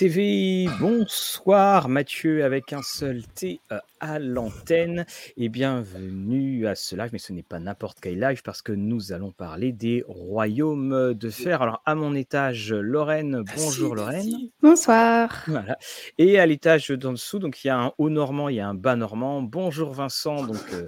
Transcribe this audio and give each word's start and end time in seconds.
TV, 0.00 0.66
bonsoir 0.80 1.90
Mathieu 1.90 2.42
avec 2.42 2.72
un 2.72 2.80
seul 2.80 3.22
T 3.26 3.60
euh, 3.70 3.78
à 4.00 4.18
l'antenne 4.18 5.04
et 5.36 5.50
bienvenue 5.50 6.66
à 6.66 6.74
ce 6.74 6.96
live, 6.96 7.10
mais 7.12 7.18
ce 7.18 7.34
n'est 7.34 7.42
pas 7.42 7.58
n'importe 7.58 7.98
quel 8.00 8.18
live 8.18 8.40
parce 8.42 8.62
que 8.62 8.72
nous 8.72 9.12
allons 9.12 9.30
parler 9.30 9.72
des 9.72 10.02
royaumes 10.08 11.12
de 11.12 11.28
fer. 11.28 11.60
Alors 11.60 11.82
à 11.84 11.94
mon 11.94 12.14
étage, 12.14 12.72
Lorraine, 12.72 13.44
bonjour 13.54 13.94
Lorraine. 13.94 14.48
Bonsoir. 14.62 15.44
Voilà. 15.46 15.76
Et 16.16 16.38
à 16.38 16.46
l'étage 16.46 16.88
d'en 16.88 17.12
dessous, 17.12 17.38
donc 17.38 17.62
il 17.62 17.66
y 17.66 17.70
a 17.70 17.78
un 17.78 17.92
haut 17.98 18.08
normand, 18.08 18.48
il 18.48 18.56
y 18.56 18.60
a 18.60 18.68
un 18.68 18.74
bas 18.74 18.96
normand. 18.96 19.42
Bonjour 19.42 19.92
Vincent, 19.92 20.46
donc 20.46 20.64
euh, 20.72 20.86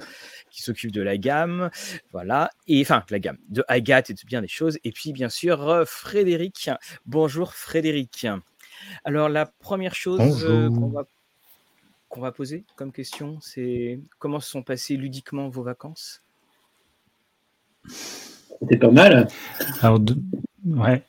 qui 0.52 0.62
s'occupe 0.62 0.92
de 0.92 1.02
la 1.02 1.19
gamme, 1.19 1.70
voilà, 2.12 2.50
et 2.66 2.80
enfin 2.80 3.05
la 3.10 3.19
gamme 3.19 3.38
de 3.48 3.62
Agathe 3.69 4.08
et 4.08 4.14
de 4.14 4.20
bien 4.27 4.41
des 4.41 4.48
choses, 4.48 4.78
et 4.84 4.92
puis 4.92 5.12
bien 5.12 5.28
sûr 5.28 5.69
euh, 5.69 5.84
Frédéric. 5.84 6.70
Bonjour 7.05 7.52
Frédéric. 7.55 8.27
Alors 9.04 9.28
la 9.28 9.46
première 9.46 9.95
chose 9.95 10.45
euh, 10.45 10.70
qu'on 12.09 12.20
va, 12.20 12.33
poser 12.33 12.64
comme 12.77 12.92
question, 12.92 13.38
c'est 13.41 14.00
comment 14.19 14.41
se 14.41 14.50
sont 14.50 14.62
passées 14.62 14.97
ludiquement 14.97 15.48
vos 15.48 15.62
vacances? 15.62 16.22
C'était 17.88 18.77
pas 18.77 18.91
mal. 18.91 19.28
Alors, 19.80 20.00
ouais. 20.66 21.03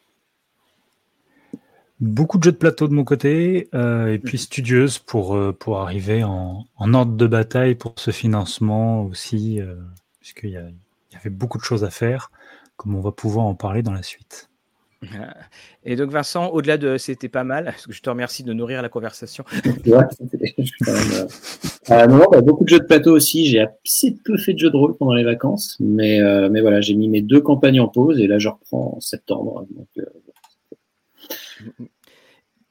Beaucoup 1.99 2.37
de 2.37 2.43
jeux 2.43 2.51
de 2.51 2.57
plateau 2.57 2.87
de 2.87 2.93
mon 2.93 3.03
côté, 3.03 3.69
euh, 3.73 4.13
et 4.13 4.19
puis 4.19 4.37
studieuse 4.37 4.97
pour, 4.97 5.35
euh, 5.35 5.53
pour 5.53 5.79
arriver 5.79 6.23
en, 6.23 6.65
en, 6.75 6.93
ordre 6.93 7.15
de 7.15 7.27
bataille 7.27 7.75
pour 7.75 7.93
ce 7.97 8.11
financement 8.11 9.03
aussi, 9.05 9.61
euh, 9.61 9.75
puisqu'il 10.19 10.49
y, 10.49 10.53
y, 10.53 11.15
avait 11.15 11.29
beaucoup 11.29 11.57
de 11.57 11.63
choses 11.63 11.85
à 11.85 11.89
faire, 11.89 12.31
comme 12.75 12.95
on 12.95 12.99
va 12.99 13.11
pouvoir 13.11 13.45
en 13.45 13.55
parler 13.55 13.83
dans 13.83 13.93
la 13.93 14.03
suite. 14.03 14.49
Et 15.83 15.95
donc 15.95 16.09
Vincent, 16.11 16.49
au-delà 16.49 16.77
de 16.77 16.97
c'était 16.97 17.29
pas 17.29 17.43
mal, 17.43 17.65
parce 17.65 17.87
que 17.87 17.93
je 17.93 18.01
te 18.01 18.09
remercie 18.09 18.43
de 18.43 18.53
nourrir 18.53 18.81
la 18.81 18.89
conversation. 18.89 19.43
euh, 21.89 22.07
non, 22.07 22.25
bah, 22.31 22.41
beaucoup 22.41 22.63
de 22.63 22.69
jeux 22.69 22.79
de 22.79 22.85
plateau 22.85 23.11
aussi. 23.11 23.45
J'ai 23.45 23.61
assez 23.61 24.15
peu 24.23 24.37
fait 24.37 24.53
de 24.53 24.59
jeux 24.59 24.71
de 24.71 24.77
rôle 24.77 24.95
pendant 24.97 25.13
les 25.13 25.23
vacances, 25.23 25.77
mais, 25.79 26.19
mais 26.49 26.61
voilà, 26.61 26.81
j'ai 26.81 26.95
mis 26.95 27.09
mes 27.09 27.21
deux 27.21 27.41
campagnes 27.41 27.79
en 27.79 27.87
pause 27.87 28.19
et 28.19 28.27
là 28.27 28.39
je 28.39 28.49
reprends 28.49 28.95
en 28.97 28.99
septembre. 28.99 29.65
Donc, 29.75 29.87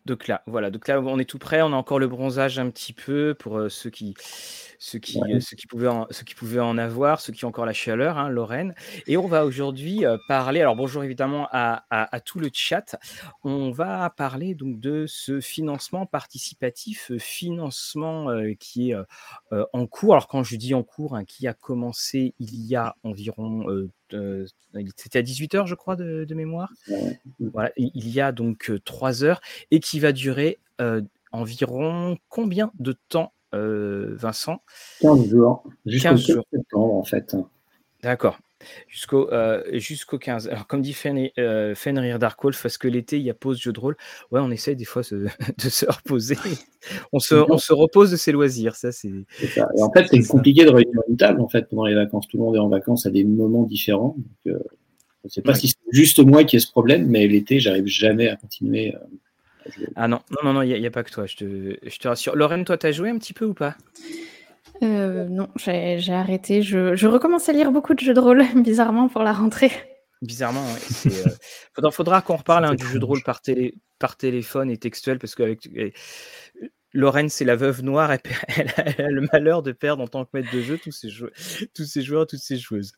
donc 0.05 0.27
là, 0.27 0.43
voilà. 0.47 0.71
Donc 0.71 0.89
là, 0.89 1.01
on 1.01 1.19
est 1.19 1.29
tout 1.29 1.39
prêt. 1.39 1.63
On 1.63 1.73
a 1.73 1.77
encore 1.77 1.99
le 1.99 2.09
bronzage 2.09 2.59
un 2.59 2.71
petit 2.71 2.93
peu 2.93 3.35
pour 3.39 3.59
euh, 3.59 3.69
ceux 3.69 3.91
qui, 3.91 4.15
ceux 4.83 4.99
qui, 4.99 5.21
euh, 5.23 5.39
ceux 5.39 5.55
qui 5.55 5.69
pouvaient, 5.69 5.87
en, 5.87 6.09
ceux 6.11 6.25
qui 6.25 6.35
pouvaient 6.35 6.59
en 6.59 6.77
avoir, 6.77 7.21
ceux 7.21 7.33
qui 7.33 7.45
ont 7.45 7.49
encore 7.49 7.67
la 7.67 7.73
chaleur, 7.73 8.19
hein, 8.19 8.29
Lorraine. 8.29 8.75
Et 9.07 9.17
on 9.17 9.29
va 9.29 9.45
aujourd'hui 9.45 10.05
euh, 10.05 10.19
parler. 10.27 10.61
Alors 10.61 10.75
bonjour 10.75 11.05
évidemment 11.05 11.47
à, 11.53 11.85
à, 11.89 12.19
tout 12.19 12.41
le 12.41 12.51
chat. 12.53 12.97
On 13.45 13.71
va 13.71 14.11
parler 14.11 14.57
donc 14.57 14.81
de 14.81 15.05
ce 15.07 15.41
financement 15.41 16.05
participatif, 16.05 17.13
financement 17.19 18.27
qui 18.59 18.91
est 18.91 18.97
en 19.73 19.87
cours. 19.87 20.15
Alors 20.15 20.27
quand 20.27 20.43
je 20.43 20.57
dis 20.57 20.75
en 20.75 20.83
cours, 20.83 21.15
hein, 21.15 21.25
qui 21.25 21.47
a 21.47 21.55
commencé 21.55 22.35
il 22.41 22.67
y 22.67 22.75
a 22.75 22.97
environ 23.05 23.89
c'était 24.97 25.21
à 25.21 25.23
18h, 25.23 25.67
je 25.67 25.75
crois, 25.75 25.95
de, 25.95 26.35
mémoire. 26.35 26.73
Voilà, 27.39 27.71
il 27.77 28.09
y 28.09 28.21
a 28.21 28.33
donc 28.33 28.73
3 28.85 29.23
heures 29.23 29.41
et 29.71 29.79
qui 29.79 30.01
va 30.01 30.13
durer 30.13 30.59
environ 31.31 32.19
combien 32.29 32.73
de 32.79 32.95
temps, 33.09 33.33
Vincent 33.53 34.63
15 35.01 35.29
jours. 35.29 35.65
Jusqu'au 35.87 36.17
septembre, 36.17 36.95
en 36.95 37.05
fait. 37.05 37.37
D'accord 38.03 38.39
jusqu'au 38.89 39.31
euh, 39.33 39.63
jusqu'au 39.73 40.19
15. 40.19 40.49
Alors, 40.49 40.67
comme 40.67 40.83
dit 40.83 40.93
Fenrir 40.93 41.31
euh, 41.39 41.75
Fenrir 41.75 42.19
Darkwolf, 42.19 42.61
parce 42.61 42.79
que 42.79 42.89
l'été, 42.89 43.19
il 43.19 43.23
y 43.23 43.31
a 43.31 43.35
pause 43.35 43.61
jeu 43.61 43.73
de 43.73 43.81
rôle. 43.81 43.97
Ouais, 44.31 44.41
on 44.41 44.51
essaye 44.51 44.77
des 44.77 44.85
fois 44.85 45.03
de 45.13 45.69
se 45.69 45.87
reposer. 45.87 46.37
on, 47.13 47.19
se, 47.19 47.35
on 47.35 47.59
se 47.59 47.73
repose 47.73 48.11
de 48.11 48.17
ses 48.17 48.33
loisirs. 48.33 48.77
Ça, 48.77 48.93
c'est. 48.93 49.11
En 49.79 49.91
fait, 49.93 50.07
c'est 50.11 50.27
compliqué 50.27 50.65
de 50.65 50.71
réunir 50.71 51.01
une 51.09 51.17
table 51.17 51.41
en 51.41 51.49
fait, 51.49 51.69
pendant 51.69 51.87
les 51.87 51.95
vacances. 51.95 52.29
Tout 52.29 52.39
le 52.39 52.45
monde 52.45 52.57
est 52.57 52.61
en 52.61 52.69
vacances 52.69 53.07
à 53.07 53.11
des 53.11 53.25
moments 53.25 53.65
différents. 53.65 54.17
Donc, 54.17 54.55
euh, 54.55 54.59
je 55.25 55.29
ne 55.29 55.31
sais 55.31 55.43
pas 55.43 55.55
si 55.55 55.69
c'est 55.69 55.77
juste 55.93 56.19
moi 56.19 56.43
qui 56.43 56.57
ai 56.57 56.59
ce 56.59 56.71
problème, 56.71 57.07
mais 57.07 57.29
l'été, 57.29 57.61
j'arrive 57.61 57.87
jamais 57.87 58.29
à 58.29 58.37
continuer. 58.37 58.95
Ah 59.97 60.09
non, 60.09 60.21
non, 60.43 60.53
non, 60.53 60.63
il 60.63 60.79
n'y 60.79 60.85
a, 60.85 60.89
a, 60.89 60.91
pas 60.91 61.03
que 61.03 61.11
toi, 61.11 61.27
je 61.27 61.37
te, 61.37 61.77
je 61.83 61.99
te 61.99 62.09
rassure. 62.09 62.37
Lorraine, 62.37 62.65
toi, 62.65 62.79
tu 62.79 62.87
as 62.87 62.93
joué 62.93 63.11
un 63.11 63.19
petit 63.19 63.33
peu 63.33 63.45
ou 63.45 63.55
pas? 63.55 63.77
Euh, 64.83 65.27
non, 65.29 65.49
j'ai 65.57 66.13
arrêté. 66.13 66.63
Je, 66.63 67.07
recommence 67.07 67.49
à 67.49 67.53
lire 67.53 67.71
beaucoup 67.71 67.95
de 67.95 68.01
jeux 68.01 68.15
de 68.15 68.21
rôle, 68.21 68.45
bizarrement, 68.57 69.09
pour 69.09 69.23
la 69.23 69.33
rentrée. 69.33 69.71
Bizarrement, 70.23 70.65
oui. 70.65 71.13
Euh, 71.13 71.91
faudra, 71.91 72.23
qu'on 72.23 72.37
reparle 72.37 72.65
hein, 72.65 72.75
du 72.75 72.87
jeu 72.87 72.99
de 72.99 73.05
rôle 73.05 73.23
par, 73.23 73.41
télé, 73.41 73.75
par 73.99 74.17
téléphone 74.17 74.71
et 74.71 74.77
textuel, 74.77 75.19
parce 75.19 75.35
qu'avec 75.35 75.69
Lorraine, 76.93 77.29
c'est 77.29 77.45
la 77.45 77.57
veuve 77.57 77.83
noire, 77.83 78.11
elle, 78.57 78.69
a 78.99 79.11
le 79.11 79.27
malheur 79.33 79.63
de 79.63 79.73
perdre 79.73 80.03
en 80.03 80.09
tant 80.09 80.25
que 80.25 80.31
maître 80.35 80.53
de 80.53 80.61
jeu 80.61 80.79
tous 80.79 80.93
ses, 80.93 81.09
joueurs, 81.09 81.33
tous 81.75 81.85
ses 81.85 82.03
joueurs, 82.03 82.27
toutes 82.27 82.41
ses 82.41 82.57
joueuses. 82.57 82.93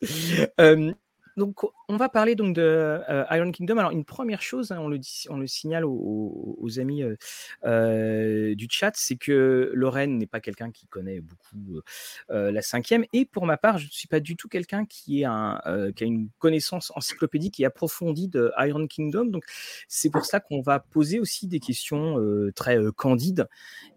Euh, 0.59 0.91
donc, 1.37 1.59
on 1.87 1.97
va 1.97 2.09
parler 2.09 2.35
donc 2.35 2.55
de 2.55 2.61
euh, 2.61 3.25
Iron 3.31 3.51
Kingdom. 3.51 3.77
Alors, 3.77 3.91
une 3.91 4.05
première 4.05 4.41
chose, 4.41 4.71
hein, 4.71 4.79
on, 4.79 4.87
le 4.87 4.97
dit, 4.97 5.25
on 5.29 5.37
le 5.37 5.47
signale 5.47 5.85
aux, 5.85 6.79
amis 6.79 7.03
euh, 7.03 7.15
euh, 7.65 8.55
du 8.55 8.67
chat, 8.69 8.91
c'est 8.95 9.15
que 9.15 9.71
Lorraine 9.73 10.17
n'est 10.17 10.25
pas 10.25 10.39
quelqu'un 10.39 10.71
qui 10.71 10.87
connaît 10.87 11.21
beaucoup 11.21 11.81
la 12.29 12.61
cinquième. 12.61 13.05
Et 13.13 13.25
pour 13.25 13.45
ma 13.45 13.57
part, 13.57 13.77
je 13.77 13.85
ne 13.85 13.91
suis 13.91 14.07
pas 14.07 14.19
du 14.19 14.35
tout 14.35 14.47
quelqu'un 14.47 14.85
qui, 14.85 15.23
a 15.23 15.61
une 16.01 16.29
connaissance 16.39 16.91
encyclopédique 16.95 17.59
et 17.59 17.65
approfondie 17.65 18.27
de 18.27 18.51
Iron 18.57 18.87
Kingdom. 18.87 19.25
Donc, 19.25 19.43
c'est 19.87 20.09
pour 20.09 20.25
ça 20.25 20.39
qu'on 20.39 20.61
va 20.61 20.79
poser 20.79 21.19
aussi 21.19 21.47
des 21.47 21.59
questions 21.59 22.17
très 22.55 22.77
candides 22.95 23.47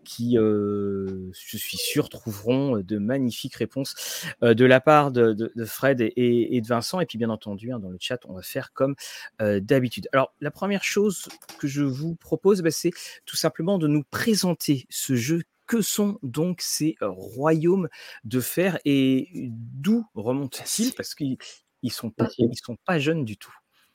qui, 0.05 0.35
je 0.35 1.57
suis 1.57 1.77
sûr, 1.77 2.09
trouveront 2.09 2.79
de 2.79 2.99
magnifiques 2.99 3.57
réponses 3.57 4.27
de 4.43 4.65
la 4.65 4.81
part 4.81 5.11
de, 5.11 5.51
Fred 5.65 6.01
et, 6.01 6.61
de 6.61 6.67
Vincent. 6.67 7.01
Et 7.01 7.07
puis, 7.07 7.19
bien 7.19 7.31
entendu, 7.31 7.73
dans 7.79 7.91
le 7.91 7.99
chat, 8.01 8.21
on 8.27 8.35
va 8.35 8.43
faire 8.43 8.73
comme 8.73 8.95
d'habitude. 9.41 10.09
Alors, 10.13 10.35
la 10.41 10.51
première 10.51 10.85
chose 10.85 11.29
que 11.59 11.69
je 11.69 11.83
vous 11.83 12.15
propose, 12.15 12.63
bah, 12.63 12.71
c'est 12.71 12.93
tout 13.27 13.37
simplement 13.37 13.79
de 13.79 13.87
nous 13.87 14.05
présenter 14.11 14.87
ce 14.91 15.15
jeu 15.15 15.43
que 15.67 15.83
sont 15.83 16.19
donc 16.23 16.61
ces 16.63 16.97
royaumes 17.01 17.89
de 18.25 18.41
fer 18.41 18.79
et 18.85 19.29
d'où 19.51 20.05
remontent-ils? 20.15 20.93
Parce 20.95 21.15
qu'ils 21.15 21.37
ne 21.83 21.91
sont, 21.91 22.11
pas, 22.11 22.29
sont 22.65 22.77
pas 22.85 22.99
jeunes 22.99 23.25
du 23.25 23.37
tout. 23.37 23.55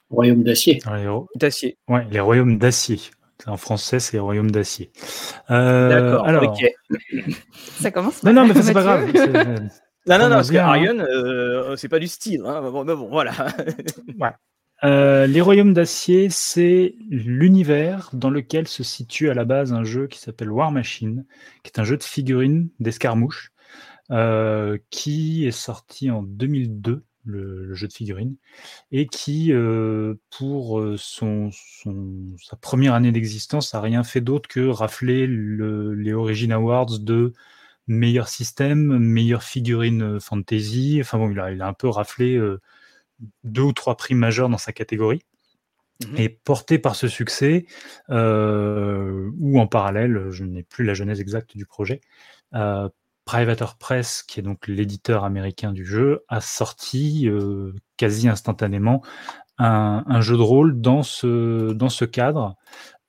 Royaume 0.10 0.44
d'acier. 0.44 0.80
D'acier. 1.36 1.78
Ouais, 1.90 2.06
les 2.12 2.20
royaumes 2.20 2.58
d'acier. 2.58 3.00
En 3.46 3.58
français, 3.58 4.00
c'est 4.00 4.20
Royaume 4.20 4.52
d'acier. 4.52 4.92
Euh, 5.50 5.90
D'accord, 5.90 6.26
alors... 6.26 6.58
Ça 7.82 7.92
commence 7.92 8.24
Non, 8.24 8.32
non, 8.32 8.48
mais 8.48 8.62
c'est 8.62 8.74
pas 8.74 8.84
grave. 8.84 9.12
Non, 10.06 10.18
non, 10.18 10.26
non, 10.26 10.36
parce 10.36 10.52
que 10.52 10.58
Arion, 10.58 11.00
euh, 11.00 11.76
c'est 11.78 11.90
pas 11.90 12.00
du 12.00 12.08
style. 12.08 12.44
Hein, 12.46 12.62
bon, 12.70 12.84
bon, 12.84 13.08
voilà. 13.10 13.32
ouais. 14.20 14.32
Euh, 14.84 15.28
les 15.28 15.40
Royaumes 15.40 15.74
d'Acier, 15.74 16.30
c'est 16.30 16.96
l'univers 17.10 18.10
dans 18.12 18.30
lequel 18.30 18.68
se 18.68 18.84
situe 18.84 19.30
à 19.30 19.34
la 19.34 19.46
base 19.46 19.72
un 19.72 19.86
jeu 19.86 20.08
qui 20.08 20.20
s'appelle 20.20 20.52
War 20.52 20.72
Machine, 20.72 21.26
qui 21.64 21.72
est 21.74 21.80
un 21.80 21.86
jeu 21.86 21.96
de 21.96 22.04
figurines 22.04 22.70
d'escarmouches, 22.82 23.54
euh, 24.12 24.78
qui 24.90 25.48
est 25.48 25.52
sorti 25.52 26.12
en 26.12 26.22
2002 26.22 27.06
le, 27.26 27.74
jeu 27.74 27.88
de 27.88 27.94
figurines, 27.94 28.36
et 28.92 29.08
qui, 29.08 29.54
euh, 29.54 30.16
pour 30.38 30.84
son, 30.98 31.50
sa 32.42 32.58
première 32.58 32.94
année 32.94 33.14
d'existence, 33.14 33.74
a 33.74 33.80
rien 33.80 34.04
fait 34.04 34.20
d'autre 34.20 34.50
que 34.50 34.68
rafler 34.68 35.28
les 35.28 36.12
Origin 36.12 36.52
Awards 36.52 37.00
de 37.00 37.32
meilleur 37.88 38.28
système, 38.28 38.98
meilleure 38.98 39.44
figurine 39.44 40.20
fantasy. 40.20 41.00
Enfin 41.02 41.18
bon, 41.18 41.32
il 41.32 41.40
a, 41.40 41.52
il 41.52 41.62
a 41.62 41.68
un 41.68 41.74
peu 41.74 41.88
raflé 41.88 42.36
euh, 42.36 42.62
deux 43.44 43.62
ou 43.62 43.74
trois 43.74 43.98
prix 43.98 44.16
majeurs 44.16 44.50
dans 44.50 44.58
sa 44.58 44.74
catégorie. 44.74 45.22
Mmh 46.06 46.18
et 46.18 46.28
porté 46.28 46.80
par 46.80 46.96
ce 46.96 47.08
succès, 47.08 47.68
ou 48.10 49.60
en 49.60 49.68
parallèle, 49.68 50.32
je 50.32 50.44
n'ai 50.44 50.64
plus 50.64 50.84
la 50.84 50.96
genèse 50.96 51.22
exacte 51.22 51.56
du 51.56 51.68
projet, 51.68 52.02
Privateer 53.26 53.78
Press, 53.78 54.24
qui 54.24 54.40
est 54.40 54.44
donc 54.44 54.68
l'éditeur 54.68 55.24
américain 55.24 55.72
du 55.72 55.86
jeu, 55.86 56.24
a 56.28 56.42
sorti 56.42 57.28
euh, 57.28 57.74
quasi 57.98 58.28
instantanément 58.28 59.02
un, 59.58 60.20
jeu 60.20 60.36
de 60.36 60.42
rôle 60.42 60.82
dans 60.82 61.04
ce, 61.04 61.72
dans 61.72 61.90
ce 61.90 62.06
cadre, 62.06 62.56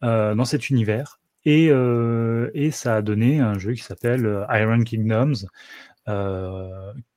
euh, 0.05 0.35
dans 0.35 0.45
cet 0.45 0.71
univers. 0.71 1.19
Et, 1.45 1.69
euh, 1.71 2.51
et, 2.55 2.71
ça 2.71 2.97
a 2.97 3.03
donné 3.03 3.41
un 3.41 3.59
jeu 3.59 3.75
qui 3.75 3.83
s'appelle 3.83 4.47
Iron 4.51 4.83
Kingdoms, 4.83 5.47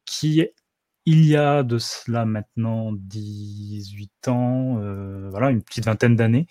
qui, 0.06 0.45
il 1.06 1.25
y 1.25 1.35
a 1.38 1.63
de 1.63 1.77
cela 1.77 2.25
maintenant 2.25 2.91
18 2.94 4.27
ans, 4.27 4.79
voilà, 5.29 5.51
une 5.51 5.63
petite 5.63 5.85
vingtaine 5.85 6.15
d'années, 6.15 6.47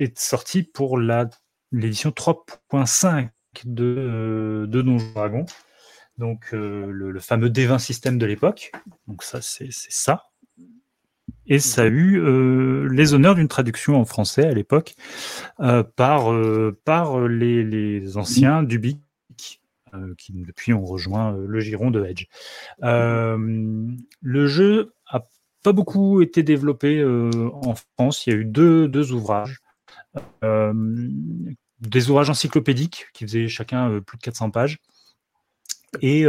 est 0.00 0.18
sorti 0.18 0.62
pour 0.62 0.98
l'édition 0.98 2.10
3.5 2.10 3.30
de, 3.64 3.84
euh, 3.84 4.66
de 4.66 4.82
Donjons 4.82 5.12
Dragons. 5.12 5.46
Donc 6.18 6.52
euh, 6.52 6.90
le, 6.90 7.18
fameux 7.20 7.48
D20 7.48 7.78
système 7.78 8.18
de 8.18 8.26
l'époque. 8.26 8.72
Donc 9.06 9.22
ça, 9.22 9.40
c'est 9.40 9.70
ça. 9.70 10.29
Et 11.50 11.58
ça 11.58 11.82
a 11.82 11.86
eu 11.86 12.88
les 12.88 13.12
honneurs 13.12 13.34
d'une 13.34 13.48
traduction 13.48 14.00
en 14.00 14.04
français 14.06 14.46
à 14.46 14.52
l'époque 14.52 14.94
par, 15.96 16.32
par 16.84 17.20
les, 17.28 17.64
les 17.64 18.16
anciens 18.16 18.62
du 18.62 18.78
BIC 18.78 19.00
qui 20.16 20.32
depuis 20.32 20.72
ont 20.72 20.84
rejoint 20.84 21.36
le 21.36 21.60
giron 21.60 21.90
de 21.90 22.04
Edge. 22.04 22.26
le 22.80 24.46
jeu 24.46 24.94
a 25.06 25.26
pas 25.62 25.72
beaucoup 25.72 26.22
été 26.22 26.42
développé 26.42 27.04
en 27.04 27.74
France. 27.74 28.26
Il 28.26 28.32
y 28.32 28.36
a 28.36 28.38
eu 28.38 28.44
deux, 28.44 28.88
deux 28.88 29.12
ouvrages. 29.12 29.60
des 30.42 32.10
ouvrages 32.10 32.30
encyclopédiques 32.30 33.06
qui 33.12 33.24
faisaient 33.24 33.48
chacun 33.48 34.00
plus 34.00 34.18
de 34.18 34.22
400 34.22 34.50
pages. 34.50 34.78
Et, 36.02 36.24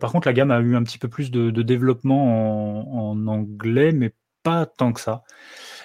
par 0.00 0.12
contre, 0.12 0.28
la 0.28 0.34
gamme 0.34 0.50
a 0.50 0.60
eu 0.60 0.74
un 0.74 0.82
petit 0.82 0.98
peu 0.98 1.08
plus 1.08 1.30
de, 1.30 1.62
développement 1.62 3.10
en, 3.10 3.26
anglais, 3.26 3.92
mais 3.92 4.12
pas 4.48 4.66
tant 4.66 4.92
que 4.92 5.00
ça. 5.00 5.24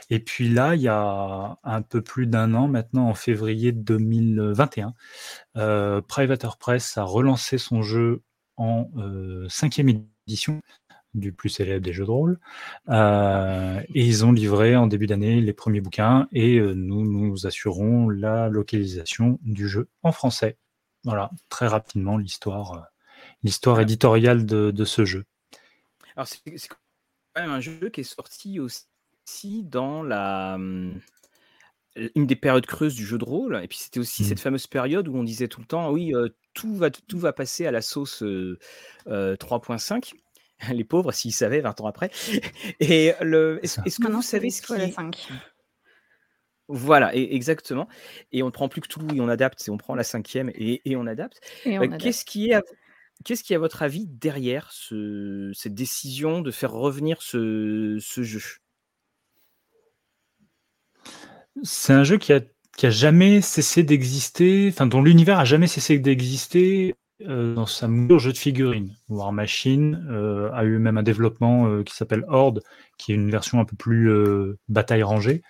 Et 0.10 0.20
puis 0.20 0.50
là, 0.50 0.76
il 0.76 0.82
y 0.82 0.88
a 0.88 1.58
un 1.64 1.82
peu 1.82 2.02
plus 2.02 2.28
d'un 2.28 2.54
an 2.54 2.68
maintenant, 2.68 3.10
en 3.10 3.14
février 3.14 3.72
2021, 3.72 4.94
euh, 5.58 6.02
Privateer 6.02 6.58
Press 6.58 6.98
a 6.98 7.04
relancé 7.04 7.58
son 7.58 7.82
jeu 7.82 8.22
en 8.58 8.88
cinquième 9.50 9.90
édition 9.90 10.62
du 11.14 11.32
plus 11.32 11.50
célèbre 11.50 11.84
des 11.84 11.94
jeux 11.94 12.06
de 12.06 12.12
rôle. 12.12 12.40
Euh, 12.90 13.82
et 13.94 14.06
ils 14.06 14.26
ont 14.26 14.32
livré 14.32 14.76
en 14.76 14.88
début 14.88 15.08
d'année 15.08 15.42
les 15.42 15.54
premiers 15.54 15.82
bouquins 15.82 16.28
et 16.32 16.58
euh, 16.58 16.74
nous 16.74 17.04
nous 17.04 17.46
assurons 17.46 18.10
la 18.10 18.50
localisation 18.50 19.40
du 19.44 19.68
jeu 19.68 19.90
en 20.02 20.12
français. 20.12 20.58
Voilà, 21.04 21.32
très 21.50 21.68
rapidement 21.68 22.18
l'histoire, 22.18 22.88
l'histoire 23.44 23.80
éditoriale 23.80 24.46
de, 24.46 24.86
ce 24.86 25.06
jeu. 25.06 25.26
Alors 26.16 26.28
c'est 26.28 26.70
même 27.36 27.52
un 27.52 27.60
jeu 27.60 27.90
qui 27.92 28.02
est 28.02 28.04
sorti 28.04 28.60
aussi 28.60 29.64
dans 29.64 30.04
la 30.04 30.58
une 32.16 32.26
des 32.26 32.36
périodes 32.36 32.66
creuses 32.66 32.96
du 32.96 33.06
jeu 33.06 33.18
de 33.18 33.26
rôle. 33.26 33.60
Et 33.64 33.68
puis 33.68 33.78
c'était 33.78 34.00
aussi 34.00 34.24
cette 34.24 34.40
mmh. 34.40 34.42
fameuse 34.42 34.68
période 34.68 35.08
où 35.08 35.16
on 35.16 35.24
disait 35.24 35.48
tout 35.48 35.60
le 35.60 35.68
temps, 35.68 35.92
oui, 35.92 36.12
tout, 36.54 36.76
va, 36.76 36.90
tout 36.90 37.20
va 37.20 37.34
passer 37.34 37.68
à 37.68 37.72
la 37.72 37.82
sauce 37.82 38.24
3.5 38.24 40.14
les 40.72 40.84
pauvres 40.84 41.12
s'ils 41.12 41.34
savaient 41.34 41.62
20 41.62 41.82
ans 41.82 41.88
après. 41.88 42.10
Et 42.80 43.14
le, 43.22 43.60
est-ce, 43.64 44.00
que 44.00 44.12
vous 44.12 44.22
savez 44.22 44.50
ce 44.50 44.62
qui 44.62 44.74
est... 44.74 44.96
Voilà, 46.70 47.14
et, 47.14 47.36
exactement. 47.36 47.90
Et 48.32 48.42
on 48.42 48.48
ne 48.48 48.52
prend 48.52 48.70
plus 48.70 48.80
que 48.80 48.88
tout 48.88 49.06
et 49.14 49.20
on 49.20 49.28
adapte. 49.28 49.64
on 49.70 49.78
prend 49.78 49.96
la 49.96 50.06
cinquième 50.06 50.50
et, 50.56 50.82
et 50.90 50.96
on 50.96 51.06
adapte. 51.08 51.42
qu'est-ce 52.00 52.24
qui 52.24 52.52
est, 52.52 52.62
qu'est-ce 53.24 53.44
qui 53.44 53.56
à 53.56 53.60
votre 53.60 53.82
avis 53.82 54.08
derrière 54.08 54.72
ce, 54.72 55.52
cette 55.54 55.74
décision 55.74 56.42
de 56.42 56.52
faire 56.52 56.72
revenir 56.72 57.22
ce, 57.22 57.98
ce 58.00 58.24
jeu? 58.24 58.42
C'est 61.62 61.94
un 61.94 62.04
jeu 62.04 62.18
qui 62.18 62.34
a, 62.34 62.42
qui 62.76 62.86
a 62.88 62.90
jamais 62.90 63.42
cessé 63.42 63.84
d'exister, 63.84 64.70
enfin 64.70 64.88
dont 64.88 65.02
l'univers 65.02 65.40
a 65.40 65.46
jamais 65.46 65.68
cessé 65.68 66.00
d'exister 66.00 66.96
euh, 67.22 67.54
dans 67.54 67.68
sa 67.68 67.88
mouture 67.88 68.20
jeu 68.20 68.34
de 68.34 68.38
figurines. 68.38 68.96
War 69.08 69.32
Machine 69.32 70.06
euh, 70.10 70.50
a 70.52 70.64
eu 70.66 70.80
même 70.80 70.98
un 70.98 71.04
développement 71.04 71.68
euh, 71.68 71.84
qui 71.84 71.96
s'appelle 71.96 72.26
Horde, 72.28 72.64
qui 72.98 73.12
est 73.12 73.16
une 73.16 73.30
version 73.30 73.60
un 73.60 73.66
peu 73.66 73.76
plus 73.76 74.12
bataille 74.68 75.04
rangée. 75.04 75.42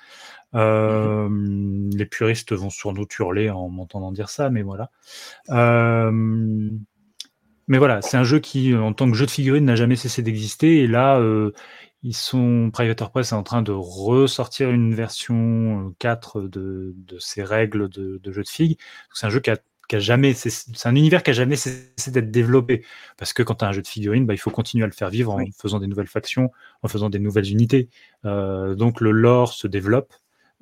Les 0.53 2.05
puristes 2.05 2.53
vont 2.53 2.69
sur 2.69 2.93
nous 2.93 3.07
hurler 3.17 3.49
en 3.49 3.69
m'entendant 3.69 4.11
dire 4.11 4.29
ça, 4.29 4.49
mais 4.49 4.61
voilà. 4.61 4.91
Mais 7.67 7.77
voilà, 7.77 8.01
c'est 8.01 8.17
un 8.17 8.23
jeu 8.23 8.39
qui, 8.39 8.75
en 8.75 8.93
tant 8.93 9.09
que 9.09 9.17
jeu 9.17 9.25
de 9.25 9.31
figurines, 9.31 9.65
n'a 9.65 9.75
jamais 9.75 9.95
cessé 9.95 10.21
d'exister. 10.21 10.79
Et 10.83 10.87
là, 10.87 11.19
ils 12.03 12.15
sont, 12.15 12.69
Private 12.71 13.09
Press 13.11 13.31
est 13.31 13.35
en 13.35 13.43
train 13.43 13.61
de 13.61 13.71
ressortir 13.71 14.69
une 14.69 14.93
version 14.93 15.95
4 15.99 16.41
de, 16.41 16.93
de 16.97 17.19
ces 17.19 17.43
règles 17.43 17.89
de, 17.89 18.19
de 18.21 18.31
jeu 18.31 18.43
de 18.43 18.49
figues. 18.49 18.77
C'est 19.13 19.25
un 19.25 19.29
jeu 19.29 19.39
qui 19.39 19.49
a 19.49 19.57
jamais, 19.99 20.33
c'est 20.33 20.87
un 20.87 20.95
univers 20.95 21.23
qui 21.23 21.29
a 21.31 21.33
jamais 21.33 21.55
cessé 21.55 22.11
d'être 22.11 22.29
développé. 22.31 22.85
Parce 23.17 23.31
que 23.33 23.41
quand 23.43 23.55
tu 23.55 23.65
as 23.65 23.69
un 23.69 23.71
jeu 23.71 23.81
de 23.81 23.87
figurines, 23.87 24.25
bah, 24.25 24.33
il 24.33 24.37
faut 24.37 24.51
continuer 24.51 24.83
à 24.83 24.87
le 24.87 24.93
faire 24.93 25.09
vivre 25.09 25.33
en 25.33 25.43
faisant 25.57 25.79
des 25.79 25.87
nouvelles 25.87 26.07
factions, 26.07 26.51
en 26.81 26.87
faisant 26.89 27.09
des 27.09 27.19
nouvelles 27.19 27.49
unités. 27.49 27.89
Euh, 28.25 28.75
donc 28.75 28.99
le 29.01 29.11
lore 29.11 29.53
se 29.53 29.67
développe. 29.67 30.13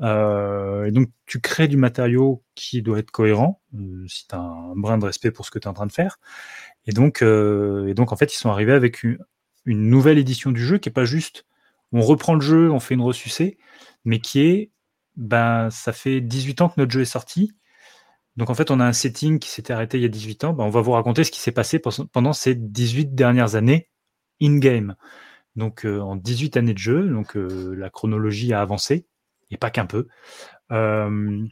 Euh, 0.01 0.85
et 0.85 0.91
donc 0.91 1.09
tu 1.27 1.41
crées 1.41 1.67
du 1.67 1.77
matériau 1.77 2.43
qui 2.55 2.81
doit 2.81 2.97
être 2.99 3.11
cohérent, 3.11 3.61
euh, 3.75 4.03
si 4.07 4.27
tu 4.27 4.33
as 4.35 4.39
un 4.39 4.75
brin 4.75 4.97
de 4.97 5.05
respect 5.05 5.29
pour 5.31 5.45
ce 5.45 5.51
que 5.51 5.59
tu 5.59 5.65
es 5.65 5.69
en 5.69 5.73
train 5.73 5.85
de 5.85 5.91
faire. 5.91 6.17
Et 6.85 6.91
donc, 6.91 7.21
et 7.21 7.93
donc 7.93 8.11
en 8.11 8.15
fait, 8.15 8.33
ils 8.33 8.37
sont 8.37 8.49
arrivés 8.49 8.73
avec 8.73 9.03
une, 9.03 9.19
nouvelle 9.65 10.17
édition 10.17 10.51
du 10.51 10.63
jeu 10.65 10.77
qui 10.77 10.89
est 10.89 10.91
pas 10.91 11.05
juste 11.05 11.45
on 11.93 12.01
reprend 12.01 12.35
le 12.35 12.41
jeu, 12.41 12.71
on 12.71 12.79
fait 12.79 12.93
une 12.93 13.01
ressucée, 13.01 13.57
mais 14.05 14.19
qui 14.19 14.41
est 14.41 14.71
ben 15.17 15.69
ça 15.69 15.93
fait 15.93 16.21
18 16.21 16.61
ans 16.61 16.69
que 16.69 16.75
notre 16.77 16.91
jeu 16.91 17.01
est 17.01 17.05
sorti 17.05 17.53
donc 18.37 18.49
en 18.49 18.53
fait, 18.55 18.71
on 18.71 18.79
a 18.79 18.85
un 18.85 18.93
setting 18.93 19.39
qui 19.39 19.49
s'était 19.49 19.73
arrêté 19.73 19.97
il 19.97 20.01
y 20.01 20.05
a 20.05 20.09
18 20.09 20.45
ans. 20.45 20.53
Ben, 20.53 20.63
on 20.63 20.69
va 20.69 20.81
vous 20.81 20.91
raconter 20.91 21.23
ce 21.23 21.31
qui 21.31 21.39
s'est 21.39 21.51
passé 21.51 21.79
pendant 21.79 22.33
ces 22.33 22.55
18 22.55 23.13
dernières 23.13 23.55
années 23.55 23.89
in-game. 24.41 24.95
Donc 25.55 25.85
euh, 25.85 25.99
en 25.99 26.15
18 26.15 26.57
années 26.57 26.73
de 26.73 26.79
jeu, 26.79 27.09
donc 27.09 27.35
euh, 27.35 27.75
la 27.75 27.89
chronologie 27.89 28.53
a 28.53 28.61
avancé, 28.61 29.05
et 29.49 29.57
pas 29.57 29.69
qu'un 29.69 29.85
peu. 29.85 30.07
Euh, 30.71 31.45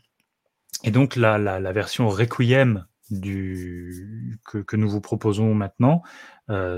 et 0.84 0.92
donc 0.92 1.16
la, 1.18 1.60
version 1.74 2.08
Requiem 2.08 2.86
du, 3.12 4.40
que, 4.46 4.60
que, 4.60 4.76
nous 4.76 4.90
vous 4.90 5.02
proposons 5.02 5.54
maintenant, 5.54 6.02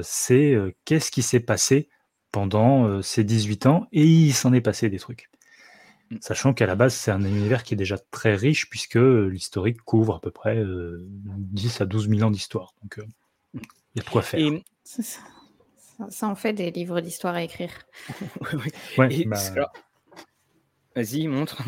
c'est 0.03 0.55
qu'est-ce 0.85 1.11
qui 1.11 1.21
s'est 1.21 1.39
passé 1.39 1.89
pendant 2.31 3.01
ces 3.01 3.23
18 3.23 3.65
ans, 3.65 3.87
et 3.91 4.05
il 4.05 4.33
s'en 4.33 4.53
est 4.53 4.61
passé 4.61 4.89
des 4.89 4.99
trucs. 4.99 5.31
Mm. 6.11 6.17
Sachant 6.21 6.53
qu'à 6.53 6.65
la 6.65 6.75
base, 6.75 6.93
c'est 6.93 7.11
un 7.11 7.23
univers 7.23 7.63
qui 7.63 7.73
est 7.73 7.77
déjà 7.77 7.97
très 7.97 8.35
riche, 8.35 8.69
puisque 8.69 8.95
l'historique 8.95 9.81
couvre 9.81 10.15
à 10.15 10.21
peu 10.21 10.31
près 10.31 10.55
10 10.57 10.63
euh, 10.63 11.83
à 11.83 11.85
12 11.85 12.09
000 12.09 12.21
ans 12.23 12.31
d'histoire. 12.31 12.73
Donc, 12.83 12.99
euh, 12.99 13.05
il 13.53 13.61
y 13.95 13.99
a 13.99 14.03
de 14.03 14.09
quoi 14.09 14.21
faire. 14.21 14.39
Ça, 14.83 16.27
en 16.27 16.35
fait 16.35 16.53
des 16.53 16.71
livres 16.71 16.99
d'histoire 16.99 17.35
à 17.35 17.43
écrire. 17.43 17.71
ouais, 18.97 19.25
bah, 19.25 19.37
Vas-y, 20.95 21.27
montre. 21.27 21.63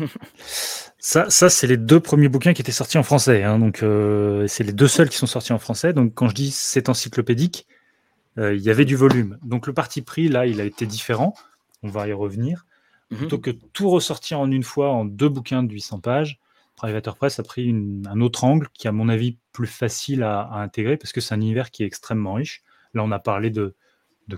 ça, 0.98 1.30
ça 1.30 1.48
c'est 1.48 1.66
les 1.66 1.76
deux 1.76 2.00
premiers 2.00 2.28
bouquins 2.28 2.52
qui 2.52 2.62
étaient 2.62 2.72
sortis 2.72 2.98
en 2.98 3.02
français. 3.02 3.42
Hein, 3.42 3.58
donc, 3.58 3.82
euh, 3.82 4.46
c'est 4.46 4.64
les 4.64 4.72
deux 4.72 4.88
seuls 4.88 5.08
qui 5.08 5.16
sont 5.16 5.26
sortis 5.26 5.52
en 5.52 5.58
français. 5.58 5.92
Donc, 5.92 6.14
quand 6.14 6.28
je 6.28 6.34
dis 6.34 6.50
c'est 6.50 6.88
encyclopédique, 6.88 7.66
il 8.36 8.60
y 8.60 8.70
avait 8.70 8.84
du 8.84 8.96
volume. 8.96 9.38
Donc, 9.44 9.68
le 9.68 9.72
parti 9.72 10.02
pris, 10.02 10.28
là, 10.28 10.44
il 10.44 10.60
a 10.60 10.64
été 10.64 10.86
différent. 10.86 11.34
On 11.84 11.88
va 11.88 12.08
y 12.08 12.12
revenir. 12.12 12.66
Mhm. 13.10 13.18
Plutôt 13.18 13.38
que 13.38 13.50
tout 13.50 13.90
ressortir 13.90 14.40
en 14.40 14.50
une 14.50 14.64
fois 14.64 14.90
en 14.90 15.04
deux 15.04 15.28
bouquins 15.28 15.62
de 15.62 15.72
800 15.72 16.00
pages, 16.00 16.40
Privateer 16.76 17.14
Press 17.14 17.38
a 17.38 17.42
pris 17.42 17.70
un 17.70 18.20
autre 18.20 18.44
angle 18.44 18.68
qui, 18.74 18.88
à 18.88 18.92
mon 18.92 19.08
avis, 19.08 19.38
plus 19.52 19.66
facile 19.66 20.22
à, 20.22 20.52
intégrer 20.54 20.96
parce 20.96 21.12
que 21.12 21.20
c'est 21.20 21.34
un 21.34 21.40
univers 21.40 21.70
qui 21.70 21.82
est 21.82 21.86
extrêmement 21.86 22.34
riche. 22.34 22.62
Là, 22.94 23.02
on 23.04 23.12
a 23.12 23.18
parlé 23.18 23.50
de, 23.50 23.74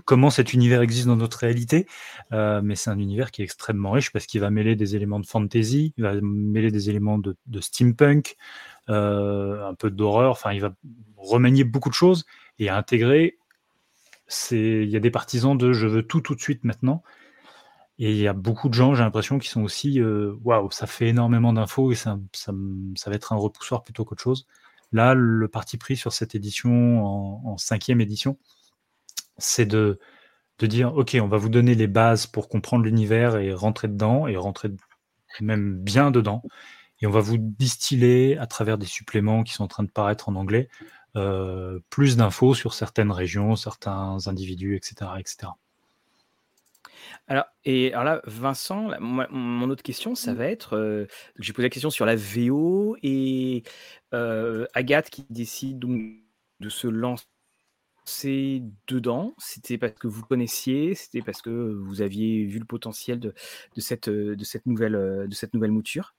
comment 0.05 0.29
cet 0.29 0.53
univers 0.53 0.81
existe 0.81 1.07
dans 1.07 1.15
notre 1.15 1.39
réalité, 1.39 1.87
euh, 2.33 2.61
mais 2.63 2.75
c'est 2.75 2.89
un 2.89 2.99
univers 2.99 3.31
qui 3.31 3.41
est 3.41 3.45
extrêmement 3.45 3.91
riche 3.91 4.11
parce 4.11 4.25
qu'il 4.25 4.41
va 4.41 4.49
mêler 4.49 4.75
des 4.75 4.95
éléments 4.95 5.19
de 5.19 5.25
fantasy, 5.25 5.93
il 5.97 6.03
va 6.03 6.13
mêler 6.21 6.71
des 6.71 6.89
éléments 6.89 7.17
de, 7.17 7.35
steampunk, 7.59 8.35
euh, 8.89 9.67
un 9.67 9.75
peu 9.75 9.89
d'horreur, 9.89 10.31
enfin, 10.31 10.53
il 10.53 10.61
va 10.61 10.73
remanier 11.17 11.63
beaucoup 11.63 11.89
de 11.89 11.95
choses 11.95 12.25
et 12.59 12.69
intégrer. 12.69 13.37
Il 14.51 14.89
y 14.89 14.95
a 14.97 14.99
des 14.99 15.11
partisans 15.11 15.57
de 15.57 15.71
je 15.73 15.87
veux 15.87 16.03
tout 16.03 16.21
tout 16.21 16.35
de 16.35 16.41
suite 16.41 16.63
maintenant, 16.63 17.01
et 17.99 18.11
il 18.11 18.17
y 18.17 18.27
a 18.27 18.33
beaucoup 18.33 18.69
de 18.69 18.73
gens, 18.75 18.93
j'ai 18.93 19.03
l'impression, 19.03 19.39
qui 19.39 19.49
sont 19.49 19.63
aussi 19.63 19.99
euh, 19.99 20.35
waouh, 20.43 20.69
ça 20.71 20.85
fait 20.85 21.07
énormément 21.07 21.51
d'infos 21.53 21.91
et 21.91 21.95
ça, 21.95 22.19
ça, 22.33 22.51
va 22.51 23.15
être 23.15 23.33
un 23.33 23.37
repoussoir 23.37 23.83
plutôt 23.83 24.05
qu'autre 24.05 24.21
chose. 24.21 24.45
Là, 24.91 25.15
le 25.15 25.47
parti 25.47 25.77
pris 25.77 25.97
sur 25.97 26.13
cette 26.13 26.35
édition, 26.35 27.03
en, 27.03 27.57
cinquième 27.57 27.99
édition, 27.99 28.37
c'est 29.37 29.65
de, 29.65 29.99
de 30.59 30.67
dire 30.67 30.95
ok, 30.95 31.17
on 31.21 31.27
va 31.27 31.37
vous 31.37 31.49
donner 31.49 31.75
les 31.75 31.87
bases 31.87 32.27
pour 32.27 32.49
comprendre 32.49 32.85
l'univers 32.85 33.37
et 33.37 33.53
rentrer 33.53 33.87
dedans 33.87 34.27
et 34.27 34.37
rentrer 34.37 34.69
même 35.41 35.77
bien 35.77 36.11
dedans. 36.11 36.41
Et 37.01 37.07
on 37.07 37.11
va 37.11 37.19
vous 37.19 37.37
distiller 37.37 38.37
à 38.37 38.47
travers 38.47 38.77
des 38.77 38.87
suppléments 38.87 39.43
qui 39.43 39.53
sont 39.53 39.63
en 39.63 39.67
train 39.67 39.83
de 39.83 39.91
paraître 39.91 40.29
en 40.29 40.35
anglais 40.35 40.67
euh, 41.15 41.79
plus 41.89 42.17
d'infos 42.17 42.53
sur 42.53 42.73
certaines 42.73 43.11
régions, 43.11 43.55
certains 43.55 44.17
individus, 44.27 44.75
etc., 44.75 45.11
etc. 45.19 45.51
Alors, 47.27 47.45
et 47.65 47.93
alors 47.93 48.03
là, 48.03 48.21
Vincent, 48.25 48.89
mon 48.99 49.69
autre 49.69 49.83
question, 49.83 50.15
ça 50.15 50.33
mmh. 50.33 50.35
va 50.35 50.45
être, 50.45 50.77
euh, 50.77 51.07
j'ai 51.39 51.53
posé 51.53 51.63
la 51.67 51.69
question 51.69 51.89
sur 51.89 52.05
la 52.05 52.15
VO 52.15 52.97
et 53.03 53.63
euh, 54.13 54.65
Agathe 54.73 55.09
qui 55.09 55.25
décide 55.29 55.79
donc 55.79 55.99
de 56.59 56.69
se 56.69 56.87
lancer 56.87 57.25
dedans. 58.87 59.33
C'était 59.37 59.77
parce 59.77 59.93
que 59.93 60.07
vous 60.07 60.23
connaissiez, 60.23 60.95
c'était 60.95 61.21
parce 61.21 61.41
que 61.41 61.49
vous 61.49 62.01
aviez 62.01 62.45
vu 62.45 62.59
le 62.59 62.65
potentiel 62.65 63.19
de, 63.19 63.33
cette, 63.77 64.09
de, 64.09 64.43
cette, 64.43 64.65
nouvelle, 64.65 65.71
mouture? 65.71 66.15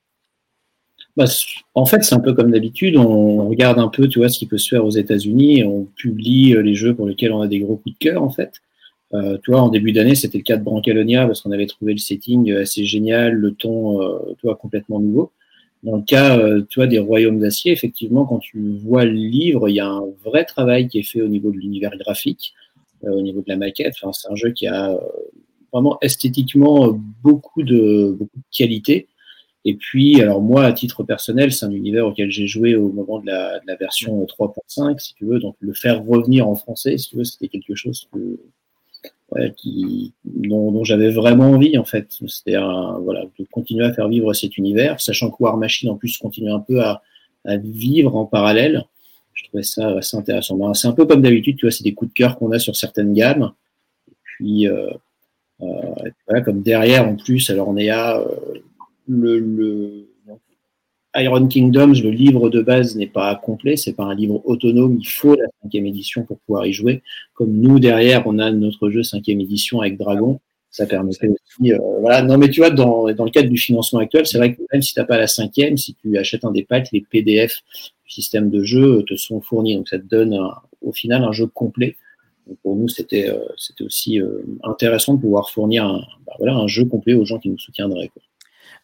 Bah, 1.17 1.25
en 1.73 1.85
fait, 1.85 2.03
c'est 2.03 2.15
un 2.15 2.19
peu 2.19 2.33
comme 2.33 2.51
d'habitude. 2.51 2.97
On 2.97 3.47
regarde 3.49 3.79
un 3.79 3.87
peu, 3.87 4.07
tu 4.07 4.27
ce 4.27 4.39
qui 4.39 4.45
peut 4.45 4.57
se 4.57 4.69
faire 4.69 4.85
aux 4.85 4.91
États-Unis. 4.91 5.63
On 5.63 5.85
publie 5.85 6.53
euh, 6.55 6.61
les 6.61 6.75
jeux 6.75 6.95
pour 6.95 7.07
lesquels 7.07 7.31
on 7.31 7.41
a 7.41 7.47
des 7.47 7.59
gros 7.59 7.77
coups 7.77 7.95
de 7.95 7.99
cœur, 7.99 8.23
en 8.23 8.29
fait. 8.29 8.61
Euh, 9.13 9.37
tu 9.43 9.51
vois, 9.51 9.61
en 9.61 9.69
début 9.69 9.91
d'année, 9.91 10.15
c'était 10.15 10.37
le 10.37 10.43
cas 10.43 10.57
de 10.57 10.63
Brancalonia 10.63 11.25
parce 11.25 11.41
qu'on 11.41 11.51
avait 11.51 11.65
trouvé 11.65 11.93
le 11.93 11.99
setting 11.99 12.51
assez 12.53 12.85
génial, 12.85 13.33
le 13.33 13.53
ton, 13.53 14.01
euh, 14.01 14.53
complètement 14.53 14.99
nouveau. 14.99 15.31
Dans 15.83 15.95
le 15.95 16.03
cas, 16.03 16.37
euh, 16.37 16.63
tu 16.67 16.85
des 16.87 16.99
Royaumes 16.99 17.39
d'Acier, 17.39 17.71
effectivement, 17.71 18.25
quand 18.25 18.39
tu 18.39 18.77
vois 18.79 19.05
le 19.05 19.13
livre, 19.13 19.69
il 19.69 19.75
y 19.75 19.79
a 19.79 19.87
un 19.87 20.03
vrai 20.25 20.43
travail 20.43 20.87
qui 20.87 20.99
est 20.99 21.03
fait 21.03 21.21
au 21.21 21.27
niveau 21.27 21.51
de 21.51 21.57
l'univers 21.57 21.95
graphique, 21.97 22.53
euh, 23.05 23.11
au 23.11 23.21
niveau 23.21 23.39
de 23.39 23.47
la 23.47 23.55
maquette. 23.55 23.93
Enfin, 24.01 24.11
c'est 24.11 24.29
un 24.29 24.35
jeu 24.35 24.51
qui 24.51 24.67
a 24.67 24.91
euh, 24.91 24.97
vraiment 25.71 25.97
esthétiquement 26.01 26.99
beaucoup 27.23 27.63
de, 27.63 28.15
beaucoup 28.17 28.37
de 28.37 28.57
qualité. 28.57 29.07
Et 29.65 29.75
puis, 29.75 30.21
alors 30.21 30.41
moi, 30.41 30.65
à 30.65 30.73
titre 30.73 31.03
personnel, 31.03 31.53
c'est 31.53 31.65
un 31.65 31.71
univers 31.71 32.07
auquel 32.07 32.29
j'ai 32.29 32.47
joué 32.47 32.75
au 32.75 32.89
moment 32.91 33.19
de 33.19 33.27
la, 33.27 33.59
de 33.59 33.67
la 33.67 33.75
version 33.75 34.25
3.5, 34.25 34.99
si 34.99 35.13
tu 35.15 35.25
veux. 35.25 35.39
Donc, 35.39 35.55
le 35.59 35.73
faire 35.73 36.03
revenir 36.03 36.47
en 36.47 36.55
français, 36.55 36.97
si 36.97 37.09
tu 37.09 37.17
veux, 37.17 37.23
c'était 37.23 37.47
quelque 37.47 37.75
chose 37.75 38.07
que, 38.13 38.39
ouais, 39.31 39.53
qui, 39.55 40.13
dont, 40.25 40.71
dont 40.71 40.83
j'avais 40.83 41.09
vraiment 41.09 41.51
envie, 41.51 41.77
en 41.77 41.85
fait. 41.85 42.17
C'était 42.27 42.57
voilà, 42.57 43.25
de 43.37 43.45
continuer 43.51 43.85
à 43.85 43.93
faire 43.93 44.07
vivre 44.07 44.33
cet 44.33 44.57
univers, 44.57 44.99
sachant 44.99 45.29
que 45.29 45.37
War 45.39 45.57
Machine, 45.57 45.89
en 45.89 45.95
plus, 45.95 46.17
continue 46.17 46.51
un 46.51 46.59
peu 46.59 46.81
à, 46.81 47.01
à 47.45 47.57
vivre 47.57 48.15
en 48.15 48.25
parallèle. 48.25 48.85
Je 49.33 49.45
trouvais 49.45 49.63
ça 49.63 49.97
assez 49.97 50.17
intéressant. 50.17 50.57
Ben, 50.57 50.73
c'est 50.73 50.87
un 50.87 50.93
peu 50.93 51.05
comme 51.05 51.21
d'habitude, 51.21 51.57
tu 51.57 51.65
vois, 51.65 51.71
c'est 51.71 51.83
des 51.83 51.93
coups 51.93 52.11
de 52.11 52.13
cœur 52.13 52.37
qu'on 52.37 52.51
a 52.51 52.59
sur 52.59 52.75
certaines 52.75 53.13
gammes. 53.13 53.53
Et 54.09 54.15
puis, 54.23 54.67
euh, 54.67 54.89
euh, 55.61 55.65
voilà, 56.27 56.41
comme 56.41 56.61
derrière, 56.61 57.07
en 57.07 57.15
plus, 57.15 57.49
alors 57.49 57.69
on 57.69 57.77
est 57.77 57.89
à 57.89 58.19
euh, 58.19 58.27
le, 59.07 59.39
le 59.39 60.08
Iron 61.15 61.47
Kingdoms, 61.47 61.95
le 62.03 62.11
livre 62.11 62.49
de 62.49 62.61
base 62.61 62.95
n'est 62.95 63.07
pas 63.07 63.33
complet, 63.35 63.75
c'est 63.77 63.93
pas 63.93 64.03
un 64.03 64.13
livre 64.13 64.41
autonome, 64.45 64.97
il 64.99 65.07
faut 65.07 65.35
la 65.35 65.47
cinquième 65.61 65.87
édition 65.87 66.23
pour 66.23 66.37
pouvoir 66.39 66.67
y 66.67 66.73
jouer. 66.73 67.01
Comme 67.33 67.53
nous 67.53 67.79
derrière, 67.79 68.27
on 68.27 68.37
a 68.37 68.51
notre 68.51 68.89
jeu 68.89 69.01
cinquième 69.01 69.41
édition 69.41 69.81
avec 69.81 69.97
Dragon, 69.97 70.39
ça 70.69 70.85
permettait 70.85 71.29
aussi, 71.29 71.73
euh, 71.73 71.79
voilà. 71.99 72.21
Non, 72.21 72.37
mais 72.37 72.49
tu 72.49 72.59
vois, 72.59 72.69
dans, 72.69 73.07
le 73.07 73.31
cadre 73.31 73.49
du 73.49 73.57
financement 73.57 73.99
actuel, 73.99 74.27
c'est 74.27 74.37
vrai 74.37 74.53
que 74.53 74.61
même 74.71 74.81
si 74.81 74.93
t'as 74.93 75.03
pas 75.03 75.17
la 75.17 75.27
cinquième, 75.27 75.77
si 75.77 75.95
tu 75.95 76.17
achètes 76.17 76.45
un 76.45 76.51
des 76.51 76.63
packs, 76.63 76.89
les 76.91 77.01
PDF 77.01 77.61
du 78.05 78.11
système 78.11 78.49
de 78.51 78.63
jeu 78.63 79.03
te 79.07 79.15
sont 79.15 79.41
fournis, 79.41 79.75
donc 79.75 79.89
ça 79.89 79.97
te 79.97 80.05
donne 80.05 80.39
au 80.81 80.91
final 80.91 81.23
un 81.23 81.31
jeu 81.31 81.47
complet. 81.47 81.97
Donc 82.47 82.57
pour 82.61 82.75
nous, 82.75 82.87
c'était 82.87 83.29
euh, 83.29 83.39
aussi 83.81 84.19
euh, 84.19 84.43
intéressant 84.63 85.15
de 85.15 85.21
pouvoir 85.21 85.49
fournir 85.49 85.85
un, 85.85 86.03
bah, 86.25 86.51
un 86.51 86.67
jeu 86.67 86.85
complet 86.85 87.15
aux 87.15 87.25
gens 87.25 87.39
qui 87.39 87.49
nous 87.49 87.59
soutiendraient. 87.59 88.11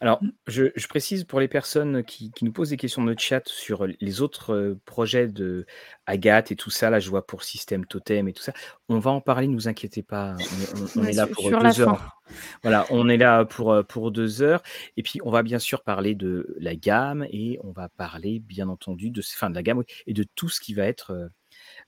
Alors, 0.02 0.22
je, 0.48 0.66
je, 0.76 0.88
précise 0.88 1.24
pour 1.24 1.40
les 1.40 1.48
personnes 1.48 2.04
qui, 2.04 2.32
qui, 2.32 2.46
nous 2.46 2.52
posent 2.52 2.70
des 2.70 2.78
questions 2.78 3.02
dans 3.02 3.10
le 3.10 3.16
chat 3.18 3.48
sur 3.48 3.88
les 3.88 4.22
autres 4.22 4.54
euh, 4.54 4.80
projets 4.86 5.28
de 5.28 5.66
Agathe 6.06 6.52
et 6.52 6.56
tout 6.56 6.70
ça, 6.70 6.90
là 6.90 7.00
je 7.00 7.10
vois 7.10 7.26
pour 7.26 7.44
Système 7.44 7.86
Totem 7.86 8.28
et 8.28 8.34
tout 8.34 8.44
ça, 8.44 8.54
on 8.90 9.00
va 9.00 9.12
en 9.12 9.22
parler, 9.22 9.48
ne 9.48 9.54
vous 9.54 9.68
inquiétez 9.68 10.04
pas, 10.04 10.36
on, 10.76 11.00
on, 11.00 11.02
on 11.02 11.06
est 11.06 11.14
là 11.14 11.28
pour 11.28 11.50
deux 11.50 11.82
heures. 11.82 12.16
Voilà, 12.64 12.86
on 12.90 13.08
est 13.08 13.18
là 13.18 13.46
pour, 13.46 13.84
pour 13.88 14.12
deux 14.12 14.42
heures. 14.42 14.64
Et 14.98 15.04
puis, 15.04 15.20
on 15.24 15.32
va 15.32 15.44
bien 15.44 15.60
sûr 15.60 15.84
parler 15.84 16.16
de 16.16 16.56
la 16.60 16.76
gamme 16.76 17.26
et 17.30 17.60
on 17.64 17.72
va 17.72 17.90
parler, 17.90 18.40
bien 18.40 18.68
entendu, 18.68 19.12
de, 19.12 19.22
enfin, 19.22 19.50
de 19.50 19.56
la 19.56 19.64
gamme 19.64 19.84
et 20.08 20.14
de 20.14 20.26
tout 20.36 20.50
ce 20.50 20.60
qui 20.60 20.74
va 20.74 20.86
être 20.86 21.12
euh, 21.12 21.28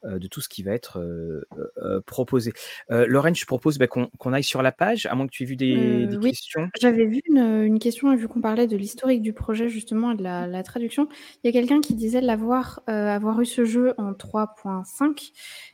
de 0.04 0.28
tout 0.28 0.42
ce 0.42 0.50
qui 0.50 0.64
va 0.64 0.72
être 0.72 1.00
euh, 1.00 1.46
euh, 1.78 2.02
proposé. 2.02 2.54
Lorraine, 2.90 3.36
je 3.36 3.46
propose 3.46 3.78
bah, 3.78 3.88
qu'on 3.88 4.08
qu 4.08 4.34
aille 4.34 4.44
sur 4.44 4.62
la 4.62 4.72
page, 4.72 5.06
à 5.06 5.16
moins 5.16 5.28
que 5.28 5.32
tu 5.32 5.44
aies 5.44 5.48
vu 5.48 5.56
des, 5.56 6.08
des 6.08 6.18
oui, 6.18 6.32
questions. 6.32 6.70
J'avais 6.80 7.06
vu 7.06 7.22
une, 7.26 7.64
une, 7.64 7.80
question, 7.80 8.16
vu 8.16 8.28
qu'on 8.28 8.42
parlait 8.42 8.68
de 8.68 8.78
l'historique 8.78 9.22
du 9.22 9.34
projet, 9.34 9.70
justement, 9.70 10.12
et 10.12 10.16
de 10.16 10.24
la, 10.24 10.48
la 10.48 10.64
traduction. 10.64 11.08
Il 11.44 11.48
y 11.48 11.50
a 11.50 11.52
quelqu'un 11.52 11.82
qui 11.82 11.94
disait 11.94 12.22
l'avoir 12.22 12.82
avoir 12.88 13.40
eu 13.42 13.46
ce 13.46 13.66
jeu 13.66 13.94
en 13.98 14.14
3.5 14.14 15.32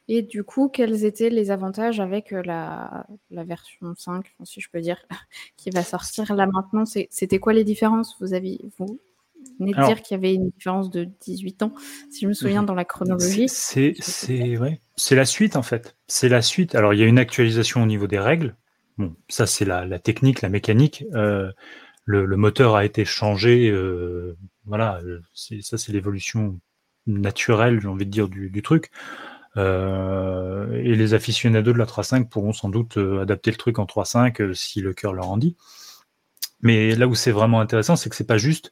et 0.08 0.22
du 0.22 0.44
coup, 0.44 0.70
quels 0.70 1.06
étaient 1.06 1.30
les 1.30 1.52
avantages 1.52 2.00
avec 2.00 2.32
la, 2.32 3.06
la 3.32 3.44
version 3.44 3.94
5, 3.96 4.36
si 4.44 4.62
je 4.62 4.70
peux 4.70 4.82
dire, 4.82 4.98
qui 5.58 5.70
va 5.70 5.84
sortir 5.84 6.34
là 6.36 6.48
maintenant? 6.48 6.84
C'était 6.86 7.40
quoi 7.40 7.54
les 7.54 7.64
différences? 7.64 8.16
Vous 8.20 8.34
avez, 8.34 8.60
vous, 8.78 9.00
venez 9.60 9.74
de 9.74 9.86
dire 9.86 10.02
qu'il 10.02 10.16
y 10.16 10.18
avait 10.18 10.34
une 10.34 10.50
différence 10.50 10.90
de 10.90 11.08
18 11.22 11.64
ans, 11.64 11.74
si 12.10 12.22
je 12.22 12.28
me 12.28 12.34
souviens 12.34 12.64
dans 12.64 12.76
la 12.76 12.86
chronologie. 12.86 13.48
C'est 13.48 13.96
ouais. 14.58 14.82
la 15.12 15.26
suite 15.26 15.56
en 15.56 15.64
fait. 15.64 15.96
C'est 16.08 16.30
la 16.30 16.42
suite. 16.42 16.76
Alors 16.76 16.94
il 16.94 17.00
y 17.00 17.04
a 17.04 17.08
une 17.08 17.20
actualisation 17.20 17.84
au 17.84 17.86
niveau 17.86 18.08
des 18.08 18.20
règles. 18.20 18.56
Bon, 18.98 19.16
ça 19.28 19.48
c'est 19.48 19.66
la, 19.66 19.86
la, 19.86 20.00
technique, 20.00 20.42
la 20.42 20.50
mécanique. 20.50 21.04
Euh, 21.14 21.52
le, 22.06 22.26
le, 22.26 22.38
moteur 22.38 22.76
a 22.76 22.86
été 22.86 23.06
changé. 23.06 23.70
Euh, 23.70 24.38
voilà, 24.66 25.00
ça 25.34 25.78
c'est 25.78 25.92
l'évolution 25.92 26.60
naturelle, 27.08 27.82
j'ai 27.82 27.88
envie 27.88 28.06
de 28.06 28.12
dire, 28.12 28.30
du, 28.30 28.50
du 28.50 28.62
truc. 28.62 28.92
Euh, 29.56 30.72
et 30.84 30.96
les 30.96 31.14
aficionados 31.14 31.74
de 31.74 31.78
la 31.78 31.86
3.5 31.86 32.28
pourront 32.28 32.54
sans 32.54 32.70
doute 32.70 32.98
adapter 32.98 33.52
le 33.52 33.58
truc 33.58 33.78
en 33.78 33.86
3.5 33.86 34.42
euh, 34.42 34.54
si 34.54 34.82
le 34.82 34.94
cœur 34.94 35.14
leur 35.14 35.30
en 35.30 35.38
dit. 35.38 35.56
Mais 36.62 36.96
là 36.96 37.08
où 37.08 37.16
c'est 37.16 37.32
vraiment 37.32 37.60
intéressant, 37.60 37.96
c'est 37.96 38.10
que 38.10 38.16
c'est 38.16 38.28
pas 38.28 38.38
juste 38.38 38.72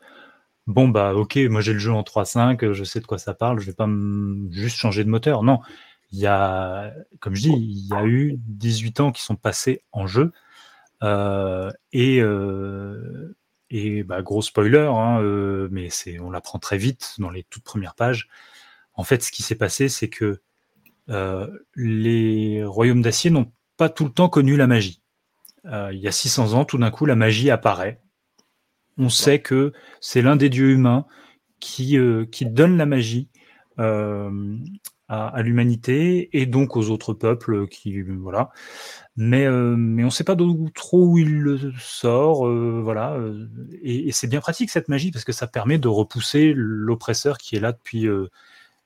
bon 0.68 0.88
bah 0.88 1.13
ok, 1.13 1.38
moi 1.50 1.62
j'ai 1.62 1.74
le 1.74 1.80
jeu 1.80 1.91
en 1.91 2.03
3.5, 2.03 2.72
je 2.74 2.84
sais 2.84 3.00
de 3.00 3.06
quoi 3.06 3.18
ça 3.18 3.34
parle, 3.34 3.60
je 3.60 3.65
vais 3.65 3.74
pas 3.74 3.89
juste 4.50 4.77
changer 4.77 5.03
de 5.03 5.10
moteur. 5.10 5.44
Non, 5.44 5.60
il 6.12 6.20
y 6.20 6.27
a, 6.27 6.94
comme 7.20 7.36
je 7.36 7.41
dis, 7.44 7.53
il 7.53 7.88
y 7.88 7.94
a 7.94 8.06
eu 8.06 8.36
18 8.48 9.00
ans 9.00 9.12
qui 9.12 9.22
sont 9.24 9.36
passés 9.36 9.84
en 9.91 10.08
jeu. 10.08 10.32
Euh, 11.03 11.72
et 11.94 12.22
euh, 12.22 13.36
et 13.72 14.03
bah, 14.03 14.22
gros 14.22 14.41
spoiler, 14.41 14.89
hein, 14.91 15.22
euh, 15.22 15.70
mais 15.72 15.89
c'est, 15.89 16.20
on 16.20 16.30
l'apprend 16.30 16.60
très 16.60 16.77
vite 16.77 17.15
dans 17.20 17.30
les 17.30 17.44
toutes 17.44 17.63
premières 17.63 17.96
pages. 17.96 18.27
En 18.96 19.03
fait, 19.03 19.24
ce 19.24 19.32
qui 19.32 19.44
s'est 19.44 19.56
passé, 19.56 19.88
c'est 19.88 20.10
que 20.10 20.41
euh, 21.10 21.48
les 21.75 22.63
royaumes 22.65 23.01
d'acier 23.01 23.32
n'ont 23.32 23.51
pas 23.77 23.88
tout 23.89 24.03
le 24.03 24.12
temps 24.12 24.27
connu 24.27 24.58
la 24.58 24.68
magie. 24.68 25.01
Euh, 25.65 25.89
il 25.94 26.00
y 26.00 26.08
a 26.08 26.12
600 26.12 26.53
ans, 26.53 26.65
tout 26.65 26.77
d'un 26.77 26.91
coup, 26.91 27.06
la 27.06 27.15
magie 27.15 27.50
apparaît 27.50 28.01
on 29.01 29.10
sait 29.10 29.39
que 29.39 29.74
c'est 30.00 30.22
l'un 30.22 30.36
des 30.36 30.50
dieux 30.50 30.70
humains 30.70 31.05
qui, 31.60 31.98
euh, 31.98 32.25
donne 32.41 32.77
la 32.77 32.86
magie 32.86 33.29
euh, 33.79 34.29
à, 35.08 35.41
l'humanité 35.41 36.29
et 36.39 36.46
donc 36.46 36.77
aux 36.77 36.89
autres 36.89 37.13
peuples 37.13 37.67
qui 37.67 38.01
voilà. 38.01 38.51
Mais, 39.17 39.46
euh, 39.46 39.74
on 39.74 39.77
ne 39.77 40.10
sait 40.10 40.24
pas 40.24 40.38
trop 40.75 41.05
où 41.05 41.17
il 41.17 41.74
sort, 41.79 42.48
voilà. 42.48 43.17
Et 43.81 44.12
c'est 44.12 44.27
bien 44.27 44.39
pratique 44.39 44.70
cette 44.70 44.88
magie 44.88 45.12
parce 45.12 45.25
que 45.25 45.34
ça 45.34 45.48
permet 45.48 45.79
de 45.79 45.88
repousser 45.88 46.53
l'oppresseur 46.55 47.38
qui 47.38 47.55
est 47.55 47.60
là 47.60 47.74
depuis 47.74 48.08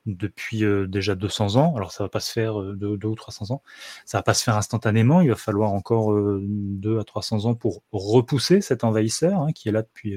depuis 0.06 0.64
euh, 0.64 0.86
déjà 0.86 1.14
200 1.14 1.56
ans. 1.56 1.74
Alors 1.76 1.92
ça 1.92 2.04
va 2.04 2.08
pas 2.08 2.20
se 2.20 2.32
faire 2.32 2.60
euh, 2.60 2.74
deux, 2.74 2.96
deux, 2.96 3.08
ou 3.08 3.14
300 3.14 3.52
ans. 3.52 3.62
Ça 4.04 4.18
va 4.18 4.22
pas 4.22 4.34
se 4.34 4.42
faire 4.44 4.56
instantanément. 4.56 5.20
Il 5.20 5.28
va 5.28 5.36
falloir 5.36 5.72
encore 5.72 6.12
euh, 6.12 6.40
deux 6.44 6.98
à 6.98 7.04
300 7.04 7.44
ans 7.46 7.54
pour 7.54 7.82
repousser 7.92 8.60
cet 8.60 8.84
envahisseur 8.84 9.42
hein, 9.42 9.52
qui 9.52 9.68
est 9.68 9.72
là 9.72 9.82
depuis, 9.82 10.16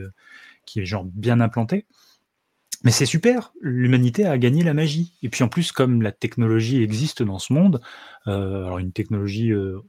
qui 0.66 0.82
est 0.82 0.86
genre 0.86 1.06
bien 1.06 1.42
implanté. 1.42 1.86
Mais 2.84 2.92
c'est 2.92 3.06
super, 3.06 3.52
l'humanité 3.60 4.26
a 4.26 4.38
gagné 4.38 4.64
la 4.64 4.74
magie. 4.74 5.14
Et 5.22 5.30
puis 5.30 5.44
en 5.44 5.50
plus, 5.50 5.74
comme 5.74 6.02
la 6.02 6.14
technologie 6.14 6.82
existe 6.82 7.22
dans 7.22 7.40
ce 7.40 7.52
monde, 7.52 7.82
euh, 8.28 8.66
alors 8.66 8.80
une 8.80 8.94
technologie 8.94 9.52
euh, 9.52 9.82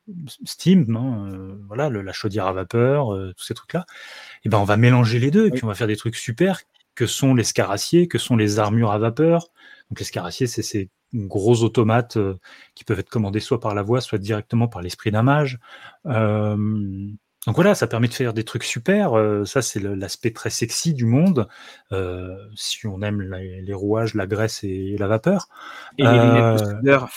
Steam, 0.44 0.96
hein, 0.96 1.28
euh, 1.32 1.56
voilà, 1.68 1.88
le, 1.88 2.02
la 2.02 2.12
chaudière 2.12 2.46
à 2.46 2.52
vapeur, 2.52 3.16
tous 3.36 3.44
ces 3.44 3.54
trucs-là, 3.54 3.86
et 4.44 4.48
ben 4.48 4.58
on 4.58 4.64
va 4.64 4.76
mélanger 4.76 5.20
les 5.20 5.30
deux 5.30 5.46
et 5.46 5.50
puis 5.50 5.62
on 5.64 5.68
va 5.68 5.74
faire 5.74 5.86
des 5.86 5.96
trucs 5.96 6.16
super 6.16 6.62
que 6.96 7.06
sont 7.06 7.34
les 7.34 7.44
scaraciers, 7.44 8.08
que 8.08 8.18
sont 8.18 8.36
les 8.36 8.58
armures 8.58 8.90
à 8.90 8.98
vapeur, 8.98 9.50
donc 9.90 9.98
les 9.98 10.04
scaraciers, 10.04 10.46
c'est 10.46 10.62
ces 10.62 10.88
gros 11.12 11.64
automates 11.64 12.16
euh, 12.16 12.38
qui 12.76 12.84
peuvent 12.84 13.00
être 13.00 13.10
commandés 13.10 13.40
soit 13.40 13.60
par 13.60 13.74
la 13.74 13.82
voix, 13.82 14.00
soit 14.00 14.18
directement 14.18 14.68
par 14.68 14.82
l'esprit 14.82 15.10
d'un 15.10 15.24
mage. 15.24 15.58
Euh, 16.06 16.56
donc 17.46 17.54
voilà, 17.56 17.74
ça 17.74 17.86
permet 17.86 18.06
de 18.06 18.12
faire 18.12 18.32
des 18.32 18.44
trucs 18.44 18.62
super. 18.62 19.14
Euh, 19.14 19.44
ça, 19.44 19.62
c'est 19.62 19.80
l'aspect 19.80 20.30
très 20.30 20.50
sexy 20.50 20.94
du 20.94 21.06
monde, 21.06 21.48
euh, 21.90 22.36
si 22.54 22.86
on 22.86 23.00
aime 23.02 23.22
les, 23.22 23.62
les, 23.62 23.74
rouages, 23.74 24.14
la 24.14 24.26
graisse 24.26 24.62
et 24.62 24.96
la 24.98 25.08
vapeur. 25.08 25.48
Et 25.98 26.04
les 26.04 26.10
lunettes 26.10 26.62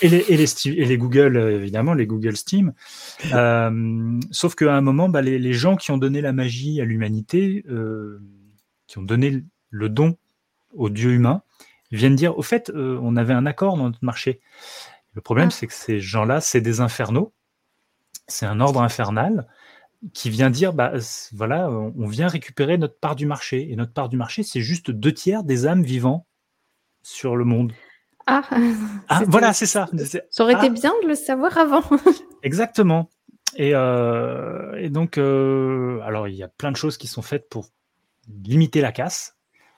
et 0.02 0.08
les, 0.08 0.26
et 0.30 0.38
les, 0.38 0.68
et 0.68 0.86
les 0.86 0.98
Google, 0.98 1.38
évidemment, 1.38 1.94
les 1.94 2.08
Google 2.08 2.38
Steam. 2.38 2.74
sauf 4.32 4.56
qu'à 4.56 4.74
un 4.74 4.82
moment, 4.82 5.10
bah, 5.10 5.22
les, 5.22 5.38
les, 5.38 5.54
gens 5.54 5.76
qui 5.76 5.92
ont 5.92 5.98
donné 5.98 6.22
la 6.22 6.34
magie 6.34 6.82
à 6.82 6.86
l'humanité, 6.86 7.66
qui 8.88 8.98
ont 8.98 9.04
donné 9.04 9.44
le 9.70 9.90
don 9.90 10.18
aux 10.74 10.90
dieux 10.90 11.12
humains, 11.12 11.44
viennent 11.98 12.16
dire, 12.16 12.38
au 12.38 12.42
fait, 12.42 12.70
euh, 12.70 13.00
on 13.02 13.16
avait 13.16 13.34
un 13.34 13.46
accord 13.46 13.78
dans 13.78 13.86
notre 13.86 14.04
marché. 14.04 14.42
Le 15.14 15.22
problème, 15.22 15.50
ah. 15.50 15.56
c'est 15.56 15.68
que 15.68 15.74
ces 15.74 16.00
gens-là, 16.00 16.42
c'est 16.42 16.62
des 16.62 16.82
infernaux, 16.82 17.34
c'est 18.28 18.46
un 18.46 18.60
ordre 18.60 18.82
infernal 18.82 19.48
qui 20.14 20.30
vient 20.30 20.50
dire, 20.50 20.74
bah 20.74 20.94
voilà, 21.32 21.70
on 21.70 22.08
vient 22.08 22.28
récupérer 22.28 22.78
notre 22.78 23.00
part 23.00 23.16
du 23.16 23.26
marché. 23.26 23.72
Et 23.72 23.76
notre 23.76 23.94
part 23.94 24.10
du 24.10 24.18
marché, 24.18 24.44
c'est 24.44 24.60
juste 24.60 24.92
deux 24.92 25.14
tiers 25.14 25.44
des 25.44 25.66
âmes 25.66 25.84
vivant 25.84 26.26
sur 27.04 27.36
le 27.36 27.46
monde. 27.46 27.72
Ah, 28.28 28.42
ah 29.10 29.24
voilà, 29.28 29.54
c'est 29.54 29.66
ça. 29.66 29.90
Ça 30.30 30.44
aurait 30.44 30.56
ah. 30.56 30.66
été 30.66 30.70
bien 30.70 30.92
de 31.04 31.08
le 31.08 31.16
savoir 31.16 31.58
avant. 31.58 31.84
Exactement. 32.44 33.10
Et, 33.56 33.72
euh, 33.74 34.76
et 34.78 34.90
donc, 34.90 35.18
euh, 35.18 36.00
alors 36.04 36.28
il 36.28 36.36
y 36.36 36.44
a 36.44 36.48
plein 36.48 36.72
de 36.72 36.78
choses 36.78 36.98
qui 36.98 37.08
sont 37.08 37.22
faites 37.22 37.48
pour 37.50 37.68
limiter 38.44 38.82
la 38.82 38.92
casse. 38.92 39.33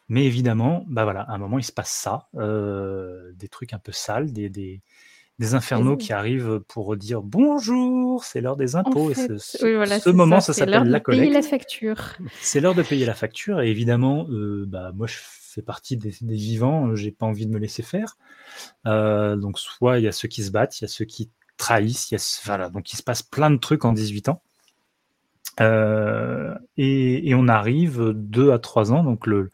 Mais 0.07 0.25
évidemment, 0.25 0.85
bah 0.87 1.03
voilà, 1.03 1.21
à 1.21 1.33
un 1.33 1.37
moment, 1.37 1.57
il 1.59 1.63
se 1.63 1.71
passe 1.71 1.91
ça, 1.91 2.27
euh, 2.35 3.31
des 3.35 3.47
trucs 3.49 3.73
un 3.73 3.79
peu 3.79 3.91
sales, 3.91 4.31
des, 4.33 4.49
des, 4.49 4.81
des 5.39 5.53
infernaux 5.55 5.97
qui 5.97 6.13
arrivent 6.13 6.59
pour 6.67 6.95
dire 6.95 7.21
bonjour, 7.23 8.23
c'est 8.23 8.39
l'heure 8.41 8.55
des 8.57 8.75
impôts. 8.75 9.09
fait, 9.13 9.33
et 9.33 9.39
ce, 9.39 9.57
oui, 9.63 9.73
voilà, 9.75 9.99
ce 9.99 10.11
c'est 10.11 10.13
moment, 10.13 10.39
ça, 10.39 10.53
ça 10.53 10.53
c'est 10.53 10.65
l'heure 10.65 10.85
s'appelle 10.85 10.87
de 10.87 10.91
la 10.91 10.99
payer 10.99 11.29
collecte. 11.29 11.33
la 11.33 11.41
facture. 11.41 12.17
C'est 12.39 12.59
l'heure 12.61 12.75
de 12.75 12.83
payer 12.83 13.05
la 13.05 13.15
facture. 13.15 13.61
Et 13.61 13.69
évidemment, 13.71 14.27
euh, 14.29 14.65
bah, 14.67 14.91
moi, 14.93 15.07
je 15.07 15.17
fais 15.19 15.61
partie 15.61 15.97
des, 15.97 16.13
des 16.21 16.35
vivants. 16.35 16.89
euh, 16.89 16.95
J'ai 16.95 17.11
pas 17.11 17.25
envie 17.25 17.47
de 17.47 17.51
me 17.51 17.59
laisser 17.59 17.81
faire. 17.83 18.17
Euh, 18.85 19.35
donc, 19.35 19.57
soit 19.59 19.99
il 19.99 20.03
y 20.03 20.07
a 20.07 20.11
ceux 20.11 20.27
qui 20.27 20.43
se 20.43 20.51
battent, 20.51 20.79
il 20.79 20.83
y 20.83 20.85
a 20.85 20.89
ceux 20.89 21.05
qui 21.05 21.31
trahissent. 21.57 22.11
Il 22.11 22.15
y 22.15 22.17
a, 22.17 22.41
voilà, 22.45 22.69
donc 22.69 22.93
il 22.93 22.97
se 22.97 23.03
passe 23.03 23.23
plein 23.23 23.49
de 23.51 23.57
trucs 23.57 23.85
en 23.85 23.93
18 23.93 24.29
ans. 24.29 24.41
Euh, 25.61 26.53
et, 26.77 27.29
et 27.29 27.35
on 27.35 27.47
arrive 27.47 28.11
deux 28.13 28.51
à 28.51 28.59
trois 28.59 28.91
ans. 28.93 29.03
Donc, 29.03 29.25
le 29.27 29.51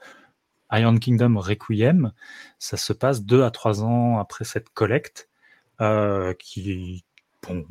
Iron 0.72 0.98
Kingdom 0.98 1.38
Requiem, 1.38 2.12
ça 2.60 2.78
se 2.78 2.94
passe 2.94 3.24
deux 3.24 3.44
à 3.44 3.51
trois 3.51 3.84
ans 3.84 4.20
après 4.20 4.46
cette 4.46 4.70
collecte. 4.70 5.30
euh, 5.82 6.34
qui, 6.38 7.04
bon, 7.48 7.66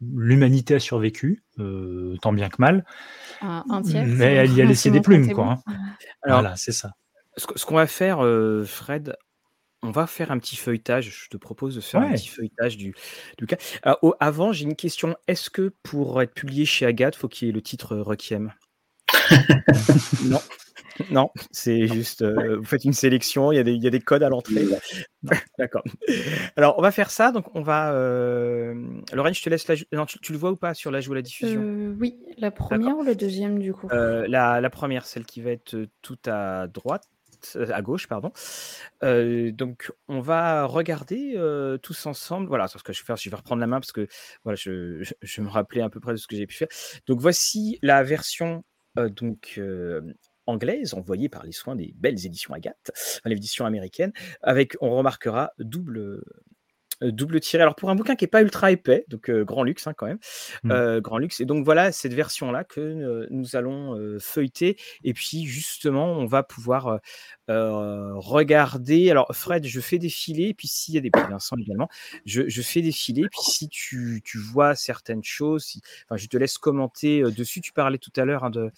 l'humanité 0.00 0.76
a 0.76 0.78
survécu, 0.80 1.42
euh, 1.58 2.16
tant 2.22 2.32
bien 2.32 2.48
que 2.48 2.56
mal. 2.60 2.84
Un, 3.40 3.64
un 3.68 3.82
tiers. 3.82 4.04
Mais 4.06 4.34
elle 4.34 4.52
y 4.54 4.62
a 4.62 4.64
laissé 4.64 4.90
des 4.92 5.00
plumes, 5.00 5.32
quoi. 5.34 5.44
bon. 5.44 5.50
hein. 5.50 5.62
Alors, 6.22 6.40
Voilà, 6.40 6.56
c'est 6.56 6.72
ça. 6.72 6.92
ce 7.36 7.64
qu'on 7.66 7.74
va 7.74 7.86
faire, 7.88 8.24
euh, 8.24 8.64
Fred, 8.64 9.16
on 9.82 9.90
va 9.90 10.06
faire 10.06 10.30
un 10.30 10.38
petit 10.38 10.56
feuilletage. 10.56 11.24
Je 11.24 11.28
te 11.30 11.36
propose 11.36 11.74
de 11.76 11.80
faire 11.80 12.00
un 12.00 12.12
petit 12.12 12.28
feuilletage 12.28 12.76
du, 12.76 12.94
du 13.38 13.46
cas. 13.46 13.56
Avant, 14.20 14.52
j'ai 14.52 14.64
une 14.64 14.76
question. 14.76 15.16
Est-ce 15.26 15.50
que 15.50 15.72
pour 15.82 16.20
être 16.22 16.34
publié 16.34 16.64
chez 16.64 16.86
Agathe, 16.86 17.14
faut 17.16 17.28
qu'il 17.28 17.46
y 17.46 17.50
ait 17.50 17.54
le 17.54 17.62
titre 17.62 17.96
Requiem? 17.96 18.52
Non. 20.24 20.40
Non, 21.10 21.30
c'est 21.50 21.86
juste, 21.86 22.22
euh, 22.22 22.56
vous 22.56 22.64
faites 22.64 22.84
une 22.84 22.92
sélection, 22.92 23.52
il 23.52 23.56
y, 23.56 23.58
a 23.58 23.62
des, 23.62 23.72
il 23.72 23.82
y 23.82 23.86
a 23.86 23.90
des 23.90 24.00
codes 24.00 24.22
à 24.22 24.28
l'entrée. 24.28 24.66
D'accord. 25.58 25.82
Alors, 26.56 26.78
on 26.78 26.82
va 26.82 26.90
faire 26.90 27.10
ça. 27.10 27.32
Donc, 27.32 27.54
on 27.54 27.62
va. 27.62 27.92
Euh... 27.92 28.74
Lorraine, 29.12 29.34
je 29.34 29.42
te 29.42 29.50
laisse 29.50 29.66
la. 29.68 29.74
Non, 29.92 30.06
tu, 30.06 30.18
tu 30.20 30.32
le 30.32 30.38
vois 30.38 30.50
ou 30.50 30.56
pas 30.56 30.74
sur 30.74 30.90
la 30.90 31.00
joue 31.00 31.12
à 31.12 31.16
la 31.16 31.22
diffusion? 31.22 31.60
Euh, 31.62 31.94
oui, 31.98 32.18
la 32.38 32.50
première 32.50 32.96
ou 32.96 33.02
la 33.02 33.14
deuxième 33.14 33.58
du 33.58 33.72
coup? 33.72 33.88
Euh, 33.92 34.26
la, 34.28 34.60
la 34.60 34.70
première, 34.70 35.06
celle 35.06 35.24
qui 35.24 35.40
va 35.40 35.50
être 35.50 35.76
tout 36.02 36.18
à 36.26 36.66
droite, 36.68 37.04
à 37.56 37.82
gauche, 37.82 38.06
pardon. 38.06 38.32
Euh, 39.02 39.50
donc, 39.52 39.92
on 40.08 40.20
va 40.20 40.64
regarder 40.64 41.34
euh, 41.36 41.78
tous 41.78 42.06
ensemble. 42.06 42.46
Voilà, 42.48 42.68
ce 42.68 42.78
que 42.82 42.92
je 42.92 43.02
vais 43.02 43.06
faire. 43.06 43.16
Je 43.16 43.30
vais 43.30 43.36
reprendre 43.36 43.60
la 43.60 43.66
main 43.66 43.80
parce 43.80 43.92
que 43.92 44.06
voilà, 44.44 44.56
je, 44.56 45.02
je, 45.02 45.14
je 45.22 45.40
me 45.40 45.48
rappelais 45.48 45.82
à 45.82 45.88
peu 45.88 46.00
près 46.00 46.12
de 46.12 46.18
ce 46.18 46.26
que 46.26 46.36
j'ai 46.36 46.46
pu 46.46 46.56
faire. 46.56 46.68
Donc, 47.06 47.20
voici 47.20 47.78
la 47.82 48.02
version 48.02 48.64
euh, 48.98 49.08
donc 49.08 49.54
euh, 49.58 50.00
anglaise 50.48 50.94
envoyée 50.94 51.28
par 51.28 51.44
les 51.44 51.52
soins 51.52 51.76
des 51.76 51.94
belles 51.96 52.26
éditions 52.26 52.54
Agathe, 52.54 52.90
enfin, 52.94 53.30
l'édition 53.30 53.66
américaine, 53.66 54.12
avec, 54.42 54.76
on 54.80 54.90
remarquera, 54.96 55.52
double. 55.58 55.98
euh, 55.98 57.12
double 57.12 57.38
tiré. 57.38 57.62
Alors 57.62 57.76
pour 57.76 57.90
un 57.90 57.94
bouquin 57.94 58.16
qui 58.16 58.24
n'est 58.24 58.28
pas 58.28 58.42
ultra 58.42 58.72
épais, 58.72 59.04
donc 59.08 59.30
euh, 59.30 59.44
grand 59.44 59.62
luxe 59.62 59.86
hein, 59.86 59.94
quand 59.96 60.06
même, 60.06 60.18
Mm. 60.64 60.70
euh, 60.72 61.00
grand 61.00 61.18
luxe. 61.18 61.38
Et 61.40 61.44
donc 61.44 61.64
voilà 61.64 61.92
cette 61.92 62.12
version-là 62.12 62.64
que 62.64 62.80
euh, 62.80 63.26
nous 63.30 63.54
allons 63.54 64.18
feuilleter. 64.18 64.76
Et 65.04 65.14
puis 65.14 65.44
justement, 65.46 66.10
on 66.14 66.26
va 66.26 66.42
pouvoir 66.42 66.98
regarder. 67.48 69.10
Alors 69.10 69.28
Fred, 69.34 69.64
je 69.66 69.80
fais 69.80 69.98
défiler. 69.98 70.44
Et 70.48 70.54
puis 70.54 70.68
s'il 70.68 70.94
y 70.94 70.98
a 70.98 71.00
des 71.00 71.10
Vincent 71.14 71.56
également, 71.56 71.88
je, 72.24 72.48
je 72.48 72.62
fais 72.62 72.82
défiler. 72.82 73.22
Puis 73.30 73.40
si 73.42 73.68
tu, 73.68 74.20
tu 74.24 74.38
vois 74.38 74.74
certaines 74.74 75.22
choses, 75.24 75.64
si, 75.66 75.80
enfin, 76.08 76.16
je 76.16 76.26
te 76.26 76.36
laisse 76.36 76.58
commenter 76.58 77.22
dessus. 77.22 77.60
Tu 77.60 77.72
parlais 77.72 77.98
tout 77.98 78.12
à 78.16 78.24
l'heure 78.24 78.44
hein, 78.44 78.50
de, 78.50 78.70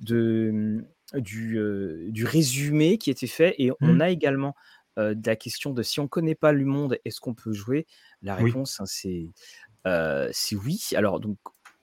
de 0.00 0.84
du, 1.12 1.58
euh, 1.58 2.06
du 2.10 2.24
résumé 2.24 2.98
qui 2.98 3.10
était 3.10 3.26
fait. 3.26 3.54
Et 3.58 3.70
on 3.80 3.96
Mm. 3.96 4.00
a 4.00 4.10
également 4.10 4.54
euh, 4.98 5.14
de 5.14 5.26
la 5.26 5.36
question 5.36 5.72
de 5.72 5.82
si 5.82 6.00
on 6.00 6.04
ne 6.04 6.08
connaît 6.08 6.34
pas 6.36 6.52
le 6.52 6.64
monde, 6.64 6.98
est-ce 7.04 7.20
qu'on 7.20 7.34
peut 7.34 7.52
jouer? 7.52 7.86
La 8.22 8.36
Oui. 8.36 8.44
réponse, 8.44 8.80
hein, 8.80 8.86
c'est 8.86 10.56
oui. 10.56 10.80
Alors, 10.94 11.20
donc, 11.20 11.38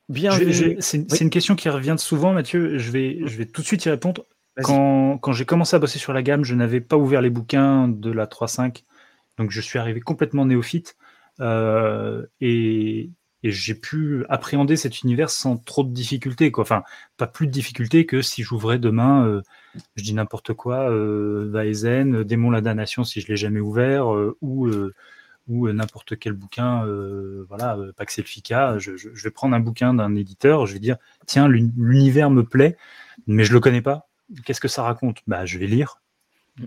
je- 0.09 0.75
C'est 0.79 0.97
Oui. 0.99 1.05
c'est 1.09 1.23
une 1.23 1.29
question 1.29 1.55
qui 1.55 1.69
revient 1.69 1.95
souvent, 1.97 2.33
Mathieu. 2.33 2.77
Je 2.77 2.91
vais, 2.91 3.19
je 3.25 3.37
vais 3.37 3.45
tout 3.45 3.61
de 3.61 3.67
suite 3.67 3.85
y 3.85 3.89
répondre. 3.89 4.25
Quand, 4.63 5.17
quand 5.17 5.31
j'ai 5.31 5.45
commencé 5.45 5.75
à 5.75 5.79
bosser 5.79 5.97
sur 5.97 6.11
la 6.13 6.21
gamme, 6.21 6.43
je 6.43 6.55
n'avais 6.55 6.81
pas 6.81 6.97
ouvert 6.97 7.21
les 7.21 7.29
bouquins 7.29 7.87
de 7.87 8.11
la 8.11 8.27
3.5, 8.27 8.83
donc 9.37 9.49
je 9.49 9.61
suis 9.61 9.79
arrivé 9.79 10.01
complètement 10.01 10.45
néophyte 10.45 10.97
euh, 11.39 12.25
et, 12.41 13.11
et 13.43 13.51
j'ai 13.51 13.73
pu 13.75 14.25
appréhender 14.29 14.75
cet 14.75 15.01
univers 15.01 15.29
sans 15.29 15.57
trop 15.57 15.83
de 15.83 15.91
difficultés. 15.91 16.51
Quoi. 16.51 16.63
Enfin, 16.63 16.83
pas 17.17 17.27
plus 17.27 17.47
de 17.47 17.51
difficultés 17.51 18.05
que 18.05 18.21
si 18.21 18.43
j'ouvrais 18.43 18.77
demain, 18.79 19.25
euh, 19.25 19.41
je 19.95 20.03
dis 20.03 20.13
n'importe 20.13 20.53
quoi, 20.53 20.89
euh, 20.91 21.49
Vaezen, 21.51 22.15
euh, 22.17 22.23
Démon 22.23 22.51
la 22.51 22.61
damnation 22.61 23.03
si 23.03 23.21
je 23.21 23.27
l'ai 23.27 23.37
jamais 23.37 23.59
ouvert, 23.59 24.13
euh, 24.13 24.37
ou, 24.41 24.69
ou 25.47 25.69
n'importe 25.71 26.17
quel 26.19 26.33
bouquin, 26.33 26.85
voilà, 27.49 27.77
Pax 27.97 28.19
Elfica. 28.19 28.77
Je, 28.77 28.95
je- 28.95 29.09
je 29.13 29.23
vais 29.23 29.31
prendre 29.31 29.55
un 29.55 29.59
bouquin 29.59 29.93
d'un 29.93 30.15
éditeur, 30.15 30.65
je 30.67 30.73
vais 30.73 30.79
dire 30.79 30.97
tiens, 31.25 31.47
l'uni- 31.47 31.73
l'univers 31.77 32.29
me 32.29 32.43
plaît, 32.43 32.77
mais 33.27 33.43
je 33.43 33.51
le 33.53 33.59
connais 33.59 33.81
pas. 33.81 34.07
Qu'est-ce 34.45 34.61
que 34.61 34.67
ça 34.67 34.83
raconte? 34.83 35.17
Bah, 35.27 35.45
je 35.45 35.57
vais 35.57 35.67
lire. 35.67 35.99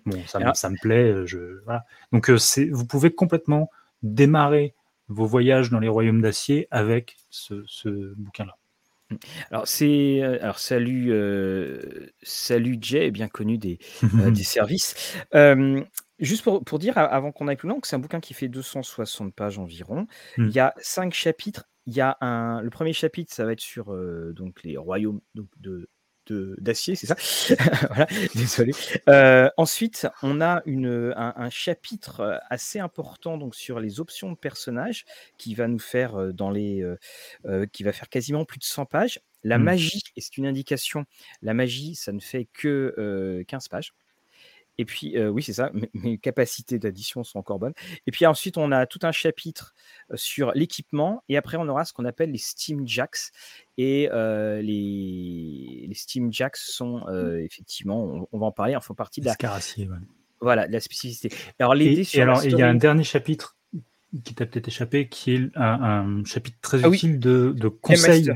Bon, 0.07 0.21
ça, 0.27 0.39
me- 0.39 0.55
ça 0.55 0.69
me 0.71 0.77
plaît. 0.77 1.27
Je, 1.27 1.63
voilà. 1.65 1.85
Donc, 2.13 2.31
c'est, 2.39 2.67
vous 2.67 2.85
pouvez 2.85 3.11
complètement 3.11 3.71
démarrer 4.03 4.75
vos 5.09 5.27
voyages 5.27 5.71
dans 5.71 5.81
les 5.81 5.89
royaumes 5.89 6.23
d'acier 6.23 6.69
avec 6.71 7.17
ce, 7.31 7.63
ce 7.67 8.15
bouquin-là. 8.17 8.57
Alors, 9.51 9.69
c'est. 9.69 10.23
euh, 10.23 10.39
Alors, 10.43 10.59
salut, 10.59 11.13
euh, 11.13 12.09
salut 12.23 12.79
Jay, 12.81 13.11
bien 13.11 13.29
connu 13.29 13.59
des, 13.59 13.79
euh, 14.21 14.31
des 14.31 14.43
services. 14.43 15.17
Euh, 15.35 15.83
juste 16.19 16.43
pour, 16.43 16.65
pour 16.65 16.79
dire, 16.79 16.97
avant 16.99 17.31
qu'on 17.31 17.49
aille 17.49 17.57
plus 17.57 17.69
loin, 17.69 17.79
que 17.81 17.87
c'est 17.87 17.97
un 17.97 18.01
bouquin 18.01 18.21
qui 18.21 18.35
fait 18.35 18.49
260 18.49 19.35
pages 19.35 19.59
environ. 19.59 20.07
Mm. 20.39 20.49
Il 20.49 20.55
y 20.55 20.59
a 20.61 20.75
cinq 20.79 21.13
chapitres. 21.15 21.69
Il 21.87 21.95
y 21.95 22.01
a 22.01 22.17
un. 22.23 22.63
Le 22.63 22.71
premier 22.71 22.95
chapitre, 22.95 23.33
ça 23.33 23.45
va 23.45 23.53
être 23.53 23.61
sur 23.61 23.95
donc, 24.33 24.63
les 24.65 24.77
royaumes 24.77 25.21
donc, 25.35 25.49
de. 25.59 25.89
D'acier, 26.33 26.95
c'est 26.97 27.07
ça? 27.07 27.17
Voilà, 27.89 28.07
désolé. 28.35 28.73
Euh, 29.09 29.49
ensuite, 29.57 30.07
on 30.23 30.41
a 30.41 30.63
une, 30.67 31.13
un, 31.17 31.33
un 31.37 31.51
chapitre 31.51 32.21
euh, 32.21 32.39
assez 32.51 32.79
important 32.79 33.39
donc 33.39 33.55
sur 33.55 33.81
les 33.81 34.01
options 34.01 34.31
de 34.33 34.37
personnages 34.37 35.05
qui 35.39 35.55
va 35.55 35.69
nous 35.69 35.79
faire 35.79 36.17
euh, 36.17 36.33
dans 36.33 36.51
les, 36.51 36.83
euh, 37.47 37.67
qui 37.73 37.83
va 37.83 37.93
faire 37.93 38.09
quasiment 38.09 38.45
plus 38.45 38.59
de 38.59 38.65
100 38.65 38.87
pages. 38.87 39.21
La 39.43 39.59
Mm. 39.59 39.63
magie, 39.65 40.03
et 40.17 40.21
c'est 40.23 40.37
une 40.39 40.47
indication, 40.47 41.05
la 41.43 41.55
magie, 41.55 41.95
ça 41.95 42.13
ne 42.13 42.21
fait 42.21 42.49
que 42.53 42.95
euh, 42.99 43.45
15 43.45 43.69
pages. 43.69 43.93
Et 44.79 44.85
puis, 44.85 45.17
euh, 45.17 45.29
oui, 45.29 45.43
c'est 45.43 45.53
ça, 45.53 45.71
mes, 45.73 45.91
mes 45.95 46.19
capacités 46.19 46.79
d'addition 46.79 47.25
sont 47.25 47.39
encore 47.39 47.59
bonnes. 47.59 47.75
Et 48.07 48.11
puis 48.11 48.27
ensuite, 48.27 48.59
on 48.59 48.73
a 48.73 48.87
tout 48.87 49.01
un 49.03 49.13
chapitre 49.13 49.75
sur 50.15 50.53
l'équipement. 50.55 51.23
Et 51.29 51.37
après, 51.37 51.57
on 51.57 51.69
aura 51.69 51.85
ce 51.85 51.93
qu'on 51.93 52.05
appelle 52.05 52.31
les 52.31 52.39
Steam 52.39 52.87
Jacks. 52.87 53.31
Et 53.77 54.09
euh, 54.13 54.61
les, 54.63 55.87
les 55.89 55.95
Steam 55.95 56.33
Jacks 56.33 56.57
sont 56.57 57.05
euh, 57.09 57.39
effectivement, 57.39 58.05
on, 58.05 58.29
on 58.33 58.39
va 58.39 58.47
en 58.47 58.53
parler, 58.53 58.77
en 58.77 58.81
font 58.81 58.95
partie 58.95 59.21
de 59.21 59.27
la, 59.27 59.33
ouais. 59.33 59.87
voilà, 60.41 60.67
de 60.67 60.73
la 60.73 60.81
spécificité. 60.81 61.31
Alors, 61.59 61.75
l'idée 61.75 62.07
Et, 62.13 62.21
alors, 62.21 62.45
il 62.45 62.57
y 62.57 62.63
a 62.63 62.69
un 62.69 62.75
dernier 62.75 63.05
chapitre 63.05 63.57
qui 64.25 64.35
t'a 64.35 64.47
peut-être 64.47 64.69
échappé, 64.69 65.09
qui 65.09 65.35
est 65.35 65.51
un, 65.57 66.21
un 66.21 66.25
chapitre 66.25 66.59
très 66.61 66.85
Ah 66.85 66.89
oui. 66.89 66.97
utile 66.99 67.19
de, 67.19 67.69
conseils. 67.69 68.31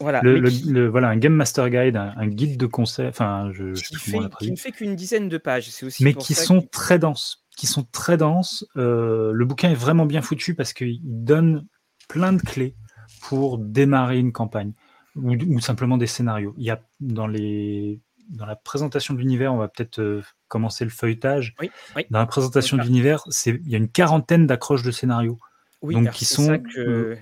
Voilà, 0.00 0.20
Le, 0.22 0.34
mais 0.34 0.40
le- 0.40 0.50
qui- 0.50 0.70
le- 0.70 0.88
voilà, 0.88 1.08
un 1.08 1.16
Game 1.16 1.34
Master 1.34 1.68
Guide, 1.70 1.96
un, 1.96 2.14
un 2.16 2.26
guide 2.26 2.56
de 2.58 2.66
conseils, 2.66 3.08
enfin, 3.08 3.50
je, 3.52 3.72
qui, 3.72 3.96
fait, 3.96 4.18
qui 4.38 4.50
ne 4.50 4.56
fait 4.56 4.72
qu'une 4.72 4.94
dizaine 4.96 5.28
de 5.28 5.36
pages. 5.38 5.68
C'est 5.70 5.84
aussi 5.86 6.02
mais 6.02 6.12
pour 6.14 6.22
qui 6.24 6.34
ça 6.34 6.42
sont 6.44 6.62
très 6.62 6.98
denses. 6.98 7.44
Qui 7.56 7.66
sont 7.66 7.84
très 7.92 8.16
denses. 8.16 8.64
Euh, 8.76 9.32
le 9.32 9.44
bouquin 9.44 9.70
est 9.70 9.74
vraiment 9.74 10.06
bien 10.06 10.22
foutu 10.22 10.54
parce 10.54 10.72
qu'il 10.72 11.00
donne 11.02 11.66
plein 12.08 12.32
de 12.32 12.40
clés 12.40 12.74
pour 13.22 13.58
démarrer 13.58 14.18
une 14.18 14.32
campagne 14.32 14.72
ou, 15.16 15.34
ou 15.34 15.60
simplement 15.60 15.98
des 15.98 16.06
scénarios. 16.06 16.54
Il 16.56 16.64
y 16.64 16.70
a 16.70 16.80
dans 17.00 17.26
les 17.26 18.00
dans 18.30 18.46
la 18.46 18.54
présentation 18.56 19.12
de 19.12 19.18
l'univers, 19.18 19.52
on 19.52 19.56
va 19.58 19.66
peut-être 19.68 19.98
euh, 19.98 20.22
commencer 20.48 20.84
le 20.84 20.90
feuilletage. 20.90 21.54
Oui, 21.60 21.68
oui. 21.96 22.06
Dans 22.10 22.20
la 22.20 22.26
présentation 22.26 22.76
de 22.76 22.82
l'univers, 22.82 23.24
il 23.44 23.68
y 23.68 23.74
a 23.74 23.78
une 23.78 23.88
quarantaine 23.90 24.46
d'accroches 24.46 24.84
de 24.84 24.92
scénarios 24.92 25.36
Oui, 25.82 25.94
donc 25.94 26.10
qui 26.12 26.24
sont, 26.24 26.46
ça 26.46 26.58
que- 26.58 26.78
euh, 26.78 27.16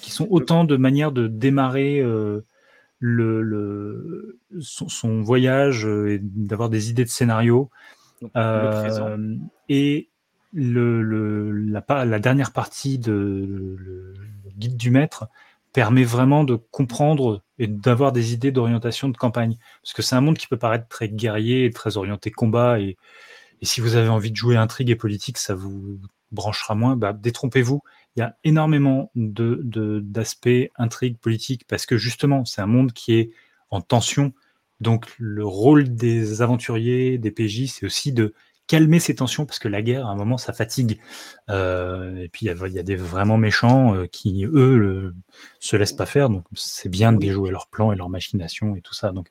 qui 0.00 0.10
sont 0.10 0.26
autant 0.30 0.64
de 0.64 0.76
manières 0.76 1.12
de 1.12 1.26
démarrer 1.26 2.00
euh, 2.00 2.40
le, 2.98 3.42
le- 3.42 4.38
son, 4.60 4.88
son 4.88 5.22
voyage 5.22 5.86
euh, 5.86 6.12
et 6.12 6.20
d'avoir 6.22 6.68
des 6.68 6.90
idées 6.90 7.04
de 7.04 7.10
scénario. 7.10 7.70
donc, 8.20 8.30
Euh, 8.36 9.36
et 9.68 10.08
le, 10.52 11.02
le- 11.02 11.52
la, 11.52 12.18
dernière 12.18 12.52
partie 12.52 12.98
de 12.98 13.12
le, 13.12 14.14
le 14.44 14.50
guide 14.56 14.76
du 14.76 14.90
maître 14.90 15.28
permet 15.72 16.04
vraiment 16.04 16.44
de 16.44 16.56
comprendre 16.56 17.42
et 17.58 17.66
d'avoir 17.68 18.12
des 18.12 18.32
idées 18.34 18.50
d'orientation 18.52 19.08
de 19.08 19.16
campagne. 19.16 19.56
Parce 19.82 19.92
que 19.92 20.02
c'est 20.02 20.16
un 20.16 20.20
monde 20.20 20.36
qui 20.36 20.48
peut 20.48 20.58
paraître 20.58 20.88
très 20.88 21.08
guerrier, 21.08 21.64
et 21.64 21.70
très 21.70 21.96
orienté 21.96 22.30
combat. 22.30 22.80
Et, 22.80 22.96
et 23.62 23.66
si 23.66 23.80
vous 23.80 23.96
avez 23.96 24.08
envie 24.08 24.30
de 24.30 24.36
jouer 24.36 24.56
intrigue 24.56 24.90
et 24.90 24.96
politique, 24.96 25.38
ça 25.38 25.54
vous 25.54 26.00
branchera 26.32 26.74
moins. 26.74 26.96
Bah, 26.96 27.12
détrompez-vous. 27.12 27.82
Il 28.16 28.20
y 28.20 28.22
a 28.22 28.36
énormément 28.44 29.10
de, 29.14 29.60
de- 29.62 30.00
d'aspects 30.00 30.70
intrigue 30.76 31.18
politique 31.18 31.66
parce 31.66 31.86
que 31.86 31.96
justement, 31.96 32.44
c'est 32.44 32.60
un 32.60 32.66
monde 32.66 32.92
qui 32.92 33.14
est 33.14 33.30
en 33.70 33.80
tension. 33.80 34.32
Donc, 34.80 35.06
le 35.18 35.44
rôle 35.44 35.94
des 35.94 36.42
aventuriers, 36.42 37.18
des 37.18 37.30
PJ, 37.30 37.66
c'est 37.66 37.86
aussi 37.86 38.12
de 38.12 38.34
calmer 38.66 39.00
ces 39.00 39.16
tensions 39.16 39.46
parce 39.46 39.58
que 39.58 39.68
la 39.68 39.82
guerre, 39.82 40.06
à 40.06 40.10
un 40.10 40.14
moment, 40.14 40.38
ça 40.38 40.52
fatigue. 40.52 41.00
Euh, 41.48 42.16
et 42.16 42.28
puis, 42.28 42.46
il 42.46 42.72
y, 42.72 42.78
a 42.78 42.82
des 42.82 42.96
vraiment 42.96 43.36
méchants 43.36 43.94
euh, 43.94 44.06
qui, 44.06 44.44
eux, 44.44 44.76
le, 44.76 45.14
se 45.58 45.76
laissent 45.76 45.92
pas 45.92 46.06
faire. 46.06 46.30
Donc, 46.30 46.44
c'est 46.54 46.88
bien 46.88 47.12
de 47.12 47.18
déjouer 47.18 47.50
leurs 47.50 47.66
plans 47.66 47.92
et 47.92 47.96
leurs 47.96 48.08
machinations 48.08 48.76
et 48.76 48.80
tout 48.80 48.94
ça. 48.94 49.10
Donc, 49.10 49.28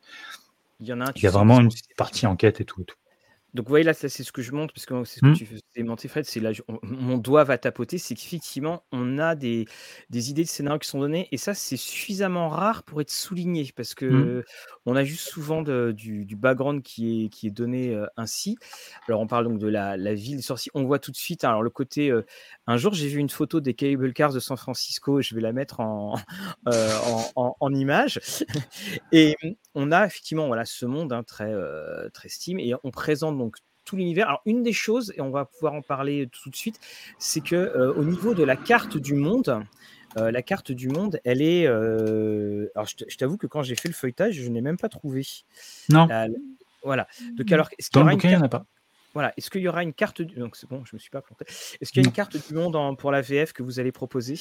il 0.81 0.87
y, 0.87 0.93
en 0.93 1.01
a, 1.01 1.11
il 1.15 1.23
y 1.23 1.27
a 1.27 1.31
vraiment 1.31 1.59
une 1.59 1.69
partie 1.97 2.27
enquête 2.27 2.61
et 2.61 2.65
tout. 2.65 2.81
Et 2.81 2.85
tout. 2.85 2.95
Donc, 3.53 3.65
vous 3.65 3.69
voyez, 3.69 3.85
là, 3.85 3.93
c'est 3.93 4.09
ce 4.09 4.31
que 4.31 4.41
je 4.41 4.51
montre, 4.51 4.73
parce 4.73 4.85
que 4.85 5.03
c'est 5.03 5.15
ce 5.17 5.21
que 5.21 5.27
mmh. 5.27 5.33
tu 5.33 5.45
faisais 5.45 5.83
monter, 5.83 6.07
Fred, 6.07 6.25
c'est 6.25 6.39
là, 6.39 6.51
mon 6.83 7.17
doigt 7.17 7.43
va 7.43 7.57
tapoter, 7.57 7.97
c'est 7.97 8.15
qu'effectivement, 8.15 8.83
on 8.91 9.17
a 9.17 9.35
des, 9.35 9.65
des 10.09 10.29
idées 10.29 10.43
de 10.43 10.49
scénario 10.49 10.79
qui 10.79 10.87
sont 10.87 10.99
données, 10.99 11.27
et 11.31 11.37
ça, 11.37 11.53
c'est 11.53 11.77
suffisamment 11.77 12.49
rare 12.49 12.83
pour 12.83 13.01
être 13.01 13.11
souligné, 13.11 13.71
parce 13.75 13.91
mmh. 13.91 13.95
que 13.95 14.43
on 14.85 14.95
a 14.95 15.03
juste 15.03 15.27
souvent 15.27 15.61
du, 15.61 16.25
background 16.35 16.83
qui 16.83 17.25
est, 17.25 17.29
qui 17.29 17.47
est 17.47 17.51
donné 17.51 17.99
ainsi. 18.17 18.57
Alors, 19.07 19.21
on 19.21 19.27
parle 19.27 19.45
donc 19.45 19.59
de 19.59 19.67
la, 19.67 19.97
la 19.97 20.13
ville 20.13 20.37
des 20.37 20.41
sorciers. 20.41 20.71
On 20.73 20.83
voit 20.83 20.99
tout 20.99 21.11
de 21.11 21.17
suite, 21.17 21.43
alors 21.43 21.63
le 21.63 21.69
côté. 21.69 22.11
Un 22.71 22.77
jour, 22.77 22.93
j'ai 22.93 23.07
vu 23.07 23.19
une 23.19 23.29
photo 23.29 23.59
des 23.59 23.73
cable 23.73 24.13
cars 24.13 24.33
de 24.33 24.39
San 24.39 24.57
Francisco, 24.57 25.21
je 25.21 25.35
vais 25.35 25.41
la 25.41 25.53
mettre 25.53 25.79
en, 25.79 26.15
en, 27.35 27.55
en, 27.59 27.73
image. 27.73 28.19
et 29.11 29.35
on 29.75 29.91
a 29.91 30.05
effectivement 30.05 30.47
voilà, 30.47 30.65
ce 30.65 30.85
monde 30.85 31.13
hein, 31.13 31.23
très, 31.23 31.53
très 32.13 32.29
Steam, 32.29 32.59
et 32.59 32.73
on 32.83 32.91
présente 32.91 33.37
donc 33.37 33.57
tout 33.85 33.95
l'univers. 33.95 34.27
Alors, 34.27 34.41
une 34.45 34.63
des 34.63 34.73
choses, 34.73 35.13
et 35.17 35.21
on 35.21 35.31
va 35.31 35.45
pouvoir 35.45 35.73
en 35.73 35.81
parler 35.81 36.29
tout 36.31 36.49
de 36.49 36.55
suite, 36.55 36.79
c'est 37.17 37.41
que 37.41 37.93
au 37.95 38.03
niveau 38.03 38.33
de 38.33 38.43
la 38.43 38.55
carte 38.55 38.97
du 38.97 39.15
monde, 39.15 39.63
euh, 40.17 40.31
la 40.31 40.41
carte 40.41 40.71
du 40.71 40.89
monde, 40.89 41.19
elle 41.23 41.41
est. 41.41 41.67
Euh, 41.67 42.67
alors, 42.75 42.87
je 42.87 43.15
t'avoue 43.17 43.37
que 43.37 43.47
quand 43.47 43.61
j'ai 43.61 43.75
fait 43.75 43.87
le 43.87 43.93
feuilletage, 43.93 44.35
je 44.35 44.49
n'ai 44.49 44.61
même 44.61 44.77
pas 44.77 44.89
trouvé. 44.89 45.25
Non. 45.89 46.07
Voilà. 46.83 47.07
Donc, 47.35 47.51
alors, 47.51 47.69
est-ce 47.77 47.89
qu'il 47.89 48.01
y 48.01 48.11
une 48.11 48.17
carte... 48.17 48.49
pas. 48.49 48.65
Voilà. 49.13 49.33
Est-ce 49.37 49.49
qu'il 49.49 49.61
y 49.61 49.67
aura 49.67 49.83
une 49.83 49.93
carte 49.93 50.21
du... 50.21 50.35
Donc 50.35 50.55
c'est 50.55 50.69
bon, 50.69 50.83
je 50.85 50.95
me 50.95 50.99
suis 50.99 51.09
pas 51.09 51.21
planté. 51.21 51.45
Est-ce 51.81 51.91
qu'il 51.91 52.03
y 52.03 52.05
a 52.05 52.07
une 52.07 52.13
carte 52.13 52.37
du 52.47 52.53
monde 52.53 52.97
pour 52.97 53.11
la 53.11 53.21
VF 53.21 53.53
que 53.53 53.63
vous 53.63 53.79
allez 53.79 53.91
proposer? 53.91 54.35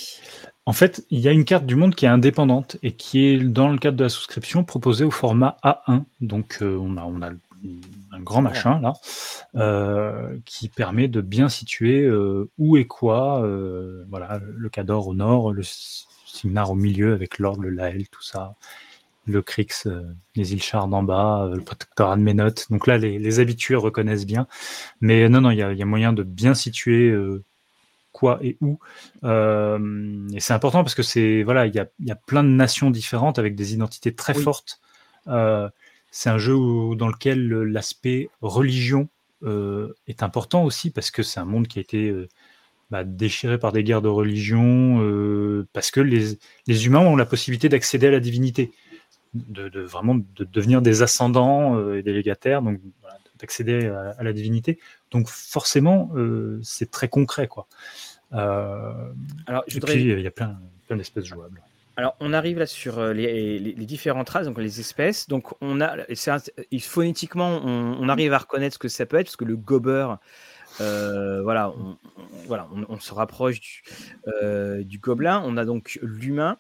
En 0.66 0.72
fait, 0.72 1.07
il 1.11 1.20
y 1.20 1.28
a 1.28 1.33
une 1.33 1.44
carte 1.44 1.66
du 1.66 1.74
monde 1.74 1.94
qui 1.94 2.04
est 2.04 2.09
indépendante 2.09 2.76
et 2.83 2.92
qui 2.92 3.26
est 3.26 3.38
dans 3.38 3.68
le 3.68 3.78
cadre 3.78 3.96
de 3.96 4.04
la 4.04 4.11
souscription 4.11 4.64
proposée 4.64 5.04
au 5.04 5.11
format 5.11 5.57
A1. 5.64 6.04
Donc 6.20 6.59
euh, 6.62 6.78
on 6.81 6.96
a 6.96 7.04
on 7.04 7.22
a 7.22 7.31
un 8.12 8.20
grand 8.20 8.42
machin 8.42 8.81
là, 8.81 8.92
euh, 9.57 10.38
qui 10.44 10.68
permet 10.68 11.09
de 11.09 11.20
bien 11.20 11.48
situer 11.48 12.02
euh, 12.02 12.50
où 12.59 12.76
et 12.76 12.87
quoi. 12.87 13.40
Voilà, 14.09 14.40
le 14.42 14.68
Cador 14.68 15.09
au 15.09 15.14
nord, 15.14 15.52
le 15.52 15.62
Signar 15.62 16.70
au 16.70 16.74
milieu 16.74 17.14
avec 17.14 17.38
l'Ordre, 17.38 17.62
le 17.62 17.70
Lael, 17.70 18.09
tout 18.09 18.22
ça. 18.22 18.54
Le 19.28 19.42
Crix, 19.42 19.86
les 20.34 20.52
îles 20.52 20.62
Shard 20.62 20.92
en 20.92 21.02
bas, 21.02 21.50
le 21.54 21.60
protectorat 21.60 22.16
de 22.16 22.22
Ménote. 22.22 22.66
Donc 22.70 22.86
là, 22.86 22.98
les, 22.98 23.40
habitués 23.40 23.76
reconnaissent 23.76 24.26
bien. 24.26 24.46
Mais 25.00 25.28
non, 25.28 25.40
non, 25.40 25.50
il 25.50 25.58
y, 25.58 25.62
a 25.62 25.86
moyen 25.86 26.12
de 26.12 26.22
bien 26.22 26.54
situer 26.54 27.14
quoi 28.12 28.40
et 28.42 28.56
où. 28.60 28.78
et 29.22 30.40
c'est 30.40 30.54
important 30.54 30.82
parce 30.82 30.94
que 30.94 31.02
c'est 31.02 31.42
voilà, 31.42 31.66
il 31.66 31.74
y 31.74 31.78
a, 31.78 31.86
y 32.00 32.10
a, 32.10 32.16
plein 32.16 32.42
de 32.42 32.48
nations 32.48 32.90
différentes 32.90 33.38
avec 33.38 33.54
des 33.54 33.74
identités 33.74 34.14
très 34.14 34.34
fortes. 34.34 34.80
C'est 36.10 36.30
un 36.30 36.38
jeu 36.38 36.56
dans 36.96 37.08
lequel 37.08 37.48
l'aspect 37.48 38.30
religion 38.40 39.08
euh, 39.44 39.94
est 40.08 40.24
important 40.24 40.64
aussi 40.64 40.90
parce 40.90 41.12
que 41.12 41.22
c'est 41.22 41.38
un 41.38 41.44
monde 41.44 41.68
qui 41.68 41.78
a 41.78 41.82
été 41.82 42.08
euh, 42.08 42.28
bah, 42.90 43.04
déchiré 43.04 43.58
par 43.58 43.70
des 43.70 43.84
guerres 43.84 44.02
de 44.02 44.08
religion, 44.08 45.00
euh, 45.02 45.68
parce 45.72 45.90
que 45.92 46.00
les, 46.00 46.36
humains 46.86 47.00
ont 47.00 47.14
la 47.14 47.26
possibilité 47.26 47.68
d'accéder 47.68 48.08
à 48.08 48.10
la 48.10 48.20
divinité, 48.20 48.72
de, 49.34 49.80
vraiment 49.80 50.16
de 50.16 50.44
devenir 50.44 50.82
des 50.82 51.02
ascendants 51.02 51.92
et 51.92 52.02
des 52.02 52.12
légataires, 52.12 52.62
donc 52.62 52.80
d'accéder 53.38 53.86
à, 53.86 54.22
la 54.22 54.32
divinité. 54.32 54.78
Donc 55.10 55.28
forcément, 55.28 56.10
c'est 56.62 56.90
très 56.90 57.08
concret, 57.08 57.46
quoi. 57.46 57.66
Alors, 58.30 59.64
je 59.66 59.74
voudrais... 59.74 60.00
il 60.00 60.20
y 60.20 60.26
a 60.26 60.30
plein, 60.30 60.58
plein 60.86 60.96
d'espèces 60.96 61.24
jouables. 61.24 61.62
Alors, 61.98 62.14
on 62.20 62.32
arrive 62.32 62.60
là 62.60 62.66
sur 62.66 63.00
euh, 63.00 63.12
les, 63.12 63.74
différentes 63.74 64.30
races, 64.30 64.46
donc 64.46 64.56
les 64.58 64.78
espèces. 64.78 65.26
Donc, 65.26 65.52
on 65.60 65.80
a, 65.80 65.96
phonétiquement, 66.80 67.60
on, 67.64 68.08
arrive 68.08 68.32
à 68.32 68.38
reconnaître 68.38 68.74
ce 68.74 68.78
que 68.78 68.86
ça 68.86 69.04
peut 69.04 69.16
être, 69.16 69.26
parce 69.26 69.36
que 69.36 69.44
le 69.44 69.56
gober, 69.56 70.06
euh, 70.80 71.42
voilà, 71.42 71.70
on, 71.70 71.98
voilà, 72.46 72.68
on, 72.88 73.00
se 73.00 73.12
rapproche 73.12 73.58
du, 73.58 73.82
euh, 74.28 74.84
du, 74.84 75.00
gobelin. 75.00 75.42
On 75.44 75.56
a 75.56 75.64
donc 75.64 75.98
l'humain. 76.00 76.58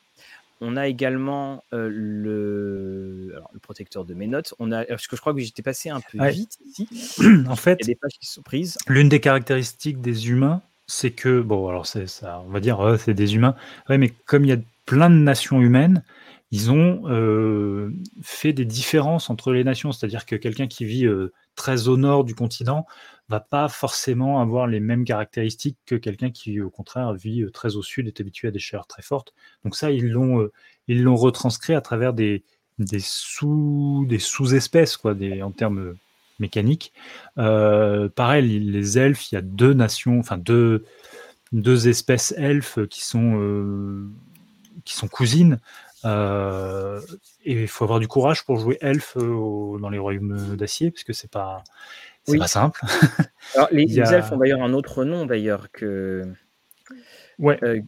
On 0.60 0.76
a 0.76 0.88
également 0.88 1.62
le, 1.72 1.88
le, 1.88 3.58
protecteur 3.60 4.04
de 4.04 4.14
mes 4.14 4.26
notes. 4.26 4.54
On 4.58 4.72
a, 4.72 4.84
parce 4.84 5.06
que 5.06 5.16
je 5.16 5.20
crois 5.20 5.34
que 5.34 5.40
j'étais 5.40 5.62
passé 5.62 5.90
un 5.90 6.00
peu 6.00 6.26
vite 6.30 6.58
ici. 6.66 6.88
en 7.48 7.56
fait, 7.56 7.78
il 7.80 7.88
y 7.88 7.90
a 7.90 7.94
des 7.94 7.98
pages 8.00 8.18
qui 8.20 8.26
sont 8.26 8.42
prises. 8.42 8.78
L'une 8.88 9.08
des 9.08 9.20
caractéristiques 9.20 10.00
des 10.00 10.28
humains, 10.28 10.62
c'est 10.86 11.10
que, 11.10 11.40
bon, 11.40 11.68
alors 11.68 11.86
c'est 11.86 12.06
ça, 12.06 12.42
on 12.46 12.50
va 12.50 12.60
dire, 12.60 12.96
c'est 12.98 13.14
des 13.14 13.34
humains. 13.34 13.54
Ouais, 13.88 13.98
mais 13.98 14.10
comme 14.26 14.44
il 14.44 14.48
y 14.48 14.52
a 14.52 14.58
plein 14.86 15.10
de 15.10 15.16
nations 15.16 15.60
humaines, 15.60 16.02
ils 16.50 16.70
ont 16.70 17.02
euh, 17.08 17.92
fait 18.22 18.52
des 18.52 18.64
différences 18.64 19.30
entre 19.30 19.52
les 19.52 19.64
nations. 19.64 19.92
C'est-à-dire 19.92 20.26
que 20.26 20.34
quelqu'un 20.34 20.66
qui 20.66 20.84
vit 20.84 21.06
très 21.54 21.88
au 21.88 21.96
nord 21.96 22.24
du 22.24 22.34
continent 22.34 22.86
va 23.28 23.40
pas 23.40 23.68
forcément 23.68 24.40
avoir 24.40 24.66
les 24.66 24.80
mêmes 24.80 25.04
caractéristiques 25.04 25.78
que 25.86 25.94
quelqu'un 25.94 26.30
qui, 26.30 26.60
au 26.60 26.70
contraire, 26.70 27.12
vit 27.14 27.42
euh, 27.42 27.50
très 27.50 27.76
au 27.76 27.82
sud, 27.82 28.06
est 28.06 28.20
habitué 28.20 28.48
à 28.48 28.50
des 28.50 28.58
chaleurs 28.58 28.86
très 28.86 29.02
fortes. 29.02 29.34
Donc 29.64 29.76
ça, 29.76 29.90
ils 29.90 30.08
l'ont, 30.08 30.48
ils 30.86 31.02
l'ont 31.02 31.16
retranscrit 31.16 31.74
à 31.74 31.80
travers 31.80 32.12
des, 32.14 32.42
des 32.78 33.00
sous, 33.00 34.06
des 34.08 34.18
sous-espèces, 34.18 34.96
quoi, 34.96 35.14
en 35.42 35.50
termes 35.50 35.96
mécaniques. 36.38 36.92
pareil, 37.36 38.60
les 38.60 38.98
elfes, 38.98 39.30
il 39.32 39.34
y 39.34 39.38
a 39.38 39.42
deux 39.42 39.74
nations, 39.74 40.18
enfin 40.20 40.38
deux, 40.38 40.84
deux 41.52 41.88
espèces 41.88 42.32
elfes 42.36 42.78
qui 42.88 43.04
sont 43.04 44.08
qui 44.84 44.94
sont 44.94 45.08
cousines. 45.08 45.58
Euh, 46.04 47.00
et 47.44 47.62
il 47.62 47.68
faut 47.68 47.84
avoir 47.84 47.98
du 47.98 48.08
courage 48.08 48.44
pour 48.44 48.58
jouer 48.58 48.78
elfe 48.80 49.16
euh, 49.16 49.78
dans 49.78 49.90
les 49.90 49.98
royaumes 49.98 50.56
d'acier, 50.56 50.90
parce 50.90 51.04
que 51.04 51.12
c'est 51.12 51.30
pas, 51.30 51.62
c'est 52.28 52.38
pas 52.38 52.46
simple. 52.46 52.80
Alors, 53.54 53.68
les, 53.72 53.98
elfes 53.98 54.32
ont 54.32 54.36
d'ailleurs 54.36 54.62
un 54.62 54.72
autre 54.72 55.04
nom 55.04 55.26
d'ailleurs 55.26 55.70
que. 55.72 56.22
Ouais. 57.38 57.58
Euh, 57.62 57.80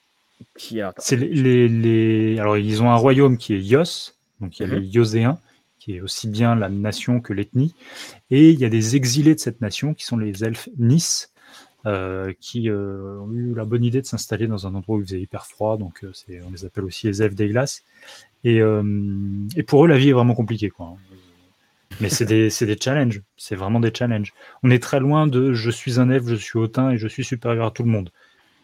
qui 0.57 0.81
a... 0.81 0.95
C'est 0.99 1.17
les, 1.17 1.69
les, 1.69 2.39
Alors, 2.39 2.57
ils 2.57 2.83
ont 2.83 2.91
un 2.91 2.97
royaume 2.97 3.37
qui 3.37 3.55
est 3.55 3.61
Yos, 3.61 4.15
donc 4.41 4.59
il 4.59 4.67
y 4.67 4.71
a 4.71 4.75
les 4.75 4.81
mhm. 4.81 4.93
Yoséens, 4.93 5.39
qui 5.79 5.97
est 5.97 6.01
aussi 6.01 6.29
bien 6.29 6.55
la 6.55 6.69
nation 6.69 7.21
que 7.21 7.33
l'ethnie, 7.33 7.75
et 8.31 8.51
il 8.51 8.59
y 8.59 8.65
a 8.65 8.69
des 8.69 8.97
exilés 8.97 9.35
de 9.35 9.41
cette 9.41 9.61
nation 9.61 9.93
qui 9.93 10.05
sont 10.05 10.17
les 10.17 10.45
elfes 10.45 10.69
Nice, 10.79 11.33
euh, 11.87 12.33
qui 12.41 12.69
euh, 12.69 13.19
ont 13.21 13.33
eu 13.33 13.55
la 13.55 13.65
bonne 13.65 13.85
idée 13.85 14.01
de 14.01 14.07
s'installer 14.07 14.47
dans 14.47 14.67
un 14.67 14.75
endroit 14.75 14.97
où 14.97 15.01
il 15.01 15.07
faisait 15.07 15.21
hyper 15.21 15.47
froid, 15.47 15.77
donc 15.77 16.05
on 16.05 16.51
les 16.51 16.65
appelle 16.65 16.85
aussi 16.85 17.07
les 17.07 17.23
elfes 17.23 17.35
des 17.35 17.49
glaces. 17.49 17.83
Et, 18.43 18.61
et, 19.57 19.63
pour 19.63 19.85
eux, 19.85 19.89
la 19.89 19.99
vie 19.99 20.09
est 20.09 20.15
vraiment 20.15 20.35
compliquée. 20.35 20.71
Quoi. 20.71 20.97
Mais 22.01 22.09
c'est 22.09 22.25
des, 22.25 22.49
des, 22.49 22.77
challenges, 22.81 23.23
c'est 23.37 23.57
vraiment 23.57 23.81
des 23.81 23.93
challenges. 23.95 24.33
On 24.63 24.71
est 24.71 24.83
très 24.83 25.01
loin 25.01 25.27
de 25.27 25.53
je 25.53 25.71
suis 25.71 26.01
un 26.01 26.09
elfe, 26.11 26.27
je 26.27 26.35
suis 26.35 26.59
hautain 26.59 26.91
et 26.91 26.99
je 26.99 27.07
suis 27.07 27.25
supérieur 27.25 27.67
à 27.67 27.71
tout 27.71 27.83
le 27.83 27.91
monde. 27.91 28.11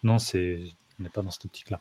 Non, 0.02 0.18
c'est 0.18 0.60
on 0.98 1.02
n'est 1.02 1.10
pas 1.10 1.22
dans 1.22 1.30
cette 1.30 1.46
optique-là. 1.46 1.80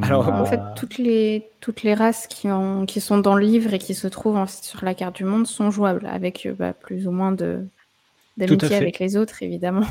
Alors, 0.00 0.28
en 0.28 0.46
fait, 0.46 0.60
toutes 0.76 0.98
les, 0.98 1.46
toutes 1.60 1.82
les 1.82 1.94
races 1.94 2.26
qui, 2.26 2.48
ont, 2.48 2.86
qui 2.86 3.00
sont 3.00 3.18
dans 3.18 3.34
le 3.34 3.44
livre 3.44 3.74
et 3.74 3.78
qui 3.78 3.94
se 3.94 4.08
trouvent 4.08 4.44
sur 4.48 4.84
la 4.84 4.94
carte 4.94 5.16
du 5.16 5.24
monde 5.24 5.46
sont 5.46 5.70
jouables, 5.70 6.06
avec 6.06 6.48
bah, 6.58 6.72
plus 6.72 7.06
ou 7.06 7.10
moins 7.12 7.32
d'amitié 7.32 8.76
avec 8.76 8.98
les 8.98 9.16
autres, 9.16 9.42
évidemment. 9.42 9.86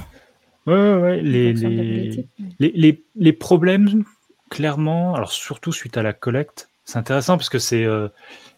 Ouais, 0.68 0.94
ouais, 0.94 1.22
les, 1.22 1.54
les, 1.54 2.28
les, 2.60 3.04
les, 3.16 3.34
problèmes, 3.34 4.04
clairement, 4.50 5.16
alors 5.16 5.32
surtout 5.32 5.72
suite 5.72 5.98
à 5.98 6.04
la 6.04 6.14
collecte, 6.14 6.70
c'est 6.86 6.98
intéressant 6.98 7.38
parce 7.38 7.50
que 7.50 7.58
c'est, 7.58 7.84
euh, 7.84 8.10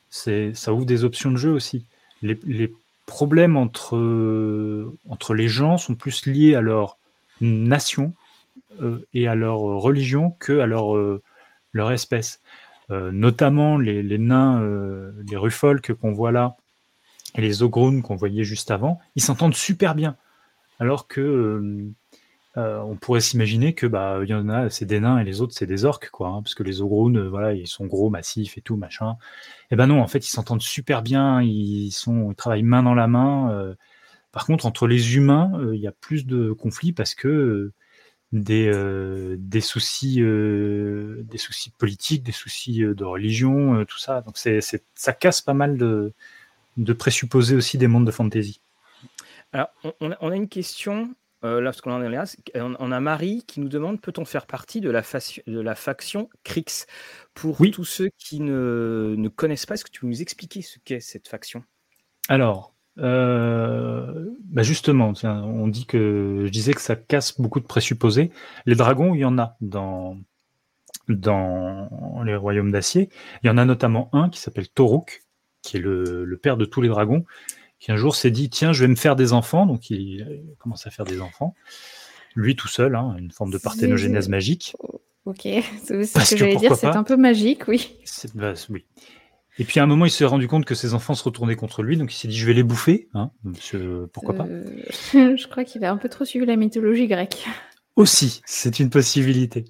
ça 0.10 0.74
ouvre 0.74 0.86
des 0.86 1.06
options 1.06 1.32
de 1.32 1.38
jeu 1.38 1.52
aussi. 1.52 1.86
Les, 2.24 2.74
problèmes 3.06 3.58
entre, 3.58 3.98
les 5.34 5.48
gens 5.48 5.78
sont 5.78 5.96
plus 5.96 6.26
liés 6.26 6.56
à 6.56 6.62
leur 6.62 6.98
nation 7.42 8.14
euh, 8.82 9.06
et 9.14 9.28
à 9.28 9.36
leur 9.36 9.60
religion 9.60 10.32
que 10.40 10.60
à 10.60 10.66
leur, 10.66 10.96
euh, 10.96 11.22
espèce. 11.92 12.42
notamment 12.90 13.78
les, 13.78 14.18
nains, 14.18 14.62
les 15.30 15.38
rufolk 15.38 15.94
qu'on 15.94 16.14
voit 16.14 16.32
là, 16.32 16.56
et 17.36 17.42
les 17.42 17.64
ogrunes 17.64 18.02
qu'on 18.04 18.16
voyait 18.16 18.44
juste 18.44 18.72
avant, 18.72 19.00
ils 19.16 19.24
s'entendent 19.24 19.56
super 19.56 19.96
bien 19.96 20.16
alors 20.80 21.08
que 21.08 21.92
euh, 22.58 22.62
euh, 22.62 22.80
on 22.82 22.96
pourrait 22.96 23.22
s'imaginer 23.22 23.74
que 23.74 23.88
bah 23.88 24.20
il 24.24 24.30
y 24.30 24.34
en 24.34 24.50
a 24.50 24.70
c'est 24.70 24.86
des 24.86 25.00
nains 25.00 25.20
et 25.20 25.24
les 25.24 25.42
autres 25.42 25.54
c'est 25.56 25.66
des 25.66 25.86
orques 25.86 26.10
quoi, 26.12 26.30
hein, 26.30 26.42
parce 26.42 26.56
que 26.56 26.64
les 26.64 26.82
ogrunes 26.82 27.18
euh, 27.18 27.30
voilà 27.30 27.54
ils 27.54 27.68
sont 27.68 27.86
gros 27.86 28.10
massifs 28.10 28.58
et 28.58 28.62
tout 28.62 28.76
machin. 28.76 29.18
Et 29.72 29.74
eh 29.74 29.76
ben 29.76 29.88
non 29.88 30.02
en 30.02 30.08
fait 30.08 30.26
ils 30.26 30.32
s'entendent 30.32 30.62
super 30.62 31.02
bien, 31.02 31.42
ils 31.42 31.92
sont 31.92 32.32
ils 32.32 32.36
travaillent 32.36 32.64
main 32.64 32.84
dans 32.84 32.96
la 32.96 33.08
main. 33.08 33.76
par 34.32 34.46
contre 34.46 34.66
entre 34.66 34.88
les 34.88 35.16
humains 35.16 35.52
il 35.74 35.80
y 35.80 35.88
a 35.88 35.92
plus 35.92 36.26
de 36.26 36.52
conflits 36.52 36.94
parce 36.94 37.16
que 37.16 37.72
des, 38.32 38.72
des 39.38 39.62
soucis 39.62 40.18
des 40.22 41.38
soucis 41.38 41.72
politiques, 41.72 42.24
des 42.24 42.32
soucis 42.32 42.80
de 42.80 43.04
religion, 43.04 43.86
tout 43.86 44.00
ça. 44.00 44.22
Donc 44.22 44.38
c'est 44.38 44.60
ça 44.96 45.14
casse 45.14 45.42
pas 45.42 45.54
mal 45.54 45.78
de, 45.78 46.14
de 46.78 46.94
présupposer 46.94 47.56
aussi 47.56 47.78
des 47.78 47.88
mondes 47.88 48.06
de 48.06 48.12
fantasy. 48.12 48.62
Alors, 49.52 49.70
on, 50.02 50.32
a 50.32 50.36
une 50.36 50.50
question, 50.50 51.14
là, 51.44 51.62
parce 51.64 51.82
qu'on 51.82 51.92
en 51.92 52.02
est 52.02 52.10
là, 52.10 52.26
on, 52.56 52.92
a 52.92 53.00
Marie 53.00 53.44
qui 53.46 53.60
nous 53.60 53.70
demande 53.70 54.02
peut-on 54.02 54.26
faire 54.26 54.46
partie 54.46 54.82
de 54.82 54.90
la, 54.90 55.02
de 55.48 55.60
la 55.60 55.76
faction 55.76 56.30
Crix? 56.44 56.86
Pour 57.34 57.58
tous 57.72 57.86
ceux 57.86 58.10
qui 58.18 58.40
ne, 58.40 59.16
ne 59.18 59.30
connaissent 59.30 59.66
pas, 59.66 59.74
est-ce 59.76 59.86
que 59.86 59.92
tu 59.92 60.02
peux 60.02 60.08
nous 60.08 60.22
expliquer 60.22 60.62
ce 60.62 60.80
qu'est 60.80 61.00
cette 61.00 61.28
faction? 61.28 61.64
Alors, 62.30 62.74
euh, 63.00 64.30
bah 64.46 64.64
justement, 64.64 65.14
on 65.24 65.68
dit 65.68 65.86
que 65.86 66.44
je 66.46 66.50
disais 66.50 66.74
que 66.74 66.82
ça 66.82 66.96
casse 66.96 67.40
beaucoup 67.40 67.60
de 67.60 67.66
présupposés. 67.66 68.32
Les 68.66 68.76
dragons, 68.76 69.14
il 69.16 69.22
y 69.22 69.26
en 69.26 69.38
a 69.38 69.58
dans, 69.62 70.18
dans 71.10 72.24
les 72.24 72.36
royaumes 72.36 72.72
d'acier. 72.72 73.10
Il 73.44 73.48
y 73.48 73.50
en 73.50 73.58
a 73.58 73.66
notamment 73.66 74.10
un 74.14 74.30
qui 74.30 74.40
s'appelle 74.40 74.70
Toruk, 74.70 75.24
qui 75.62 75.78
est 75.78 75.80
le, 75.80 76.40
père 76.42 76.58
de 76.58 76.66
tous 76.66 76.82
les 76.82 76.90
dragons, 76.90 77.26
qui 77.84 77.92
un 77.92 77.98
jour 77.98 78.16
s'est 78.16 78.32
dit 78.32 78.50
tiens, 78.50 78.72
je 78.72 78.80
vais 78.86 78.88
me 78.88 78.96
faire 78.96 79.18
des 79.18 79.34
enfants. 79.34 79.66
Donc 79.66 79.90
il, 79.90 80.42
commence 80.58 80.88
à 80.88 80.90
faire 80.90 81.04
des 81.04 81.20
enfants. 81.20 81.54
Lui 82.34 82.56
tout 82.56 82.70
seul, 82.70 82.96
hein, 82.96 83.14
une 83.20 83.30
forme 83.30 83.52
de 83.52 83.58
parthénogénèse 83.58 84.30
magique. 84.30 84.74
Ok, 85.26 85.42
c'est 85.42 86.04
ce 86.06 86.32
que, 86.32 86.38
j'allais 86.38 86.56
dire, 86.56 86.78
c'est 86.78 86.88
un 86.88 87.04
peu 87.04 87.18
magique, 87.18 87.68
oui. 87.68 87.98
Bah, 88.36 88.54
oui. 88.70 88.86
Et 89.60 89.66
puis 89.66 89.82
à 89.82 89.84
un 89.84 89.86
moment, 89.86 90.06
il 90.06 90.12
s'est 90.12 90.24
rendu 90.24 90.48
compte 90.48 90.64
que 90.64 90.76
ses 90.76 90.94
enfants 90.94 91.14
se 91.14 91.24
retournaient 91.26 91.58
contre 91.58 91.84
lui, 91.84 91.98
donc 91.98 92.14
il 92.14 92.18
s'est 92.18 92.30
dit 92.30 92.38
je 92.38 92.46
vais 92.46 92.54
les 92.54 92.64
bouffer. 92.64 93.10
Hein, 93.14 93.32
pourquoi 94.14 94.34
pas 94.34 94.46
euh, 94.46 94.66
Je 95.14 95.48
crois 95.48 95.66
qu'il 95.66 95.84
a 95.84 95.92
un 95.92 95.98
peu 95.98 96.08
trop 96.08 96.24
suivi 96.24 96.46
la 96.46 96.56
mythologie 96.56 97.08
grecque. 97.08 97.46
Aussi, 97.98 98.42
c'est 98.46 98.80
une 98.80 98.90
possibilité. 98.90 99.66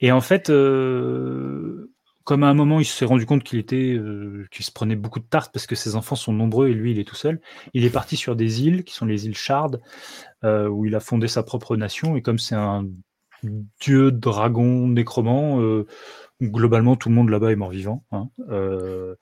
Et 0.00 0.10
en 0.10 0.22
fait, 0.22 0.48
euh, 0.48 1.92
comme 2.28 2.44
à 2.44 2.48
un 2.48 2.54
moment, 2.54 2.78
il 2.78 2.84
s'est 2.84 3.06
rendu 3.06 3.24
compte 3.24 3.42
qu'il 3.42 3.58
était, 3.58 3.94
euh, 3.94 4.46
qu'il 4.50 4.62
se 4.62 4.70
prenait 4.70 4.96
beaucoup 4.96 5.18
de 5.18 5.24
tartes 5.24 5.50
parce 5.50 5.66
que 5.66 5.74
ses 5.74 5.96
enfants 5.96 6.14
sont 6.14 6.34
nombreux 6.34 6.68
et 6.68 6.74
lui, 6.74 6.90
il 6.90 6.98
est 6.98 7.08
tout 7.08 7.16
seul. 7.16 7.40
Il 7.72 7.86
est 7.86 7.90
parti 7.90 8.16
sur 8.16 8.36
des 8.36 8.66
îles 8.66 8.84
qui 8.84 8.94
sont 8.94 9.06
les 9.06 9.24
îles 9.24 9.34
Shard, 9.34 9.80
où 10.44 10.84
il 10.84 10.94
a 10.94 11.00
fondé 11.00 11.26
sa 11.26 11.42
propre 11.42 11.76
nation. 11.76 12.16
Et 12.16 12.22
comme 12.22 12.38
c'est 12.38 12.54
un 12.54 12.86
dieu 13.80 14.12
dragon 14.12 14.88
nécromant, 14.88 15.84
globalement, 16.42 16.96
tout 16.96 17.08
le 17.08 17.14
monde 17.14 17.30
là-bas 17.30 17.52
est 17.52 17.56
mort-vivant. 17.56 18.04
Hein. 18.12 18.28
Euh, 18.50 19.14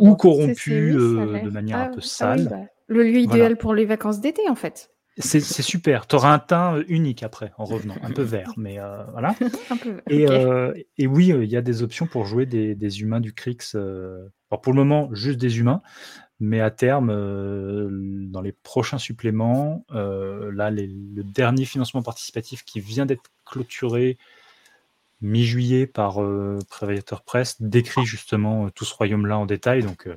ou 0.00 0.14
corrompu 0.14 0.94
euh, 0.94 1.42
de 1.42 1.50
manière 1.50 1.78
un 1.78 1.82
ah 1.82 1.88
peu 1.88 2.00
ah 2.02 2.06
sale. 2.06 2.48
Bah, 2.48 2.56
le 2.86 3.02
lieu 3.02 3.18
idéal 3.18 3.56
pour 3.56 3.74
les 3.74 3.84
vacances 3.84 4.20
d'été, 4.20 4.42
en 4.48 4.54
fait. 4.54 4.90
C'est 5.18 5.40
super. 5.40 6.06
Tu 6.06 6.16
auras 6.16 6.32
un 6.32 6.38
teint 6.38 6.82
unique 6.88 7.22
après, 7.22 7.52
en 7.58 7.64
revenant. 7.64 7.94
Un 8.02 8.10
peu 8.10 8.22
vert, 8.22 8.52
mais 8.56 8.78
euh, 8.78 9.04
voilà. 9.12 9.34
et, 10.08 11.06
oui, 11.06 11.28
il 11.28 11.50
y 11.50 11.56
a 11.56 11.62
des 11.62 11.82
options 11.82 12.06
pour 12.06 12.24
jouer 12.26 12.46
des, 12.46 13.00
humains 13.00 13.20
du 13.20 13.32
Crix. 13.32 13.74
Alors 13.74 14.60
pour 14.60 14.72
le 14.72 14.78
moment, 14.78 15.08
juste 15.12 15.38
des 15.38 15.58
humains. 15.58 15.82
Mais 16.40 16.60
à 16.60 16.70
terme, 16.70 17.08
dans 18.30 18.40
les 18.40 18.52
prochains 18.52 18.98
suppléments, 18.98 19.86
là, 19.90 20.70
le 20.70 21.22
dernier 21.22 21.64
financement 21.64 22.02
participatif 22.02 22.64
qui 22.64 22.80
vient 22.80 23.06
d'être 23.06 23.30
clôturé 23.44 24.18
mi-juillet 25.24 25.86
par 25.86 26.22
euh, 26.22 26.58
Prévateur 26.68 27.22
Press, 27.22 27.60
décrit 27.60 28.04
justement 28.04 28.66
euh, 28.66 28.70
tout 28.70 28.84
ce 28.84 28.94
royaume-là 28.94 29.38
en 29.38 29.46
détail. 29.46 29.82
Donc, 29.82 30.06
euh, 30.06 30.16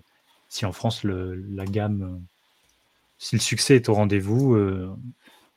si 0.50 0.66
en 0.66 0.74
France, 0.74 1.04
la 1.04 1.66
gamme, 1.66 2.22
si 3.18 3.36
le 3.36 3.42
succès 3.42 3.76
est 3.76 3.90
au 3.90 3.94
rendez-vous, 3.94 4.58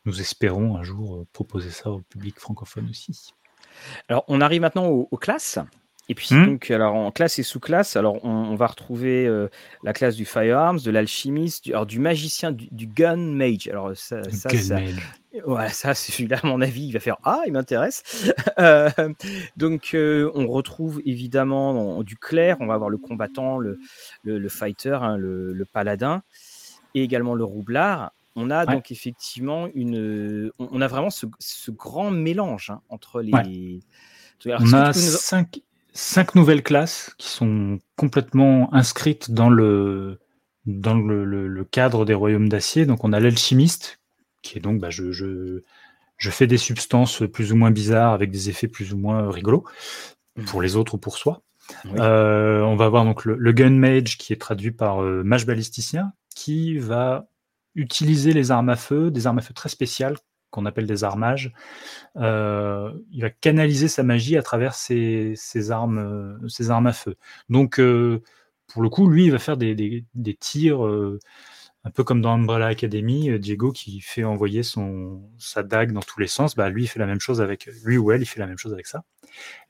nous 0.04 0.20
espérons 0.20 0.76
un 0.76 0.82
jour 0.82 1.24
proposer 1.32 1.70
ça 1.70 1.90
au 1.90 2.00
public 2.00 2.38
francophone 2.38 2.88
aussi. 2.90 3.32
Alors, 4.08 4.24
on 4.28 4.40
arrive 4.40 4.62
maintenant 4.62 4.86
aux 4.86 5.16
classes. 5.16 5.58
Et 6.10 6.14
puis, 6.14 6.34
hmm. 6.34 6.44
donc, 6.44 6.72
alors, 6.72 6.96
en 6.96 7.12
classe 7.12 7.38
et 7.38 7.44
sous-classe, 7.44 7.94
alors, 7.94 8.24
on, 8.24 8.56
va 8.56 8.66
retrouver 8.66 9.28
euh, 9.28 9.46
la 9.84 9.92
classe 9.92 10.16
du 10.16 10.24
firearms, 10.24 10.80
de 10.80 10.90
l'alchimiste, 10.90 11.62
du, 11.62 11.70
alors, 11.70 11.86
du 11.86 12.00
magicien, 12.00 12.50
du, 12.50 12.88
gun 12.88 13.14
mage. 13.14 13.68
Alors, 13.68 13.92
ça, 13.94 14.24
ça, 14.24 14.50
ça 14.50 14.80
voilà, 15.44 15.68
ça, 15.68 15.94
celui-là, 15.94 16.38
à 16.42 16.46
mon 16.48 16.60
avis, 16.62 16.88
il 16.88 16.92
va 16.92 16.98
faire 16.98 17.16
Ah, 17.22 17.42
il 17.46 17.52
m'intéresse. 17.52 18.02
Euh, 18.58 18.90
donc, 19.56 19.92
euh, 19.94 20.30
on 20.34 20.46
retrouve 20.46 21.00
évidemment 21.06 22.02
du 22.02 22.16
clair, 22.16 22.58
on 22.60 22.66
va 22.66 22.74
avoir 22.74 22.90
le 22.90 22.98
combattant, 22.98 23.56
le, 23.58 23.78
le, 24.22 24.48
fighter, 24.50 24.98
hein, 25.00 25.16
le, 25.16 25.64
paladin, 25.72 26.22
et 26.94 27.02
également 27.02 27.34
le 27.34 27.44
roublard. 27.44 28.12
On 28.36 28.50
a 28.50 28.64
donc 28.64 28.90
effectivement 28.90 29.68
une. 29.74 30.50
On, 30.58 30.80
a 30.80 30.86
vraiment 30.86 31.10
ce, 31.10 31.26
ce 31.38 31.70
grand 31.70 32.10
mélange 32.10 32.70
hein, 32.70 32.80
entre 32.88 33.20
les. 33.20 33.80
on 34.46 34.72
a 34.72 34.92
cinq, 34.92 35.60
cinq 35.92 36.34
nouvelles 36.34 36.62
classes 36.62 37.14
qui 37.18 37.28
sont 37.28 37.78
complètement 37.96 38.72
inscrites 38.72 39.32
dans 39.32 39.50
le, 39.50 40.20
dans 40.66 40.94
le, 40.94 41.64
cadre 41.64 42.04
des 42.04 42.14
royaumes 42.14 42.48
d'acier. 42.48 42.86
Donc 42.86 43.04
on 43.04 43.12
a 43.12 43.20
l'alchimiste, 43.20 44.00
qui 44.42 44.58
est 44.58 44.60
donc 44.60 44.80
bah, 44.80 44.90
je, 44.90 45.10
je, 45.10 45.62
je, 46.16 46.30
fais 46.30 46.46
des 46.46 46.58
substances 46.58 47.24
plus 47.32 47.52
ou 47.52 47.56
moins 47.56 47.72
bizarres 47.72 48.12
avec 48.12 48.30
des 48.30 48.48
effets 48.48 48.68
plus 48.68 48.92
ou 48.92 48.96
moins 48.96 49.30
rigolos, 49.30 49.64
mmh. 50.36 50.44
pour 50.44 50.62
les 50.62 50.76
autres 50.76 50.94
ou 50.94 50.98
pour 50.98 51.18
soi. 51.18 51.42
Euh, 51.86 52.62
on 52.62 52.76
va 52.76 52.86
avoir 52.86 53.04
donc 53.04 53.24
le, 53.24 53.52
gun 53.52 53.70
mage 53.70 54.18
qui 54.18 54.32
est 54.32 54.40
traduit 54.40 54.72
par 54.72 55.02
euh, 55.02 55.22
mage 55.22 55.46
balisticien, 55.46 56.12
qui 56.40 56.78
va 56.78 57.28
utiliser 57.74 58.32
les 58.32 58.50
armes 58.50 58.70
à 58.70 58.76
feu, 58.76 59.10
des 59.10 59.26
armes 59.26 59.38
à 59.38 59.42
feu 59.42 59.52
très 59.52 59.68
spéciales 59.68 60.16
qu'on 60.48 60.64
appelle 60.64 60.86
des 60.86 61.04
armages, 61.04 61.52
euh, 62.16 62.90
il 63.12 63.20
va 63.20 63.28
canaliser 63.28 63.88
sa 63.88 64.02
magie 64.02 64.38
à 64.38 64.42
travers 64.42 64.74
ses, 64.74 65.36
armes, 65.70 65.98
euh, 65.98 66.70
armes 66.70 66.86
à 66.86 66.92
feu. 66.94 67.16
Donc, 67.50 67.78
euh, 67.78 68.22
pour 68.68 68.82
le 68.82 68.88
coup, 68.88 69.06
lui, 69.06 69.26
il 69.26 69.32
va 69.32 69.38
faire 69.38 69.58
des, 69.58 70.06
tirs 70.40 70.80
un 71.84 71.90
peu 71.90 72.02
comme 72.02 72.22
dans 72.22 72.32
Umbrella 72.32 72.68
Academy, 72.68 73.38
Diego 73.38 73.70
qui 73.70 74.00
fait 74.00 74.24
envoyer 74.24 74.62
sa 75.38 75.62
dague 75.62 75.92
dans 75.92 76.00
tous 76.00 76.20
les 76.20 76.26
sens, 76.26 76.56
bah, 76.56 76.70
lui, 76.70 76.86
fait 76.86 76.98
la 76.98 77.06
même 77.06 77.20
chose 77.20 77.42
avec 77.42 77.66
lui 77.84 77.98
ou 77.98 78.12
elle, 78.12 78.22
il 78.22 78.26
fait 78.26 78.40
la 78.40 78.46
même 78.46 78.58
chose 78.58 78.72
avec 78.72 78.86
ça. 78.86 79.04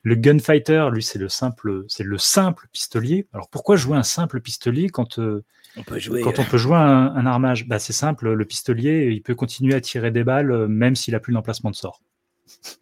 Le 0.03 0.15
gunfighter, 0.15 0.87
lui, 0.91 1.03
c'est 1.03 1.19
le 1.19 1.29
simple, 1.29 1.83
c'est 1.87 2.03
le 2.03 2.17
simple 2.17 2.67
pistolier. 2.71 3.27
Alors 3.33 3.49
pourquoi 3.49 3.75
jouer 3.75 3.97
un 3.97 4.03
simple 4.03 4.41
pistolier 4.41 4.89
quand 4.89 5.19
on 5.19 5.83
peut 5.83 5.99
jouer, 5.99 6.21
quand 6.21 6.39
on 6.39 6.43
peut 6.43 6.57
jouer 6.57 6.75
un, 6.75 7.25
armage? 7.25 7.67
Bah, 7.67 7.79
C'est 7.79 7.93
simple, 7.93 8.31
le 8.33 8.45
pistolier, 8.45 9.09
il 9.11 9.21
peut 9.21 9.35
continuer 9.35 9.75
à 9.75 9.81
tirer 9.81 10.11
des 10.11 10.23
balles 10.23 10.51
euh, 10.51 10.67
même 10.67 10.95
s'il 10.95 11.15
a 11.15 11.19
plus 11.19 11.33
d'emplacement 11.33 11.69
de 11.69 11.75
sort. 11.75 12.01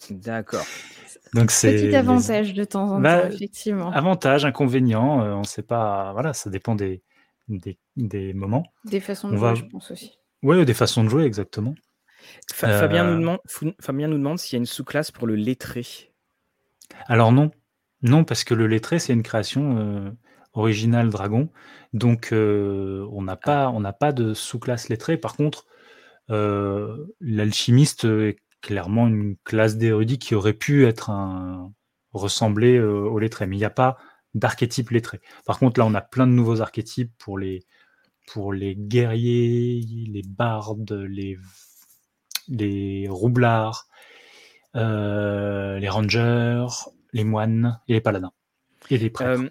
D'accord. 0.10 0.65
Donc 1.34 1.52
c'est 1.52 1.76
petit 1.76 1.96
avantage 1.96 2.54
de 2.54 2.63
temps 2.63 2.92
en 2.92 3.00
bah, 3.00 3.22
temps, 3.22 3.28
effectivement. 3.30 3.92
Avantage, 3.92 4.46
inconvénient, 4.46 5.22
euh, 5.22 5.34
on 5.34 5.42
ne 5.42 5.46
sait 5.46 5.62
pas. 5.62 6.12
Voilà, 6.13 6.34
ça 6.34 6.50
dépend 6.50 6.76
des, 6.76 7.04
des, 7.50 8.34
moments. 8.34 8.65
Des 8.86 9.00
façons 9.00 9.30
de 9.30 9.38
jouer, 9.38 9.56
je 9.56 9.65
pense 9.65 9.92
aussi. 9.92 10.18
Oui, 10.42 10.63
des 10.65 10.74
façons 10.74 11.04
de 11.04 11.10
jouer, 11.10 11.24
exactement. 11.24 11.76
Fabien, 12.54 13.04
nous 13.04 13.12
euh, 13.12 13.20
demande, 13.20 13.39
Fabien 13.80 14.08
nous 14.08 14.18
demande 14.18 14.39
s'il 14.39 14.54
y 14.54 14.58
a 14.58 14.60
une 14.60 14.65
sous-classe 14.65 15.12
pour 15.12 15.28
le 15.28 15.36
lettré. 15.36 15.86
Alors 17.08 17.32
non, 17.32 17.52
non, 18.02 18.23
parce 18.23 18.43
que 18.43 18.54
le 18.54 18.67
lettré, 18.67 18.99
c'est 18.99 19.13
une 19.13 19.23
création 19.23 20.15
original 20.54 21.10
dragon. 21.10 21.49
Donc, 21.93 22.32
euh, 22.32 23.08
on 23.12 23.23
n'a 23.23 23.36
pas, 23.36 23.73
pas 23.99 24.12
de 24.12 24.34
sous-classe 24.34 24.89
lettrée. 24.89 25.17
Par 25.17 25.36
contre, 25.36 25.65
euh, 26.30 27.08
l'alchimiste 27.19 28.06
est 28.06 28.38
clairement 28.62 29.08
une 29.08 29.38
classe 29.43 29.78
d'érudit 29.78 30.19
qui 30.19 30.36
aurait 30.36 30.54
pu 30.54 30.86
être 30.86 31.10
un 31.10 31.73
ressembler 32.13 32.78
euh, 32.78 33.02
au 33.02 33.19
lettré, 33.19 33.47
mais 33.47 33.56
il 33.56 33.60
n'y 33.60 33.65
a 33.65 33.69
pas 33.69 33.97
d'archétype 34.34 34.91
lettré. 34.91 35.21
Par 35.45 35.60
contre, 35.60 35.80
là, 35.80 35.86
on 35.86 35.95
a 35.95 36.02
plein 36.02 36.28
de 36.28 36.34
nouveaux 36.34 36.62
archétypes 36.62 37.13
pour 37.17 37.38
les 37.38 37.65
pour 38.28 38.54
les 38.54 38.75
guerriers, 38.75 39.82
les 40.08 40.21
bardes, 40.21 40.91
les 40.91 41.39
roublards, 43.10 43.88
les 44.74 45.90
rangers, 45.90 46.66
les 47.14 47.24
moines 47.24 47.80
et 47.88 47.94
les 47.94 48.02
paladins 48.02 48.32
et 48.90 48.98
les 48.98 49.10
prêtres. 49.10 49.42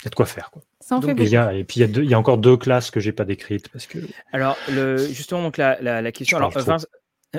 Il 0.00 0.04
y 0.04 0.06
a 0.06 0.10
de 0.10 0.14
quoi 0.14 0.26
faire. 0.26 0.50
Quoi. 0.52 0.62
et, 1.08 1.64
puis 1.64 1.80
il 1.80 2.04
y, 2.04 2.14
a 2.14 2.18
encore 2.18 2.38
deux 2.38 2.56
classes 2.56 2.92
que 2.92 3.00
j'ai 3.00 3.10
pas 3.12 3.24
décrites 3.24 3.68
parce 3.68 3.86
que. 3.86 3.98
Alors 4.32 4.56
le, 4.70 4.96
justement 4.96 5.42
donc 5.42 5.56
la, 5.56 6.12
question. 6.12 6.36
Alors 6.36 6.52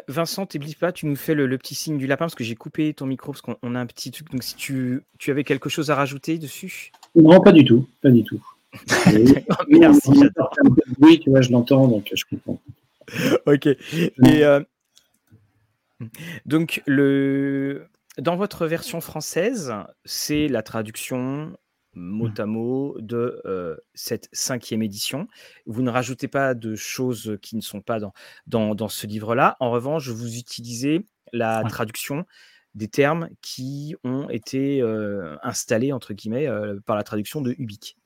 Vincent, 0.08 0.46
t'oublies 0.46 0.76
pas, 0.76 0.92
tu 0.92 1.08
nous 1.08 1.16
fais 1.16 1.34
le, 1.34 1.58
petit 1.58 1.74
signe 1.74 1.98
du 1.98 2.06
lapin 2.06 2.26
parce 2.26 2.36
que 2.36 2.44
j'ai 2.44 2.56
coupé 2.56 2.94
ton 2.94 3.06
micro 3.06 3.32
parce 3.32 3.42
qu'on 3.42 3.76
a 3.76 3.80
un 3.80 3.86
petit 3.86 4.12
truc. 4.12 4.30
Donc 4.30 4.44
si 4.44 4.56
tu, 4.56 5.04
tu 5.18 5.32
avais 5.32 5.44
quelque 5.44 5.70
chose 5.70 5.90
à 5.90 5.96
rajouter 5.96 6.38
dessus? 6.38 6.92
Non, 7.16 7.40
pas 7.40 7.52
du 7.52 7.64
tout, 7.64 7.88
pas 8.02 8.10
du 8.10 8.24
tout. 8.24 8.42
Merci, 9.70 10.12
Oui, 11.00 11.20
tu 11.20 11.30
vois, 11.32 11.42
je 11.42 11.52
l'entends 11.52 11.88
donc 11.88 12.12
je 12.14 12.24
comprends. 12.26 12.62
ok. 13.48 13.68
Et 13.68 14.44
euh, 14.44 14.60
donc 16.46 16.82
le 16.86 17.88
dans 18.18 18.36
votre 18.36 18.66
version 18.66 19.02
française, 19.02 19.74
c'est 20.04 20.48
la 20.48 20.62
traduction 20.62 21.56
mot 21.94 22.28
mmh. 22.28 22.34
à 22.38 22.46
mot 22.46 22.98
de 23.00 23.42
cette 23.94 24.30
cinquième 24.32 24.82
édition. 24.82 25.28
Vous 25.66 25.82
ne 25.82 25.90
rajoutez 25.90 26.28
pas 26.28 26.54
de 26.54 26.76
choses 26.76 27.38
qui 27.42 27.56
ne 27.56 27.62
sont 27.62 27.82
pas 27.82 28.00
dans, 28.48 28.76
dans, 28.76 28.88
ce 28.90 29.08
livre-là. 29.08 29.58
En 29.60 29.72
revanche, 29.72 30.10
vous 30.10 30.38
utilisez 30.38 31.06
la 31.34 31.64
traduction 31.64 32.26
des 32.76 32.88
termes 32.88 33.30
qui 33.42 33.96
ont 34.04 34.30
été 34.30 34.82
installés, 35.42 35.92
entre 35.92 36.14
guillemets, 36.14 36.48
par 36.86 36.96
la 36.96 37.04
traduction 37.04 37.42
de 37.42 37.56
Ubik. 37.58 37.99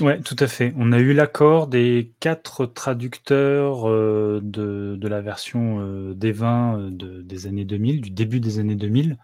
Ouais, 0.00 0.20
tout 0.22 0.36
à 0.38 0.46
fait. 0.46 0.72
On 0.78 0.90
a 0.90 0.98
eu 0.98 1.12
l'accord 1.12 1.66
des 1.66 2.14
quatre 2.18 2.64
traducteurs 2.64 3.88
euh, 3.88 4.40
de, 4.42 4.96
de, 4.98 5.08
la 5.08 5.20
version 5.20 5.80
euh, 5.80 6.14
des 6.14 6.32
20 6.32 6.78
euh, 6.78 6.90
de, 6.90 7.20
des 7.20 7.46
années 7.46 7.66
2000, 7.66 8.00
du 8.00 8.10
début 8.10 8.40
des 8.40 8.58
années 8.58 8.74
2000, 8.74 9.18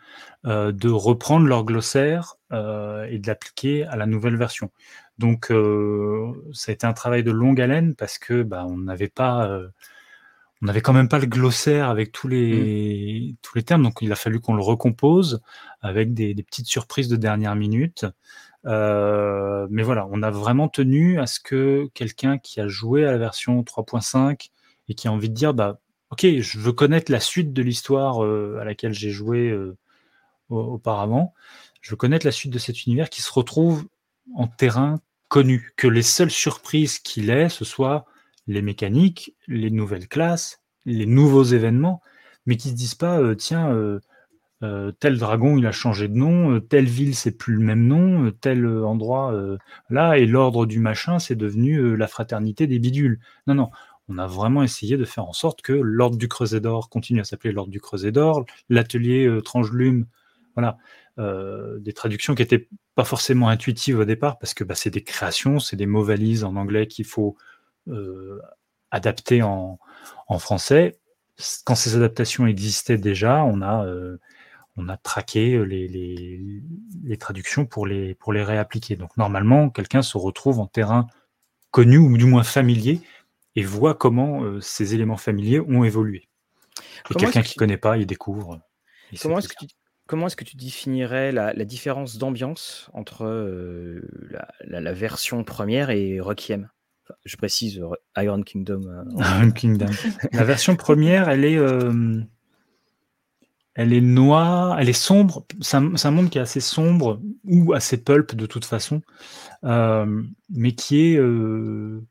euh, 0.44 0.70
de 0.70 0.90
reprendre 0.90 1.46
leur 1.46 1.64
glossaire 1.64 2.36
et 2.50 3.18
de 3.18 3.26
l'appliquer 3.26 3.84
à 3.84 3.96
la 3.96 4.06
nouvelle 4.06 4.36
version. 4.36 4.70
Donc, 5.18 5.52
ça 6.52 6.70
a 6.70 6.74
été 6.74 6.86
un 6.86 6.92
travail 6.94 7.22
de 7.22 7.30
longue 7.30 7.60
haleine 7.60 7.94
parce 7.94 8.18
que 8.18 8.42
bah, 8.42 8.64
on 8.66 8.78
n'avait 8.78 9.08
pas, 9.08 9.60
on 10.62 10.66
n'avait 10.66 10.80
quand 10.80 10.94
même 10.94 11.08
pas 11.08 11.18
le 11.18 11.26
glossaire 11.26 11.90
avec 11.90 12.10
tous 12.12 12.26
les, 12.28 13.32
mmh. 13.32 13.36
tous 13.42 13.56
les 13.56 13.64
termes, 13.64 13.82
donc 13.82 13.98
il 14.00 14.10
a 14.12 14.16
fallu 14.16 14.40
qu'on 14.40 14.54
le 14.54 14.62
recompose 14.62 15.42
avec 15.82 16.14
des, 16.14 16.32
des 16.32 16.42
petites 16.42 16.68
surprises 16.68 17.08
de 17.08 17.16
dernière 17.16 17.54
minute. 17.54 18.06
Euh, 18.66 19.66
mais 19.70 19.82
voilà, 19.82 20.08
on 20.10 20.22
a 20.22 20.30
vraiment 20.30 20.68
tenu 20.68 21.20
à 21.20 21.26
ce 21.26 21.40
que 21.40 21.88
quelqu'un 21.94 22.38
qui 22.38 22.60
a 22.60 22.68
joué 22.68 23.04
à 23.04 23.12
la 23.12 23.18
version 23.18 23.62
3.5 23.62 24.50
et 24.88 24.94
qui 24.94 25.08
a 25.08 25.12
envie 25.12 25.28
de 25.28 25.34
dire, 25.34 25.54
bah, 25.54 25.80
ok, 26.10 26.26
je 26.40 26.58
veux 26.58 26.72
connaître 26.72 27.12
la 27.12 27.20
suite 27.20 27.52
de 27.52 27.62
l'histoire 27.62 28.24
euh, 28.24 28.58
à 28.60 28.64
laquelle 28.64 28.92
j'ai 28.92 29.10
joué 29.10 29.50
euh, 29.50 29.76
auparavant, 30.48 31.34
je 31.80 31.90
veux 31.90 31.96
connaître 31.96 32.26
la 32.26 32.32
suite 32.32 32.52
de 32.52 32.58
cet 32.58 32.86
univers 32.86 33.10
qui 33.10 33.22
se 33.22 33.32
retrouve 33.32 33.86
en 34.34 34.46
terrain 34.46 35.00
connu, 35.28 35.72
que 35.76 35.86
les 35.86 36.02
seules 36.02 36.30
surprises 36.30 36.98
qu'il 36.98 37.30
ait, 37.30 37.48
ce 37.48 37.64
soit 37.64 38.06
les 38.46 38.62
mécaniques, 38.62 39.34
les 39.46 39.70
nouvelles 39.70 40.08
classes, 40.08 40.62
les 40.86 41.06
nouveaux 41.06 41.44
événements, 41.44 42.02
mais 42.46 42.56
qui 42.56 42.70
se 42.70 42.74
disent 42.74 42.94
pas, 42.94 43.34
tiens, 43.36 43.98
euh, 44.64 44.90
tel 44.90 45.18
dragon 45.18 45.56
il 45.56 45.66
a 45.66 45.72
changé 45.72 46.08
de 46.08 46.16
nom, 46.16 46.54
euh, 46.54 46.60
telle 46.60 46.86
ville 46.86 47.14
c'est 47.14 47.30
plus 47.30 47.54
le 47.54 47.60
même 47.60 47.86
nom, 47.86 48.24
euh, 48.24 48.32
tel 48.32 48.66
endroit 48.66 49.32
là 49.88 50.18
et 50.18 50.26
l'ordre 50.26 50.66
du 50.66 50.80
machin 50.80 51.20
c'est 51.20 51.36
devenu 51.36 51.96
la 51.96 52.08
fraternité 52.08 52.66
des 52.66 52.80
bidules. 52.80 53.20
Non 53.46 53.54
non, 53.54 53.70
on 54.08 54.18
a 54.18 54.26
vraiment 54.26 54.64
essayé 54.64 54.96
de 54.96 55.04
faire 55.04 55.24
en 55.26 55.32
sorte 55.32 55.62
que 55.62 55.72
l'ordre 55.72 56.16
du 56.16 56.28
Creuset 56.28 56.60
d'or 56.60 56.90
continue 56.90 57.20
à 57.20 57.24
s'appeler 57.24 57.52
l'ordre 57.52 57.70
du 57.70 57.80
Creuset 57.80 58.10
d'or, 58.10 58.46
l'atelier 58.68 59.28
Trangelume, 59.44 60.06
voilà, 60.56 60.78
des 61.78 61.92
traductions 61.92 62.34
qui 62.34 62.42
étaient 62.42 62.68
pas 62.96 63.04
forcément 63.04 63.48
intuitives 63.48 64.00
au 64.00 64.04
départ 64.04 64.38
parce 64.38 64.54
que 64.54 64.64
bah, 64.64 64.74
c'est 64.74 64.90
des 64.90 65.04
créations, 65.04 65.60
c'est 65.60 65.76
des 65.76 65.86
mots 65.86 66.02
valises 66.02 66.42
en 66.42 66.56
anglais 66.56 66.88
qu'il 66.88 67.04
faut 67.04 67.36
adapter 68.90 69.42
en, 69.42 69.78
français. 70.40 70.98
Quand 71.64 71.76
ces 71.76 71.94
adaptations 71.94 72.48
existaient 72.48 72.98
déjà, 72.98 73.44
on 73.44 73.62
a 73.62 73.86
on 74.78 74.88
a 74.88 74.96
traqué 74.96 75.54
euh, 75.54 75.64
les, 75.64 77.16
traductions 77.18 77.66
pour 77.66 77.86
les, 77.86 78.14
pour 78.14 78.32
les 78.32 78.42
réappliquer. 78.42 78.96
Donc 78.96 79.16
normalement, 79.16 79.68
quelqu'un 79.70 80.02
se 80.02 80.16
retrouve 80.16 80.60
en 80.60 80.66
terrain 80.66 81.06
connu 81.70 81.98
ou 81.98 82.16
du 82.16 82.24
moins 82.24 82.44
familier 82.44 83.00
et 83.56 83.64
voit 83.64 83.94
comment 83.94 84.42
euh, 84.42 84.60
ces 84.60 84.94
éléments 84.94 85.16
familiers 85.16 85.60
ont 85.60 85.84
évolué. 85.84 86.28
Et 87.10 87.14
quelqu'un 87.14 87.42
qui 87.42 87.56
ne 87.56 87.58
connaît 87.58 87.76
pas, 87.76 87.98
il 87.98 88.06
découvre. 88.06 88.60
comment 89.20 89.38
est-ce 89.38 89.48
que, 89.48 89.66
tu, 89.66 89.66
comment 90.06 90.28
est-ce 90.28 90.36
que 90.36 90.44
tu 90.44 90.56
définirais 90.56 91.32
la, 91.32 91.52
différence 91.64 92.16
d'ambiance 92.16 92.88
entre 92.94 93.24
euh, 93.24 94.08
la, 94.60 94.92
version 94.92 95.42
première 95.42 95.90
et 95.90 96.20
Requiem 96.20 96.70
Je 97.24 97.36
précise 97.36 97.82
Iron 98.16 98.42
Kingdom. 98.42 99.04
Iron 99.18 99.50
Kingdom. 99.50 99.90
la 100.32 100.44
version 100.44 100.76
première, 100.76 101.28
elle 101.28 101.44
est 101.44 101.58
elle 103.78 103.92
est 103.92 104.00
noire, 104.00 104.80
elle 104.80 104.88
est 104.88 104.92
sombre. 104.92 105.46
C'est 105.60 105.76
un, 105.76 106.10
monde 106.10 106.30
qui 106.30 106.38
est 106.38 106.40
assez 106.40 106.58
sombre 106.58 107.20
ou 107.44 107.74
assez 107.74 107.96
pulp 107.96 108.34
de 108.34 108.44
toute 108.44 108.64
façon, 108.64 109.02
euh, 109.62 110.24
mais 110.50 110.72
qui 110.72 111.12
est 111.12 111.16
euh, 111.16 112.04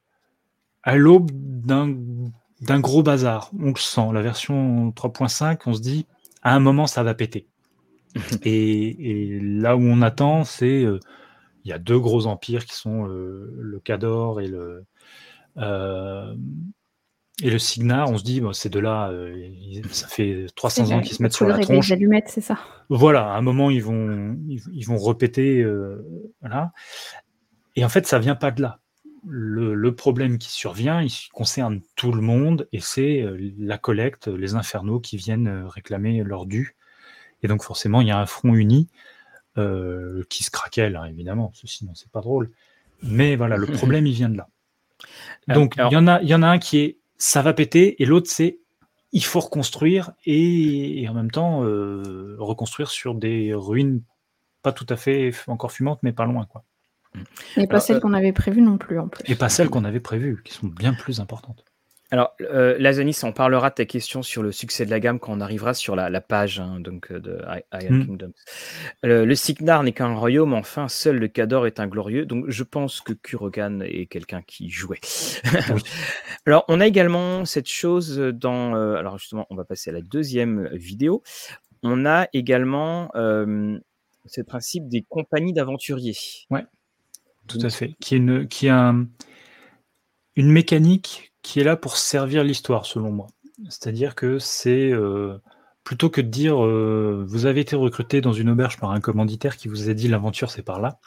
à 0.83 0.95
l'aube 0.95 1.29
d'un 1.33 2.79
gros 2.79 3.03
bazar. 3.03 3.51
On 3.59 3.71
le 3.71 3.75
sent. 3.75 4.07
La 4.13 4.21
version 4.21 4.91
3.5, 4.91 5.59
on 5.65 5.73
se 5.73 5.81
dit 5.81 6.05
à 6.41 6.55
un 6.55 6.61
moment 6.61 6.87
ça 6.87 7.03
va 7.03 7.13
péter. 7.13 7.47
et, 8.43 9.37
là 9.41 9.75
où 9.75 9.81
on 9.81 10.01
attend, 10.01 10.45
c'est 10.45 10.85
euh, 10.85 11.01
il 11.65 11.69
y 11.69 11.73
a 11.73 11.79
deux 11.79 11.99
gros 11.99 12.27
empires 12.27 12.65
qui 12.65 12.75
sont 12.77 13.03
le 13.03 13.81
Cador 13.83 14.39
et 14.39 14.47
le 14.47 14.85
et 17.43 17.51
le 17.51 17.59
Signar, 17.59 18.09
on 18.09 18.17
se 18.17 18.23
dit, 18.23 18.41
c'est 18.53 18.69
de 18.69 18.79
là, 18.79 19.11
euh, 19.11 19.51
ça 19.91 20.07
fait 20.07 20.47
300 20.55 20.91
ans 20.91 21.01
qu'ils 21.01 21.15
se 21.15 21.21
mettent 21.21 21.33
sur 21.33 21.47
la 21.47 21.59
tronche. 21.59 21.91
allumettes, 21.91 22.29
c'est 22.29 22.41
ça. 22.41 22.57
Voilà, 22.89 23.31
à 23.31 23.37
un 23.37 23.41
moment, 23.41 23.69
ils 23.69 23.83
vont, 23.83 24.35
ils, 24.47 24.85
vont 24.85 24.97
répéter. 24.97 25.61
Euh, 25.61 26.03
voilà. 26.41 26.71
Et 27.75 27.85
en 27.85 27.89
fait, 27.89 28.07
ça 28.07 28.17
vient 28.17 28.35
pas 28.35 28.49
de 28.49 28.63
là. 28.63 28.79
Le, 29.27 29.91
problème 29.91 30.39
qui 30.39 30.49
survient, 30.49 31.01
il 31.01 31.11
concerne 31.31 31.81
tout 31.95 32.11
le 32.11 32.21
monde 32.21 32.67
et 32.71 32.79
c'est 32.79 33.21
euh, 33.21 33.37
la 33.59 33.77
collecte, 33.77 34.27
les 34.27 34.55
infernaux 34.55 34.99
qui 34.99 35.17
viennent 35.17 35.65
réclamer 35.67 36.23
leur 36.23 36.47
dû. 36.47 36.75
Et 37.43 37.47
donc, 37.47 37.61
forcément, 37.61 38.01
il 38.01 38.07
y 38.07 38.11
a 38.11 38.17
un 38.17 38.25
front 38.25 38.55
uni 38.55 38.89
qui 40.29 40.43
se 40.43 40.51
craquelle, 40.51 40.95
hein, 40.95 41.05
évidemment, 41.05 41.51
sinon, 41.65 41.91
c'est 41.95 42.11
pas 42.11 42.21
drôle. 42.21 42.51
Mais 43.01 43.35
voilà, 43.35 43.57
le 43.57 43.65
problème, 43.73 44.05
il 44.05 44.13
vient 44.13 44.29
de 44.29 44.37
là. 44.37 44.47
Donc, 45.47 45.75
il 45.77 45.93
y, 45.93 45.97
en 45.97 46.07
a, 46.07 46.21
il 46.21 46.27
y 46.27 46.35
en 46.35 46.43
a 46.43 46.47
un 46.47 46.59
qui 46.59 46.77
est 46.77 46.97
ça 47.17 47.41
va 47.41 47.53
péter, 47.53 48.01
et 48.01 48.05
l'autre, 48.05 48.29
c'est 48.29 48.59
il 49.13 49.23
faut 49.23 49.39
reconstruire 49.39 50.11
et, 50.25 51.07
en 51.09 51.13
même 51.13 51.31
temps 51.31 51.63
euh, 51.63 52.35
reconstruire 52.39 52.89
sur 52.89 53.15
des 53.15 53.53
ruines 53.53 54.03
pas 54.61 54.73
tout 54.73 54.85
à 54.89 54.97
fait 54.97 55.31
encore 55.47 55.71
fumantes, 55.71 55.99
mais 56.03 56.11
pas 56.11 56.25
loin. 56.25 56.45
Quoi. 56.45 56.63
Et 57.55 57.67
pas 57.67 57.79
celles 57.79 57.97
euh, 57.97 57.99
qu'on 57.99 58.13
avait 58.13 58.33
prévues 58.33 58.61
non 58.61 58.77
plus, 58.77 58.99
en 58.99 59.07
plus. 59.07 59.23
Et 59.29 59.35
pas 59.35 59.49
celles 59.49 59.69
qu'on 59.69 59.85
avait 59.85 59.99
prévues, 59.99 60.41
qui 60.43 60.53
sont 60.53 60.67
bien 60.67 60.93
plus 60.93 61.19
importantes. 61.19 61.63
Alors, 62.09 62.35
euh, 62.39 62.77
Lazanis, 62.79 63.19
on 63.23 63.33
parlera 63.33 63.69
de 63.69 63.75
ta 63.75 63.85
question 63.85 64.23
sur 64.23 64.41
le 64.41 64.53
succès 64.53 64.85
de 64.85 64.89
la 64.89 65.01
gamme 65.01 65.19
quand 65.19 65.33
on 65.33 65.41
arrivera 65.41 65.73
sur 65.73 65.95
la, 65.95 66.21
page 66.21 66.59
hein, 66.59 66.79
donc, 66.79 67.11
euh, 67.11 67.19
de 67.19 67.41
Iron 67.73 67.95
mm. 67.95 68.05
Kingdom. 68.05 68.31
le 69.03 69.35
Signar 69.35 69.83
n'est 69.83 69.91
qu'un 69.91 70.15
royaume, 70.15 70.53
enfin, 70.53 70.87
seul 70.87 71.17
le 71.17 71.27
Cador 71.27 71.67
est 71.67 71.81
un 71.81 71.87
glorieux. 71.87 72.25
Donc, 72.25 72.45
je 72.47 72.63
pense 72.63 73.01
que 73.01 73.11
Kurokan 73.11 73.81
est 73.81 74.05
quelqu'un 74.05 74.41
qui 74.41 74.69
jouait. 74.69 75.01
alors, 76.45 76.63
on 76.69 76.79
a 76.79 76.87
également 76.87 77.43
cette 77.43 77.67
chose 77.67 78.17
dans. 78.17 78.75
Euh, 78.75 78.95
alors, 78.95 79.17
justement, 79.17 79.45
on 79.49 79.55
va 79.55 79.65
passer 79.65 79.89
à 79.89 79.93
la 79.93 80.01
deuxième 80.01 80.69
vidéo. 80.73 81.23
On 81.83 82.05
a 82.05 82.27
également 82.31 83.11
euh, 83.15 83.77
ce 84.25 84.41
principe 84.41 84.87
des 84.87 85.03
compagnies 85.07 85.53
d'aventuriers. 85.53 86.17
Ouais, 86.49 86.65
tout 87.47 87.59
à 87.61 87.69
fait. 87.69 87.95
Qui 87.99 88.15
est, 88.15 88.17
une, 88.17 88.47
qui 88.47 88.69
a 88.69 88.95
une 90.35 90.51
mécanique 90.51 91.26
qui 91.47 91.61
est 91.61 91.63
là 91.63 91.77
pour 91.77 91.95
servir 91.95 92.43
l'histoire, 92.43 92.85
selon 92.85 93.09
moi. 93.09 93.27
C'est-à-dire 93.69 94.15
que 94.15 94.37
c'est 94.37 94.91
euh, 94.91 95.37
plutôt 95.85 96.09
que 96.09 96.19
de 96.19 96.27
dire 96.27 96.61
euh, 96.61 97.23
vous 97.25 97.45
avez 97.45 97.61
été 97.61 97.77
recruté 97.77 98.19
dans 98.19 98.33
une 98.33 98.49
auberge 98.49 98.77
par 98.77 98.91
un 98.91 98.99
commanditaire 98.99 99.55
qui 99.55 99.69
vous 99.69 99.89
a 99.89 99.93
dit 99.93 100.09
l'aventure 100.09 100.51
c'est 100.51 100.61
par 100.61 100.81
là. 100.81 100.99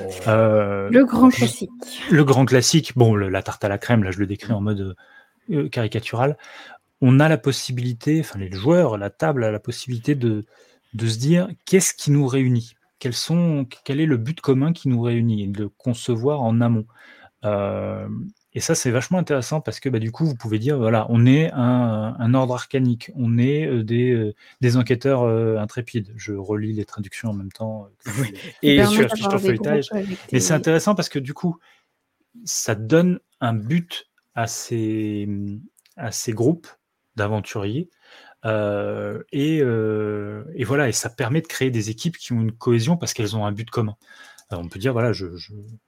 Oh. 0.00 0.04
Euh, 0.28 0.88
le 0.90 1.04
grand 1.04 1.28
classique. 1.28 1.70
Le 2.10 2.24
grand 2.24 2.46
classique. 2.46 2.92
Bon, 2.96 3.14
la 3.14 3.42
tarte 3.42 3.64
à 3.64 3.68
la 3.68 3.76
crème, 3.76 4.02
là 4.02 4.10
je 4.10 4.18
le 4.18 4.26
décris 4.26 4.54
en 4.54 4.62
mode 4.62 4.96
caricatural. 5.70 6.38
On 7.02 7.20
a 7.20 7.28
la 7.28 7.36
possibilité, 7.36 8.20
enfin 8.20 8.38
les 8.38 8.50
joueurs, 8.50 8.96
la 8.96 9.10
table 9.10 9.44
a 9.44 9.50
la 9.50 9.60
possibilité 9.60 10.14
de, 10.14 10.46
de 10.94 11.06
se 11.06 11.18
dire 11.18 11.48
qu'est-ce 11.66 11.92
qui 11.92 12.12
nous 12.12 12.26
réunit? 12.26 12.72
Quels 12.98 13.12
sont, 13.12 13.66
Quel 13.84 14.00
est 14.00 14.06
le 14.06 14.16
but 14.16 14.40
commun 14.40 14.72
qui 14.72 14.88
nous 14.88 15.02
réunit? 15.02 15.44
Et 15.44 15.48
de 15.48 15.66
concevoir 15.66 16.40
en 16.40 16.62
amont. 16.62 16.86
Et 18.54 18.60
ça, 18.60 18.74
c'est 18.74 18.90
vachement 18.90 19.18
intéressant 19.18 19.60
parce 19.62 19.80
que 19.80 19.88
bah, 19.88 19.98
du 19.98 20.12
coup, 20.12 20.26
vous 20.26 20.34
pouvez 20.34 20.58
dire, 20.58 20.76
voilà, 20.76 21.06
on 21.08 21.24
est 21.24 21.50
un, 21.52 22.34
ordre 22.34 22.54
arcanique, 22.54 23.10
on 23.14 23.38
est 23.38 23.66
euh, 23.66 23.82
des, 23.82 24.12
euh, 24.12 24.34
des, 24.60 24.76
enquêteurs 24.76 25.22
euh, 25.22 25.56
intrépides. 25.56 26.12
Je 26.16 26.34
relis 26.34 26.74
les 26.74 26.84
traductions 26.84 27.30
en 27.30 27.32
même 27.32 27.52
temps. 27.52 27.88
et 28.62 28.84
fiche 28.84 29.28
feuilletage. 29.38 29.88
Mais 30.32 30.40
c'est 30.40 30.52
intéressant 30.52 30.94
parce 30.94 31.08
que 31.08 31.18
du 31.18 31.32
coup, 31.32 31.58
ça 32.44 32.74
donne 32.74 33.20
un 33.40 33.54
but 33.54 34.10
à 34.34 34.46
ces, 34.46 35.28
à 35.96 36.12
ces 36.12 36.32
groupes 36.32 36.68
d'aventuriers. 37.16 37.88
et, 38.44 39.58
et, 39.58 40.64
voilà, 40.64 40.88
et 40.88 40.92
ça 40.92 41.08
permet 41.08 41.40
de 41.40 41.46
créer 41.46 41.70
des 41.70 41.88
équipes 41.88 42.18
qui 42.18 42.34
ont 42.34 42.40
une 42.42 42.52
cohésion 42.52 42.98
parce 42.98 43.14
qu'elles 43.14 43.34
ont 43.34 43.46
un 43.46 43.52
but 43.52 43.70
commun 43.70 43.96
on 44.58 44.68
peut 44.68 44.78
dire, 44.78 44.92
voilà, 44.92 45.12
je, 45.12 45.26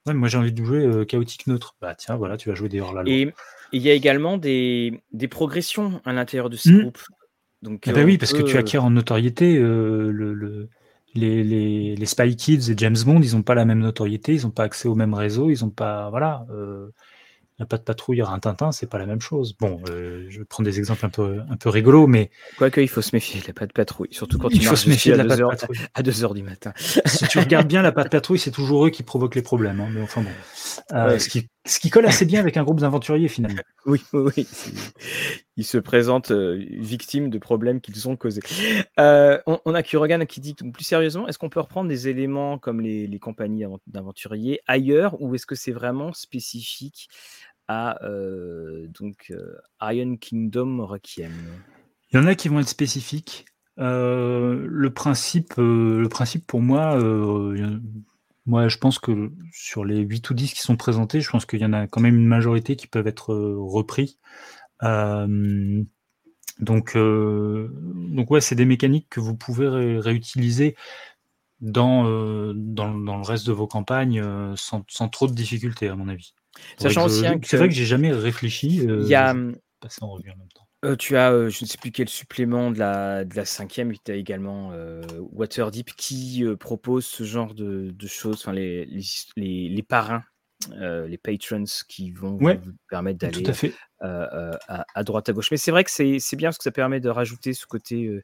moi 0.06 0.28
j'ai 0.28 0.38
envie 0.38 0.52
de 0.52 0.64
jouer 0.64 0.84
euh, 0.84 1.04
chaotique 1.04 1.46
neutre. 1.46 1.76
Bah 1.80 1.94
tiens, 1.94 2.16
voilà, 2.16 2.36
tu 2.36 2.48
vas 2.48 2.54
jouer 2.54 2.68
des 2.68 2.80
hors 2.80 2.92
la 2.92 3.02
loi. 3.02 3.12
Et 3.12 3.32
il 3.72 3.82
y 3.82 3.90
a 3.90 3.94
également 3.94 4.36
des, 4.36 5.02
progressions 5.30 6.00
à 6.04 6.12
l'intérieur 6.12 6.50
de 6.50 6.56
ces 6.56 6.70
mmh. 6.70 6.80
groupes. 6.80 7.02
Donc, 7.62 7.88
ah 7.88 7.92
bah 7.92 8.02
oui, 8.04 8.18
parce 8.18 8.32
que 8.32 8.42
tu 8.42 8.56
acquiers 8.56 8.78
en 8.78 8.90
notoriété. 8.90 9.56
Euh, 9.56 10.10
le, 10.10 10.68
les, 11.14 11.96
les, 11.96 12.06
Spy 12.06 12.36
Kids 12.36 12.70
et 12.70 12.74
James 12.76 12.96
Bond, 13.04 13.20
ils 13.22 13.34
n'ont 13.34 13.42
pas 13.42 13.54
la 13.54 13.64
même 13.64 13.78
notoriété, 13.78 14.34
ils 14.34 14.42
n'ont 14.42 14.50
pas 14.50 14.64
accès 14.64 14.88
au 14.88 14.94
même 14.94 15.14
réseau, 15.14 15.48
ils 15.50 15.62
n'ont 15.62 15.70
pas. 15.70 16.10
Voilà. 16.10 16.46
Euh, 16.50 16.90
la 17.58 17.66
patte 17.66 17.84
patrouille 17.84 18.20
un 18.20 18.38
Tintin, 18.38 18.72
c'est 18.72 18.88
pas 18.88 18.98
la 18.98 19.06
même 19.06 19.20
chose. 19.20 19.56
Bon, 19.58 19.80
euh, 19.88 20.26
je 20.28 20.42
prends 20.42 20.62
des 20.62 20.78
exemples 20.78 21.06
un 21.06 21.08
peu, 21.08 21.40
un 21.48 21.56
peu 21.56 21.68
rigolos, 21.68 22.06
mais. 22.06 22.30
Quoique, 22.58 22.80
il 22.80 22.88
faut 22.88 23.02
se 23.02 23.14
méfier 23.14 23.40
de 23.40 23.46
la 23.46 23.52
patte 23.52 23.72
patrouille, 23.72 24.08
surtout 24.10 24.38
quand 24.38 24.48
il 24.50 24.64
faut 24.64 24.76
se 24.76 24.88
méfier 24.88 25.12
de 25.12 25.18
la 25.18 25.24
patte 25.24 25.60
patrouille. 25.60 25.78
À 25.94 26.02
2h 26.02 26.34
du 26.34 26.42
matin. 26.42 26.72
si 26.76 27.28
tu 27.28 27.38
regardes 27.38 27.68
bien 27.68 27.82
la 27.82 27.92
patte 27.92 28.10
patrouille, 28.10 28.40
c'est 28.40 28.50
toujours 28.50 28.86
eux 28.86 28.90
qui 28.90 29.04
provoquent 29.04 29.36
les 29.36 29.42
problèmes. 29.42 29.80
Hein, 29.80 29.88
mais 29.92 30.02
enfin 30.02 30.22
bon. 30.22 30.30
Euh, 30.92 31.18
ce, 31.18 31.28
qui, 31.28 31.48
ce, 31.64 31.78
qui, 31.80 31.90
colle 31.90 32.06
assez 32.06 32.24
bien 32.24 32.40
avec 32.40 32.56
un 32.56 32.62
groupe 32.62 32.80
d'aventuriers, 32.80 33.28
finalement. 33.28 33.62
Oui, 33.86 34.00
oui. 34.14 34.46
Ils 35.58 35.64
se 35.64 35.76
présentent 35.76 36.30
euh, 36.30 36.64
victimes 36.70 37.28
de 37.28 37.36
problèmes 37.36 37.82
qu'ils 37.82 38.08
ont 38.08 38.16
causés. 38.16 38.40
on, 38.96 39.60
on, 39.64 39.74
a 39.74 39.82
Kurogan 39.82 40.24
qui 40.26 40.40
dit 40.40 40.54
plus 40.54 40.84
sérieusement, 40.84 41.28
est-ce 41.28 41.38
qu'on 41.38 41.50
peut 41.50 41.60
reprendre 41.60 41.90
des 41.90 42.08
éléments 42.08 42.58
comme 42.58 42.80
les, 42.80 43.06
les 43.06 43.18
compagnies 43.18 43.66
d'aventuriers 43.86 44.60
ailleurs 44.66 45.20
ou 45.20 45.34
est-ce 45.34 45.44
que 45.44 45.54
c'est 45.54 45.72
vraiment 45.72 46.14
spécifique 46.14 47.08
à 47.68 47.98
donc 48.98 49.34
Iron 49.82 50.16
Kingdom 50.16 50.86
Requiem? 50.86 51.32
Il 52.10 52.16
y 52.16 52.18
en 52.18 52.26
a 52.26 52.34
qui 52.34 52.48
vont 52.48 52.60
être 52.60 52.68
spécifiques. 52.68 53.44
le 53.76 54.88
principe, 54.88 55.56
le 55.58 56.08
principe 56.08 56.46
pour 56.46 56.62
moi, 56.62 56.98
moi 58.46 58.68
je 58.68 58.78
pense 58.78 58.98
que 58.98 59.30
sur 59.52 59.84
les 59.84 59.98
8 59.98 60.30
ou 60.30 60.34
10 60.34 60.54
qui 60.54 60.60
sont 60.60 60.76
présentés, 60.76 61.20
je 61.20 61.30
pense 61.30 61.46
qu'il 61.46 61.60
y 61.60 61.64
en 61.64 61.72
a 61.72 61.86
quand 61.86 62.00
même 62.00 62.16
une 62.16 62.26
majorité 62.26 62.76
qui 62.76 62.86
peuvent 62.86 63.06
être 63.06 63.34
repris. 63.34 64.18
donc, 64.82 66.96
donc 66.96 68.30
ouais, 68.30 68.40
c'est 68.40 68.54
des 68.54 68.64
mécaniques 68.64 69.08
que 69.10 69.20
vous 69.20 69.36
pouvez 69.36 69.68
réutiliser 69.98 70.76
dans, 71.60 72.04
dans, 72.54 72.94
dans, 72.94 73.16
le 73.16 73.22
reste 73.22 73.46
de 73.46 73.52
vos 73.52 73.66
campagnes 73.66 74.22
sans, 74.56 74.84
sans 74.88 75.08
trop 75.08 75.26
de 75.26 75.32
difficultés, 75.32 75.88
à 75.88 75.96
mon 75.96 76.08
avis. 76.08 76.34
Sachant 76.78 77.06
aussi 77.06 77.22
que 77.40 77.46
c'est 77.46 77.56
vrai 77.56 77.68
que 77.68 77.74
j'ai 77.74 77.86
jamais 77.86 78.12
réfléchi. 78.12 78.86
Euh, 78.86 79.02
il 79.02 79.08
y 79.08 79.14
a, 79.14 79.34
passer 79.80 80.02
en 80.02 80.10
revue 80.10 80.30
en 80.30 80.36
même 80.36 80.48
temps. 80.54 80.68
Euh, 80.84 80.96
tu 80.96 81.16
as, 81.16 81.32
euh, 81.32 81.48
je 81.48 81.64
ne 81.64 81.68
sais 81.68 81.78
plus 81.78 81.90
quel 81.90 82.08
supplément 82.08 82.70
de 82.70 82.78
la, 82.78 83.24
de 83.24 83.34
la 83.34 83.44
cinquième, 83.44 83.92
tu 84.04 84.12
as 84.12 84.16
également 84.16 84.72
Waterdeep 85.32 85.94
qui 85.96 86.44
propose 86.60 87.06
ce 87.06 87.24
genre 87.24 87.54
de, 87.54 87.90
de 87.90 88.06
choses, 88.06 88.36
enfin 88.36 88.52
les, 88.52 88.86
les, 89.36 89.68
les, 89.68 89.82
parrains, 89.82 90.24
les 90.70 91.18
patrons 91.18 91.64
qui 91.88 92.10
vont 92.10 92.36
vous 92.36 92.72
permettre 92.90 93.18
d'aller 93.18 93.44
à, 94.00 94.84
à, 94.94 95.02
droite 95.04 95.28
à 95.28 95.32
gauche. 95.32 95.50
Mais 95.50 95.56
c'est 95.56 95.70
vrai 95.70 95.84
que 95.84 95.90
c'est 95.90 96.36
bien 96.36 96.48
parce 96.48 96.58
que 96.58 96.64
ça 96.64 96.72
permet 96.72 97.00
de 97.00 97.08
rajouter 97.08 97.54
ce 97.54 97.66
côté 97.66 98.22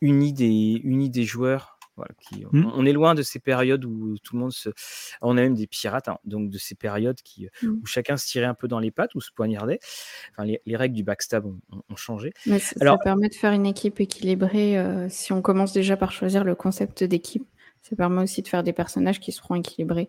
uni, 0.00 0.32
des, 0.32 0.80
uni 0.84 1.08
des 1.08 1.24
joueurs 1.24 1.73
Mmh. 1.96 2.70
on, 2.74 2.86
est 2.86 2.92
loin 2.92 3.14
de 3.14 3.22
ces 3.22 3.38
périodes 3.38 3.84
où 3.84 4.18
tout 4.18 4.34
le 4.34 4.40
monde 4.40 4.52
se. 4.52 4.70
On 5.22 5.36
a 5.36 5.40
même 5.40 5.54
des 5.54 5.66
pirates, 5.66 6.08
hein, 6.08 6.18
donc 6.24 6.50
de 6.50 6.58
ces 6.58 6.74
périodes 6.74 7.20
qui, 7.22 7.48
mmh. 7.62 7.68
où 7.68 7.86
chacun 7.86 8.16
se 8.16 8.26
tirait 8.26 8.46
un 8.46 8.54
peu 8.54 8.66
dans 8.66 8.80
les 8.80 8.90
pattes 8.90 9.14
ou 9.14 9.20
se 9.20 9.30
poignardait. 9.32 9.78
Enfin, 10.32 10.44
les, 10.44 10.76
règles 10.76 10.96
du 10.96 11.04
backstab 11.04 11.46
ont, 11.46 11.96
changé. 11.96 12.32
ça, 12.58 12.96
permet 12.98 13.28
de 13.28 13.34
faire 13.34 13.52
une 13.52 13.66
équipe 13.66 14.00
équilibrée. 14.00 14.78
Euh, 14.78 15.08
si 15.08 15.32
on 15.32 15.42
commence 15.42 15.72
déjà 15.72 15.96
par 15.96 16.10
choisir 16.10 16.42
le 16.42 16.54
concept 16.54 17.04
d'équipe, 17.04 17.46
ça 17.82 17.94
permet 17.94 18.22
aussi 18.22 18.42
de 18.42 18.48
faire 18.48 18.62
des 18.62 18.72
personnages 18.72 19.20
qui 19.20 19.30
seront 19.30 19.54
équilibrés. 19.54 20.08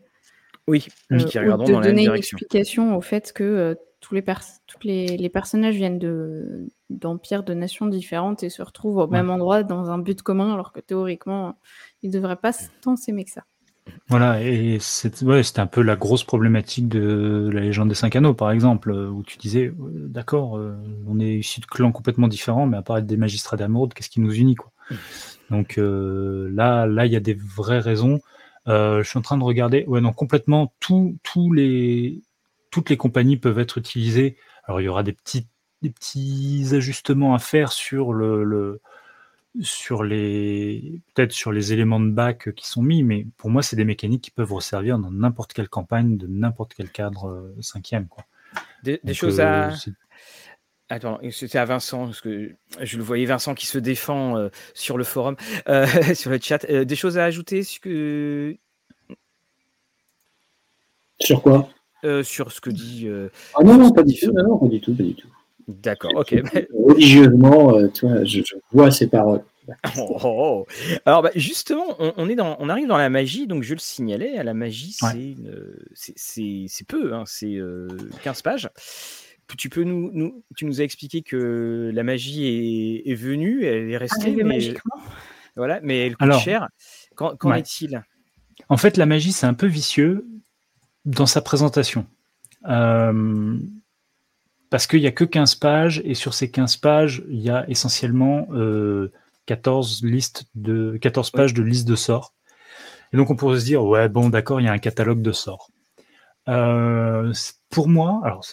Oui, 0.68 0.88
euh, 1.12 1.18
dans 1.18 1.46
la 1.46 1.58
même 1.58 1.66
direction. 1.66 1.80
donner 1.82 2.06
une 2.06 2.16
explication 2.16 2.98
au 2.98 3.02
fait 3.02 3.32
que 3.34 3.44
euh, 3.44 3.76
tous 4.08 4.80
les, 4.84 5.30
personnages 5.30 5.76
viennent 5.76 6.00
de, 6.00 6.70
d'empires, 6.90 7.44
de 7.44 7.54
nations 7.54 7.88
différentes 7.88 8.44
et 8.44 8.50
se 8.50 8.62
retrouvent 8.62 8.98
au 8.98 9.08
même 9.08 9.30
endroit 9.30 9.64
dans 9.64 9.90
un 9.90 9.98
but 9.98 10.22
commun, 10.22 10.54
alors 10.54 10.72
que 10.72 10.80
théoriquement, 10.80 11.58
ils 12.04 12.10
ne 12.10 12.16
devraient 12.16 12.36
pas 12.36 12.52
tant 12.82 12.96
s'aimer 12.96 13.26
que 13.26 13.32
ça. 13.32 13.44
Voilà, 14.10 14.42
et 14.42 14.80
ouais, 15.24 15.42
un 15.58 15.68
peu 15.68 15.82
la 15.82 15.96
grosse 15.96 16.24
problématique 16.24 16.88
de 16.88 17.50
la 17.54 17.62
légende 17.62 17.90
des 17.90 17.96
cinq 17.96 18.16
anneaux, 18.16 18.34
par 18.34 18.52
exemple, 18.52 18.92
où 18.92 19.24
tu 19.24 19.38
disais, 19.38 19.68
euh, 19.68 20.08
d'accord, 20.08 20.58
euh, 20.58 20.76
on 21.08 21.20
est 21.20 21.36
issus 21.38 21.60
de 21.60 21.66
clans 21.66 21.92
complètement 21.92 22.28
différents, 22.28 22.66
mais 22.66 22.78
à 22.78 22.82
part 22.82 22.98
être 22.98 23.06
des 23.06 23.18
magistrats 23.18 23.58
d'amour, 23.58 23.90
qu'est-ce 23.90 24.10
qui 24.10 24.22
nous 24.22 24.34
unit 24.34 24.56
quoi? 24.56 24.72
Donc 25.50 25.78
euh, 25.78 26.50
là, 26.54 26.88
là, 26.88 27.06
il 27.06 27.12
y 27.12 27.16
a 27.16 27.20
des 27.20 27.36
vraies 27.36 27.80
raisons. 27.80 28.22
je 28.68 29.04
suis 29.04 29.20
en 29.20 29.22
train 29.22 29.38
de 29.38 29.44
regarder, 29.44 29.86
ouais, 29.88 30.02
non, 30.02 30.14
complètement, 30.14 30.74
tous 30.80 31.52
les, 31.54 32.22
toutes 32.76 32.90
les 32.90 32.98
compagnies 32.98 33.38
peuvent 33.38 33.58
être 33.58 33.78
utilisées. 33.78 34.36
Alors 34.66 34.82
il 34.82 34.84
y 34.84 34.88
aura 34.90 35.02
des 35.02 35.14
petits, 35.14 35.48
des 35.82 35.90
petits 35.90 36.68
ajustements 36.74 37.34
à 37.34 37.40
faire 37.40 37.72
sur 37.72 38.12
le 38.12 38.82
sur 39.62 40.04
les 40.04 41.02
peut-être 41.14 41.32
sur 41.32 41.54
les 41.54 41.72
éléments 41.72 42.02
de 42.02 42.12
bac 42.12 42.54
qui 42.54 42.68
sont 42.68 42.84
mis, 42.84 43.02
mais 43.02 43.26
pour 43.38 43.50
moi, 43.50 43.64
c'est 43.64 43.78
des 43.78 43.86
mécaniques 43.86 44.24
qui 44.24 44.32
peuvent 44.32 44.52
resservir 44.52 45.00
dans 45.00 45.10
n'importe 45.10 45.54
quelle 45.54 45.70
campagne 45.70 46.18
de 46.18 46.28
n'importe 46.28 46.74
quel 46.76 46.90
cadre 46.90 47.30
euh, 47.30 47.56
cinquième. 47.62 48.10
Quoi. 48.10 48.26
Des, 48.84 49.00
choses 49.14 49.40
à. 49.40 49.70
Euh, 49.70 49.92
Attends, 50.90 51.22
c'était 51.32 51.60
à 51.60 51.64
Vincent, 51.64 52.08
parce 52.08 52.20
que 52.20 52.52
je 52.82 52.98
le 52.98 53.04
voyais 53.04 53.26
Vincent 53.26 53.56
qui 53.56 53.68
se 53.68 53.78
défend 53.78 54.38
euh, 54.38 54.50
sur 54.74 54.98
le 54.98 55.06
forum, 55.06 55.38
sur 56.14 56.30
le 56.30 56.40
chat. 56.42 56.66
des 56.66 56.96
choses 56.98 57.18
à 57.18 57.24
ajouter 57.24 57.64
sur, 57.64 57.82
que... 57.82 58.58
sur 61.22 61.42
quoi? 61.42 61.70
Sur 62.24 62.52
ce 62.52 62.62
que 62.62 62.70
dit. 62.70 63.08
ah 63.56 63.64
non, 63.64 63.78
non, 63.78 63.92
pas 63.92 64.04
du 64.04 64.20
tout, 64.20 64.32
non, 64.32 64.58
pas 64.58 64.68
du 64.68 64.82
tout, 64.82 64.94
pas 64.94 65.04
du 65.04 65.16
tout. 65.16 65.28
D'accord, 65.68 66.12
ok. 66.16 66.36
Religieusement, 66.74 67.76
euh, 67.78 67.88
tu 67.88 68.08
vois, 68.08 68.24
je, 68.24 68.42
vois 68.72 68.92
ces 68.92 69.08
paroles. 69.08 69.44
Oh, 69.98 70.20
oh, 70.24 70.24
oh. 70.24 70.66
Alors 71.06 71.24
bah, 71.24 71.32
justement, 71.34 71.96
on, 72.18 72.30
est 72.30 72.36
dans, 72.36 72.56
on 72.60 72.70
arrive 72.70 72.88
dans 72.88 72.98
la 72.98 73.10
magie, 73.10 73.48
donc 73.48 73.64
je 73.64 73.74
le 73.74 73.80
signalais, 73.80 74.38
à 74.38 74.44
la 74.44 74.54
magie, 74.54 74.96
c'est 75.96 76.86
peu, 76.88 77.16
hein, 77.16 77.24
c'est 77.26 77.56
15 77.56 77.58
euh, 77.58 78.42
pages. 78.44 78.70
Tu 79.58 79.70
peux 79.70 79.84
nous, 79.84 80.12
nous, 80.14 80.44
tu 80.56 80.66
nous 80.66 80.82
as 80.82 80.84
expliqué 80.84 81.24
que 81.24 81.92
la 81.94 82.04
magie 82.04 82.46
est, 82.46 83.12
est 83.12 83.16
venue, 83.16 83.64
elle 83.66 83.90
est 83.90 83.98
restée, 83.98 84.44
mais, 84.44 84.76
voilà, 85.56 85.80
mais 85.82 86.08
elle 86.08 86.18
coûte 86.18 86.34
cher. 86.34 86.70
Qu'en 87.16 87.54
est-il? 87.54 88.04
En 88.70 88.78
fait, 88.78 88.98
la 88.98 89.08
magie, 89.08 89.32
c'est 89.32 89.48
un 89.48 89.54
peu 89.56 89.68
vicieux 89.68 90.28
dans 91.06 91.26
sa 91.26 91.42
présentation. 91.42 92.06
Euh, 92.68 93.58
parce 94.70 94.88
qu'il 94.88 95.00
n'y 95.00 95.08
a 95.08 95.12
que 95.12 95.24
15 95.24 95.56
pages, 95.56 96.02
et 96.04 96.16
sur 96.16 96.34
ces 96.34 96.50
15 96.50 96.78
pages, 96.78 97.24
il 97.30 97.40
y 97.40 97.50
a 97.50 97.64
essentiellement 97.70 98.48
14, 99.46 100.04
euh, 100.04 100.08
listes 100.08 100.46
de, 100.56 100.98
14 101.02 101.32
pages 101.32 101.54
de 101.54 101.62
listes 101.62 101.88
de 101.88 101.96
sorts. 101.96 102.34
Et 103.14 103.18
donc 103.18 103.30
on 103.30 103.36
pourrait 103.36 103.60
se 103.60 103.66
dire, 103.66 103.84
ouais, 103.86 104.10
bon, 104.10 104.30
d'accord, 104.30 104.60
il 104.60 104.66
y 104.66 104.68
a 104.68 104.74
un 104.74 104.80
catalogue 104.80 105.22
de 105.22 105.32
sorts. 105.32 105.70
Euh, 106.50 107.32
pour 107.70 107.88
moi, 107.88 108.20
alors, 108.24 108.44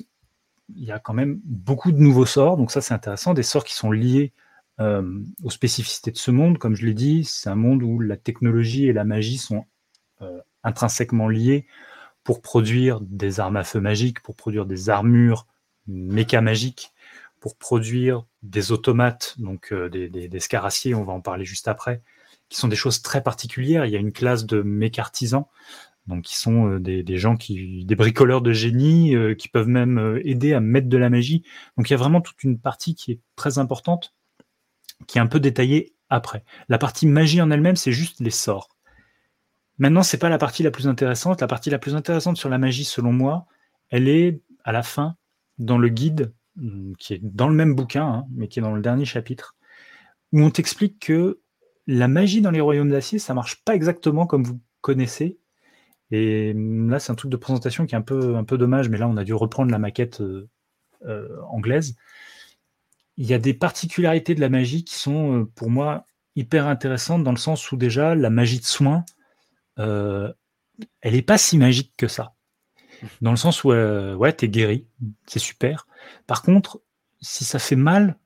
il 0.75 0.85
y 0.85 0.93
a 0.93 0.99
quand 0.99 1.15
même 1.15 1.41
beaucoup 1.45 1.93
de 1.93 1.99
nouveaux 1.99 2.27
sorts, 2.27 2.57
donc 2.57 2.71
ça 2.71 2.81
c'est 2.81 2.95
intéressant, 2.95 3.35
des 3.35 3.43
sorts 3.43 3.65
qui 3.65 3.75
sont 3.75 3.91
liés 3.91 4.33
euh, 4.81 5.03
aux 5.43 5.51
spécificités 5.51 6.11
de 6.11 6.19
ce 6.19 6.31
monde. 6.31 6.59
Comme 6.59 6.77
je 6.77 6.87
l'ai 6.87 6.95
dit, 6.95 7.25
c'est 7.25 7.51
un 7.51 7.57
monde 7.57 7.83
où 7.83 7.99
la 7.99 8.17
technologie 8.17 8.87
et 8.87 8.93
la 8.93 9.05
magie 9.05 9.39
sont 9.39 9.65
intrinsèquement 10.63 11.27
liées 11.27 11.67
pour 12.25 12.43
produire 12.43 13.01
des 13.01 13.41
armes 13.41 13.57
à 13.57 13.65
feu 13.65 13.81
magiques, 13.81 14.21
pour 14.21 14.37
produire 14.37 14.67
des 14.67 14.91
armures 14.91 15.47
méca 15.87 16.41
magique 16.41 16.93
pour 17.43 17.57
produire 17.57 18.25
des 18.45 18.71
automates, 18.71 19.35
donc 19.39 19.73
euh, 19.73 19.89
des, 19.89 20.09
des, 20.09 20.95
on 20.95 21.03
va 21.03 21.13
en 21.13 21.21
parler 21.21 21.45
juste 21.45 21.67
après, 21.67 22.01
qui 22.49 22.57
sont 22.57 22.69
des 22.69 22.77
choses 22.77 23.03
très 23.03 23.21
particulières. 23.21 23.85
Il 23.85 23.91
y 23.91 23.97
a 23.97 23.99
une 23.99 24.13
classe 24.13 24.47
de 24.47 24.63
mécartisans, 24.63 25.47
donc 26.07 26.23
qui 26.23 26.37
sont 26.37 26.69
euh, 26.69 26.79
des, 26.79 27.03
des, 27.03 27.19
gens 27.19 27.37
qui, 27.37 27.85
des 27.85 27.97
bricoleurs 27.97 28.43
de 28.43 28.53
génie, 28.53 29.17
euh, 29.17 29.35
qui 29.35 29.49
peuvent 29.49 29.67
même 29.67 30.21
aider 30.25 30.55
à 30.55 30.61
mettre 30.61 30.89
de 30.89 30.97
la 30.97 31.11
magie. 31.11 31.43
Donc 31.77 31.91
il 31.91 31.93
y 31.93 31.95
a 31.95 31.99
vraiment 31.99 32.21
toute 32.21 32.45
une 32.45 32.61
partie 32.61 32.95
qui 32.95 33.11
est 33.11 33.21
très 33.35 33.59
importante, 33.59 34.15
qui 35.09 35.19
est 35.19 35.21
un 35.21 35.27
peu 35.27 35.41
détaillée 35.41 35.97
après. 36.11 36.45
La 36.69 36.79
partie 36.79 37.09
magie 37.09 37.43
en 37.43 37.51
elle-même, 37.51 37.77
c'est 37.77 37.93
juste 37.93 38.21
les 38.21 38.31
sorts. 38.31 38.72
Maintenant, 39.83 40.05
c'est 40.05 40.19
pas 40.19 40.29
la 40.29 40.39
partie 40.39 40.63
la 40.63 40.71
plus 40.71 40.87
intéressante. 40.87 41.41
La 41.41 41.49
partie 41.49 41.69
la 41.69 41.81
plus 41.81 41.97
intéressante 41.97 42.37
sur 42.37 42.49
la 42.49 42.57
magie, 42.57 42.85
selon 42.85 43.13
moi, 43.13 43.47
elle 43.91 44.07
est 44.07 44.41
à 44.63 44.71
la 44.71 44.85
fin 44.85 45.17
dans 45.59 45.77
le 45.77 45.89
guide, 45.89 46.33
mm, 46.55 46.93
qui 47.01 47.15
est 47.15 47.21
dans 47.21 47.49
le 47.49 47.55
même 47.57 47.75
bouquin, 47.75 48.07
hein, 48.07 48.27
mais 48.31 48.47
qui 48.47 48.61
est 48.61 48.63
dans 48.63 48.77
le 48.77 48.81
dernier 48.81 49.05
chapitre, 49.05 49.57
où 50.31 50.41
on 50.41 50.51
t'explique 50.51 51.01
que 51.01 51.41
la 51.89 52.07
magie 52.07 52.43
dans 52.43 52.53
les 52.53 52.61
royaumes 52.61 52.91
d'acier, 52.91 53.19
ça 53.19 53.35
marche 53.35 53.65
pas 53.65 53.75
exactement 53.75 54.25
comme 54.25 54.45
vous 54.45 54.61
connaissez. 54.83 55.41
Et 56.13 56.53
là, 56.55 57.01
c'est 57.01 57.11
un 57.11 57.17
truc 57.17 57.33
de 57.33 57.37
présentation 57.37 57.85
qui 57.85 57.97
est 57.97 57.99
un 57.99 58.03
peu, 58.03 58.37
un 58.37 58.45
peu 58.45 58.59
dommage, 58.59 58.89
mais 58.89 58.99
là, 58.99 59.09
on 59.09 59.17
a 59.17 59.25
dû 59.25 59.35
reprendre 59.35 59.73
la 59.73 59.81
maquette 59.81 60.21
euh, 60.21 60.49
euh, 61.07 61.43
anglaise. 61.49 61.97
Il 63.17 63.27
y 63.27 63.35
a 63.35 63.39
des 63.41 63.53
particularités 63.53 64.37
de 64.37 64.41
la 64.41 64.49
magie 64.49 64.85
qui 64.85 64.95
sont, 64.95 65.41
euh, 65.41 65.45
pour 65.57 65.71
moi, 65.71 66.07
hyper 66.37 66.69
intéressantes 66.69 67.25
dans 67.25 67.33
le 67.33 67.37
sens 67.37 67.73
où 67.73 67.77
déjà, 67.77 68.15
la 68.15 68.31
magie 68.31 68.61
de 68.61 68.65
soin, 69.77 70.35
elle 71.01 71.15
n'est 71.15 71.23
pas 71.23 71.39
si 71.39 71.59
magique 71.59 71.93
que 71.97 72.09
ça. 72.09 72.35
Dans 73.21 73.31
le 73.31 73.37
sens 73.37 73.65
où, 73.65 73.73
euh, 73.73 74.15
ouais, 74.15 74.33
t'es 74.33 74.49
guéri, 74.49 74.87
c'est 75.27 75.39
super. 75.39 75.87
Par 76.27 76.43
contre, 76.43 76.83
si 77.21 77.45
ça 77.45 77.59
fait 77.59 77.77
mal 77.77 78.17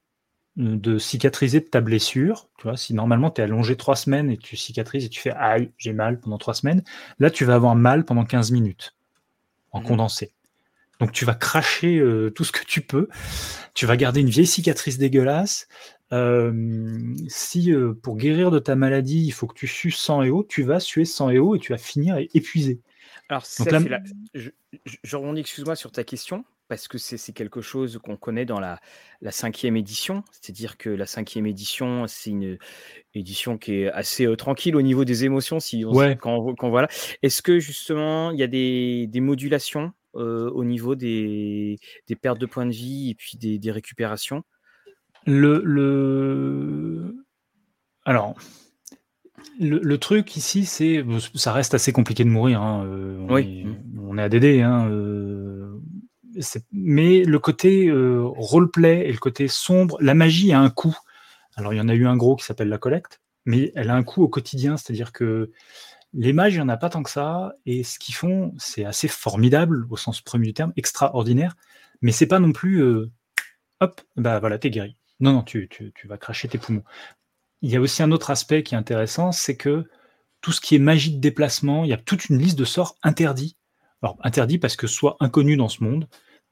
euh, 0.59 0.77
de 0.77 0.99
cicatriser 0.99 1.61
de 1.61 1.67
ta 1.67 1.81
blessure, 1.81 2.49
tu 2.59 2.65
vois, 2.65 2.77
si 2.77 2.95
normalement 2.95 3.31
tu 3.31 3.41
es 3.41 3.45
allongé 3.45 3.77
trois 3.77 3.97
semaines 3.97 4.31
et 4.31 4.37
tu 4.37 4.57
cicatrises 4.57 5.05
et 5.05 5.09
tu 5.09 5.21
fais 5.21 5.33
aïe, 5.33 5.73
j'ai 5.79 5.93
mal 5.93 6.21
pendant 6.21 6.39
trois 6.39 6.55
semaines, 6.55 6.83
là 7.19 7.31
tu 7.31 7.45
vas 7.45 7.55
avoir 7.55 7.75
mal 7.75 8.05
pendant 8.05 8.25
15 8.25 8.53
minutes 8.53 8.95
en 9.73 9.81
mmh. 9.81 9.85
condensé. 9.85 10.33
Donc 11.01 11.13
tu 11.13 11.25
vas 11.27 11.35
cracher 11.35 12.03
tout 12.35 12.45
ce 12.45 12.53
que 12.53 12.65
tu 12.65 12.81
peux. 12.81 13.09
Tu 13.75 13.85
vas 13.85 13.99
garder 13.99 14.23
une 14.23 14.31
vieille 14.31 14.47
cicatrice 14.47 14.97
dégueulasse. 14.97 15.69
Si 16.11 17.73
pour 18.03 18.17
guérir 18.17 18.51
de 18.51 18.59
ta 18.59 18.77
maladie, 18.77 19.25
il 19.27 19.33
faut 19.33 19.47
que 19.47 19.59
tu 19.59 19.67
sues 19.67 19.91
sang 19.91 20.23
et 20.23 20.31
eau, 20.31 20.45
tu 20.49 20.63
vas 20.63 20.81
suer 20.81 21.05
sang 21.05 21.31
et 21.31 21.39
eau 21.39 21.57
et 21.57 21.59
tu 21.59 21.73
vas 21.73 21.79
finir 21.79 22.17
épuisé. 22.35 22.81
Alors, 23.29 23.45
je, 24.35 24.51
je, 25.03 25.17
rebondis, 25.17 25.41
excuse-moi, 25.41 25.75
sur 25.75 25.91
ta 25.91 26.05
question, 26.05 26.45
parce 26.69 26.87
que 26.87 26.99
c'est 26.99 27.33
quelque 27.33 27.61
chose 27.61 27.99
qu'on 28.03 28.17
connaît 28.17 28.45
dans 28.45 28.61
la, 28.61 28.81
la 29.21 29.33
cinquième 29.33 29.77
édition. 29.77 30.23
C'est-à-dire 30.31 30.77
que 30.77 30.91
la 30.91 31.07
cinquième 31.07 31.47
édition, 31.47 32.07
c'est 32.07 32.31
une 32.31 32.59
édition 33.15 33.59
qui 33.59 33.83
est 33.83 33.91
assez 33.91 34.29
tranquille 34.37 34.77
au 34.77 34.83
niveau 34.83 35.05
des 35.05 35.25
émotions, 35.25 35.59
si 35.59 35.85
quand, 36.21 36.55
quand, 36.55 36.71
voilà. 36.71 36.89
Est-ce 37.23 37.43
que 37.43 37.59
justement, 37.59 38.31
il 38.31 38.39
y 38.39 38.45
a 38.45 38.49
des, 38.49 39.07
des 39.09 39.21
modulations 39.21 39.93
au 40.15 40.65
niveau 40.65 40.95
des, 40.95 41.79
des, 42.07 42.17
pertes 42.17 42.39
de 42.39 42.47
points 42.47 42.65
de 42.65 42.73
vie 42.73 43.11
et 43.11 43.15
puis 43.15 43.37
des, 43.37 43.59
des 43.59 43.71
récupérations? 43.71 44.45
Le, 45.27 45.61
le... 45.65 47.25
Alors, 48.05 48.35
le, 49.59 49.97
truc 49.97 50.37
ici, 50.37 50.65
c'est 50.65 51.05
ça 51.35 51.53
reste 51.53 51.75
assez 51.75 51.93
compliqué 51.93 52.25
de 52.25 52.31
mourir. 52.31 52.63
Hein, 52.63 52.87
on, 52.87 53.35
oui. 53.35 53.65
est, 53.65 53.99
on 54.01 54.19
est 54.19 54.23
ADD. 54.23 54.63
Hein, 54.63 54.91
mais 56.73 57.25
le 57.25 57.39
côté 57.39 57.91
roleplay 57.93 59.09
et 59.09 59.13
le 59.13 59.19
côté 59.19 59.49
sombre, 59.49 59.97
la 60.01 60.15
magie 60.15 60.53
a 60.53 60.61
un 60.61 60.71
coût. 60.71 60.97
Alors 61.57 61.73
il 61.73 61.79
y 61.79 61.81
en 61.81 61.89
a 61.89 61.95
eu 61.95 62.07
un 62.07 62.17
gros 62.17 62.37
qui 62.37 62.45
s'appelle 62.45 62.69
la 62.69 62.79
collecte, 62.79 63.21
mais 63.47 63.73
elle 63.75 63.91
a 63.91 63.95
un 63.95 64.03
coût 64.03 64.23
au 64.23 64.29
quotidien, 64.29 64.77
c'est-à-dire 64.77 65.13
que 65.13 65.51
les 66.13 66.33
mages, 66.33 66.55
il 66.55 66.57
n'y 66.59 66.63
en 66.63 66.69
a 66.69 66.77
pas 66.77 66.91
tant 66.91 67.03
que 67.03 67.11
ça, 67.11 67.53
et 67.65 67.83
ce 67.83 67.99
qu'ils 67.99 68.15
font, 68.15 68.55
c'est 68.59 68.85
assez 68.85 69.09
formidable 69.09 69.87
au 69.91 69.97
sens 69.97 70.21
premier 70.21 70.47
du 70.47 70.55
terme, 70.55 70.73
extraordinaire, 70.77 71.57
mais 72.01 72.13
c'est 72.13 72.27
pas 72.27 72.39
non 72.39 72.53
plus 72.53 72.83
hop, 73.81 74.01
bah 74.17 74.39
voilà, 74.41 74.59
t'es 74.59 74.71
guéri. 74.71 74.97
Non, 75.21 75.33
non, 75.33 75.43
tu, 75.43 75.69
tu, 75.69 75.93
tu, 75.95 76.09
vas 76.09 76.19
cracher 76.19 76.49
tes 76.49 76.59
poumons. 76.59 76.85
Il 77.63 77.71
y 77.71 77.77
a 77.77 77.81
aussi 77.81 78.03
un 78.03 78.13
autre 78.13 78.31
aspect 78.31 78.63
qui 78.63 78.75
est 78.75 78.79
intéressant, 78.79 79.33
c'est 79.33 79.57
que 79.57 79.89
tout 80.41 80.53
ce 80.53 80.61
qui 80.61 80.75
est 80.77 80.79
magie 80.79 81.15
de 81.15 81.21
déplacement, 81.21 81.85
il 81.85 81.91
y 81.91 81.95
a 81.95 81.97
toute 81.97 82.29
une 82.29 82.39
liste 82.39 82.59
de 82.59 82.65
sorts 82.65 82.97
interdits. 83.03 83.57
Alors, 84.03 84.19
interdits 84.23 84.59
parce 84.59 84.77
que 84.77 84.87
soit 84.87 85.17
inconnus 85.21 85.57
dans 85.57 85.69
ce 85.69 85.83
monde, 85.83 86.07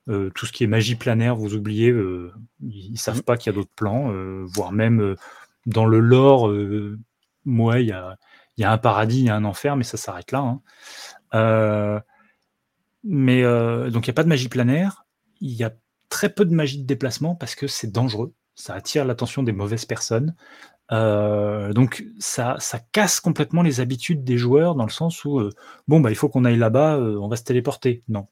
euh, 0.09 0.31
tout 0.35 0.45
ce 0.47 0.53
qui 0.53 0.65
est 0.65 0.67
magie 0.67 0.97
planaire, 0.97 1.37
vous 1.37 1.55
oubliez, 1.55 1.91
euh, 1.91 2.33
ils, 2.61 2.93
ne 2.93 2.97
savent 2.97 3.19
mmh. 3.19 3.23
pas 3.23 3.37
qu'il 3.37 3.51
y 3.51 3.55
a 3.55 3.57
d'autres 3.57 3.73
plans, 3.75 4.13
euh, 4.13 4.45
voire 4.47 4.73
même 4.73 5.17
dans 5.67 5.87
le 5.87 5.99
lore, 5.99 6.53
moi, 7.45 7.81
il 7.81 7.89
y 7.89 7.93
a, 7.93 8.17
y 8.59 8.65
a, 8.65 8.73
un 8.73 8.79
paradis, 8.79 9.21
il 9.21 9.25
y 9.27 9.31
a 9.31 9.37
un 9.37 9.45
enfer, 9.45 9.77
mais 9.77 9.85
ça 9.85 9.97
s'arrête 9.97 10.31
là. 10.33 10.61
Hein. 11.33 12.03
mais 13.03 13.43
donc, 13.91 14.07
il 14.07 14.11
n'y 14.11 14.15
a 14.15 14.15
pas 14.15 14.25
de 14.25 14.29
magie 14.29 14.49
planaire, 14.49 15.07
il 15.41 15.53
y 15.53 15.65
a 15.65 15.73
très 16.11 16.29
peu 16.29 16.45
de 16.45 16.55
magie 16.55 16.79
de 16.79 16.87
déplacement 16.87 17.35
parce 17.35 17.55
que 17.55 17.67
c'est 17.67 17.91
dangereux, 17.91 18.35
ça 18.55 18.75
attire 18.75 19.05
l'attention 19.05 19.43
des 19.43 19.53
mauvaises 19.53 19.85
personnes. 19.85 20.35
donc 20.91 22.05
ça, 22.19 22.57
ça 22.59 22.79
casse 22.93 23.21
complètement 23.21 23.63
les 23.63 23.81
habitudes 23.81 24.25
des 24.25 24.39
joueurs 24.39 24.75
dans 24.75 24.85
le 24.85 24.91
sens 24.91 25.25
où 25.25 25.41
bon 25.89 26.01
bah 26.01 26.11
il 26.11 26.17
faut 26.17 26.29
qu'on 26.29 26.45
aille 26.45 26.59
là-bas, 26.59 26.99
on 26.99 27.29
va 27.29 27.37
se 27.37 27.45
téléporter. 27.45 28.03
Non, 28.09 28.29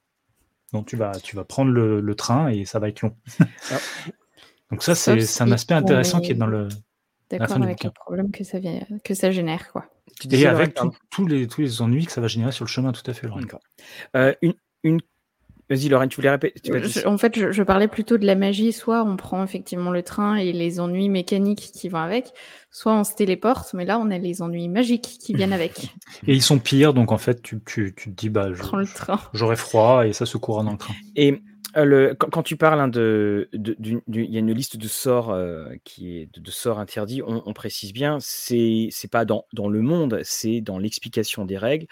donc 0.73 0.87
tu 0.87 0.97
vas, 0.97 1.13
tu 1.13 1.37
vas 1.37 1.45
prendre 1.45 1.71
le, 1.71 2.15
train 2.15 2.49
et 2.49 2.65
ça 2.65 2.79
va 2.79 2.89
être 2.89 3.03
long. 3.03 3.17
Donc 4.71 4.83
ça, 4.83 4.95
c'est 4.95 5.43
un 5.43 5.53
aspect 5.53 5.75
intéressant 5.75 6.21
qui 6.21 6.33
est 6.33 6.35
dans 6.35 6.47
le. 6.47 6.69
D'accord 7.31 7.63
avec 7.63 7.85
le 7.85 7.91
problème 7.91 8.31
que 8.31 8.45
ça, 8.45 8.59
vient, 8.59 8.81
que 9.05 9.15
ça 9.15 9.31
génère. 9.31 9.71
Quoi. 9.73 9.87
Et 10.31 10.47
avec 10.47 10.79
tous 11.11 11.27
les, 11.27 11.47
tous 11.47 11.61
les 11.61 11.83
ennuis 11.83 12.07
que 12.07 12.13
ça 12.13 12.21
va 12.21 12.27
générer 12.27 12.53
sur 12.53 12.65
le 12.65 12.71
chemin, 12.71 12.93
tout 12.93 13.09
à 13.11 13.15
fait. 13.15 13.27
Euh, 14.17 14.35
une, 14.43 14.55
une 14.83 15.01
Vas-y, 15.73 15.89
Lorraine, 15.89 16.11
tu 16.11 16.17
voulais 16.17 16.29
répéter 16.29 16.71
En 17.07 17.17
fait, 17.17 17.51
je, 17.51 17.63
parlais 17.63 17.89
plutôt 17.89 18.19
de 18.19 18.27
la 18.27 18.35
magie. 18.35 18.75
Soit 18.75 19.05
on 19.05 19.17
prend 19.17 19.43
effectivement 19.43 19.91
le 19.91 20.03
train 20.03 20.37
et 20.37 20.53
les 20.53 20.81
ennuis 20.81 21.09
mécaniques 21.09 21.71
qui 21.73 21.89
vont 21.89 22.01
avec, 22.01 22.35
soit 22.71 22.93
on 22.93 23.05
se 23.05 23.15
téléporte, 23.15 23.73
mais 23.73 23.87
là, 23.87 23.99
on 23.99 24.11
a 24.11 24.19
les 24.19 24.43
ennuis 24.43 24.69
magiques 24.69 25.17
qui 25.19 25.33
viennent 25.35 25.55
avec. 25.55 25.95
Et 26.27 26.35
ils 26.35 26.43
sont 26.43 26.59
pires, 26.59 26.93
donc 26.93 27.11
en 27.11 27.17
fait, 27.17 27.41
tu, 27.41 27.59
tu, 27.65 27.95
tu 27.97 28.11
te 28.11 28.15
dis, 28.15 28.29
bah, 28.29 28.51
j'aurais 29.33 29.57
froid 29.57 30.07
et 30.07 30.13
ça 30.13 30.27
se 30.27 30.37
courra 30.37 30.63
dans 30.63 30.73
le 30.73 30.79
train. 30.79 30.95
Et 31.17 31.41
euh, 31.79 31.85
le, 31.85 32.15
quand, 32.15 32.43
tu 32.43 32.57
parles 32.57 32.81
hein, 32.81 32.89
de, 32.89 33.49
il 33.55 34.03
y 34.07 34.37
a 34.37 34.41
une 34.41 34.53
liste 34.53 34.77
de 34.77 34.89
sorts 34.89 35.31
euh, 35.31 35.71
qui 35.85 36.19
est 36.19 36.39
de, 36.39 36.51
sorts 36.51 36.79
interdits. 36.79 37.23
On, 37.23 37.43
on 37.47 37.55
précise 37.55 37.95
bien, 37.95 38.19
c'est 38.21 38.89
c'est 38.91 39.11
pas 39.11 39.25
dans, 39.25 39.47
dans 39.55 39.71
le 39.71 39.81
monde, 39.81 40.21
c'est 40.23 40.61
dans 40.61 40.79
l'explication 40.79 41.47
des 41.47 41.57
règles. 41.57 41.87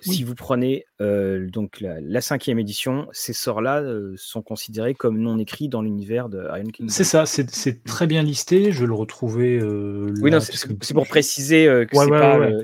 Si 0.00 0.24
vous 0.24 0.34
prenez 0.34 0.86
donc 1.00 1.80
la, 1.80 2.20
cinquième 2.20 2.58
édition, 2.58 3.08
ces 3.12 3.32
sorts-là 3.32 3.82
sont 4.16 4.42
considérés 4.42 4.94
comme 4.94 5.18
non 5.18 5.38
écrits 5.38 5.68
dans 5.68 5.82
l'univers 5.82 6.28
de 6.28 6.38
Iron 6.56 6.70
Kingdom. 6.70 6.92
C'est 6.92 7.04
ça, 7.04 7.26
c'est 7.26 7.84
très 7.84 8.06
bien 8.06 8.22
listé. 8.22 8.72
Je 8.72 8.80
vais 8.80 8.86
le 8.86 8.94
retrouver. 8.94 9.62
oui, 9.62 10.30
non, 10.30 10.40
c'est 10.40 10.94
pour 10.94 11.06
préciser 11.06 11.66
que 11.90 11.96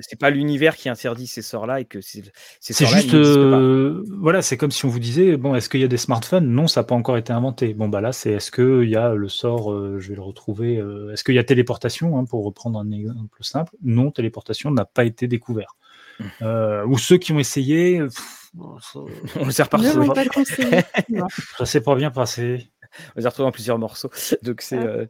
c'est 0.02 0.18
pas, 0.18 0.30
l'univers 0.30 0.76
qui 0.76 0.88
interdit 0.88 1.26
ces 1.26 1.42
sorts-là 1.42 1.80
et 1.80 1.84
que 1.84 2.00
c'est. 2.00 2.22
C'est 2.60 2.86
juste, 2.86 3.14
voilà, 3.14 4.42
c'est 4.42 4.56
comme 4.56 4.70
si 4.70 4.84
on 4.84 4.88
vous 4.88 4.98
disait, 4.98 5.36
bon, 5.36 5.54
est-ce 5.54 5.68
qu'il 5.68 5.80
y 5.80 5.84
a 5.84 5.88
des 5.88 5.96
smartphones? 5.96 6.46
Non, 6.46 6.66
ça 6.66 6.80
n'a 6.80 6.84
pas 6.84 6.94
encore 6.94 7.16
été 7.16 7.32
inventé. 7.32 7.74
Bon, 7.74 7.88
bah 7.88 8.00
là, 8.00 8.12
c'est 8.12 8.32
est-ce 8.32 8.50
qu'il 8.50 8.88
y 8.88 8.96
a 8.96 9.14
le 9.14 9.28
sort, 9.28 9.98
je 9.98 10.08
vais 10.08 10.14
le 10.14 10.22
retrouver. 10.22 10.82
est-ce 11.12 11.24
qu'il 11.24 11.34
y 11.34 11.38
a 11.38 11.44
téléportation, 11.44 12.18
hein, 12.18 12.24
pour 12.24 12.44
reprendre 12.44 12.78
un 12.78 12.90
exemple 12.90 13.38
simple? 13.42 13.74
Non, 13.82 14.10
téléportation 14.10 14.70
n'a 14.70 14.84
pas 14.84 15.04
été 15.04 15.28
découvert. 15.28 15.76
Euh, 16.42 16.84
ou 16.86 16.98
ceux 16.98 17.16
qui 17.16 17.32
ont 17.32 17.38
essayé. 17.38 18.02
on 18.58 19.46
les 19.46 19.60
a 19.60 19.64
repartis. 19.64 19.88
Ça 21.56 21.66
s'est 21.66 21.80
pas 21.80 21.94
bien 21.94 22.10
passé. 22.10 22.70
On 23.16 23.20
les 23.20 23.26
a 23.26 23.28
retrouvés 23.28 23.48
en 23.48 23.52
plusieurs 23.52 23.78
morceaux. 23.78 24.10
Donc 24.42 24.60
c'est 24.60 24.78
ah. 24.78 24.86
euh, 24.86 25.06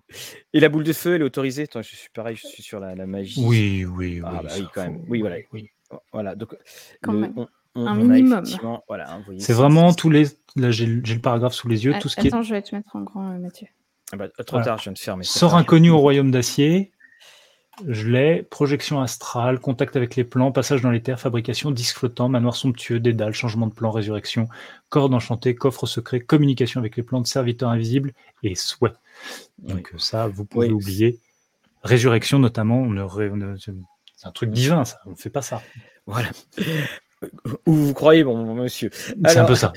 Et 0.53 0.61
la 0.61 0.69
boule 0.69 0.85
de 0.85 0.93
feu, 0.93 1.15
elle 1.15 1.21
est 1.21 1.25
autorisée? 1.25 1.67
je 1.75 1.83
suis 1.83 2.09
pareil, 2.15 2.37
je 2.37 2.47
suis 2.47 2.63
sur 2.63 2.81
la, 2.81 2.95
magie. 3.07 3.45
Oui, 3.45 3.85
oui, 3.85 4.23
ah, 4.25 4.31
oui. 4.33 4.39
Bah 4.43 4.55
oui, 4.57 4.67
quand 4.73 4.83
même. 4.83 5.05
Oui, 5.09 5.21
voilà. 5.21 5.37
Oui. 5.53 5.69
Voilà. 6.13 6.35
Donc, 6.35 6.57
un 7.77 7.95
minimum. 7.95 8.45
Voilà, 8.89 9.21
c'est 9.39 9.53
vraiment 9.53 9.93
tous 9.93 10.11
les. 10.11 10.27
Là, 10.57 10.71
j'ai 10.71 10.87
le 10.87 11.21
paragraphe 11.21 11.55
sous 11.55 11.69
les 11.69 11.85
yeux. 11.85 11.93
Ah, 11.95 11.99
tout 11.99 12.09
ce 12.09 12.21
attends, 12.21 12.43
je 12.43 12.55
vais 12.55 12.63
te 12.63 12.75
mettre 12.75 12.95
en 12.95 13.03
grand, 13.03 13.33
euh, 13.33 13.39
Mathieu. 13.39 13.67
Ah 14.13 14.17
bah, 14.17 14.29
trop 14.29 14.61
tard, 14.63 14.79
je 14.79 14.85
viens 14.85 14.93
de 14.93 14.99
fermer. 14.99 15.25
Sort 15.25 15.57
inconnu 15.57 15.91
au 15.91 15.99
royaume 15.99 16.31
d'acier. 16.31 16.93
Je 17.87 18.09
l'ai. 18.09 18.43
Projection 18.43 19.01
astrale, 19.01 19.59
contact 19.59 19.97
avec 19.97 20.17
les 20.17 20.25
plans, 20.25 20.53
passage 20.53 20.81
dans 20.83 20.91
les 20.91 21.03
terres, 21.03 21.21
fabrication, 21.21 21.71
disque 21.71 21.97
flottant, 21.97 22.29
manoir 22.29 22.55
somptueux, 22.55 23.01
dédale, 23.01 23.33
changement 23.33 23.67
de 23.67 23.75
plan, 23.75 23.91
résurrection, 23.91 24.49
corde 24.89 25.13
enchantée, 25.15 25.55
coffre 25.55 25.87
secret, 25.87 26.21
communication 26.21 26.81
avec 26.81 26.97
les 26.97 27.03
plans 27.03 27.21
de 27.21 27.27
serviteurs 27.27 27.71
invisibles 27.71 28.13
et 28.43 28.55
souhait. 28.55 28.93
Donc 29.59 29.93
ça, 29.99 30.29
vous 30.29 30.45
pouvez 30.45 30.71
oublier. 30.71 31.19
Résurrection 31.83 32.39
notamment, 32.39 32.89
c'est 33.59 33.73
un 34.25 34.33
truc 34.33 34.51
divin, 34.51 34.85
ça. 34.85 35.01
On 35.07 35.11
ne 35.11 35.17
fait 35.17 35.31
pas 35.31 35.43
ça. 35.43 35.63
Voilà. 36.07 36.31
Où 37.67 37.73
vous 37.73 37.95
croyez, 37.95 38.25
bon, 38.25 38.55
monsieur? 38.55 38.91
C'est 38.93 39.37
un 39.37 39.45
peu 39.45 39.55
ça. 39.55 39.73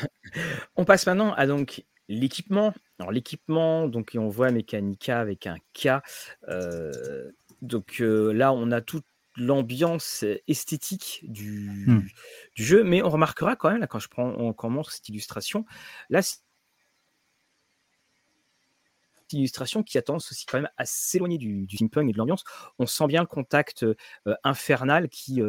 On 0.76 0.86
passe 0.86 1.06
maintenant 1.06 1.34
à 1.34 1.48
donc 1.48 1.84
l'équipement. 2.08 2.74
Alors 3.00 3.12
l'équipement, 3.12 3.88
donc 3.88 4.12
on 4.18 4.28
voit 4.30 4.52
Mechanica 4.52 5.20
avec 5.20 5.48
un 5.48 5.58
K. 5.74 6.02
Euh, 6.50 7.32
donc 7.62 7.99
là, 7.99 8.53
on 8.53 8.72
a 8.72 8.82
toute 8.82 9.05
l'ambiance 9.36 10.26
esthétique 10.47 11.24
mmh. 11.28 11.32
du, 11.32 12.14
jeu, 12.55 12.84
mais 12.84 13.01
on 13.03 13.10
remarquera 13.10 13.55
quand 13.55 13.70
même, 13.70 13.80
là, 13.80 13.88
quand 13.88 13.99
je 13.99 14.08
prends, 14.08 14.30
on, 14.30 14.53
quand 14.53 14.70
montre 14.70 14.91
cette 14.91 15.08
illustration, 15.10 15.66
là, 16.10 16.22
cette 16.22 16.41
illustration 19.32 19.84
qui 19.84 19.97
a 19.97 20.01
tendance 20.01 20.32
aussi 20.32 20.45
quand 20.45 20.58
même 20.58 20.70
à 20.78 20.86
s'éloigner 20.86 21.38
du, 21.38 21.66
du 21.66 21.76
steampunk 21.76 22.10
et 22.10 22.14
de 22.14 22.18
l'ambiance. 22.18 22.45
On 22.80 22.86
sent 22.86 23.08
bien 23.08 23.22
le 23.22 23.28
contact 23.28 23.86
infernal 24.43 25.10
qui, 25.10 25.41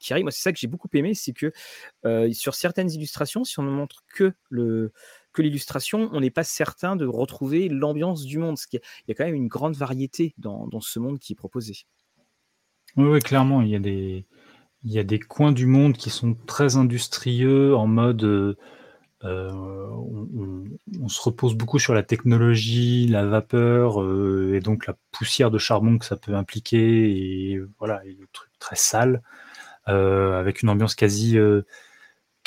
qui 0.00 0.12
arrive. 0.12 0.24
Moi, 0.24 0.30
c'est 0.30 0.42
ça 0.42 0.52
que 0.52 0.58
j'ai 0.58 0.68
beaucoup 0.68 0.88
aimé, 0.94 1.14
c'est 1.14 1.32
que 1.32 1.52
sur 2.32 2.54
certaines 2.54 2.90
illustrations, 2.90 3.44
si 3.44 3.58
on 3.58 3.64
ne 3.64 3.70
montre 3.70 4.04
que 4.14 4.32
le, 4.50 4.92
que 5.38 5.42
l'illustration, 5.42 6.10
on 6.12 6.20
n'est 6.20 6.30
pas 6.30 6.42
certain 6.42 6.96
de 6.96 7.06
retrouver 7.06 7.68
l'ambiance 7.68 8.24
du 8.24 8.38
monde. 8.38 8.56
Il 8.72 8.80
y 9.06 9.12
a 9.12 9.14
quand 9.14 9.24
même 9.24 9.36
une 9.36 9.46
grande 9.46 9.76
variété 9.76 10.34
dans, 10.36 10.68
ce 10.80 10.98
monde 10.98 11.20
qui 11.20 11.34
est 11.34 11.36
proposé. 11.36 11.84
Oui, 12.96 13.20
clairement, 13.20 13.62
il 13.62 13.68
y, 13.70 13.76
a 14.98 15.04
des, 15.04 15.18
coins 15.20 15.52
du 15.52 15.66
monde 15.66 15.96
qui 15.96 16.10
sont 16.10 16.34
très 16.34 16.76
industrieux, 16.76 17.76
en 17.76 17.86
mode 17.86 18.24
euh, 18.24 18.56
euh, 19.22 19.52
on, 21.00 21.08
se 21.08 21.22
repose 21.22 21.54
beaucoup 21.54 21.78
sur 21.78 21.94
la 21.94 22.02
technologie, 22.02 23.06
la 23.06 23.24
vapeur 23.24 24.02
euh, 24.02 24.54
et 24.56 24.60
donc 24.60 24.88
la 24.88 24.96
poussière 25.12 25.52
de 25.52 25.58
charbon 25.58 25.98
que 25.98 26.04
ça 26.04 26.16
peut 26.16 26.34
impliquer, 26.34 27.52
et 27.52 27.60
voilà, 27.78 28.04
et 28.04 28.16
le 28.18 28.26
truc 28.32 28.50
très 28.58 28.76
sale, 28.76 29.22
avec 29.86 30.62
une 30.62 30.68
ambiance 30.68 30.96
quasi 30.96 31.38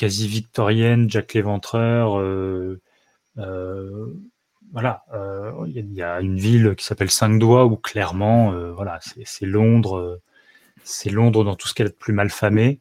quasi 0.02 0.28
victorienne, 0.28 1.08
Jack 1.12 1.36
l'Éventreur. 1.36 2.20
Euh, 2.20 2.82
euh, 3.38 4.08
voilà, 4.74 5.04
euh, 5.14 5.52
il 5.68 5.94
y, 5.94 6.02
a 6.02 6.22
une 6.22 6.38
ville 6.38 6.74
qui 6.76 6.84
s'appelle 6.84 7.12
Cinq 7.12 7.38
Doigts 7.38 7.66
où 7.66 7.76
clairement, 7.76 8.52
voilà, 8.74 9.00
c'est 9.02 9.46
Londres, 9.46 10.20
c'est 10.84 11.12
Londres 11.12 11.44
dans 11.44 11.56
tout 11.56 11.68
ce 11.68 11.76
qu'elle 11.76 11.86
a 11.86 11.90
de 11.92 11.96
plus 11.96 12.14
mal 12.14 12.32
famé. 12.32 12.80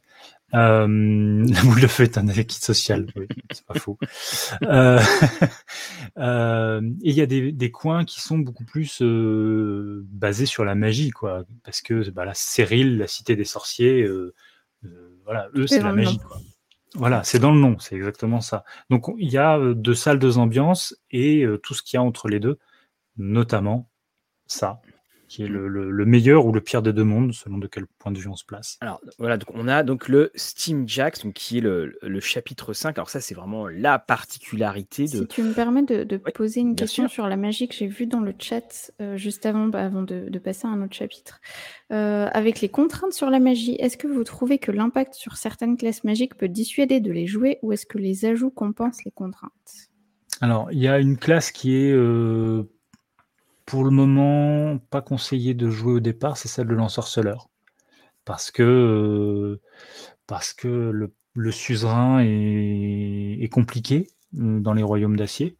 Euh, 0.55 0.87
la 1.47 1.61
boule 1.61 1.81
de 1.81 1.85
feu 1.85 2.05
est 2.05 2.17
un 2.17 2.25
kit 2.25 2.59
social, 2.59 3.05
oui, 3.15 3.27
c'est 3.51 3.65
pas 3.67 3.77
faux. 3.77 3.99
Euh, 4.63 4.99
euh, 6.17 6.81
et 7.03 7.09
il 7.09 7.15
y 7.15 7.21
a 7.21 7.27
des, 7.27 7.51
des, 7.51 7.69
coins 7.69 8.03
qui 8.03 8.19
sont 8.19 8.39
beaucoup 8.39 8.65
plus 8.65 9.03
basés 9.03 10.47
sur 10.47 10.65
la 10.65 10.73
magie, 10.73 11.11
quoi, 11.11 11.43
parce 11.63 11.81
que 11.81 12.09
bah, 12.09 12.25
la 12.25 12.33
Cyril, 12.33 12.97
la 12.97 13.05
cité 13.05 13.35
des 13.35 13.45
sorciers, 13.45 14.09
voilà, 15.23 15.49
eux 15.53 15.67
c'est 15.67 15.83
la 15.83 15.93
magie, 15.93 16.17
quoi. 16.17 16.39
Voilà, 16.95 17.23
c'est 17.23 17.39
dans 17.39 17.53
le 17.53 17.59
nom, 17.59 17.79
c'est 17.79 17.95
exactement 17.95 18.41
ça. 18.41 18.65
Donc 18.89 19.05
il 19.17 19.29
y 19.29 19.37
a 19.37 19.59
deux 19.73 19.95
salles, 19.95 20.19
deux 20.19 20.37
ambiances 20.37 20.95
et 21.09 21.45
tout 21.63 21.73
ce 21.73 21.81
qu'il 21.83 21.97
y 21.97 21.99
a 21.99 22.03
entre 22.03 22.27
les 22.27 22.39
deux, 22.41 22.59
notamment 23.17 23.89
ça, 24.45 24.81
qui 25.31 25.43
est 25.43 25.47
le, 25.47 25.69
le, 25.69 26.05
meilleur 26.05 26.45
ou 26.45 26.51
le 26.51 26.59
pire 26.59 26.81
des 26.81 26.91
deux 26.91 27.05
mondes, 27.05 27.31
selon 27.31 27.57
de 27.57 27.65
quel 27.65 27.85
point 27.87 28.11
de 28.11 28.19
vue 28.19 28.27
on 28.27 28.35
se 28.35 28.43
place. 28.43 28.77
Alors 28.81 28.99
voilà, 29.17 29.37
donc 29.37 29.49
on 29.53 29.69
a 29.69 29.81
donc 29.81 30.09
le 30.09 30.29
Steam 30.35 30.89
Jacks, 30.89 31.23
donc, 31.23 31.35
qui 31.35 31.59
est 31.59 31.61
le, 31.61 31.97
le 32.01 32.19
chapitre 32.19 32.73
5. 32.73 32.97
Alors 32.97 33.09
ça, 33.09 33.21
c'est 33.21 33.33
vraiment 33.33 33.69
la 33.69 33.97
particularité 33.97 35.03
de... 35.03 35.19
Si 35.19 35.27
tu 35.27 35.41
me 35.41 35.53
permets 35.53 35.83
de, 35.83 36.03
de 36.03 36.17
poser 36.17 36.59
une 36.59 36.75
question 36.75 37.03
sûr. 37.03 37.13
sur 37.13 37.27
la 37.29 37.37
magie 37.37 37.69
que 37.69 37.73
j'ai 37.73 37.87
vue 37.87 38.07
dans 38.07 38.19
le 38.19 38.33
chat 38.37 38.91
euh, 38.99 39.15
juste 39.15 39.45
avant, 39.45 39.67
bah, 39.67 39.85
avant 39.85 40.01
de, 40.01 40.27
de, 40.27 40.39
passer 40.39 40.67
à 40.67 40.71
un 40.71 40.81
autre 40.81 40.95
chapitre. 40.95 41.39
Euh, 41.93 42.27
avec 42.33 42.59
les 42.59 42.67
contraintes 42.67 43.13
sur 43.13 43.29
la 43.29 43.39
magie, 43.39 43.75
est-ce 43.79 43.95
que 43.95 44.07
vous 44.07 44.25
trouvez 44.25 44.57
que 44.57 44.73
l'impact 44.73 45.13
sur 45.13 45.37
certaines 45.37 45.77
classes 45.77 46.03
magiques 46.03 46.35
peut 46.35 46.49
dissuader 46.49 46.99
de 46.99 47.13
les 47.13 47.25
jouer 47.25 47.57
ou 47.61 47.71
est-ce 47.71 47.85
que 47.85 47.97
les 47.97 48.25
ajouts 48.25 48.51
compensent 48.51 48.99
les 49.05 49.11
contraintes? 49.11 49.87
Alors, 50.41 50.69
il 50.73 50.79
y 50.79 50.89
a 50.89 50.99
une 50.99 51.15
classe 51.15 51.51
qui 51.51 51.73
est... 51.77 51.93
Euh 51.93 52.69
pour 53.71 53.85
le 53.85 53.89
moment, 53.89 54.79
pas 54.89 55.01
conseillé 55.01 55.53
de 55.53 55.69
jouer 55.69 55.93
au 55.93 55.99
départ, 56.01 56.35
c'est 56.35 56.49
celle 56.49 56.67
de 56.67 56.73
l'ensorceleur. 56.73 57.47
Parce 58.25 58.51
que, 58.51 58.63
euh, 58.63 59.61
parce 60.27 60.51
que 60.51 60.67
le, 60.67 61.15
le 61.35 61.51
suzerain 61.53 62.19
est, 62.21 63.49
compliqué 63.49 64.09
euh, 64.37 64.59
dans 64.59 64.73
les 64.73 64.83
royaumes 64.83 65.15
d'acier. 65.15 65.55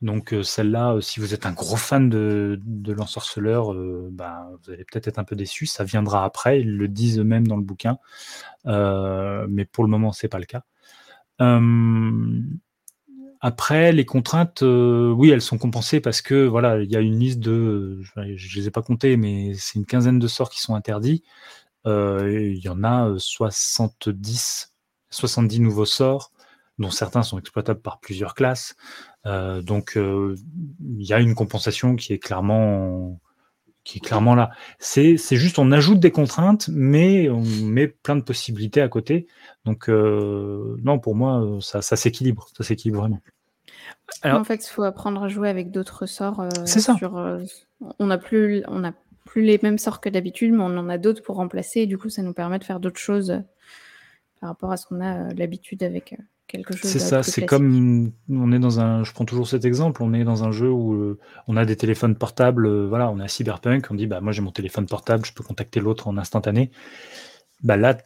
Donc 0.00 0.32
euh, 0.32 0.44
celle-là, 0.44 0.98
si 1.00 1.18
vous 1.18 1.34
êtes 1.34 1.44
un 1.44 1.50
gros 1.52 1.74
fan 1.74 2.08
de, 2.08 2.60
de 2.62 2.92
l'ensorceleur, 2.92 3.74
bah, 4.12 4.48
vous 4.62 4.70
allez 4.70 4.84
peut-être 4.84 5.08
être 5.08 5.18
un 5.18 5.24
peu 5.24 5.34
déçu. 5.34 5.66
Ça 5.66 5.82
viendra 5.82 6.24
après, 6.24 6.60
ils 6.60 6.76
le 6.76 6.86
disent 6.86 7.18
eux-mêmes 7.18 7.48
dans 7.48 7.56
le 7.56 7.64
bouquin. 7.64 7.98
Mais 8.64 9.64
pour 9.64 9.82
le 9.82 9.90
moment, 9.90 10.12
c'est 10.12 10.28
pas 10.28 10.38
le 10.38 10.46
cas. 10.46 10.62
Après, 13.40 13.92
les 13.92 14.04
contraintes, 14.04 14.62
euh, 14.62 15.10
oui, 15.10 15.30
elles 15.30 15.40
sont 15.40 15.56
compensées 15.58 16.00
parce 16.00 16.20
que 16.20 16.46
voilà, 16.46 16.82
il 16.82 16.90
y 16.90 16.96
a 16.96 17.00
une 17.00 17.18
liste 17.18 17.40
de, 17.40 18.00
je, 18.02 18.20
ne 18.20 18.54
les 18.56 18.66
ai 18.68 18.70
pas 18.70 18.82
comptées, 18.82 19.16
mais 19.16 19.54
c'est 19.54 19.78
une 19.78 19.86
quinzaine 19.86 20.18
de 20.18 20.28
sorts 20.28 20.50
qui 20.50 20.60
sont 20.60 20.74
interdits. 20.74 21.24
Euh, 21.86 22.52
il 22.54 22.58
y 22.58 22.68
en 22.68 22.84
a 22.84 23.14
70, 23.18 24.72
euh, 24.72 24.76
70 25.10 25.60
nouveaux 25.60 25.86
sorts, 25.86 26.32
dont 26.78 26.90
certains 26.90 27.22
sont 27.22 27.38
exploitables 27.38 27.80
par 27.80 28.00
plusieurs 28.00 28.34
classes. 28.34 28.74
Euh, 29.26 29.62
donc, 29.62 29.96
euh, 29.96 30.36
il 30.80 31.06
y 31.06 31.12
a 31.12 31.20
une 31.20 31.34
compensation 31.34 31.96
qui 31.96 32.12
est 32.12 32.18
clairement, 32.18 33.20
qui 33.84 33.98
est 33.98 34.00
clairement 34.00 34.34
là. 34.34 34.50
C'est, 34.78 35.16
c'est 35.16 35.36
juste, 35.36 35.58
on 35.58 35.72
ajoute 35.72 36.00
des 36.00 36.10
contraintes, 36.10 36.68
mais 36.68 37.28
on 37.30 37.42
met 37.42 37.88
plein 37.88 38.16
de 38.16 38.22
possibilités 38.22 38.82
à 38.82 38.88
côté. 38.88 39.26
Donc, 39.64 39.88
euh, 39.88 40.76
non, 40.82 40.98
pour 40.98 41.14
moi, 41.14 41.58
ça, 41.60 41.82
ça 41.82 41.96
s'équilibre, 41.96 42.48
ça 42.56 42.64
s'équilibre 42.64 43.00
vraiment. 43.00 43.20
Alors, 44.22 44.40
en 44.40 44.44
fait, 44.44 44.66
il 44.66 44.70
faut 44.70 44.82
apprendre 44.82 45.22
à 45.22 45.28
jouer 45.28 45.48
avec 45.48 45.70
d'autres 45.70 46.06
sorts. 46.06 46.40
Euh, 46.40 46.48
c'est 46.64 46.80
ça. 46.80 46.96
Sur, 46.96 47.16
euh, 47.16 47.40
on 47.98 48.06
n'a 48.06 48.18
plus, 48.18 48.62
on 48.68 48.84
a 48.84 48.92
plus 49.24 49.42
les 49.42 49.58
mêmes 49.62 49.78
sorts 49.78 50.00
que 50.00 50.08
d'habitude, 50.08 50.52
mais 50.52 50.62
on 50.62 50.76
en 50.78 50.88
a 50.88 50.98
d'autres 50.98 51.22
pour 51.22 51.36
remplacer. 51.36 51.80
Et 51.80 51.86
du 51.86 51.98
coup, 51.98 52.08
ça 52.08 52.22
nous 52.22 52.32
permet 52.32 52.58
de 52.58 52.64
faire 52.64 52.80
d'autres 52.80 53.00
choses 53.00 53.30
euh, 53.30 53.40
par 54.40 54.50
rapport 54.50 54.72
à 54.72 54.76
ce 54.76 54.86
qu'on 54.86 55.00
a 55.00 55.32
l'habitude 55.34 55.82
avec 55.82 56.16
quelque 56.50 56.76
chose. 56.76 56.90
C'est 56.90 56.98
ça. 56.98 57.22
C'est 57.22 57.46
comme 57.46 58.12
on 58.28 58.52
est 58.52 58.58
dans 58.58 58.80
un. 58.80 59.04
Je 59.04 59.12
prends 59.12 59.24
toujours 59.24 59.48
cet 59.48 59.64
exemple. 59.64 60.02
On 60.02 60.12
est 60.12 60.24
dans 60.24 60.44
un 60.44 60.52
jeu 60.52 60.70
où 60.70 61.16
on 61.48 61.56
a 61.56 61.64
des 61.64 61.76
téléphones 61.76 62.16
portables. 62.16 62.86
voilà, 62.86 63.10
on 63.10 63.20
a 63.20 63.28
Cyberpunk. 63.28 63.86
On 63.90 63.94
dit 63.94 64.06
bah 64.06 64.20
moi 64.20 64.32
j'ai 64.32 64.42
mon 64.42 64.52
téléphone 64.52 64.86
portable, 64.86 65.24
je 65.24 65.32
peux 65.32 65.44
contacter 65.44 65.80
l'autre 65.80 66.08
en 66.08 66.18
instantané. 66.18 66.70
Bah 67.62 67.76
là, 67.76 67.98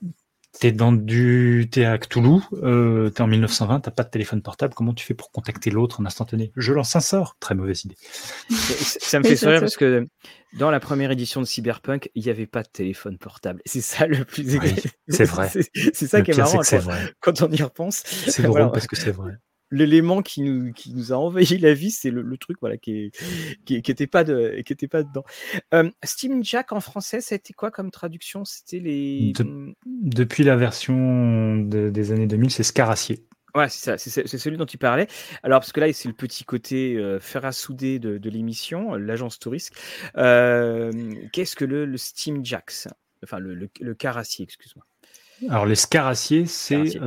T'es 0.61 0.73
dans 0.73 0.93
du, 0.93 1.69
t'es 1.71 1.85
à 1.85 1.99
Cthulhu, 1.99 2.41
euh, 2.63 3.11
t'es 3.11 3.23
en 3.23 3.27
1920, 3.27 3.81
t'as 3.81 3.91
pas 3.91 4.05
de 4.05 4.11
téléphone 4.11 4.41
portable. 4.41 4.73
Comment 4.75 4.95
tu 4.95 5.05
fais 5.05 5.15
pour 5.15 5.31
contacter 5.33 5.71
l'autre 5.71 6.01
en 6.01 6.07
instantané? 6.07 6.53
Je 6.57 6.73
lance 6.73 6.95
un 6.95 7.01
sort. 7.01 7.37
Très 7.41 7.55
mauvaise 7.55 7.85
idée. 7.85 7.97
ça, 8.51 9.19
me 9.19 9.25
fait 9.25 9.37
sourire 9.37 9.61
parce 9.61 9.77
que 9.77 10.07
dans 10.59 10.71
la 10.71 10.81
première 10.81 11.11
édition 11.11 11.41
de 11.41 11.47
Cyberpunk, 11.47 12.11
il 12.15 12.23
n'y 12.25 12.31
avait 12.31 12.47
pas 12.47 12.63
de 12.63 12.69
téléphone 12.69 13.19
portable. 13.19 13.61
C'est 13.67 13.81
ça 13.81 14.07
le 14.07 14.25
plus. 14.25 14.59
Oui, 14.59 14.75
c'est 15.09 15.25
vrai. 15.25 15.51
C'est 15.51 16.07
ça 16.07 16.23
qui 16.23 16.31
est 16.31 16.37
marrant 16.37 16.61
quand, 16.61 16.81
quand, 17.21 17.43
on 17.43 17.51
y 17.51 17.63
repense. 17.63 18.03
C'est 18.07 18.43
drôle 18.43 18.53
voilà. 18.53 18.69
parce 18.69 18.87
que 18.87 18.97
c'est 18.97 19.11
vrai 19.11 19.33
l'élément 19.71 20.23
qui 20.23 20.43
nous, 20.43 20.73
qui 20.73 20.93
nous 20.95 21.13
a 21.13 21.17
envahi 21.17 21.59
la 21.59 21.75
vie, 21.75 21.91
c'est 21.91 22.11
le, 22.11 22.23
le, 22.23 22.37
truc 22.37 22.59
voilà, 22.61 22.77
qui, 22.77 23.07
est, 23.07 23.11
qui, 23.65 23.81
qui 23.83 23.91
était 23.91 24.07
pas 24.07 24.25
de, 24.25 24.63
qui 24.65 24.73
était 24.73 24.89
pas 24.89 25.03
dedans. 25.03 25.25
Euh, 25.73 25.91
Steam 26.03 26.45
Jack 26.45 26.73
en 26.73 26.81
français, 26.81 27.21
c'était 27.21 27.53
quoi 27.53 27.71
comme 27.71 27.91
traduction? 27.91 28.45
C'était 28.45 28.79
les. 28.79 29.33
De, 29.33 29.75
depuis 29.87 30.45
la 30.45 30.57
version 30.57 31.57
de, 31.57 31.91
des 31.91 32.13
années 32.13 32.27
2000, 32.27 32.51
c'est 32.51 32.63
Scaracier. 32.63 33.27
Ouais, 33.55 33.69
c'est 33.69 33.97
ça, 33.97 34.27
c'est 34.27 34.39
celui 34.39 34.57
dont 34.57 34.67
tu 34.67 34.79
parlais. 34.79 35.07
Alors, 35.45 35.61
parce 35.61 35.71
que 35.71 35.79
là, 35.79 35.93
c'est 35.93 36.09
le 36.09 36.15
petit 36.15 36.43
côté 36.43 36.97
euh, 36.97 37.21
fer 37.21 37.45
à 37.45 37.53
souder 37.53 38.01
de, 38.01 38.19
de 38.19 38.31
l'émission, 38.31 38.95
l'agence 38.95 39.39
touriste. 39.39 39.73
Euh, 40.17 40.91
Qu'est-ce 41.33 41.55
que 41.55 41.65
le, 41.65 41.85
le 41.87 41.97
Steam 41.97 42.45
Jacks 42.45 42.89
Enfin, 43.23 43.39
le, 43.39 43.55
le, 43.55 43.71
le 43.81 43.95
carassier, 43.95 44.43
excuse-moi. 44.45 44.85
Alors, 45.49 45.67
les 45.67 45.77
scaraciers, 45.77 46.47
c'est. 46.47 46.99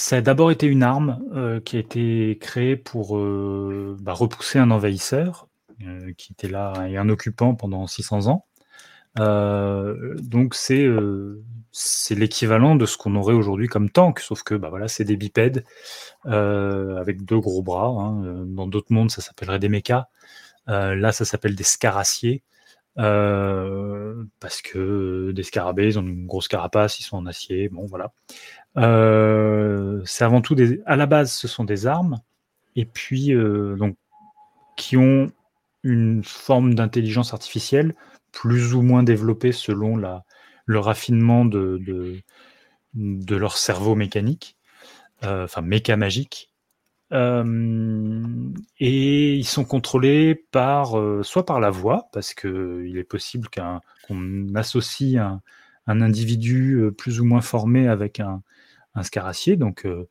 Ça 0.00 0.16
a 0.16 0.20
d'abord 0.22 0.50
été 0.50 0.66
une 0.66 0.82
arme 0.82 1.22
euh, 1.34 1.60
qui 1.60 1.76
a 1.76 1.78
été 1.78 2.38
créée 2.40 2.74
pour 2.74 3.18
euh, 3.18 3.98
bah, 4.00 4.14
repousser 4.14 4.58
un 4.58 4.70
envahisseur 4.70 5.46
euh, 5.86 6.14
qui 6.16 6.32
était 6.32 6.48
là 6.48 6.72
et 6.88 6.96
un 6.96 7.10
occupant 7.10 7.54
pendant 7.54 7.86
600 7.86 8.28
ans. 8.28 8.46
Donc 9.16 10.54
c'est 10.54 10.88
c'est 11.70 12.14
l'équivalent 12.14 12.76
de 12.76 12.86
ce 12.86 12.96
qu'on 12.96 13.14
aurait 13.14 13.34
aujourd'hui 13.34 13.68
comme 13.68 13.90
tank, 13.90 14.20
sauf 14.20 14.42
que 14.42 14.54
bah 14.54 14.70
voilà 14.70 14.88
c'est 14.88 15.04
des 15.04 15.16
bipèdes 15.16 15.64
avec 16.24 17.22
deux 17.26 17.38
gros 17.38 17.62
bras. 17.62 17.88
Hein. 17.88 18.44
Dans 18.46 18.66
d'autres 18.66 18.92
mondes 18.94 19.10
ça 19.10 19.20
s'appellerait 19.20 19.58
des 19.58 19.68
mechas. 19.68 20.08
là 20.66 21.12
ça 21.12 21.26
s'appelle 21.26 21.54
des 21.54 21.64
scaraciers. 21.64 22.42
Euh, 22.98 24.24
parce 24.40 24.62
que 24.62 25.30
des 25.32 25.42
scarabées, 25.42 25.86
ils 25.86 25.98
ont 25.98 26.02
une 26.02 26.26
grosse 26.26 26.48
carapace, 26.48 26.98
ils 26.98 27.04
sont 27.04 27.16
en 27.16 27.26
acier, 27.26 27.68
bon 27.68 27.86
voilà. 27.86 28.12
Euh, 28.76 30.00
c'est 30.04 30.24
avant 30.24 30.40
tout 30.40 30.54
des, 30.54 30.80
à 30.86 30.96
la 30.96 31.06
base, 31.06 31.32
ce 31.32 31.48
sont 31.48 31.64
des 31.64 31.86
armes, 31.86 32.20
et 32.76 32.84
puis 32.84 33.34
euh, 33.34 33.76
donc 33.76 33.96
qui 34.76 34.96
ont 34.96 35.30
une 35.82 36.22
forme 36.24 36.74
d'intelligence 36.74 37.32
artificielle 37.32 37.94
plus 38.32 38.74
ou 38.74 38.82
moins 38.82 39.02
développée 39.02 39.52
selon 39.52 39.96
le 39.96 40.78
raffinement 40.78 41.44
de, 41.44 41.80
de, 42.94 43.36
leur 43.36 43.56
cerveau 43.56 43.94
mécanique, 43.94 44.56
euh, 45.24 45.44
enfin 45.44 45.62
méca 45.62 45.96
magique. 45.96 46.52
Et 47.12 49.34
ils 49.34 49.44
sont 49.44 49.64
contrôlés 49.64 50.36
par 50.52 50.94
soit 51.22 51.44
par 51.44 51.58
la 51.58 51.70
voix, 51.70 52.08
parce 52.12 52.34
que 52.34 52.84
il 52.86 52.98
est 52.98 53.04
possible 53.04 53.48
qu'on 53.48 53.80
qu 54.06 54.52
associe 54.54 55.20
un, 55.20 55.40
un, 55.88 56.00
individu 56.02 56.80
plus 56.96 57.20
ou 57.20 57.24
moins 57.24 57.40
formé 57.40 57.88
avec 57.88 58.20
un, 58.20 58.42
un 58.94 59.02
scaracier. 59.02 59.56
Donc, 59.56 59.86
euh, 59.86 60.08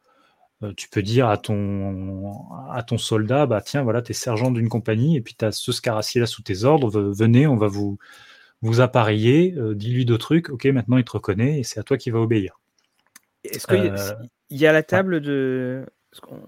euh, 0.62 0.74
tu 0.76 0.90
peux 0.90 1.02
dire 1.02 1.30
à 1.30 1.38
ton, 1.38 2.52
à 2.72 2.84
ton 2.84 2.98
soldat, 2.98 3.46
bah 3.46 3.62
tiens, 3.62 3.84
voilà, 3.84 4.02
tu 4.02 4.12
es 4.12 4.14
sergent 4.14 4.52
d'une 4.52 4.68
compagnie 4.68 5.16
et 5.16 5.22
puis 5.22 5.36
tu 5.38 5.46
as 5.46 5.54
ce 5.54 5.72
scaracier-là 5.72 6.28
sous 6.28 6.42
tes 6.42 6.66
ordres, 6.66 7.00
venez, 7.00 7.48
on 7.48 7.56
va 7.56 7.68
vous, 7.68 7.98
vous 8.62 8.82
appareiller, 8.82 9.54
euh, 9.58 9.74
dis-lui 9.74 10.06
deux 10.06 10.18
trucs, 10.18 10.50
ok, 10.50 10.66
maintenant 10.66 10.98
il 10.98 11.06
te 11.06 11.12
reconnaît 11.12 11.60
et 11.60 11.64
c'est 11.64 11.80
à 11.80 11.84
toi 11.84 11.98
qui 11.98 12.10
va 12.10 12.20
obéir. 12.20 12.60
Est-ce 13.46 13.68
qu'il 13.68 13.78
euh, 13.78 14.14
y, 14.50 14.66
a 14.66 14.74
la 14.74 14.84
table 14.84 15.22
de, 15.22 15.86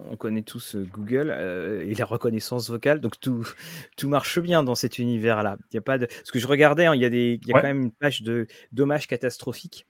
on 0.09 0.17
connaît 0.17 0.41
tous 0.41 0.75
Google 0.75 1.33
euh, 1.35 1.85
et 1.85 1.93
la 1.93 2.05
reconnaissance 2.05 2.69
vocale, 2.69 2.99
donc 2.99 3.19
tout, 3.19 3.47
tout 3.97 4.09
marche 4.09 4.39
bien 4.39 4.63
dans 4.63 4.75
cet 4.75 4.99
univers-là. 4.99 5.57
Il 5.71 5.75
y 5.75 5.77
a 5.77 5.81
pas 5.81 5.97
de, 5.97 6.07
ce 6.23 6.31
que 6.31 6.39
je 6.39 6.47
regardais, 6.47 6.85
hein, 6.85 6.95
il 6.95 7.01
y 7.01 7.05
a 7.05 7.09
des, 7.09 7.39
il 7.41 7.47
y 7.47 7.51
a 7.51 7.55
ouais. 7.55 7.61
quand 7.61 7.67
même 7.67 7.81
une 7.83 7.91
page 7.91 8.21
de 8.23 8.47
dommages 8.71 9.07
catastrophiques. 9.07 9.87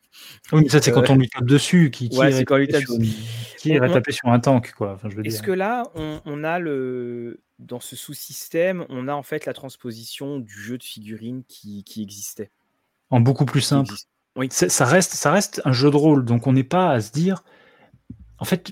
Oui, 0.52 0.64
mais 0.64 0.70
ça 0.70 0.82
c'est 0.82 0.92
euh, 0.92 0.96
quand 0.96 1.10
on 1.10 1.16
lui 1.16 1.30
tape 1.30 1.46
dessus, 1.46 1.90
qui, 1.90 2.10
qui 2.10 2.18
ouais, 2.18 2.44
quand 2.44 2.58
lui 2.58 2.68
tape 2.68 2.84
sur, 2.84 2.98
qui 2.98 3.70
irait 3.70 3.92
taper 3.92 4.12
sur 4.12 4.28
un 4.28 4.40
tank, 4.40 4.74
quoi. 4.74 4.94
Enfin, 4.94 5.10
Est-ce 5.24 5.42
que 5.42 5.52
là, 5.52 5.84
on, 5.96 6.22
on, 6.26 6.44
a 6.44 6.60
le, 6.60 7.40
dans 7.60 7.80
ce 7.80 7.96
sous-système, 7.96 8.86
on 8.90 9.08
a 9.08 9.14
en 9.14 9.24
fait 9.24 9.46
la 9.46 9.54
transposition 9.54 10.40
du 10.40 10.54
jeu 10.54 10.78
de 10.78 10.84
figurines 10.84 11.44
qui, 11.48 11.86
qui 11.86 12.04
existait? 12.04 12.52
En 13.10 13.22
beaucoup 13.22 13.46
plus 13.46 13.62
simple. 13.62 13.94
Oui. 14.36 14.48
Ça 14.52 14.86
reste, 14.86 15.14
ça 15.14 15.32
reste 15.32 15.62
un 15.66 15.74
jeu 15.74 15.90
de 15.92 15.96
rôle, 15.96 16.26
donc 16.26 16.48
on 16.48 16.54
n'est 16.54 16.64
pas 16.64 16.92
à 16.92 17.02
se 17.02 17.12
dire, 17.12 17.44
en 18.38 18.46
fait 18.46 18.72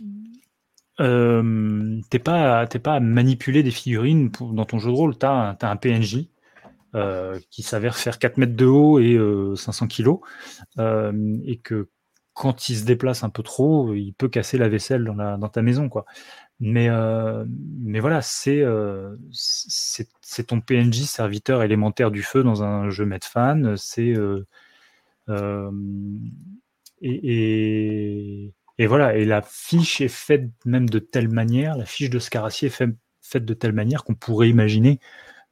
euh, 1.00 2.02
t'es 2.10 2.20
pas 2.20 2.68
t'es 2.68 2.80
pas 2.80 2.95
à 2.95 3.00
manipuler 3.00 3.64
des 3.64 3.72
figurines 3.72 4.32
dans 4.39 4.66
ton 4.66 4.80
jeu 4.80 4.89
de 4.89 4.95
rôle. 4.95 5.18
T'as 5.18 5.32
un, 5.32 5.58
as 5.62 5.70
un 5.70 5.76
PNJ 5.76 6.28
euh, 6.95 7.39
qui 7.52 7.64
s'avère 7.64 7.95
faire 7.97 8.20
4 8.20 8.38
mètres 8.38 8.56
de 8.56 8.66
haut 8.66 9.00
et 9.00 9.16
euh, 9.16 9.56
500 9.56 9.88
kilos, 9.88 10.20
euh, 10.80 11.38
et 11.45 11.58
que 11.58 11.89
quand 12.34 12.70
il 12.70 12.78
se 12.78 12.86
déplace 12.86 13.24
un 13.24 13.30
peu 13.30 13.43
trop, 13.43 13.93
il 13.93 14.14
peut 14.14 14.30
casser 14.30 14.58
la 14.58 14.70
vaisselle 14.70 15.04
dans, 15.04 15.14
la, 15.16 15.38
dans 15.38 15.50
ta 15.50 15.62
maison, 15.62 15.89
quoi. 15.89 16.06
Mais, 16.62 16.89
euh, 16.89 17.45
mais 17.80 18.00
voilà, 18.00 18.22
c'est 18.22 18.64
ton 20.47 20.62
PNJ 20.62 21.04
serviteur 21.04 21.64
élémentaire 21.64 22.12
du 22.12 22.24
feu 22.24 22.43
dans 22.43 22.64
un 22.64 22.89
jeu 22.89 23.06
Medfan. 23.06 23.76
C'est 23.78 24.14
et, 27.02 28.54
et, 28.80 28.88
voilà, 28.88 29.15
et 29.17 29.25
la 29.25 29.41
fiche 29.41 29.99
est 30.01 30.07
faite 30.07 30.49
même 30.65 30.89
de 30.89 30.99
telle 30.99 31.27
manière, 31.27 31.77
la 31.77 31.86
fiche 31.86 32.09
de 32.09 32.17
Scaracier 32.17 32.69
est 32.69 32.84
faite 33.21 33.45
de 33.45 33.53
telle 33.53 33.73
manière 33.73 34.05
qu'on 34.05 34.15
pourrait 34.15 34.49
imaginer 34.49 34.99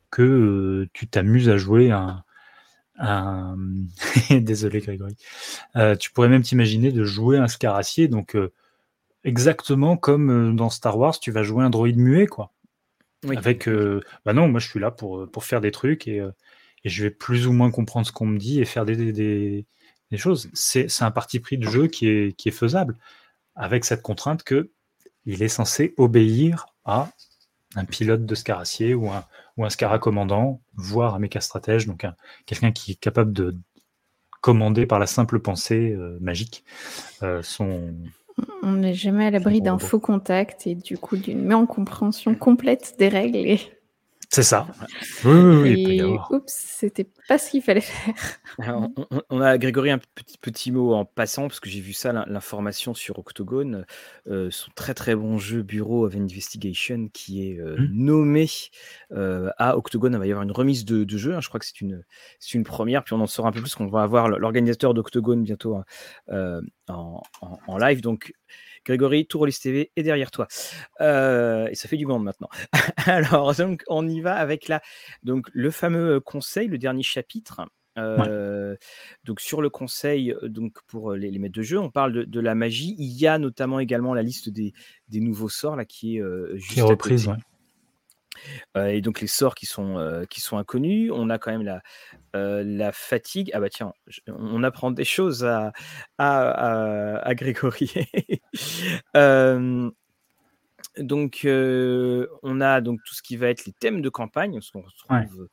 que 0.10 0.88
tu 0.94 1.08
t'amuses 1.08 1.50
à 1.50 1.58
jouer 1.58 1.92
un, 1.92 2.24
un... 2.98 3.58
désolé 4.32 4.80
Grégory, 4.80 5.18
tu 6.00 6.12
pourrais 6.14 6.30
même 6.30 6.42
t'imaginer 6.42 6.94
de 6.94 7.04
jouer 7.04 7.38
un 7.38 7.50
Scaracier, 7.50 8.08
donc 8.08 8.38
exactement 9.26 9.98
comme 9.98 10.56
dans 10.56 10.70
Star 10.70 10.98
Wars, 10.98 11.20
tu 11.20 11.32
vas 11.32 11.44
jouer 11.44 11.66
un 11.66 11.70
droïde 11.70 11.98
muet, 11.98 12.28
quoi. 12.28 12.54
Avec, 13.36 13.68
bah 14.26 14.32
non, 14.32 14.48
moi 14.48 14.62
je 14.62 14.70
suis 14.70 14.80
là 14.80 14.90
pour, 14.90 15.30
pour 15.30 15.44
faire 15.44 15.60
des 15.60 15.72
trucs 15.72 16.08
et, 16.08 16.26
et, 16.86 16.90
je 16.90 17.04
vais 17.04 17.10
plus 17.10 17.46
ou 17.46 17.52
moins 17.52 17.72
comprendre 17.72 18.08
ce 18.08 18.14
qu'on 18.14 18.28
me 18.28 18.38
dit 18.38 18.62
et 18.62 18.66
faire 18.66 18.86
des, 18.86 19.12
des, 19.12 19.66
des 20.12 20.18
choses. 20.18 20.50
C'est 20.54 20.88
un 21.02 21.12
parti 21.12 21.40
pris 21.40 21.58
de 21.58 21.68
jeu 21.68 21.88
qui 21.88 22.08
est, 22.08 22.38
qui 22.38 22.50
est 22.50 22.54
faisable, 22.54 22.96
avec 23.58 23.84
cette 23.84 24.02
contrainte 24.02 24.44
que 24.44 24.72
il 25.26 25.44
est 25.44 25.50
censé 25.50 25.94
obéir 25.98 26.68
à 26.86 27.10
un 27.76 27.84
pilote 27.84 28.26
de 28.26 28.36
scaracier 28.36 28.94
ou 28.94 29.10
un, 29.10 29.26
ou 29.58 29.66
un 29.66 29.70
scara 29.70 30.00
commandant, 30.00 30.62
voire 30.76 31.16
un 31.16 31.20
méca 31.20 31.42
stratège, 31.42 31.86
donc 31.86 32.06
quelqu'un 32.46 32.72
qui 32.72 32.94
est 32.94 33.00
capable 33.00 33.34
de 33.34 33.56
commander 34.42 34.86
par 34.86 35.00
la 35.00 35.08
simple 35.08 35.40
pensée 35.40 35.92
euh, 35.92 36.18
magique 36.22 36.64
euh, 37.24 37.42
son. 37.42 37.94
On 38.62 38.74
n'est 38.74 38.94
jamais 38.94 39.26
à 39.26 39.32
l'abri 39.32 39.62
d'un 39.62 39.80
faux 39.80 40.00
contact 40.00 40.68
et 40.68 40.76
du 40.76 40.98
coup 40.98 41.18
d'une 41.18 41.66
compréhension 41.66 42.36
complète 42.36 42.96
des 43.00 43.10
règles 43.10 43.36
et 43.36 43.60
c'est 44.30 44.44
ça. 44.44 44.68
Oui, 45.24 45.32
oui, 45.32 46.02
oui. 46.02 46.18
oups, 46.32 46.54
c'était 46.54 47.08
pas 47.30 47.38
ce 47.38 47.50
qu'il 47.50 47.62
fallait 47.62 47.82
faire. 47.82 48.40
on, 49.30 49.40
a 49.40 49.58
Grégory 49.58 49.90
un 49.90 50.00
petit, 50.00 50.38
petit 50.38 50.72
mot 50.72 50.94
en 50.94 51.06
passant, 51.06 51.48
parce 51.48 51.62
que 51.62 51.70
j'ai 51.70 51.80
vu 51.80 51.94
ça, 51.94 52.12
l'information 52.28 52.94
sur 52.94 53.20
Octogone, 53.20 53.86
euh, 54.30 54.50
son 54.52 54.70
très 54.76 54.94
très 54.94 55.16
bon 55.16 55.38
jeu 55.38 55.64
Bureau 55.64 56.06
of 56.06 56.16
Investigation 56.16 57.08
qui 57.14 57.50
est 57.50 57.60
euh, 57.60 57.78
mmh. 57.78 57.88
nommé 57.94 58.50
euh, 59.14 59.50
à 59.58 59.78
Octogone. 59.78 60.14
Il 60.14 60.20
va 60.20 60.28
y 60.28 60.32
avoir 60.32 60.44
une 60.44 60.52
remise 60.52 60.84
de, 60.84 61.18
jeu, 61.18 61.34
hein. 61.34 61.40
je 61.40 61.48
crois 61.48 61.60
que 61.60 61.66
c'est 61.66 61.80
une, 61.80 62.04
une 62.54 62.64
première, 62.66 63.06
puis 63.06 63.14
on 63.14 63.22
en 63.22 63.28
saura 63.28 63.50
un 63.50 63.52
peu 63.54 63.62
plus, 63.62 63.76
qu'on 63.76 63.88
va 63.88 64.04
avoir 64.04 64.28
l'organisateur 64.28 64.94
d'Octogone 64.94 65.44
bientôt 65.44 65.76
hein, 65.76 66.62
en, 66.90 67.22
en, 67.42 67.78
live. 67.78 68.02
Donc 68.02 68.34
Grégory, 68.88 69.28
Touroliste 69.28 69.64
TV 69.64 69.92
est 69.96 70.04
derrière 70.04 70.32
toi. 70.32 70.48
Euh, 71.02 71.68
et 71.68 71.76
ça 71.76 71.90
fait 71.90 71.98
du 71.98 72.06
monde 72.06 72.24
maintenant. 72.24 72.50
Alors, 73.06 73.54
donc, 73.56 73.84
on 73.88 74.08
y 74.08 74.22
va 74.22 74.36
avec 74.36 74.70
la, 74.70 74.82
donc, 75.24 75.48
le 75.52 75.72
fameux 75.72 76.20
conseil, 76.22 76.68
le 76.68 76.78
dernier 76.78 77.04
chapitre. 77.04 77.62
Euh, 77.98 78.76
donc 79.24 79.40
sur 79.40 79.60
le 79.60 79.72
conseil, 79.72 80.36
donc 80.44 80.74
pour 80.86 81.14
les, 81.14 81.32
maîtres 81.40 81.56
de 81.56 81.64
jeu, 81.64 81.80
on 81.80 81.90
parle 81.90 82.28
de, 82.28 82.40
la 82.40 82.54
magie. 82.54 82.96
Il 83.00 83.12
y 83.20 83.26
a 83.26 83.40
notamment 83.40 83.80
également 83.80 84.14
la 84.14 84.22
liste 84.22 84.50
des, 84.50 84.74
nouveaux 85.12 85.50
sorts 85.50 85.76
là 85.76 85.84
qui 85.84 86.18
est 86.18 86.22
euh, 86.22 86.56
juste 86.58 86.74
qui 86.74 86.80
est 86.80 86.84
reprise. 86.84 87.30
Euh, 88.76 88.88
et 88.88 89.02
donc 89.02 89.22
les 89.22 89.28
sorts 89.28 89.56
qui 89.56 89.66
sont, 89.66 89.98
euh, 89.98 90.26
qui 90.26 90.42
sont 90.42 90.58
inconnus. 90.58 91.12
On 91.14 91.30
a 91.30 91.38
quand 91.38 91.52
même 91.52 91.64
la, 91.64 91.82
euh, 92.36 92.64
la 92.66 92.92
fatigue. 92.92 93.52
Ah 93.54 93.60
bah 93.60 93.70
tiens, 93.70 93.94
on 94.28 94.64
apprend 94.64 94.92
des 94.92 95.06
choses 95.06 95.46
à, 95.46 95.72
à, 96.18 97.18
à, 97.18 97.36
Grégory. 97.36 97.92
donc 100.98 101.46
on 101.46 102.62
a 102.62 102.82
donc 102.82 103.00
tout 103.04 103.14
ce 103.14 103.22
qui 103.22 103.38
va 103.38 103.50
être 103.50 103.66
les 103.66 103.74
thèmes 103.74 104.02
de 104.02 104.10
campagne, 104.10 104.60
ce 104.62 104.72
qu'on 104.72 104.82
retrouve 104.82 105.48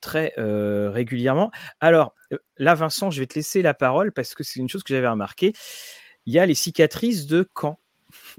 très 0.00 0.32
régulièrement. 0.36 1.50
Alors 1.80 2.14
là, 2.56 2.74
Vincent, 2.74 3.10
je 3.10 3.20
vais 3.20 3.26
te 3.26 3.34
laisser 3.34 3.62
la 3.62 3.74
parole 3.74 4.12
parce 4.12 4.34
que 4.34 4.44
c'est 4.44 4.60
une 4.60 4.68
chose 4.68 4.82
que 4.82 4.94
j'avais 4.94 5.08
remarqué. 5.08 5.52
Il 6.26 6.34
y 6.34 6.38
a 6.38 6.46
les 6.46 6.54
cicatrices 6.54 7.26
de 7.26 7.42
camp. 7.42 7.78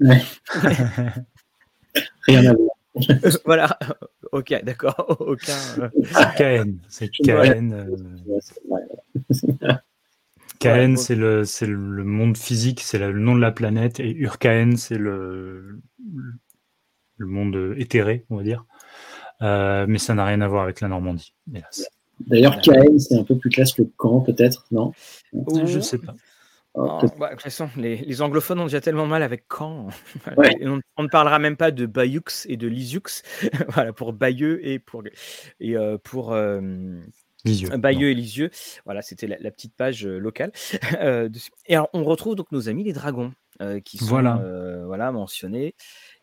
Rien 2.26 2.46
à 2.46 2.54
voir. 2.54 2.69
voilà, 3.44 3.78
ok, 4.32 4.64
d'accord, 4.64 5.16
aucun. 5.20 5.90
C'est 6.04 6.36
KN, 6.36 6.76
c'est 6.88 7.10
KN. 7.10 7.86
KN, 10.58 10.96
c'est 10.96 11.14
le, 11.14 11.44
c'est 11.44 11.66
le 11.66 12.04
monde 12.04 12.36
physique, 12.36 12.80
c'est 12.80 12.98
le 12.98 13.18
nom 13.18 13.34
de 13.34 13.40
la 13.40 13.52
planète, 13.52 14.00
et 14.00 14.10
Urkaen, 14.10 14.76
c'est 14.76 14.98
le, 14.98 15.80
le 17.16 17.26
monde 17.26 17.74
éthéré, 17.78 18.26
on 18.30 18.36
va 18.36 18.42
dire. 18.42 18.64
Euh, 19.42 19.86
mais 19.88 19.98
ça 19.98 20.14
n'a 20.14 20.24
rien 20.24 20.40
à 20.42 20.48
voir 20.48 20.64
avec 20.64 20.80
la 20.80 20.88
Normandie, 20.88 21.34
D'ailleurs, 22.26 22.60
KN, 22.60 22.98
c'est 22.98 23.16
un 23.16 23.24
peu 23.24 23.38
plus 23.38 23.48
classe 23.48 23.72
que 23.72 23.80
Caen, 23.98 24.20
peut-être, 24.20 24.66
non? 24.70 24.92
Je 25.32 25.76
ne 25.76 25.80
sais 25.80 25.96
pas. 25.96 26.14
Bah, 26.74 27.00
de 27.02 27.08
toute 27.08 27.42
façon, 27.42 27.68
les, 27.76 28.22
anglophones 28.22 28.60
ont 28.60 28.64
déjà 28.64 28.80
tellement 28.80 29.06
mal 29.06 29.22
avec 29.22 29.44
quand. 29.48 29.88
on, 30.36 31.02
ne 31.02 31.08
parlera 31.08 31.38
même 31.38 31.56
pas 31.56 31.72
de 31.72 31.84
Bayux 31.86 32.46
et 32.46 32.56
de 32.56 32.68
Lisiux. 32.68 33.22
voilà, 33.68 33.92
pour 33.92 34.12
Bayeux 34.12 34.64
et 34.66 34.78
pour, 34.78 35.02
et, 35.58 35.76
euh, 35.76 35.98
pour 35.98 36.32
euh, 36.32 36.60
Bayeux 37.44 38.10
et 38.10 38.14
Lisieux. 38.14 38.50
Voilà, 38.84 39.02
c'était 39.02 39.26
la, 39.26 39.50
petite 39.50 39.74
page 39.74 40.06
euh, 40.06 40.18
locale. 40.18 40.52
et 41.66 41.74
alors, 41.74 41.90
on 41.92 42.04
retrouve 42.04 42.36
donc 42.36 42.52
nos 42.52 42.68
amis 42.68 42.84
les 42.84 42.92
dragons 42.92 43.32
qui 43.84 43.98
sont 43.98 44.06
voilà. 44.06 44.40
voilà. 44.86 45.12
mentionnés. 45.12 45.74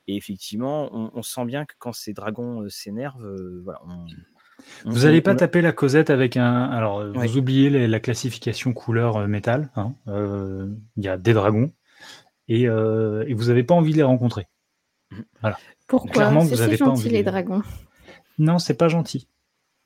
Et 0.08 0.16
effectivement, 0.16 0.89
on, 0.93 1.12
on, 1.14 1.22
sent 1.22 1.45
bien 1.45 1.66
que 1.66 1.76
quand 1.78 1.91
ces 1.91 2.14
dragons 2.14 2.68
s'énervent, 2.70 3.62
voilà, 3.64 3.80
on, 3.86 4.06
vous 4.86 4.99
n'allez 4.99 5.22
pas 5.22 5.36
taper 5.36 5.62
la 5.62 5.72
Cosette 5.72 6.10
avec 6.10 6.38
un. 6.38 6.64
Alors, 6.64 7.05
vous 7.05 7.38
oubliez 7.38 7.88
la 7.88 7.99
classification 7.99 8.74
couleur 8.74 9.18
euh, 9.18 9.28
métal. 9.28 9.70
Hein. 9.76 9.93
Euh, 10.08 10.68
il 10.95 11.03
y 11.03 11.08
a 11.08 11.18
des 11.18 11.34
dragons 11.34 11.72
et, 12.47 12.68
euh, 12.68 13.26
vous 13.34 13.45
n'avez 13.45 13.64
pas 13.64 13.76
envie 13.76 13.91
de 13.91 13.97
les 13.97 14.03
rencontrer. 14.03 14.47
Mhm. 15.12 15.26
Voilà. 15.41 15.58
Pourquoi 15.88 16.30
C'est 16.30 16.55
vous 16.55 16.62
avez 16.62 16.78
gentil, 16.78 17.10
les 17.10 17.24
dragons? 17.24 17.64
Non, 18.39 18.60
c'est 18.60 18.76
pas 18.76 18.88
gentil. 18.88 19.28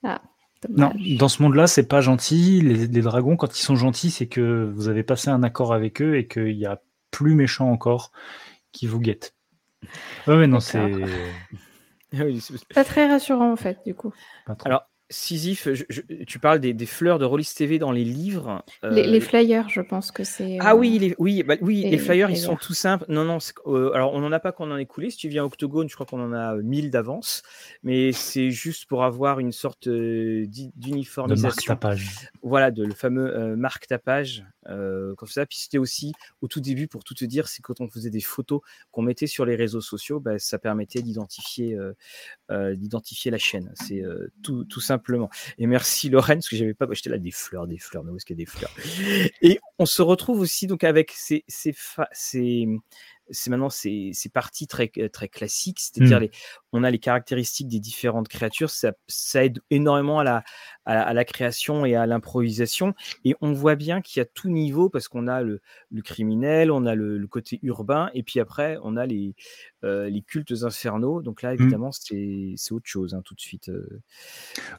Ah, 0.04 0.22
non, 0.70 0.92
dans 1.18 1.30
ce 1.30 1.42
monde-là, 1.42 1.68
c'est 1.68 1.88
pas 1.88 2.02
gentil. 2.02 2.62
Les, 2.62 3.02
dragons, 3.02 3.36
quand 3.36 3.58
ils 3.58 3.62
sont 3.62 3.76
gentils, 3.76 4.12
c'est 4.12 4.28
que 4.28 4.72
vous 4.76 4.88
avez 4.88 5.04
passé 5.04 5.30
un 5.30 5.44
accord 5.44 5.74
avec 5.74 6.02
eux 6.02 6.18
et 6.18 6.28
qu'il 6.28 6.58
y 6.58 6.66
a 6.66 6.82
plus 7.12 7.36
méchant 7.36 7.72
encore 7.72 8.12
qui 8.72 8.88
vous 8.88 9.00
guette. 9.00 9.36
Oui, 10.28 10.36
mais 10.38 10.48
non, 10.48 10.60
c'est. 10.60 10.92
Pas 12.74 12.84
très 12.84 13.08
rassurant 13.08 13.52
en 13.52 13.56
fait, 13.56 13.80
du 13.86 13.96
coup. 13.96 14.14
Alors, 14.66 14.90
Sisyphe, 15.12 15.68
tu 16.26 16.40
parles 16.40 16.60
des, 16.60 16.86
fleurs 16.86 17.20
de 17.20 17.26
Rollis 17.26 17.52
TV 17.56 17.80
dans 17.80 17.92
les 17.92 18.06
livres. 18.06 18.64
Les, 18.82 19.18
euh, 19.18 19.20
flyers, 19.20 19.68
je 19.70 19.82
pense 19.82 20.10
que 20.10 20.24
c'est. 20.24 20.58
Ah 20.62 20.76
oui, 20.76 21.00
les, 21.00 21.16
oui, 21.20 21.44
bah, 21.44 21.56
oui, 21.60 21.84
les, 21.84 21.98
flyers, 21.98 22.30
ils 22.30 22.38
sont 22.38 22.56
tout 22.56 22.74
simples. 22.74 23.04
Non, 23.10 23.26
non, 23.26 23.40
euh, 23.68 23.92
alors 23.94 24.14
on 24.14 24.22
n'en 24.22 24.32
a 24.32 24.40
pas 24.40 24.54
qu'on 24.54 24.72
en 24.72 24.78
ait 24.78 24.86
coulé. 24.86 25.10
Si 25.10 25.18
tu 25.18 25.28
viens 25.28 25.44
à 25.44 25.46
Octogone, 25.46 25.90
je 25.90 25.96
crois 25.96 26.06
qu'on 26.06 26.22
en 26.24 26.32
a 26.32 26.56
1000 26.56 26.92
d'avance. 26.92 27.44
Mais 27.84 28.14
c'est 28.14 28.52
juste 28.52 28.86
pour 28.86 29.04
avoir 29.04 29.40
une 29.40 29.52
sorte 29.52 29.88
euh, 29.88 30.46
d'uniformisation. 30.48 31.50
De 31.50 31.56
marque 31.56 31.66
tapage. 31.66 32.30
Voilà, 32.42 32.72
de 32.72 32.84
le 32.84 32.94
fameux 32.94 33.56
marque 33.58 33.88
tapage. 33.88 34.46
comme 34.66 35.28
ça. 35.28 35.46
Puis 35.46 35.60
c'était 35.60 35.78
aussi 35.78 36.14
au 36.42 36.48
tout 36.48 36.62
début, 36.62 36.88
pour 36.88 37.04
tout 37.04 37.16
te 37.16 37.26
dire, 37.26 37.50
c'est 37.50 37.62
quand 37.62 37.82
on 37.82 37.90
faisait 37.90 38.10
des 38.10 38.22
photos 38.22 38.62
qu'on 38.92 39.02
mettait 39.02 39.28
sur 39.28 39.46
les 39.46 39.58
réseaux 39.58 39.82
sociaux, 39.82 40.22
bah, 40.22 40.40
ça 40.40 40.58
permettait 40.58 41.02
d'identifier 41.02 41.78
d'identifier 42.50 43.30
la 43.30 43.38
chaîne. 43.38 43.74
C'est 43.76 44.02
tout, 44.42 44.64
tout 44.64 44.80
simple 44.80 45.01
et 45.58 45.68
merci 45.68 46.10
Lorraine, 46.10 46.40
parce 46.40 46.50
que 46.50 46.56
j'avais 46.56 46.74
pas, 46.74 46.88
j'étais 46.92 47.10
là 47.10 47.18
des 47.18 47.32
fleurs, 47.32 47.68
des 47.68 47.78
fleurs, 47.78 48.04
mais 48.04 48.12
où 48.12 48.18
est-ce 48.18 48.26
qu'il 48.26 48.38
y 48.38 48.42
a 48.42 48.46
des 48.46 48.50
fleurs? 48.50 48.72
Et 49.42 49.60
on 49.80 49.86
se 49.86 50.02
retrouve 50.02 50.40
aussi 50.40 50.68
donc 50.68 50.84
avec 50.84 51.12
ces, 51.12 51.44
ces, 51.48 51.76
ces, 52.12 52.68
c'est 53.32 53.50
maintenant 53.50 53.70
ces, 53.70 54.14
parties 54.34 54.68
très, 54.68 54.92
très 55.12 55.28
classiques, 55.28 55.80
c'est-à-dire 55.80 56.22
mmh. 56.22 56.28
on 56.74 56.84
a 56.84 56.92
les 56.92 57.00
caractéristiques 57.00 57.68
des 57.68 57.80
différentes 57.80 58.28
créatures, 58.28 58.70
ça, 58.70 58.94
ça 59.08 59.44
aide 59.44 59.60
énormément 59.70 60.20
à 60.20 60.24
la, 60.24 60.44
à, 60.86 61.14
la 61.14 61.26
création 61.26 61.86
et 61.86 61.96
à 61.96 62.06
l'improvisation, 62.06 62.94
et 63.26 63.36
on 63.42 63.54
voit 63.54 63.76
bien 63.76 64.02
qu'il 64.02 64.20
y 64.20 64.24
a 64.24 64.26
tout 64.26 64.50
niveau, 64.50 64.90
parce 64.90 65.08
qu'on 65.08 65.28
a 65.28 65.42
le, 65.42 65.62
le, 65.92 66.02
criminel, 66.02 66.72
on 66.72 66.86
a 66.86 66.96
le, 66.96 67.26
côté 67.28 67.60
urbain, 67.64 68.10
et 68.14 68.24
puis 68.24 68.40
après, 68.40 68.78
on 68.84 68.98
a 68.98 69.06
les, 69.06 69.36
euh, 69.84 70.10
les 70.10 70.22
cultes 70.22 70.54
infernaux, 70.64 71.22
donc 71.22 71.42
là, 71.42 71.52
mmh. 71.52 71.62
évidemment, 71.62 71.92
c'est 71.92 72.56
autre 72.72 72.88
chose, 72.88 73.14
hein, 73.14 73.22
tout 73.24 73.36
de 73.36 73.42
suite. 73.42 73.70
Euh. 73.70 74.02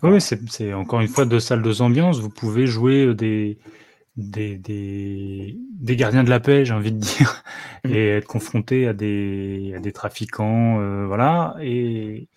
oui, 0.03 0.21
c'est 0.21 0.73
encore 0.75 1.01
une 1.01 1.09
fois 1.09 1.25
deux 1.25 1.41
salles, 1.41 1.63
deux 1.63 1.83
ambiances, 1.83 2.21
vous 2.21 2.31
pouvez 2.31 2.67
jouer 2.67 3.07
euh, 3.07 3.15
des 3.15 3.59
des, 4.17 4.59
des, 4.59 5.57
des, 5.81 5.97
gardiens 5.97 6.25
de 6.25 6.31
la 6.31 6.41
paix, 6.41 6.65
j'ai 6.65 6.75
envie 6.75 6.93
de 6.93 6.99
dire, 6.99 7.43
mmh. 7.85 7.91
et 7.91 8.09
être 8.09 8.27
confronté 8.27 8.87
à 8.87 8.93
des, 8.93 9.73
à 9.77 9.81
des 9.81 9.93
trafiquants, 9.93 10.81
euh, 10.81 11.07
voilà, 11.07 11.57
et, 11.61 12.29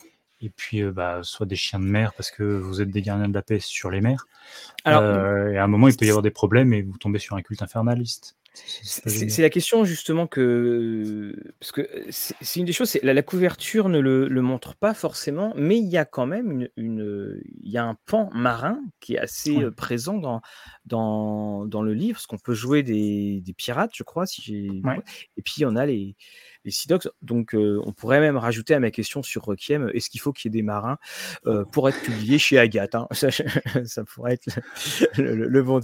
et 0.42 0.50
puis 0.50 0.84
bah, 0.84 1.20
soit 1.24 1.46
des 1.46 1.56
chiens 1.56 1.80
de 1.80 1.86
mer 1.86 2.14
parce 2.14 2.32
que 2.32 2.44
vous 2.44 2.82
êtes 2.82 2.92
des 2.92 3.02
gardiens 3.02 3.28
de 3.28 3.34
la 3.34 3.42
paix 3.42 3.60
sur 3.60 3.90
les 3.90 4.02
mers. 4.02 4.28
Alors, 4.84 5.04
et 5.48 5.58
à 5.58 5.64
un 5.64 5.68
moment, 5.68 5.88
il 5.88 5.98
peut 5.98 6.06
y 6.06 6.10
avoir 6.10 6.22
des 6.22 6.32
problèmes 6.32 6.74
et 6.74 6.82
vous 6.82 6.98
tombez 6.98 7.20
sur 7.20 7.36
un 7.36 7.42
culte 7.42 7.62
infernaliste. 7.62 8.38
C'est 8.56 9.42
la 9.42 9.50
question 9.50 9.84
justement 9.84 10.28
que 10.28 11.36
parce 11.60 11.72
que 11.72 11.88
c'est 12.10 12.60
une 12.60 12.66
des 12.66 12.74
choses, 12.74 12.98
la, 13.04 13.14
la 13.14 13.22
couverture 13.22 13.90
ne 13.90 14.00
le, 14.00 14.28
le, 14.28 14.42
montre 14.42 14.76
pas 14.76 14.94
forcément, 14.94 15.54
mais 15.56 15.78
il 15.78 15.88
y 15.88 15.98
a 15.98 16.06
quand 16.06 16.26
même 16.26 16.52
une, 16.52 16.70
une 16.78 17.42
il 17.62 17.72
y 17.72 17.78
a 17.78 17.84
un 17.84 17.98
pan 18.06 18.30
marin 18.34 18.80
qui 19.00 19.16
est 19.16 19.20
assez 19.20 19.58
présent 19.76 20.18
dans, 20.18 20.42
dans, 20.86 21.66
dans 21.66 21.82
le 21.82 21.94
livre, 21.94 22.18
parce 22.18 22.28
qu'on 22.28 22.38
peut 22.38 22.54
jouer 22.54 22.84
des, 22.84 23.42
des, 23.42 23.54
pirates, 23.54 23.92
je 23.94 24.04
crois, 24.04 24.26
si 24.26 24.82
et 25.38 25.42
puis 25.42 25.66
on 25.66 25.76
a 25.76 25.86
les 25.86 26.16
les 26.66 26.72
Sidox. 26.72 27.08
Donc, 27.22 27.54
euh, 27.54 27.80
on 27.86 27.94
pourrait 27.94 28.20
même 28.20 28.38
rajouter 28.38 28.74
à 28.74 28.80
ma 28.80 28.92
question 28.92 29.24
sur 29.24 29.44
Requiem, 29.44 29.90
est-ce 29.94 30.10
qu'il 30.10 30.20
faut 30.20 30.34
qu'il 30.34 30.50
y 30.50 30.54
ait 30.54 30.60
des 30.60 30.64
marins 30.64 30.98
euh, 31.46 31.64
pour 31.64 31.88
être 31.88 32.02
publié 32.02 32.38
chez 32.38 32.60
Agathe 32.60 32.96
hein? 32.96 33.08
Ça, 33.86 34.04
pourrait 34.04 34.34
être 34.34 34.60
le, 35.18 35.62
bon 35.62 35.80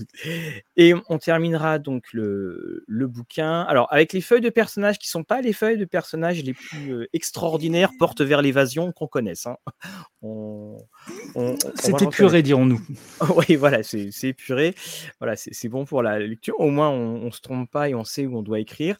Et 0.75 0.93
on 1.07 1.17
terminera 1.19 1.79
donc 1.79 2.11
le, 2.11 2.84
le, 2.88 3.07
bouquin. 3.07 3.61
Alors, 3.61 3.88
avec 3.91 4.13
les 4.13 4.21
feuilles 4.21 4.41
de 4.41 4.49
personnages 4.49 4.97
qui 4.97 5.07
sont 5.07 5.23
pas 5.23 5.41
les 5.41 5.53
feuilles 5.53 5.77
de 5.77 5.86
personnages 5.86 6.43
les 6.43 6.53
plus 6.53 6.93
euh, 6.93 7.07
extraordinaires, 7.13 7.91
porte 7.99 8.21
vers 8.21 8.41
l'évasion 8.41 8.91
qu'on 8.91 9.07
connaisse. 9.07 9.45
Hein. 9.45 9.57
c'est 11.75 12.01
épuré, 12.01 12.41
dirons-nous. 12.41 12.82
oui, 13.36 13.55
voilà, 13.55 13.84
c'est 13.84 14.09
épuré. 14.23 14.73
Voilà, 15.19 15.36
c'est 15.36 15.69
bon 15.69 15.86
pour 15.86 16.01
la 16.01 16.19
lecture. 16.19 16.59
Au 16.59 16.69
moins, 16.69 16.89
on, 16.89 17.21
on 17.23 17.32
se 17.32 17.41
trompe 17.41 17.69
pas 17.69 17.89
et 17.89 17.93
on 17.93 18.03
sait 18.03 18.25
où 18.25 18.38
on 18.38 18.41
doit 18.41 18.59
écrire. 18.59 18.97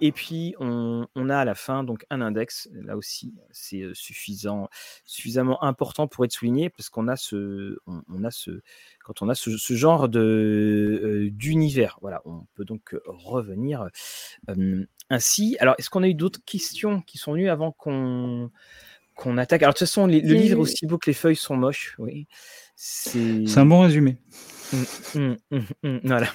Et 0.00 0.12
puis, 0.12 0.54
on, 0.58 1.06
a 1.28 1.38
à 1.38 1.44
la 1.44 1.54
fin 1.54 1.82
donc 1.82 2.04
un 2.10 2.20
index. 2.20 2.68
Là 2.72 2.96
aussi, 2.96 3.34
c'est 3.50 3.82
suffisant, 3.94 4.68
suffisamment 5.04 5.62
important 5.64 6.06
pour 6.06 6.24
être 6.24 6.32
souligné 6.32 6.70
parce 6.70 6.90
qu'on 6.90 7.08
a 7.08 7.16
ce, 7.16 7.78
on, 7.86 8.24
a 8.24 8.30
ce, 8.30 8.62
quand 9.04 9.22
on 9.22 9.28
a 9.28 9.34
ce, 9.34 9.74
genre 9.74 10.08
de 10.08 11.28
d'univers. 11.32 11.98
Voilà, 12.02 12.22
on 12.24 12.46
peut 12.54 12.64
donc 12.64 12.94
revenir 13.06 13.88
ainsi. 15.10 15.56
Alors, 15.60 15.74
est-ce 15.78 15.90
qu'on 15.90 16.02
a 16.02 16.08
eu 16.08 16.14
d'autres 16.14 16.40
questions 16.44 17.00
qui 17.02 17.18
sont 17.18 17.32
venues 17.32 17.48
avant 17.48 17.72
qu'on 17.72 18.50
qu'on 19.14 19.38
attaque? 19.38 19.62
Alors, 19.62 19.72
de 19.72 19.78
toute 19.78 19.88
façon, 19.88 20.06
le 20.06 20.18
livre 20.18 20.58
est 20.58 20.60
aussi 20.60 20.86
beau 20.86 20.98
que 20.98 21.08
les 21.08 21.14
feuilles 21.14 21.36
sont 21.36 21.56
moches. 21.56 21.94
Oui, 21.98 22.28
c'est 22.74 23.44
un 23.56 23.66
bon 23.66 23.80
résumé. 23.80 24.18
Mmh, 24.72 25.34
mmh, 25.50 25.58
mmh, 25.82 25.98
voilà. 26.04 26.28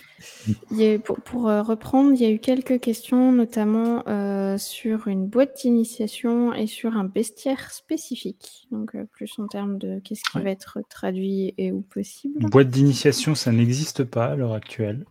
pour, 1.25 1.49
euh, 1.49 1.61
reprendre, 1.61 2.11
il 2.13 2.21
y 2.21 2.25
a 2.25 2.29
eu 2.29 2.39
quelques 2.39 2.79
questions, 2.79 3.31
notamment 3.31 4.03
euh, 4.07 4.57
sur 4.57 5.07
une 5.07 5.27
boîte 5.27 5.61
d'initiation 5.61 6.53
et 6.53 6.67
sur 6.67 6.95
un 6.95 7.03
bestiaire 7.03 7.71
spécifique. 7.71 8.67
Donc, 8.71 8.95
euh, 8.95 9.05
plus 9.11 9.33
en 9.39 9.47
termes 9.47 9.77
de 9.77 9.99
qu'est-ce 9.99 10.23
qui 10.31 10.39
va 10.39 10.49
être 10.49 10.79
traduit 10.89 11.53
et 11.57 11.71
ou 11.71 11.81
possible. 11.81 12.39
Boîte 12.49 12.69
d'initiation, 12.69 13.35
ça 13.35 13.51
n'existe 13.51 14.03
pas 14.03 14.27
à 14.27 14.35
l'heure 14.35 14.53
actuelle. 14.53 15.05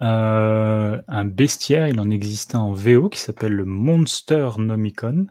un 0.00 1.24
bestiaire, 1.24 1.88
il 1.88 2.00
en 2.00 2.10
existe 2.10 2.54
un 2.54 2.60
en 2.60 2.72
VO 2.72 3.08
qui 3.08 3.18
s'appelle 3.18 3.52
le 3.52 3.64
Monster 3.64 4.50
Nomicon. 4.58 5.26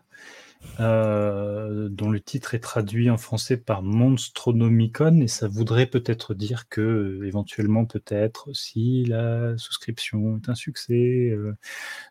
Euh, 0.79 1.89
dont 1.89 2.09
le 2.09 2.19
titre 2.19 2.53
est 2.53 2.59
traduit 2.59 3.09
en 3.09 3.17
français 3.17 3.57
par 3.57 3.81
Monstronomicon, 3.81 5.21
et 5.21 5.27
ça 5.27 5.47
voudrait 5.47 5.87
peut-être 5.87 6.35
dire 6.35 6.69
que, 6.69 7.21
éventuellement, 7.23 7.85
peut-être, 7.85 8.49
si 8.53 9.05
la 9.05 9.57
souscription 9.57 10.37
est 10.37 10.49
un 10.49 10.55
succès, 10.55 11.29
euh, 11.31 11.55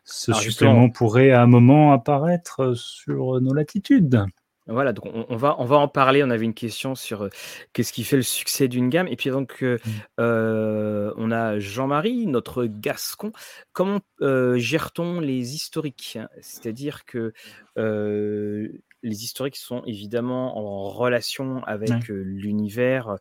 ce 0.03 0.33
supplément 0.33 0.89
pourrait 0.89 1.31
à 1.31 1.41
un 1.41 1.47
moment 1.47 1.93
apparaître 1.93 2.73
sur 2.75 3.39
nos 3.39 3.53
latitudes. 3.53 4.25
Voilà, 4.67 4.93
donc 4.93 5.05
on, 5.29 5.35
va, 5.35 5.55
on 5.59 5.65
va 5.65 5.77
en 5.77 5.87
parler. 5.87 6.23
On 6.23 6.29
avait 6.29 6.45
une 6.45 6.53
question 6.53 6.95
sur 6.95 7.29
qu'est-ce 7.73 7.93
qui 7.93 8.03
fait 8.03 8.17
le 8.17 8.23
succès 8.23 8.67
d'une 8.67 8.89
gamme. 8.89 9.07
Et 9.07 9.15
puis 9.15 9.29
donc, 9.29 9.61
mmh. 9.61 9.77
on 10.17 11.31
a 11.31 11.59
Jean-Marie, 11.59 12.27
notre 12.27 12.65
gascon. 12.65 13.31
Comment 13.73 13.99
gère-t-on 14.19 15.19
les 15.19 15.55
historiques? 15.55 16.17
C'est-à-dire 16.41 17.05
que 17.05 17.33
les 17.75 19.23
historiques 19.23 19.57
sont 19.57 19.83
évidemment 19.85 20.57
en 20.57 20.89
relation 20.89 21.63
avec 21.65 22.07
l'univers. 22.09 23.17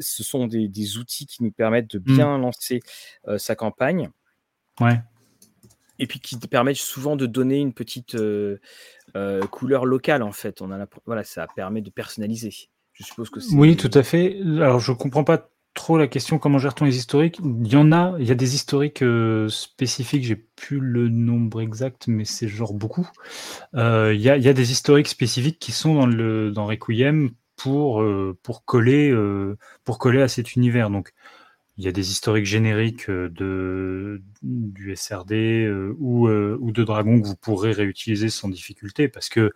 Ce 0.00 0.22
sont 0.22 0.46
des, 0.46 0.98
outils 0.98 1.26
qui 1.26 1.42
nous 1.42 1.52
permettent 1.52 1.90
de 1.90 1.98
mmh. 1.98 2.14
bien 2.14 2.38
lancer 2.38 2.80
sa 3.36 3.56
campagne. 3.56 4.10
Ouais 4.80 5.00
et 6.02 6.06
puis 6.08 6.18
qui 6.18 6.36
permettent 6.36 6.76
souvent 6.76 7.14
de 7.14 7.26
donner 7.26 7.60
une 7.60 7.72
petite 7.72 8.16
euh, 8.16 8.58
euh, 9.14 9.46
couleur 9.46 9.86
locale 9.86 10.24
en 10.24 10.32
fait. 10.32 10.60
On 10.60 10.72
a 10.72 10.84
voilà, 11.06 11.22
ça 11.22 11.46
permet 11.54 11.80
de 11.80 11.90
personnaliser. 11.90 12.52
Je 12.92 13.04
suppose 13.04 13.30
que 13.30 13.38
Oui, 13.54 13.76
tout 13.76 13.90
à 13.94 14.02
fait. 14.02 14.36
Alors 14.42 14.80
je 14.80 14.90
comprends 14.90 15.22
pas 15.22 15.48
trop 15.74 15.96
la 15.96 16.08
question 16.08 16.40
comment 16.40 16.58
gère-t-on 16.58 16.86
les 16.86 16.96
historiques? 16.96 17.38
Il 17.44 17.68
y 17.68 17.76
en 17.76 17.92
a, 17.92 18.16
il 18.18 18.26
y 18.26 18.32
a 18.32 18.34
des 18.34 18.56
historiques 18.56 19.02
euh, 19.02 19.48
spécifiques, 19.48 20.24
j'ai 20.24 20.34
plus 20.34 20.80
le 20.80 21.08
nombre 21.08 21.60
exact, 21.60 22.08
mais 22.08 22.24
c'est 22.24 22.48
genre 22.48 22.74
beaucoup. 22.74 23.08
il, 23.72 23.78
y 23.80 24.28
a, 24.28 24.36
il, 24.36 24.42
y 24.42 24.48
a, 24.48 24.52
des 24.52 24.72
historiques 24.72 25.08
spécifiques 25.08 25.60
qui 25.60 25.70
sont 25.70 25.94
dans 25.94 26.06
le 26.06 26.50
dans 26.50 26.66
Requiem 26.66 27.30
pour 27.54 28.04
pour 28.42 28.64
coller 28.64 29.14
pour 29.84 29.98
coller 29.98 30.20
à 30.20 30.26
cet 30.26 30.56
univers. 30.56 30.90
Donc 30.90 31.12
il 31.82 31.86
y 31.86 31.88
a 31.88 31.92
des 31.92 32.12
historiques 32.12 32.46
génériques 32.46 33.10
euh, 33.10 33.28
de, 33.28 34.22
du 34.42 34.94
SRD 34.94 35.64
euh, 35.66 35.96
ou, 35.98 36.28
euh, 36.28 36.56
ou 36.60 36.70
de 36.70 36.84
Dragon 36.84 37.20
que 37.20 37.26
vous 37.26 37.34
pourrez 37.34 37.72
réutiliser 37.72 38.28
sans 38.28 38.48
difficulté 38.48 39.08
parce 39.08 39.28
que 39.28 39.52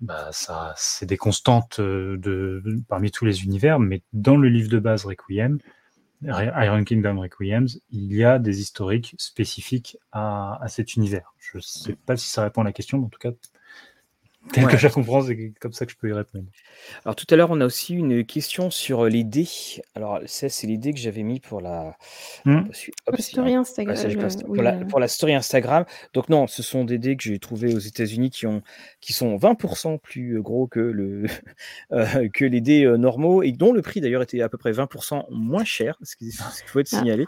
bah, 0.00 0.28
ça, 0.30 0.72
c'est 0.76 1.06
des 1.06 1.16
constantes 1.16 1.80
de, 1.80 2.62
parmi 2.88 3.10
tous 3.10 3.24
les 3.24 3.42
univers, 3.42 3.80
mais 3.80 4.00
dans 4.12 4.36
le 4.36 4.48
livre 4.48 4.68
de 4.70 4.78
base 4.78 5.04
Requiem, 5.04 5.58
Iron 6.22 6.84
Kingdom 6.84 7.20
Requiem, 7.20 7.66
il 7.90 8.14
y 8.14 8.22
a 8.22 8.38
des 8.38 8.60
historiques 8.60 9.16
spécifiques 9.18 9.98
à, 10.12 10.62
à 10.62 10.68
cet 10.68 10.94
univers. 10.94 11.34
Je 11.38 11.58
ne 11.58 11.62
sais 11.62 11.96
pas 12.06 12.16
si 12.16 12.30
ça 12.30 12.44
répond 12.44 12.60
à 12.60 12.64
la 12.64 12.72
question, 12.72 12.98
mais 12.98 13.06
en 13.06 13.08
tout 13.08 13.18
cas, 13.18 13.32
Tel 14.52 14.66
que 14.66 14.76
je 14.78 14.88
comprends, 14.88 15.22
c'est 15.22 15.52
comme 15.60 15.72
ça 15.72 15.86
que 15.86 15.92
je 15.92 15.96
peux 15.96 16.08
y 16.08 16.12
répondre. 16.12 16.46
Alors 17.04 17.14
tout 17.14 17.26
à 17.30 17.36
l'heure, 17.36 17.50
on 17.50 17.60
a 17.60 17.66
aussi 17.66 17.94
une 17.94 18.24
question 18.24 18.70
sur 18.70 19.04
les 19.04 19.22
dés. 19.22 19.48
Alors 19.94 20.18
ça, 20.26 20.48
c'est 20.48 20.66
les 20.66 20.78
dés 20.78 20.92
que 20.92 20.98
j'avais 20.98 21.22
mis 21.22 21.40
pour 21.40 21.60
la, 21.60 21.94
mmh. 22.46 22.62
story 23.18 23.54
Instagram. 23.54 23.96
pour, 24.88 24.98
la, 24.98 25.08
story 25.08 25.34
Instagram. 25.34 25.84
Donc 26.14 26.30
non, 26.30 26.46
ce 26.46 26.62
sont 26.62 26.84
des 26.84 26.98
dés 26.98 27.16
que 27.16 27.22
j'ai 27.22 27.38
trouvés 27.38 27.74
aux 27.74 27.78
États-Unis 27.78 28.30
qui 28.30 28.46
ont 28.46 28.62
qui 29.00 29.12
sont 29.12 29.36
20% 29.36 29.98
plus 30.00 30.40
gros 30.40 30.66
que 30.66 30.80
le 30.80 31.26
euh, 31.92 32.28
que 32.32 32.44
les 32.44 32.60
dés 32.60 32.86
normaux 32.98 33.42
et 33.42 33.52
dont 33.52 33.72
le 33.72 33.82
prix 33.82 34.00
d'ailleurs 34.00 34.22
était 34.22 34.40
à 34.40 34.48
peu 34.48 34.58
près 34.58 34.72
20% 34.72 35.26
moins 35.30 35.64
cher, 35.64 35.96
ce 36.02 36.16
qu'il 36.16 36.32
faut 36.32 36.80
être 36.80 36.88
ah. 36.92 36.98
signalé. 36.98 37.26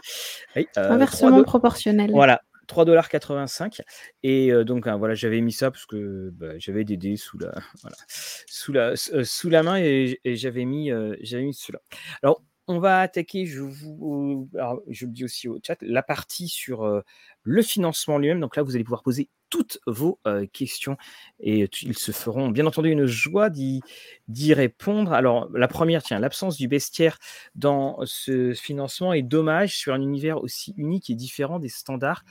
Inversement 0.75 1.43
proportionnel. 1.43 2.11
Voilà, 2.11 2.41
3,85$. 2.67 3.81
Et 4.23 4.51
euh, 4.51 4.63
donc, 4.63 4.87
hein, 4.87 4.97
voilà, 4.97 5.15
j'avais 5.15 5.41
mis 5.41 5.51
ça 5.51 5.71
parce 5.71 5.85
que 5.85 6.29
bah, 6.33 6.57
j'avais 6.57 6.83
des 6.83 6.97
dés 6.97 7.17
sous 7.17 7.37
la, 7.37 7.53
sous 8.07 8.71
la, 8.71 8.93
euh, 9.13 9.23
sous 9.23 9.49
la 9.49 9.63
main 9.63 9.77
et, 9.77 10.19
j'avais 10.25 10.65
mis, 10.65 10.91
euh, 10.91 11.15
mis 11.33 11.53
cela. 11.53 11.79
Alors, 12.21 12.43
on 12.67 12.79
va 12.79 13.01
attaquer, 13.01 13.45
je 13.45 13.59
vous, 13.59 14.49
je 14.87 15.05
le 15.05 15.11
dis 15.11 15.25
aussi 15.25 15.49
au 15.49 15.59
chat, 15.61 15.75
la 15.81 16.01
partie 16.01 16.47
sur 16.47 17.03
le 17.41 17.61
financement 17.61 18.17
lui-même. 18.17 18.39
Donc 18.39 18.55
là, 18.55 18.63
vous 18.63 18.75
allez 18.75 18.85
pouvoir 18.85 19.03
poser 19.03 19.29
toutes 19.53 19.77
vos 19.85 20.19
questions 20.51 20.97
et 21.39 21.69
ils 21.83 21.97
se 21.97 22.11
feront 22.11 22.49
bien 22.49 22.65
entendu 22.65 22.89
une 22.89 23.05
joie 23.05 23.51
d'y 23.51 24.53
répondre. 24.55 25.13
Alors 25.13 25.47
la 25.53 25.67
première, 25.67 26.01
tiens, 26.01 26.17
l'absence 26.17 26.57
du 26.57 26.67
bestiaire 26.67 27.19
dans 27.53 27.99
ce 28.03 28.53
financement 28.53 29.13
est 29.13 29.21
dommage 29.21 29.77
sur 29.77 29.93
un 29.93 30.01
univers 30.01 30.41
aussi 30.41 30.73
unique 30.75 31.11
et 31.11 31.13
différent 31.13 31.59
des 31.59 31.69
standards. 31.69 32.25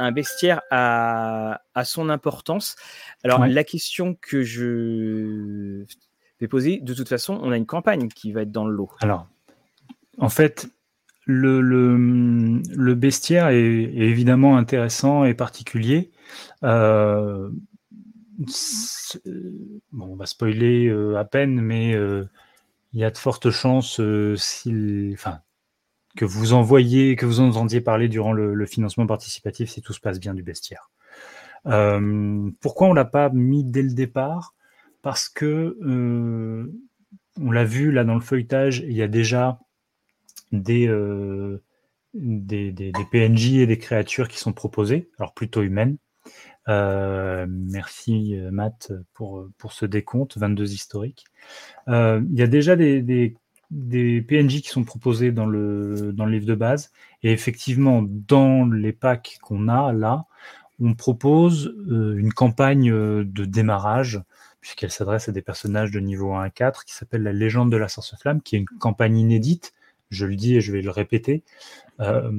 Un 0.00 0.10
bestiaire 0.10 0.62
a, 0.72 1.60
son 1.84 2.08
importance. 2.08 2.74
Alors 3.22 3.46
la 3.46 3.62
question 3.62 4.16
que 4.20 4.42
je 4.42 5.84
vais 6.40 6.48
poser, 6.48 6.80
de 6.80 6.92
toute 6.92 7.08
façon, 7.08 7.38
on 7.40 7.52
a 7.52 7.56
une 7.56 7.66
campagne 7.66 8.08
qui 8.08 8.32
va 8.32 8.42
être 8.42 8.50
dans 8.50 8.66
le 8.66 8.74
lot. 8.74 8.90
Alors, 9.00 9.28
en 10.18 10.28
fait, 10.28 10.66
le, 11.26 11.60
le, 11.60 12.94
bestiaire 12.94 13.48
est, 13.48 13.58
évidemment 13.58 14.56
intéressant 14.56 15.24
et 15.24 15.34
particulier. 15.34 16.10
Euh, 16.62 17.50
bon, 19.92 20.12
on 20.12 20.16
va 20.16 20.26
spoiler 20.26 20.88
euh, 20.88 21.18
à 21.18 21.24
peine, 21.24 21.60
mais 21.60 21.94
euh, 21.94 22.24
il 22.92 23.00
y 23.00 23.04
a 23.04 23.10
de 23.10 23.18
fortes 23.18 23.50
chances 23.50 23.96
que 23.98 25.14
vous 26.24 26.52
envoyez, 26.52 27.16
que 27.16 27.26
vous 27.26 27.40
entendiez 27.40 27.80
parler 27.80 28.08
durant 28.08 28.32
le, 28.32 28.66
financement 28.66 29.06
participatif 29.06 29.70
si 29.70 29.82
tout 29.82 29.92
se 29.92 30.00
passe 30.00 30.20
bien 30.20 30.34
du 30.34 30.42
bestiaire. 30.42 30.90
pourquoi 31.64 32.88
on 32.88 32.92
l'a 32.92 33.04
pas 33.04 33.30
mis 33.30 33.64
dès 33.64 33.82
le 33.82 33.94
départ? 33.94 34.54
Parce 35.02 35.28
que 35.28 35.76
on 37.40 37.50
l'a 37.50 37.64
vu 37.64 37.90
là 37.90 38.04
dans 38.04 38.14
le 38.14 38.20
feuilletage, 38.20 38.84
il 38.86 38.92
y 38.92 39.02
a 39.02 39.08
déjà 39.08 39.58
euh, 40.68 41.62
des, 42.14 42.72
des, 42.72 42.92
PNJ 43.10 43.54
et 43.54 43.66
des 43.66 43.78
créatures 43.78 44.28
qui 44.28 44.38
sont 44.38 44.52
proposées, 44.52 45.08
alors 45.18 45.34
plutôt 45.34 45.62
humaines. 45.62 45.96
merci 46.66 48.36
Matt 48.50 48.92
pour, 49.12 49.48
pour 49.58 49.72
ce 49.72 49.86
décompte, 49.86 50.36
22 50.38 50.72
historiques. 50.72 51.24
Il 51.88 52.34
y 52.34 52.42
a 52.42 52.46
déjà 52.46 52.76
des, 52.76 53.36
PNJ 53.70 54.62
qui 54.62 54.68
sont 54.68 54.84
proposés 54.84 55.32
dans 55.32 55.46
le, 55.46 56.12
dans 56.12 56.26
le 56.26 56.32
livre 56.32 56.46
de 56.46 56.54
base. 56.54 56.92
Et 57.22 57.32
effectivement, 57.32 58.04
dans 58.06 58.66
les 58.66 58.92
packs 58.92 59.38
qu'on 59.42 59.68
a 59.68 59.92
là, 59.92 60.24
on 60.80 60.94
propose 60.94 61.74
une 61.88 62.32
campagne 62.32 62.90
de 62.90 63.44
démarrage 63.44 64.22
puisqu'elle 64.64 64.90
s'adresse 64.90 65.28
à 65.28 65.32
des 65.32 65.42
personnages 65.42 65.90
de 65.90 66.00
niveau 66.00 66.32
1 66.32 66.42
à 66.42 66.48
4, 66.48 66.86
qui 66.86 66.94
s'appelle 66.94 67.22
La 67.22 67.34
légende 67.34 67.70
de 67.70 67.76
la 67.76 67.88
sorce 67.88 68.16
flamme, 68.18 68.40
qui 68.40 68.56
est 68.56 68.60
une 68.60 68.64
campagne 68.64 69.18
inédite, 69.18 69.74
je 70.14 70.26
le 70.26 70.36
dis 70.36 70.56
et 70.56 70.60
je 70.60 70.72
vais 70.72 70.82
le 70.82 70.90
répéter, 70.90 71.42
euh, 72.00 72.30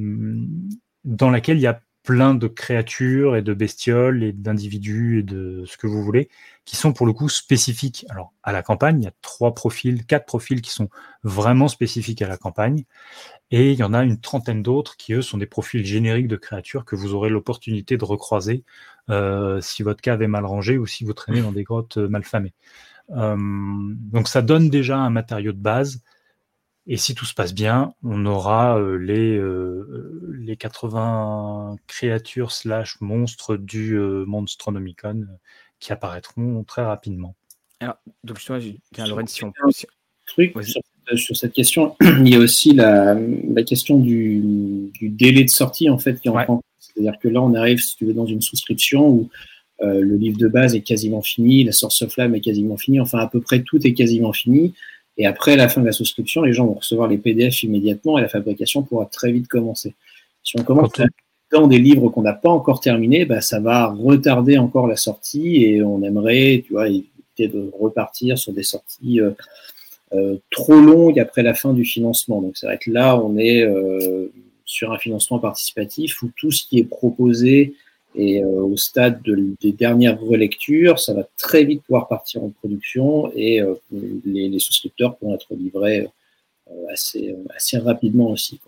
dans 1.04 1.30
laquelle 1.30 1.58
il 1.58 1.62
y 1.62 1.68
a 1.68 1.82
plein 2.06 2.36
de 2.36 2.48
créatures 2.48 3.36
et 3.36 3.42
de 3.42 3.54
bestioles 3.54 4.24
et 4.24 4.32
d'individus 4.32 5.20
et 5.20 5.24
de 5.24 5.64
ce 5.66 5.76
que 5.76 5.88
vous 5.88 6.04
voulez, 6.04 6.30
qui 6.64 6.76
sont 6.76 6.94
pour 6.94 7.08
le 7.08 7.14
coup 7.14 7.30
spécifiques. 7.30 8.06
Alors, 8.10 8.32
à 8.44 8.52
la 8.52 8.62
campagne, 8.62 9.02
il 9.02 9.06
y 9.06 9.08
a 9.08 9.14
trois 9.24 9.56
profils, 9.56 10.06
quatre 10.06 10.26
profils 10.26 10.62
qui 10.62 10.70
sont 10.70 10.90
vraiment 11.24 11.68
spécifiques 11.68 12.22
à 12.22 12.28
la 12.28 12.38
campagne. 12.38 12.84
Et 13.50 13.72
il 13.72 13.80
y 13.80 13.84
en 13.84 13.94
a 13.94 14.04
une 14.04 14.20
trentaine 14.22 14.62
d'autres 14.62 14.98
qui, 14.98 15.14
eux, 15.14 15.24
sont 15.24 15.40
des 15.40 15.48
profils 15.48 15.84
génériques 15.84 16.28
de 16.28 16.36
créatures 16.36 16.86
que 16.86 16.96
vous 16.96 17.16
aurez 17.16 17.30
l'opportunité 17.30 17.98
de 17.98 18.06
recroiser 18.06 18.64
euh, 19.10 19.60
si 19.62 19.82
votre 19.82 20.02
cave 20.02 20.22
est 20.22 20.28
mal 20.28 20.46
rangé 20.46 20.78
ou 20.78 20.86
si 20.86 21.06
vous 21.06 21.14
traînez 21.14 21.42
dans 21.42 21.52
des 21.52 21.64
grottes 21.64 21.98
euh, 21.98 22.08
mal 22.08 22.24
famées. 22.24 22.54
Donc 23.10 24.28
ça 24.28 24.42
donne 24.42 24.70
déjà 24.70 24.98
un 24.98 25.12
matériau 25.12 25.52
de 25.52 25.60
base. 25.60 26.02
Et 26.88 26.98
si 26.98 27.16
tout 27.16 27.26
se 27.26 27.34
passe 27.34 27.54
bien, 27.54 27.94
on 28.04 28.26
aura 28.26 28.80
les, 29.00 29.42
les 30.34 30.56
80 30.56 31.78
créatures 31.88 32.52
slash 32.52 33.02
monstres 33.02 33.58
du 33.58 33.98
Monstronomicon 33.98 35.26
qui 35.80 35.92
apparaîtront 35.92 36.64
très 36.64 36.84
rapidement. 36.84 37.36
Alors, 37.80 37.96
donc 38.24 38.38
justement, 38.38 38.60
Lorenz, 38.98 39.32
si 39.32 39.44
on... 39.44 39.52
Truc, 40.28 40.56
sur, 41.16 41.36
cette 41.36 41.54
question, 41.54 41.96
il 42.02 42.30
y 42.30 42.36
a 42.36 42.40
aussi 42.40 42.74
la, 42.74 43.16
la 43.16 43.64
question 43.64 44.00
du, 44.00 44.92
du, 44.94 45.10
délai 45.10 45.44
de 45.44 45.50
sortie 45.50 45.90
en 45.90 46.00
fait 46.00 46.20
qui 46.20 46.30
en 46.30 46.44
prend 46.44 46.62
c'est-à-dire 46.96 47.20
que 47.20 47.28
là, 47.28 47.42
on 47.42 47.54
arrive, 47.54 47.80
si 47.80 47.96
tu 47.98 48.06
veux, 48.06 48.14
dans 48.14 48.26
une 48.26 48.42
souscription 48.42 49.08
où 49.10 49.30
euh, 49.82 50.00
le 50.00 50.16
livre 50.16 50.38
de 50.38 50.48
base 50.48 50.76
est 50.76 50.82
quasiment 50.82 51.22
fini, 51.22 51.64
la 51.64 51.74
source 51.74 52.08
flamme 52.08 52.36
est 52.36 52.42
quasiment 52.42 52.78
finie, 52.78 53.02
enfin 53.02 53.20
à 53.20 53.28
peu 53.28 53.42
près 53.42 53.62
tout 53.64 53.86
est 53.86 53.94
quasiment 53.94 54.32
fini. 54.32 54.74
Et 55.18 55.26
après 55.26 55.56
la 55.56 55.70
fin 55.70 55.82
de 55.82 55.86
la 55.86 55.92
souscription, 55.92 56.42
les 56.42 56.54
gens 56.54 56.66
vont 56.66 56.74
recevoir 56.74 57.08
les 57.08 57.18
PDF 57.18 57.64
immédiatement 57.64 58.18
et 58.18 58.22
la 58.22 58.30
fabrication 58.30 58.84
pourra 58.84 59.06
très 59.06 59.32
vite 59.32 59.48
commencer. 59.48 59.94
Si 60.44 60.60
on 60.60 60.64
commence 60.64 60.92
dans 61.52 61.68
des 61.68 61.80
livres 61.80 62.10
qu'on 62.10 62.22
n'a 62.22 62.34
pas 62.34 62.50
encore 62.50 62.80
terminés, 62.80 63.26
bah, 63.26 63.42
ça 63.42 63.60
va 63.60 63.88
retarder 63.88 64.58
encore 64.58 64.88
la 64.88 64.98
sortie 64.98 65.64
et 65.64 65.82
on 65.82 66.04
aimerait, 66.04 66.64
tu 66.66 66.74
vois, 66.74 66.90
éviter 66.90 67.48
de 67.48 67.72
repartir 67.80 68.38
sur 68.38 68.52
des 68.52 68.64
sorties 68.64 69.22
euh, 69.22 69.32
euh, 70.14 70.38
trop 70.52 70.80
longues 70.80 71.20
après 71.20 71.44
la 71.44 71.54
fin 71.54 71.74
du 71.74 71.86
financement. 71.86 72.42
Donc 72.42 72.58
c'est 72.58 72.66
vrai 72.66 72.78
que 72.78 72.92
là, 72.92 73.18
on 73.18 73.38
est 73.38 73.66
sur 74.66 74.92
un 74.92 74.98
financement 74.98 75.40
participatif 75.40 76.22
où 76.24 76.32
tout 76.36 76.52
ce 76.52 76.66
qui 76.68 76.80
est 76.80 76.84
proposé 76.84 77.76
est 78.18 78.44
euh, 78.44 78.64
au 78.64 78.78
stade 78.78 79.22
des 79.24 79.72
dernières 79.72 80.20
relectures, 80.20 81.00
ça 81.00 81.14
va 81.14 81.24
très 81.38 81.64
vite 81.64 81.84
pouvoir 81.84 82.08
partir 82.08 82.44
en 82.44 82.50
production 82.50 83.32
et 83.36 83.62
euh, 83.62 83.76
les, 84.26 84.60
souscripteurs 84.60 85.18
pourront 85.18 85.36
être 85.36 85.54
livrés 85.56 86.08
euh, 86.70 86.74
assez, 86.92 87.36
assez 87.56 87.78
rapidement 87.78 88.30
aussi. 88.30 88.60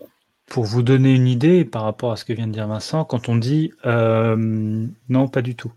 Pour 0.46 0.64
vous 0.64 0.82
donner 0.82 1.12
une 1.12 1.26
idée 1.28 1.66
par 1.66 1.82
rapport 1.82 2.12
à 2.12 2.16
ce 2.16 2.24
que 2.24 2.32
vient 2.32 2.46
de 2.46 2.52
dire 2.52 2.66
Vincent, 2.66 3.04
quand 3.04 3.28
on 3.28 3.36
dit 3.36 3.70
non, 3.84 5.28
pas 5.28 5.42
du 5.42 5.54
tout, 5.54 5.72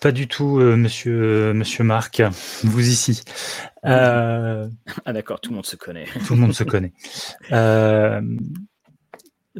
pas 0.00 0.10
du 0.10 0.26
tout, 0.26 0.58
monsieur, 0.58 1.52
monsieur 1.52 1.84
Marc, 1.84 2.20
vous 2.64 2.88
ici. 2.88 3.22
ah 3.84 4.66
d'accord, 5.06 5.40
tout 5.40 5.50
le 5.50 5.56
monde 5.56 5.66
se 5.66 5.76
connaît. 5.76 6.06
Tout 6.26 6.34
le 6.34 6.40
monde 6.40 6.54
se 6.54 6.64
connaît 6.64 6.92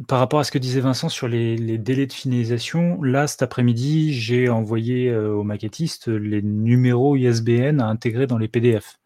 par 0.07 0.19
rapport 0.19 0.39
à 0.39 0.43
ce 0.43 0.51
que 0.51 0.57
disait 0.57 0.79
Vincent 0.79 1.09
sur 1.09 1.27
les, 1.27 1.77
délais 1.77 2.07
de 2.07 2.13
finalisation, 2.13 3.01
là, 3.01 3.27
cet 3.27 3.41
après-midi, 3.41 4.13
j'ai 4.13 4.47
envoyé 4.47 5.09
euh, 5.09 5.33
aux 5.33 5.43
maquettistes 5.43 6.07
les 6.07 6.41
numéros 6.41 7.17
ISBN 7.17 7.81
à 7.81 7.87
intégrer 7.87 8.25
dans 8.25 8.37
les 8.37 8.47
PDF. 8.47 8.99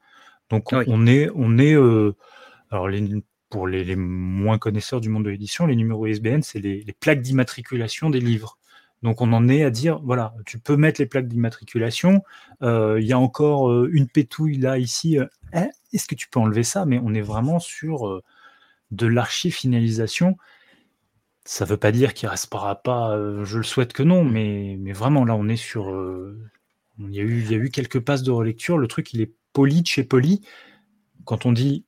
Donc, 0.52 0.72
on 0.74 1.08
est, 1.08 1.30
on 1.34 1.58
est 1.58 1.74
euh, 1.74 2.16
alors 2.70 2.88
pour 3.50 3.68
les, 3.68 3.96
moins 3.96 4.60
connaisseurs 4.60 5.02
du 5.02 5.10
monde 5.10 5.26
de 5.26 5.32
l'édition, 5.32 5.66
les 5.66 5.76
numéros 5.76 6.06
ISBN, 6.06 6.42
c'est 6.44 6.60
les, 6.60 6.86
plaques 7.00 7.22
d'immatriculation 7.22 8.12
des 8.12 8.20
livres. 8.20 8.60
Donc, 9.02 9.22
on 9.22 9.34
en 9.34 9.50
est 9.50 9.64
à 9.64 9.72
dire, 9.72 10.00
voilà, 10.04 10.36
tu 10.46 10.60
peux 10.60 10.78
mettre 10.78 11.02
les 11.02 11.08
plaques 11.08 11.28
d'immatriculation. 11.28 12.22
Euh, 12.62 13.00
il 13.02 13.08
y 13.08 13.14
a 13.14 13.20
encore 13.20 13.86
une 13.86 14.08
pétouille 14.08 14.58
là, 14.58 14.78
ici. 14.78 15.18
Hein, 15.52 15.70
est-ce 15.94 16.08
que 16.08 16.16
tu 16.16 16.28
peux 16.28 16.40
enlever 16.40 16.64
ça? 16.64 16.86
Mais 16.86 17.00
on 17.04 17.16
est 17.16 17.22
vraiment 17.22 17.60
sur 17.60 18.22
de 18.92 19.08
l'archi-finalisation 19.08 20.38
ça 21.46 21.66
ne 21.66 21.70
veut 21.70 21.78
pas 21.78 21.91
dire 21.91 22.14
qu'il 22.14 22.26
ne 22.28 22.32
restera 22.32 22.76
pas, 22.76 23.16
euh, 23.16 23.46
je 23.46 23.58
le 23.58 23.64
souhaite 23.64 23.93
que 23.93 24.04
non, 24.04 24.24
mais, 24.26 24.78
vraiment 24.93 25.24
là 25.26 25.36
on 25.36 25.48
est 25.48 25.56
sur. 25.56 25.91
Euh, 25.91 26.38
il, 26.98 27.14
y 27.14 27.20
a 27.20 27.24
eu, 27.24 27.70
quelques 27.70 28.00
passes 28.00 28.24
de 28.24 28.32
relecture, 28.32 28.78
le 28.78 28.88
truc 28.88 29.14
il 29.14 29.22
est 29.22 29.32
poli 29.54 29.82
de 29.84 29.88
chez 29.88 30.04
poli. 30.04 30.41
Quand 31.26 31.46
on 31.46 31.52
dit 31.52 31.86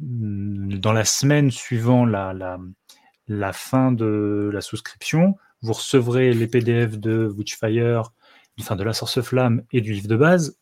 mm, 0.00 0.78
dans 0.78 0.92
la 0.92 1.04
semaine 1.04 1.50
suivant 1.50 2.04
la, 2.04 3.52
fin 3.52 3.92
de 3.92 4.50
la 4.52 4.60
souscription, 4.60 5.36
vous 5.62 5.72
recevrez 5.72 6.34
les 6.34 6.46
PDF 6.46 6.98
de 6.98 7.32
Witchfire, 7.36 8.12
enfin 8.60 8.76
de 8.76 8.84
la 8.84 8.92
Source 8.92 9.20
Flamme 9.22 9.62
et 9.72 9.80
du 9.80 9.92
livre 9.92 10.08
de 10.08 10.16
base, 10.16 10.58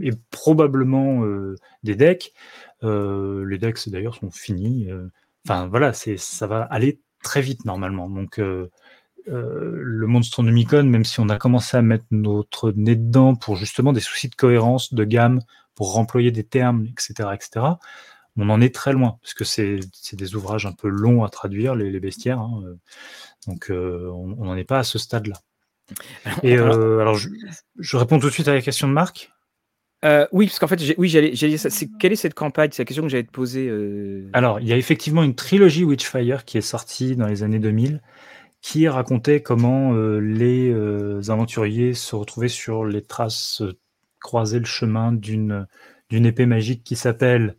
et 0.00 0.10
probablement 0.30 1.24
euh, 1.24 1.56
des 1.82 1.96
decks. 1.96 2.32
les 2.82 3.58
decks 3.58 3.88
d'ailleurs 3.90 4.14
sont 4.16 4.30
finis. 4.30 4.88
Enfin 5.44 5.66
voilà, 5.68 5.92
ça 5.92 6.46
va 6.46 6.62
aller 6.62 7.00
très 7.26 7.42
vite 7.42 7.64
normalement. 7.64 8.08
Donc 8.08 8.38
euh, 8.38 8.70
euh, 9.28 9.72
le 9.74 10.06
Monstronomicon, 10.06 10.84
même 10.84 11.04
si 11.04 11.18
on 11.18 11.28
a 11.28 11.38
commencé 11.38 11.76
à 11.76 11.82
mettre 11.82 12.04
notre 12.12 12.70
nez 12.70 12.94
dedans 12.94 13.34
pour 13.34 13.56
justement 13.56 13.92
des 13.92 14.00
soucis 14.00 14.28
de 14.28 14.36
cohérence, 14.36 14.94
de 14.94 15.04
gamme, 15.04 15.40
pour 15.74 15.92
remployer 15.92 16.30
des 16.30 16.44
termes, 16.44 16.86
etc., 16.86 17.30
etc., 17.34 17.66
on 18.38 18.50
en 18.50 18.60
est 18.60 18.74
très 18.74 18.92
loin, 18.92 19.18
parce 19.22 19.32
que 19.32 19.44
c'est 19.44 19.80
des 20.12 20.34
ouvrages 20.34 20.66
un 20.66 20.72
peu 20.72 20.88
longs 20.88 21.24
à 21.24 21.30
traduire, 21.30 21.74
les, 21.74 21.98
bestiaires. 22.00 22.38
Hein, 22.38 22.62
euh. 22.64 22.76
donc 23.46 23.70
on 23.70 24.44
n'en 24.44 24.56
est 24.56 24.64
pas 24.64 24.78
à 24.78 24.84
ce 24.84 24.98
stade-là. 24.98 25.36
Et 26.42 26.56
alors, 26.58 27.14
je, 27.14 27.28
je, 27.78 27.96
réponds 27.96 28.18
tout 28.18 28.26
de 28.26 28.32
suite 28.32 28.48
à 28.48 28.54
la 28.54 28.60
question 28.60 28.88
de 28.88 28.92
Marc. 28.92 29.32
Euh, 30.04 30.26
oui, 30.30 30.46
parce 30.46 30.58
qu'en 30.58 30.66
fait, 30.66 30.94
oui, 30.98 31.08
j'allais 31.08 31.30
dire 31.30 31.58
ça. 31.58 31.68
quelle 31.98 32.12
est 32.12 32.16
cette 32.16 32.34
campagne? 32.34 32.70
C'est 32.72 32.82
la 32.82 32.86
question 32.86 33.02
que 33.02 33.08
j'allais 33.08 33.24
te 33.24 33.30
poser. 33.30 33.66
Euh. 33.68 34.28
Alors, 34.32 34.60
il 34.60 34.68
y 34.68 34.72
a 34.72 34.76
effectivement 34.76 35.22
une 35.22 35.34
trilogie 35.34 35.84
Witchfire 35.84 36.44
qui 36.44 36.58
est 36.58 36.62
sortie 36.62 37.16
dans 37.16 37.26
les 37.26 37.42
années 37.42 37.58
2000 37.58 38.02
qui 38.62 38.88
racontait 38.88 39.42
comment 39.42 39.94
euh, 39.94 40.18
les 40.18 40.72
aventuriers 41.30 41.94
se 41.94 42.16
retrouvaient 42.16 42.48
sur 42.48 42.84
les 42.84 43.02
traces, 43.02 43.62
croiser 44.20 44.58
le 44.58 44.64
chemin 44.64 45.12
d'une 45.12 45.66
épée 46.10 46.46
magique 46.46 46.82
qui 46.82 46.96
s'appelle 46.96 47.56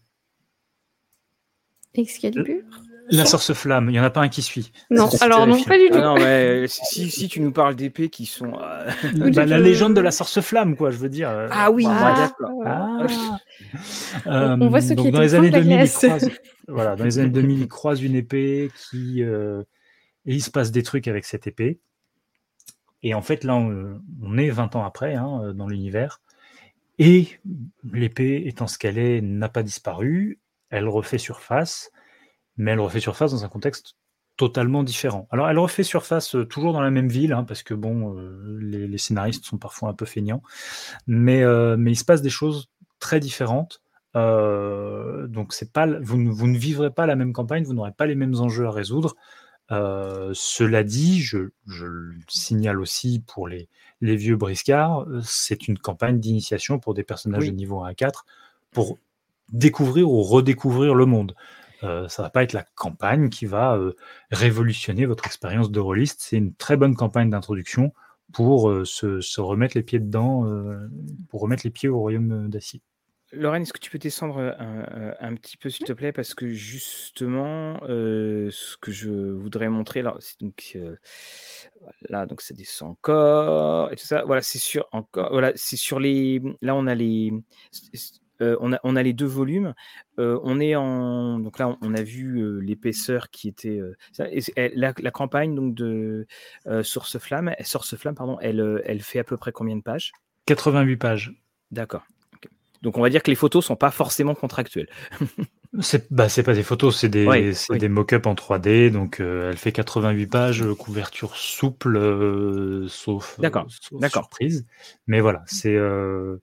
Excalibur 1.93 2.63
la 3.10 3.26
source 3.26 3.53
flamme, 3.53 3.89
il 3.89 3.93
n'y 3.93 3.99
en 3.99 4.03
a 4.03 4.10
pas 4.10 4.22
un 4.22 4.28
qui 4.28 4.41
suit. 4.41 4.72
Non, 4.89 5.10
alors 5.22 5.47
non, 5.47 5.62
pas 5.64 5.78
du 5.78 5.89
tout. 5.89 5.97
Ah 5.97 6.01
non, 6.01 6.16
mais 6.16 6.68
si, 6.68 7.10
si, 7.10 7.28
tu 7.28 7.39
nous 7.39 7.51
parles 7.51 7.76
d'épées 7.76 8.10
qui 8.10 8.26
sont. 8.26 8.53
Euh, 8.60 9.32
bah, 9.32 9.45
la 9.45 9.60
légende 9.60 9.93
de 9.93 10.01
la 10.01 10.12
source 10.12 10.41
flamme, 10.41 10.76
quoi, 10.76 10.91
je 10.91 10.97
veux 10.97 11.10
dire. 11.10 11.30
Euh, 11.30 11.47
ah 11.51 11.72
oui, 11.72 11.86
ah, 11.88 12.30
ah. 12.66 12.97
Euh, 14.28 14.58
on 14.60 14.70
voit 14.70 14.82
ce 14.82 14.93
qui 14.93 15.08
est 15.08 15.12
dans 15.12 15.22
les 15.22 15.36
années 15.36 15.49
2000, 15.49 15.82
il 15.82 15.89
croise, 15.89 16.30
voilà, 16.68 16.95
dans 16.95 17.03
les 17.03 17.20
années 17.20 17.30
2000, 17.30 17.60
il 17.62 17.68
croise 17.68 18.01
une 18.01 18.16
épée 18.16 18.72
qui. 18.89 19.22
et 19.22 19.64
il 20.26 20.41
se 20.41 20.51
passe 20.51 20.72
des 20.72 20.84
trucs 20.84 21.08
avec 21.08 21.26
cette 21.26 21.47
épée. 21.47 21.80
Et 23.03 23.14
en 23.14 23.22
fait, 23.22 23.43
là, 23.43 23.55
on, 23.55 24.38
est 24.38 24.49
20 24.49 24.76
ans 24.76 24.84
après, 24.84 25.16
hein, 25.16 25.53
dans 25.53 25.68
l'univers. 25.68 26.20
Et 26.99 27.28
l'épée, 27.93 28.43
étant 28.47 28.68
ce 28.68 28.78
qu'elle 28.78 28.97
est, 28.97 29.22
n'a 29.22 29.49
pas 29.49 29.64
disparu. 29.64 30.39
Elle 30.70 30.88
refait 30.89 31.20
surface 31.20 31.91
mais 32.58 32.72
elle 32.72 32.80
refait 32.80 32.99
surface 32.99 33.32
dans 33.32 33.45
un 33.45 33.49
contexte 33.49 33.95
totalement 34.38 34.84
différent. 34.84 35.28
Alors, 35.32 35.49
elle 35.49 35.58
refait 35.58 35.84
surface 35.84 36.36
euh, 36.36 36.45
toujours 36.45 36.72
dans 36.72 36.82
la 36.82 36.91
même 36.91 37.10
ville, 37.10 37.34
hein, 37.34 37.43
parce 37.43 37.64
que 37.64 37.74
bon, 37.74 38.16
euh, 38.18 38.60
les, 38.62 38.97
scénaristes 38.99 39.45
sont 39.45 39.58
parfois 39.58 39.89
un 39.89 39.93
peu 39.93 40.05
feignants, 40.05 40.43
mais, 41.08 41.43
euh, 41.43 41.76
mais 41.78 41.91
il 41.91 41.95
se 41.95 42.05
passe 42.05 42.22
des 42.22 42.30
choses 42.30 42.70
très 42.99 43.20
différentes. 43.20 43.82
donc, 44.16 45.53
c'est 45.53 45.74
pas, 45.74 45.88
vous, 46.01 46.32
vous, 46.32 46.47
ne 46.47 46.58
vivrez 46.58 46.91
pas 46.91 47.05
la 47.05 47.16
même 47.16 47.34
campagne, 47.34 47.64
vous 47.64 47.74
n'aurez 47.74 47.91
pas 47.91 48.05
les 48.05 48.16
mêmes 48.16 48.36
enjeux 48.36 48.66
à 48.66 48.72
résoudre. 48.72 49.16
cela 49.70 50.84
dit, 50.84 51.22
je, 51.22 51.49
je, 51.68 51.86
le 51.86 52.16
signale 52.28 52.80
aussi 52.80 53.24
pour 53.26 53.47
les, 53.47 53.70
les 54.01 54.16
vieux 54.16 54.36
briscards, 54.36 55.05
c'est 55.24 55.68
une 55.68 55.78
campagne 55.78 56.20
d'initiation 56.20 56.80
pour 56.80 56.93
des 56.93 57.03
personnages 57.03 57.47
de 57.47 57.51
niveau 57.51 57.84
1 57.84 57.89
à 57.89 57.93
4 57.93 58.26
pour 58.72 58.97
découvrir 59.49 60.10
ou 60.10 60.24
redécouvrir 60.24 60.95
le 60.95 61.05
monde. 61.05 61.36
Euh, 61.84 62.07
ça 62.07 62.23
va 62.23 62.30
pas 62.30 62.43
être 62.43 62.53
la 62.53 62.63
campagne 62.75 63.30
qui 63.30 63.45
va 63.45 63.75
euh, 63.75 63.93
révolutionner 64.32 65.05
votre 65.05 65.25
expérience 65.25 65.71
de 65.71 65.80
rôliste. 65.80 66.21
C'est 66.21 66.38
une 66.38 66.53
très 66.53 66.78
bonne 66.78 66.95
campagne 66.95 67.30
d'introduction 67.30 67.93
pour 68.34 68.69
se, 68.86 69.39
remettre 69.39 69.78
les 69.78 69.84
pieds 69.84 69.99
dedans, 69.99 70.45
pour 71.30 71.39
remettre 71.39 71.61
les 71.63 71.69
pieds 71.69 71.88
au 71.88 71.97
royaume 71.97 72.49
d'acier. 72.49 72.82
Lorraine, 73.32 73.61
est-ce 73.61 73.71
que 73.71 73.80
tu 73.80 73.89
peux 73.89 73.97
descendre 73.97 74.53
un, 74.59 75.36
petit 75.36 75.55
peu, 75.55 75.69
s'il 75.69 75.86
te 75.86 75.93
plaît, 75.93 76.11
parce 76.11 76.34
que 76.34 76.49
justement, 76.49 77.80
ce 77.88 78.78
que 78.82 78.91
je 78.91 79.09
voudrais 79.09 79.69
montrer 79.69 80.01
là, 80.01 80.13
c'est 80.19 80.41
donc 80.41 80.78
là, 82.09 82.25
donc 82.25 82.41
ça 82.41 82.53
descend 82.53 82.91
encore 82.91 83.93
et 83.93 83.95
tout 83.95 84.05
ça. 84.05 84.25
Voilà, 84.25 84.41
c'est 84.41 84.59
sur 84.59 84.88
encore, 84.91 85.30
voilà, 85.32 85.53
c'est 85.55 85.78
sur 85.78 85.99
les. 85.99 86.41
Là, 86.61 86.75
on 86.75 86.86
a 86.86 86.95
les. 86.95 87.32
On, 88.41 88.73
a, 88.73 88.79
on 88.83 88.95
a 88.95 89.03
les 89.03 89.13
deux 89.13 89.25
volumes. 89.25 89.73
on 90.17 90.59
est 90.59 90.75
en 90.75 91.39
donc 91.39 91.59
là 91.59 91.77
on 91.81 91.93
a 91.93 92.01
vu 92.01 92.61
l'épaisseur 92.61 93.29
qui 93.29 93.47
était 93.47 93.81
la, 94.75 95.11
campagne 95.11 95.55
donc 95.55 95.73
de 95.75 96.27
Source 96.83 97.17
Flamme, 97.17 97.53
Source 97.61 97.95
Flamme 97.95 98.15
pardon, 98.15 98.38
elle, 98.41 98.81
elle 98.85 99.01
fait 99.01 99.19
à 99.19 99.23
peu 99.23 99.38
près 99.38 99.51
combien 99.51 99.75
de 99.75 99.81
pages? 99.81 100.11
88 100.45 100.97
pages. 100.97 101.33
D'accord. 101.71 102.03
Donc 102.81 102.97
on 102.97 103.01
va 103.01 103.09
dire 103.09 103.23
que 103.23 103.31
les 103.31 103.35
photos 103.35 103.65
sont 103.65 103.75
pas 103.75 103.91
forcément 103.91 104.35
contractuelles. 104.35 104.89
c'est 105.81 106.11
bah, 106.11 106.27
pas 106.45 106.53
des 106.53 106.63
photos, 106.63 106.97
c'est 106.97 107.09
des, 107.09 107.53
des 107.69 107.89
mock-ups 107.89 108.27
en 108.27 108.33
3D. 108.33 108.91
Donc 108.91 109.19
euh, 109.19 109.49
elle 109.49 109.57
fait 109.57 109.71
88 109.71 110.27
pages, 110.27 110.63
couverture 110.77 111.35
souple, 111.35 111.97
euh, 111.97 112.88
sauf, 112.88 113.39
surprise. 114.09 114.65
Mais 115.07 115.19
voilà, 115.19 115.43
c'est. 115.47 115.75
Euh, 115.75 116.38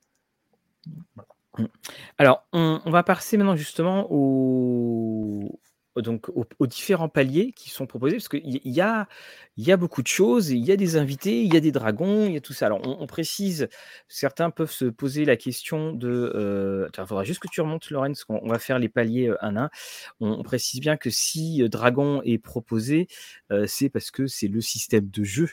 Alors 2.17 2.45
on, 2.53 2.81
on, 2.85 2.91
va 2.91 3.03
passer 3.03 3.37
maintenant 3.37 3.55
justement 3.55 4.07
au, 4.09 5.59
donc 6.01 6.29
aux, 6.29 6.67
différents 6.67 7.09
paliers 7.09 7.53
qui 7.53 7.69
sont 7.69 7.87
proposés, 7.87 8.17
parce 8.17 8.27
qu'il 8.27 8.59
y 8.63 8.81
a, 8.81 9.07
y 9.57 9.71
a 9.71 9.77
beaucoup 9.77 10.01
de 10.01 10.07
choses, 10.07 10.49
il 10.49 10.65
y 10.65 10.71
a 10.71 10.75
des 10.75 10.97
invités, 10.97 11.41
il 11.41 11.53
y 11.53 11.57
a 11.57 11.61
des 11.61 11.71
dragons, 11.71 12.25
il 12.25 12.33
y 12.33 12.37
a 12.37 12.41
tout 12.41 12.53
ça. 12.53 12.65
Alors 12.65 12.81
on, 12.85 13.07
précise, 13.07 13.69
certains 14.09 14.49
peuvent 14.49 14.71
se 14.71 14.85
poser 14.85 15.23
la 15.25 15.37
question 15.37 15.93
de... 15.93 16.33
Euh, 16.35 16.89
il 16.97 17.05
faudra 17.05 17.23
juste 17.23 17.39
que 17.39 17.47
tu 17.47 17.61
remontes, 17.61 17.87
parce 17.89 18.25
qu'on 18.25 18.47
va 18.47 18.59
faire 18.59 18.79
les 18.79 18.89
paliers 18.89 19.29
euh, 19.29 19.37
un 19.41 19.55
à 19.55 19.63
un. 19.63 19.69
On, 20.19 20.43
précise 20.43 20.81
bien 20.81 20.97
que 20.97 21.09
si 21.09 21.63
euh, 21.63 21.69
dragon 21.69 22.21
est 22.23 22.37
proposé, 22.37 23.07
euh, 23.51 23.65
c'est 23.67 23.89
parce 23.89 24.11
que 24.11 24.27
c'est 24.27 24.47
le 24.47 24.61
système 24.61 25.09
de 25.09 25.23
jeu 25.23 25.49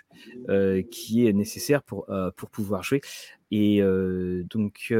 qui 0.90 1.26
est 1.26 1.32
nécessaire 1.32 1.82
pour, 1.82 2.06
pour 2.36 2.50
pouvoir 2.50 2.82
jouer. 2.82 3.00
Et 3.52 3.80
donc... 4.50 4.92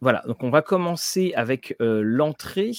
voilà, 0.00 0.22
donc 0.26 0.42
on 0.44 0.50
va 0.50 0.62
commencer 0.62 1.32
avec 1.34 1.74
l'entrée. 1.80 2.72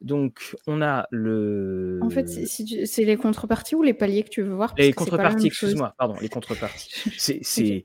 Donc, 0.00 0.54
on 0.68 0.80
a 0.80 1.08
le. 1.10 1.98
En 2.02 2.10
fait, 2.10 2.28
c'est 2.28 3.04
les 3.04 3.16
contreparties 3.16 3.74
ou 3.74 3.82
les 3.82 3.94
paliers 3.94 4.22
que 4.22 4.28
tu 4.28 4.42
veux 4.42 4.54
voir? 4.54 4.72
Les 4.78 4.92
contreparties, 4.92 5.48
excuse-moi, 5.48 5.94
pardon, 5.98 6.16
les 6.20 6.28
contreparties. 6.28 6.92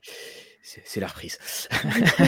C'est 0.66 0.98
la 0.98 1.08
reprise. 1.08 1.38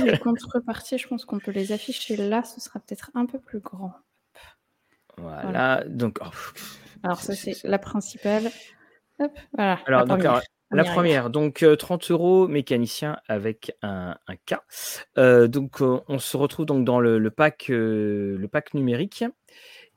les 0.04 0.18
contreparties, 0.22 0.98
je 0.98 1.08
pense 1.08 1.24
qu'on 1.24 1.38
peut 1.38 1.52
les 1.52 1.72
afficher 1.72 2.16
là, 2.18 2.44
ce 2.44 2.60
sera 2.60 2.80
peut-être 2.80 3.10
un 3.14 3.24
peu 3.24 3.38
plus 3.38 3.60
grand. 3.60 3.94
Voilà, 5.16 5.84
donc. 5.86 6.18
Oh, 6.20 6.28
alors, 7.02 7.22
ça, 7.22 7.34
c'est 7.34 7.64
la 7.64 7.78
principale. 7.78 8.50
Hop, 9.20 9.32
voilà. 9.54 9.80
Alors, 9.86 10.04
première. 10.04 10.42
La 10.70 10.84
première, 10.84 11.30
donc 11.30 11.64
30 11.78 12.10
euh, 12.10 12.14
euros 12.14 12.48
mécanicien 12.48 13.18
avec 13.28 13.76
un, 13.82 14.16
un 14.26 14.36
K. 14.36 14.56
Euh, 15.16 15.46
donc 15.48 15.80
euh, 15.80 16.00
on 16.08 16.18
se 16.18 16.36
retrouve 16.36 16.66
donc 16.66 16.84
dans 16.84 17.00
le, 17.00 17.30
pack, 17.30 17.66
le 17.68 18.46
pack 18.50 18.74
numérique. 18.74 19.24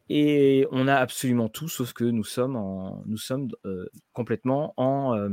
Et 0.10 0.66
on 0.72 0.88
a 0.88 0.96
absolument 0.96 1.50
tout, 1.50 1.70
sauf 1.70 1.94
que 1.94 2.04
nous 2.04 2.24
sommes, 2.24 2.56
en, 2.56 3.04
nous 3.06 3.18
sommes 3.18 3.48
euh, 3.66 3.88
complètement 4.12 4.74
en, 4.76 5.16
euh, 5.16 5.30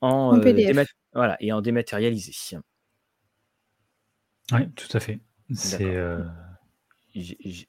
en, 0.00 0.36
euh, 0.36 0.84
voilà, 1.14 1.36
et 1.38 1.52
en 1.52 1.60
dématérialisé. 1.60 2.32
Oui, 4.52 4.70
tout 4.72 4.96
à 4.96 5.00
fait. 5.00 5.20
C'est 5.54 5.96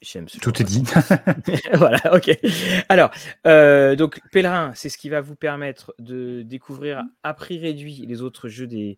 J'aime 0.01 0.25
Tout 0.25 0.61
est 0.61 0.65
dit. 0.65 0.83
voilà, 1.73 2.01
ok. 2.13 2.37
Alors, 2.89 3.11
euh, 3.45 3.95
donc 3.95 4.19
Pèlerin, 4.31 4.73
c'est 4.75 4.89
ce 4.89 4.97
qui 4.97 5.07
va 5.07 5.21
vous 5.21 5.35
permettre 5.35 5.93
de 5.99 6.41
découvrir 6.41 7.03
à 7.23 7.33
prix 7.33 7.57
réduit 7.57 8.05
les 8.05 8.21
autres 8.21 8.49
jeux 8.49 8.67
des, 8.67 8.97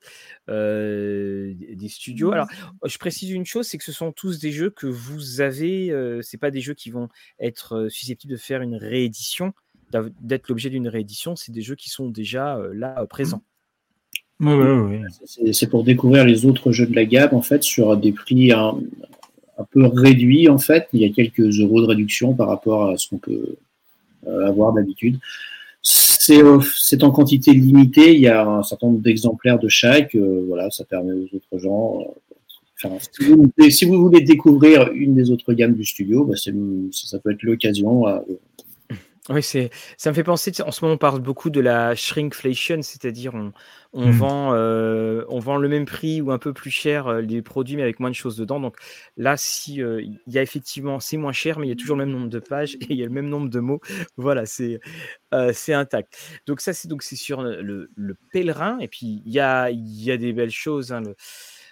euh, 0.49 1.53
des 1.53 1.87
studios. 1.87 2.31
Alors, 2.31 2.47
je 2.83 2.97
précise 2.97 3.29
une 3.29 3.45
chose, 3.45 3.67
c'est 3.67 3.77
que 3.77 3.83
ce 3.83 3.91
sont 3.91 4.11
tous 4.11 4.39
des 4.39 4.51
jeux 4.51 4.71
que 4.71 4.87
vous 4.87 5.41
avez. 5.41 5.91
Euh, 5.91 6.21
c'est 6.23 6.39
pas 6.39 6.51
des 6.51 6.61
jeux 6.61 6.73
qui 6.73 6.89
vont 6.89 7.09
être 7.39 7.87
susceptibles 7.89 8.33
de 8.33 8.37
faire 8.37 8.61
une 8.61 8.75
réédition, 8.75 9.53
d'être 10.21 10.49
l'objet 10.49 10.71
d'une 10.71 10.87
réédition. 10.87 11.35
C'est 11.35 11.51
des 11.51 11.61
jeux 11.61 11.75
qui 11.75 11.89
sont 11.89 12.09
déjà 12.09 12.59
là 12.73 13.05
présents. 13.07 13.43
Oui, 14.39 14.53
oui, 14.53 15.01
oui. 15.03 15.53
C'est 15.53 15.67
pour 15.67 15.83
découvrir 15.83 16.25
les 16.25 16.45
autres 16.45 16.71
jeux 16.71 16.87
de 16.87 16.95
la 16.95 17.05
gamme 17.05 17.33
en 17.33 17.41
fait 17.41 17.61
sur 17.61 17.95
des 17.97 18.13
prix 18.13 18.51
un 19.59 19.65
peu 19.71 19.85
réduit 19.85 20.49
en 20.49 20.57
fait. 20.57 20.87
Il 20.93 21.01
y 21.01 21.05
a 21.05 21.09
quelques 21.09 21.59
euros 21.59 21.81
de 21.81 21.85
réduction 21.85 22.33
par 22.33 22.47
rapport 22.47 22.89
à 22.89 22.97
ce 22.97 23.09
qu'on 23.09 23.17
peut 23.17 23.55
euh, 24.27 24.47
avoir 24.47 24.73
d'habitude. 24.73 25.19
C'est 25.81 26.43
euh, 26.43 26.59
en 27.01 27.11
quantité 27.11 27.51
limitée. 27.51 28.13
Il 28.13 28.21
y 28.21 28.27
a 28.27 28.45
un 28.45 28.63
certain 28.63 28.87
nombre 28.87 28.99
d'exemplaires 28.99 29.59
de 29.59 29.67
chaque. 29.67 30.15
Euh, 30.15 30.43
voilà, 30.47 30.69
ça 30.71 30.85
permet 30.85 31.13
aux 31.13 31.35
autres 31.35 31.59
gens. 31.59 32.05
si, 33.69 33.85
vous, 33.85 34.01
voulez 34.01 34.21
découvrir 34.21 34.91
une 34.93 35.13
des 35.13 35.31
autres 35.31 35.53
gammes 35.53 35.75
du 35.75 35.85
studio, 35.85 36.25
bah, 36.25 36.35
ça, 36.35 37.19
peut 37.19 37.31
être 37.31 37.43
l'occasion 37.43 38.05
oui, 39.29 39.43
c'est, 39.43 39.69
ça 39.97 40.09
me 40.09 40.15
fait 40.15 40.23
penser, 40.23 40.51
en 40.65 40.71
ce 40.71 40.83
moment 40.83 40.95
on 40.95 40.97
parle 40.97 41.21
beaucoup 41.21 41.51
de 41.51 41.59
la 41.59 41.93
shrinkflation, 41.93 42.81
c'est-à-dire 42.81 43.35
on, 43.35 43.53
on, 43.93 44.07
mmh. 44.07 44.11
vend, 44.11 44.53
euh, 44.53 45.23
on 45.29 45.39
vend 45.39 45.57
le 45.57 45.67
même 45.69 45.85
prix 45.85 46.19
ou 46.19 46.31
un 46.31 46.39
peu 46.39 46.51
plus 46.51 46.71
cher 46.71 47.07
euh, 47.07 47.21
les 47.21 47.41
produits 47.43 47.75
mais 47.75 47.83
avec 47.83 47.99
moins 47.99 48.09
de 48.09 48.15
choses 48.15 48.37
dedans. 48.37 48.59
Donc 48.59 48.77
là, 49.17 49.37
si 49.37 49.83
euh, 49.83 50.01
il 50.01 50.33
y 50.33 50.39
a 50.39 50.41
effectivement, 50.41 50.99
c'est 50.99 51.17
moins 51.17 51.31
cher, 51.31 51.59
mais 51.59 51.67
il 51.67 51.69
y 51.69 51.73
a 51.73 51.75
toujours 51.75 51.95
le 51.95 52.05
même 52.05 52.13
nombre 52.15 52.29
de 52.29 52.39
pages 52.39 52.75
et 52.81 52.87
il 52.89 52.97
y 52.97 53.03
a 53.03 53.05
le 53.05 53.11
même 53.11 53.29
nombre 53.29 53.49
de 53.49 53.59
mots. 53.59 53.81
Voilà, 54.17 54.45
c'est, 54.45 54.79
c'est 55.53 55.73
intact. 55.73 56.41
Donc 56.47 56.59
ça, 56.61 56.73
c'est 56.73 56.87
donc 56.87 57.03
c'est 57.03 57.15
sur 57.15 57.43
le, 57.43 57.91
le, 57.95 58.15
pèlerin 58.31 58.79
et 58.79 58.87
puis 58.87 59.21
il 59.25 59.31
y 59.31 59.39
a, 59.39 59.69
y 59.71 60.11
a 60.11 60.17
des 60.17 60.33
belles 60.33 60.49
choses. 60.49 60.91
Hein, 60.91 61.01
le, 61.01 61.15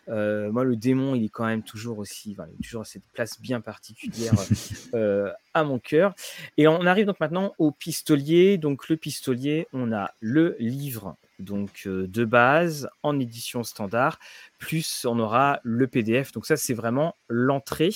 euh, 0.10 0.52
moi, 0.52 0.64
le 0.64 0.76
démon, 0.76 1.16
il 1.16 1.26
est 1.26 1.30
quand 1.30 1.46
même 1.46 1.64
toujours 1.64 2.00
aussi, 2.00 2.36
enfin, 2.38 2.50
toujours 2.64 2.86
cette 2.86 3.04
place 3.14 3.40
bien 3.42 3.62
particulière 3.62 4.34
euh, 4.94 5.32
à 5.54 5.64
mon 5.64 5.80
cœur. 5.80 6.14
Et 6.58 6.68
on 6.68 6.86
arrive 6.86 7.06
donc 7.06 7.20
maintenant 7.20 7.54
au 7.58 7.72
pistolier. 7.72 8.58
Donc, 8.58 8.90
le 8.90 8.98
pistolier, 8.98 9.68
on 9.74 9.92
a 9.92 10.12
le 10.20 10.56
livre 10.60 11.16
donc 11.40 11.84
euh, 11.86 12.08
de 12.08 12.26
base 12.26 12.90
en 13.04 13.20
édition 13.20 13.64
standard, 13.64 14.20
plus 14.58 15.06
on 15.06 15.20
aura 15.20 15.60
le 15.64 15.88
PDF. 15.88 16.32
Donc 16.32 16.46
ça, 16.46 16.58
c'est 16.58 16.74
vraiment 16.74 17.16
l'entrée 17.28 17.94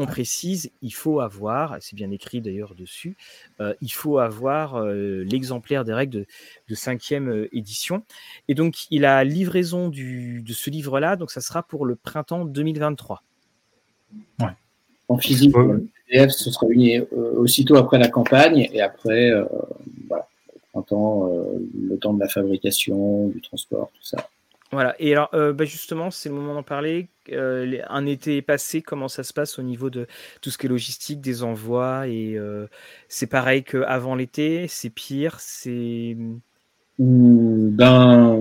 on 0.00 0.06
précise, 0.06 0.70
il 0.80 0.94
faut 0.94 1.20
avoir, 1.20 1.76
c'est 1.80 1.94
bien 1.94 2.10
écrit 2.10 2.40
d'ailleurs 2.40 2.74
dessus, 2.74 3.16
euh, 3.60 3.74
il 3.82 3.92
faut 3.92 4.18
avoir 4.18 4.76
euh, 4.76 5.22
l'exemplaire 5.24 5.84
des 5.84 5.92
règles 5.92 6.24
de, 6.68 6.74
cinquième 6.74 7.28
euh, 7.28 7.56
édition. 7.56 8.02
Et 8.48 8.54
donc, 8.54 8.86
il 8.90 9.04
a 9.04 9.22
livraison 9.24 9.90
de 9.90 10.52
ce 10.52 10.70
livre-là, 10.70 11.16
donc 11.16 11.30
ça 11.30 11.42
sera 11.42 11.62
pour 11.62 11.84
le 11.84 11.96
printemps 11.96 12.46
2023. 12.46 13.22
Ouais. 14.40 14.46
En 15.08 15.18
physique, 15.18 15.54
le 15.54 15.86
PDF, 16.08 16.30
ce 16.30 16.50
sera 16.50 16.66
uni 16.70 16.98
aussitôt 17.36 17.76
après 17.76 17.98
la 17.98 18.08
campagne 18.08 18.70
et 18.72 18.80
après, 18.80 19.32
voilà, 20.08 20.26
printemps, 20.72 21.28
le 21.28 21.98
temps 21.98 22.14
de 22.14 22.20
la 22.20 22.28
fabrication, 22.28 23.28
du 23.28 23.40
transport, 23.42 23.90
tout 23.92 24.02
ça. 24.02 24.28
Voilà, 24.72 24.94
et 25.00 25.12
alors 25.12 25.30
euh, 25.34 25.52
bah, 25.52 25.64
justement, 25.64 26.10
c'est 26.10 26.28
le 26.28 26.36
moment 26.36 26.54
d'en 26.54 26.62
parler. 26.62 27.08
Euh, 27.32 27.78
un 27.88 28.06
été 28.06 28.42
passé, 28.42 28.82
comment 28.82 29.08
ça 29.08 29.22
se 29.22 29.32
passe 29.32 29.58
au 29.58 29.62
niveau 29.62 29.90
de 29.90 30.06
tout 30.40 30.50
ce 30.50 30.58
qui 30.58 30.66
est 30.66 30.68
logistique, 30.68 31.20
des 31.20 31.42
envois 31.42 32.08
Et 32.08 32.36
euh, 32.36 32.66
c'est 33.08 33.26
pareil 33.26 33.62
qu'avant 33.64 34.14
l'été, 34.14 34.66
c'est 34.68 34.90
pire, 34.90 35.36
c'est. 35.38 36.16
Ben. 36.98 38.38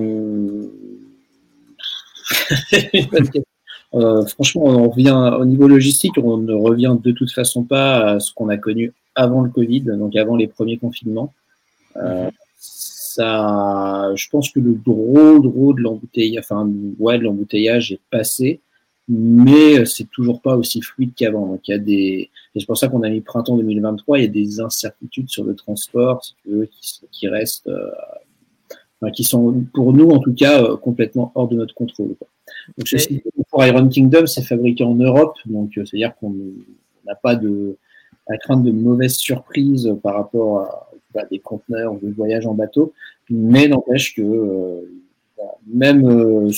franchement, 4.28 4.66
on 4.66 4.90
revient 4.90 5.36
au 5.40 5.46
niveau 5.46 5.68
logistique, 5.68 6.14
on 6.18 6.38
ne 6.38 6.54
revient 6.54 6.96
de 7.02 7.12
toute 7.12 7.32
façon 7.32 7.64
pas 7.64 8.14
à 8.14 8.20
ce 8.20 8.34
qu'on 8.34 8.50
a 8.50 8.58
connu 8.58 8.94
avant 9.16 9.42
le 9.42 9.50
Covid, 9.50 9.82
donc 9.82 10.16
avant 10.16 10.36
les 10.36 10.48
premiers 10.48 10.78
confinements. 10.78 11.34
Mmh 11.96 12.30
ça, 13.20 14.12
je 14.16 14.30
pense 14.30 14.50
que 14.52 14.60
le 14.60 14.74
gros, 14.74 15.40
gros 15.40 15.74
de 15.74 15.82
l'embouteillage, 15.82 16.44
enfin, 16.44 16.70
ouais, 17.00 17.18
de 17.18 17.24
l'embouteillage 17.24 17.92
est 17.92 18.00
passé, 18.10 18.62
mais 19.10 19.86
c'est 19.86 20.08
toujours 20.12 20.40
pas 20.40 20.56
aussi 20.56 20.82
fluide 20.82 21.14
qu'avant. 21.16 21.48
Donc, 21.48 21.68
il 21.68 21.72
y 21.72 21.74
a 21.74 21.80
des, 21.80 22.30
c'est 22.56 22.66
pour 22.68 22.78
ça 22.78 22.88
qu'on 22.88 23.02
a 23.02 23.10
mis 23.10 23.22
printemps 23.22 23.58
2023, 23.58 24.20
il 24.20 24.22
y 24.22 24.26
a 24.26 24.30
des 24.30 24.60
incertitudes 24.62 25.30
sur 25.30 25.44
le 25.44 25.56
transport, 25.56 26.24
si 26.24 26.36
tu 26.44 26.50
veux, 26.52 26.70
qui, 27.12 27.28
restent, 27.28 27.68
euh, 27.68 29.10
qui 29.12 29.24
sont, 29.24 29.66
pour 29.74 29.94
nous, 29.94 30.12
en 30.12 30.20
tout 30.20 30.34
cas, 30.34 30.64
euh, 30.64 30.78
complètement 30.78 31.32
hors 31.34 31.48
de 31.48 31.56
notre 31.56 31.74
contrôle. 31.74 32.16
Donc, 32.78 32.88
pour 33.50 33.66
Iron 33.66 33.90
Kingdom, 33.90 34.28
c'est 34.28 34.44
fabriqué 34.44 34.84
en 34.84 34.94
Europe, 34.94 35.38
donc, 35.46 35.76
euh, 35.78 35.86
c'est-à-dire 35.86 36.16
qu'on 36.18 36.36
n'a 37.08 37.16
pas 37.16 37.36
de, 37.36 37.78
à 38.28 38.38
craindre 38.38 38.64
de 38.64 38.72
mauvaises 38.72 39.16
surprises 39.16 39.92
par 40.04 40.14
rapport 40.14 40.60
à, 40.60 40.92
bah, 41.16 41.26
des 41.32 41.40
conteneurs 41.40 41.94
ou 41.94 42.00
des 42.00 42.12
voyages 42.12 42.46
en 42.46 42.54
bateau, 42.54 42.94
mais 43.32 43.68
n'empêche 43.68 44.14
que 44.14 44.88
même 45.66 46.52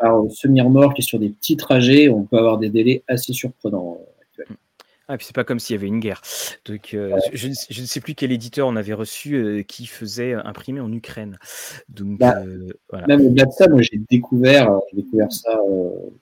par 0.00 0.22
semi-remorque 0.30 0.98
et 0.98 1.02
sur 1.02 1.18
des 1.18 1.30
petits 1.30 1.56
trajets, 1.56 2.08
on 2.08 2.24
peut 2.24 2.38
avoir 2.38 2.58
des 2.58 2.70
délais 2.70 3.02
assez 3.08 3.32
surprenants. 3.32 3.98
Ah, 5.12 5.16
puis 5.16 5.26
c'est 5.26 5.34
pas 5.34 5.42
comme 5.42 5.58
s'il 5.58 5.74
y 5.74 5.76
avait 5.76 5.88
une 5.88 5.98
guerre. 5.98 6.22
Donc, 6.66 6.94
euh, 6.94 7.18
je, 7.32 7.48
ne 7.48 7.86
sais 7.86 8.00
plus 8.00 8.14
quel 8.14 8.30
éditeur 8.30 8.68
on 8.68 8.76
avait 8.76 8.92
reçu 8.92 9.34
euh, 9.34 9.62
qui 9.64 9.86
faisait 9.86 10.34
imprimer 10.34 10.78
en 10.78 10.92
Ukraine. 10.92 11.36
Donc, 11.88 12.20
bah, 12.20 12.36
euh, 12.46 12.68
Même 13.08 13.22
au-delà 13.22 13.46
de 13.46 13.50
ça, 13.50 13.68
moi 13.68 13.82
j'ai 13.82 14.00
découvert, 14.08 14.70
découvert 14.92 15.32
ça 15.32 15.58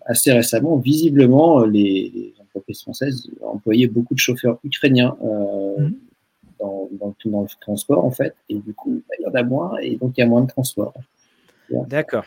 assez 0.06 0.32
récemment. 0.32 0.78
Visiblement, 0.78 1.66
les, 1.66 2.32
entreprises 2.40 2.80
françaises 2.80 3.28
employaient 3.42 3.88
beaucoup 3.88 4.14
de 4.14 4.20
chauffeurs 4.20 4.58
ukrainiens 4.64 5.18
mmh. 5.20 5.90
dans, 6.58 6.88
dans, 6.92 7.14
dans, 7.26 7.42
le 7.42 7.48
transport 7.60 8.02
en 8.02 8.10
fait. 8.10 8.34
Et 8.48 8.54
du 8.54 8.72
coup, 8.72 9.02
bah, 9.06 9.16
il 9.18 9.24
y 9.24 9.26
en 9.26 9.34
a 9.34 9.42
moins 9.42 9.76
et 9.82 9.96
donc 9.96 10.16
il 10.16 10.22
y 10.22 10.24
a 10.24 10.26
moins 10.26 10.40
de 10.40 10.48
transport. 10.48 10.94
D'accord. 11.70 12.24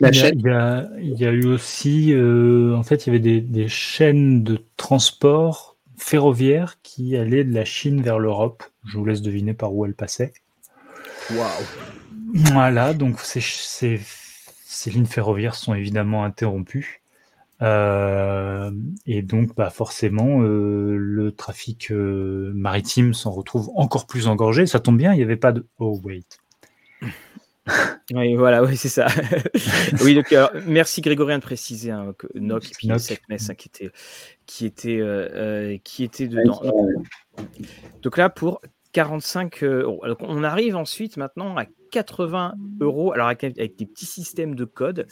Il 0.00 1.18
y, 1.18 1.24
a, 1.24 1.32
eu 1.32 1.46
aussi, 1.46 2.12
euh, 2.12 2.74
en 2.76 2.82
fait, 2.82 3.06
il 3.06 3.12
y 3.12 3.16
avait 3.16 3.40
des, 3.40 3.68
chaînes 3.68 4.42
de 4.42 4.58
transport 4.76 5.76
ferroviaire 5.96 6.76
qui 6.82 7.16
allaient 7.16 7.44
de 7.44 7.54
la 7.54 7.64
Chine 7.64 8.02
vers 8.02 8.18
l'Europe. 8.18 8.62
Je 8.84 8.98
vous 8.98 9.04
laisse 9.04 9.22
deviner 9.22 9.54
par 9.54 9.74
où 9.74 9.84
elles 9.84 9.94
passaient. 9.94 10.32
Waouh 11.30 11.48
Voilà, 12.34 12.94
donc 12.94 13.20
ces, 13.20 13.40
ces, 13.40 14.90
lignes 14.90 15.06
ferroviaires 15.06 15.54
sont 15.54 15.74
évidemment 15.74 16.24
interrompues. 16.24 17.02
Euh, 17.62 18.70
et 19.06 19.22
donc, 19.22 19.54
bah, 19.56 19.70
forcément, 19.70 20.42
euh, 20.42 20.96
le 20.96 21.32
trafic 21.32 21.90
maritime 21.90 23.14
s'en 23.14 23.30
retrouve 23.30 23.70
encore 23.76 24.06
plus 24.06 24.26
engorgé. 24.26 24.66
Ça 24.66 24.80
tombe 24.80 24.98
bien, 24.98 25.12
il 25.12 25.16
n'y 25.16 25.22
avait 25.22 25.36
pas 25.36 25.52
de. 25.52 25.66
Oh, 25.78 25.98
wait. 26.04 26.24
Oui, 28.14 28.34
voilà, 28.36 28.62
oui, 28.62 28.76
c'est 28.76 28.88
ça. 28.88 29.06
oui, 30.04 30.14
donc, 30.14 30.34
merci 30.66 31.00
Grégorien 31.00 31.38
de 31.38 31.42
préciser 31.42 31.90
hein, 31.90 32.14
que 32.16 32.26
NOC 32.34 32.66
et 32.66 32.74
puis 32.76 32.90
hein, 32.90 32.96
qui 33.56 33.68
était, 33.68 33.90
qui 34.46 34.66
était, 34.66 35.00
euh, 35.00 35.28
euh, 35.34 35.78
qui 35.82 36.04
était 36.04 36.28
dedans. 36.28 36.60
Donc, 38.02 38.16
là, 38.16 38.30
pour 38.30 38.60
45 38.92 39.62
euros. 39.64 40.02
on 40.20 40.42
arrive 40.42 40.74
ensuite 40.76 41.16
maintenant 41.18 41.56
à 41.56 41.66
80 41.90 42.54
euros, 42.80 43.12
alors 43.12 43.26
avec, 43.26 43.44
avec, 43.44 43.76
des 43.76 43.84
petits 43.84 44.06
systèmes 44.06 44.54
de 44.54 44.64
code. 44.64 45.06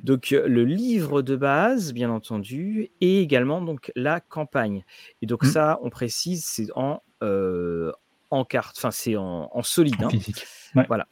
Donc 0.00 0.30
le 0.30 0.64
livre 0.64 1.22
de 1.22 1.36
base, 1.36 1.94
bien 1.94 2.10
entendu, 2.10 2.90
et 3.00 3.20
également 3.20 3.62
donc 3.62 3.90
la 3.96 4.20
campagne. 4.20 4.84
Et 5.22 5.26
donc 5.26 5.44
mmh. 5.44 5.48
ça, 5.48 5.78
on 5.82 5.88
précise, 5.88 6.44
c'est 6.44 6.66
en, 6.74 7.00
euh, 7.22 7.92
en 8.32 8.44
carte, 8.44 8.76
enfin 8.78 8.90
c'est 8.90 9.16
en, 9.16 9.62
solide. 9.62 10.02
Hein. 10.02 10.84
Voilà, 10.88 11.06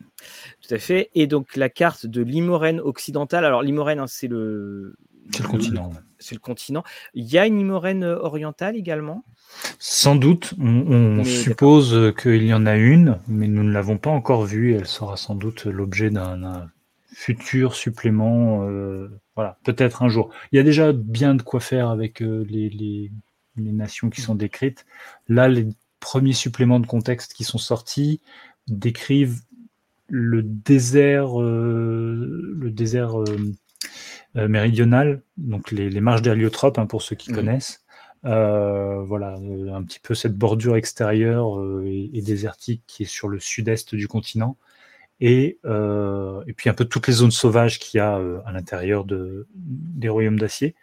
tout 0.62 0.74
à 0.74 0.78
fait. 0.78 1.10
Et 1.14 1.26
donc 1.26 1.54
la 1.54 1.68
carte 1.68 2.06
de 2.06 2.22
Limorène 2.22 2.80
occidentale. 2.80 3.44
Alors 3.44 3.62
Limorène, 3.62 3.98
hein, 3.98 4.06
c'est 4.06 4.26
le, 4.26 4.96
le, 5.38 5.46
continent. 5.46 5.92
C'est 6.18 6.34
le 6.34 6.40
continent. 6.40 6.82
Il 7.12 7.26
y 7.26 7.36
a 7.36 7.46
une 7.46 7.58
Limorène 7.58 8.04
orientale 8.04 8.74
également? 8.74 9.22
Sans 9.78 10.16
doute. 10.16 10.54
On, 10.58 11.22
suppose 11.24 12.14
qu'il 12.16 12.42
y 12.44 12.54
en 12.54 12.64
a 12.64 12.76
une, 12.76 13.18
mais 13.28 13.48
nous 13.48 13.64
ne 13.64 13.72
l'avons 13.72 13.98
pas 13.98 14.10
encore 14.10 14.46
vue. 14.46 14.74
Elle 14.74 14.86
sera 14.86 15.18
sans 15.18 15.34
doute 15.34 15.66
l'objet 15.66 16.08
d'un 16.08 16.70
futur 17.12 17.74
supplément. 17.74 18.66
Euh, 18.66 19.08
voilà, 19.36 19.58
peut-être 19.64 20.02
un 20.02 20.08
jour. 20.08 20.30
Il 20.52 20.56
y 20.56 20.58
a 20.58 20.62
déjà 20.62 20.94
bien 20.94 21.34
de 21.34 21.42
quoi 21.42 21.60
faire 21.60 21.90
avec 21.90 22.22
euh, 22.22 22.46
les, 22.48 22.70
les, 22.70 23.12
les 23.56 23.72
nations 23.72 24.08
qui 24.08 24.22
sont 24.22 24.34
décrites. 24.34 24.86
Là, 25.28 25.48
les 25.48 25.68
premiers 26.00 26.32
suppléments 26.32 26.80
de 26.80 26.86
contexte 26.86 27.34
qui 27.34 27.44
sont 27.44 27.58
sortis 27.58 28.20
décrivent 28.66 29.40
le 30.10 30.42
désert, 30.42 31.40
euh, 31.40 32.54
le 32.58 32.70
désert 32.70 33.20
euh, 33.20 33.54
euh, 34.36 34.48
méridional, 34.48 35.22
donc 35.36 35.70
les, 35.70 36.00
marges 36.00 36.22
d'héliotropes 36.22 36.78
hein, 36.78 36.86
pour 36.86 37.02
ceux 37.02 37.16
qui 37.16 37.32
connaissent. 37.32 37.84
voilà, 38.22 39.36
un 39.72 39.82
petit 39.84 40.00
peu 40.00 40.14
cette 40.14 40.36
bordure 40.36 40.76
extérieure 40.76 41.62
et, 41.84 42.20
désertique 42.22 42.82
qui 42.86 43.04
est 43.04 43.06
sur 43.06 43.28
le 43.28 43.38
sud-est 43.38 43.94
du 43.94 44.08
continent. 44.08 44.56
Et, 45.22 45.58
et, 45.64 46.52
puis 46.54 46.70
un 46.70 46.74
peu 46.74 46.84
toutes 46.86 47.06
les 47.06 47.14
zones 47.14 47.30
sauvages 47.30 47.78
qu'il 47.78 47.98
y 47.98 48.00
a 48.00 48.20
à 48.44 48.52
l'intérieur 48.52 49.04
de, 49.04 49.46
des 49.54 50.08
royaumes 50.08 50.38
d'acier. 50.38 50.74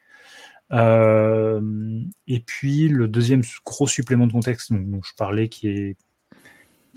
Et 0.71 2.39
puis 2.45 2.89
le 2.89 3.07
deuxième 3.07 3.41
gros 3.65 3.87
supplément 3.87 4.27
de 4.27 4.31
contexte 4.31 4.73
dont, 4.73 5.01
je 5.03 5.13
parlais, 5.15 5.49
qui, 5.49 5.69
est, 5.69 5.97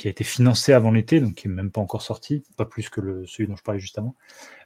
qui 0.00 0.08
a 0.08 0.10
été 0.10 0.24
financé 0.24 0.72
avant 0.72 0.90
l'été, 0.90 1.20
donc 1.20 1.34
qui 1.34 1.48
n'est 1.48 1.54
même 1.54 1.70
pas 1.70 1.80
encore 1.80 2.02
sorti, 2.02 2.42
pas 2.56 2.64
plus 2.64 2.88
que 2.88 3.00
le, 3.00 3.26
celui 3.26 3.48
dont 3.48 3.56
je 3.56 3.62
parlais 3.62 3.80
juste 3.80 3.98
avant. 3.98 4.16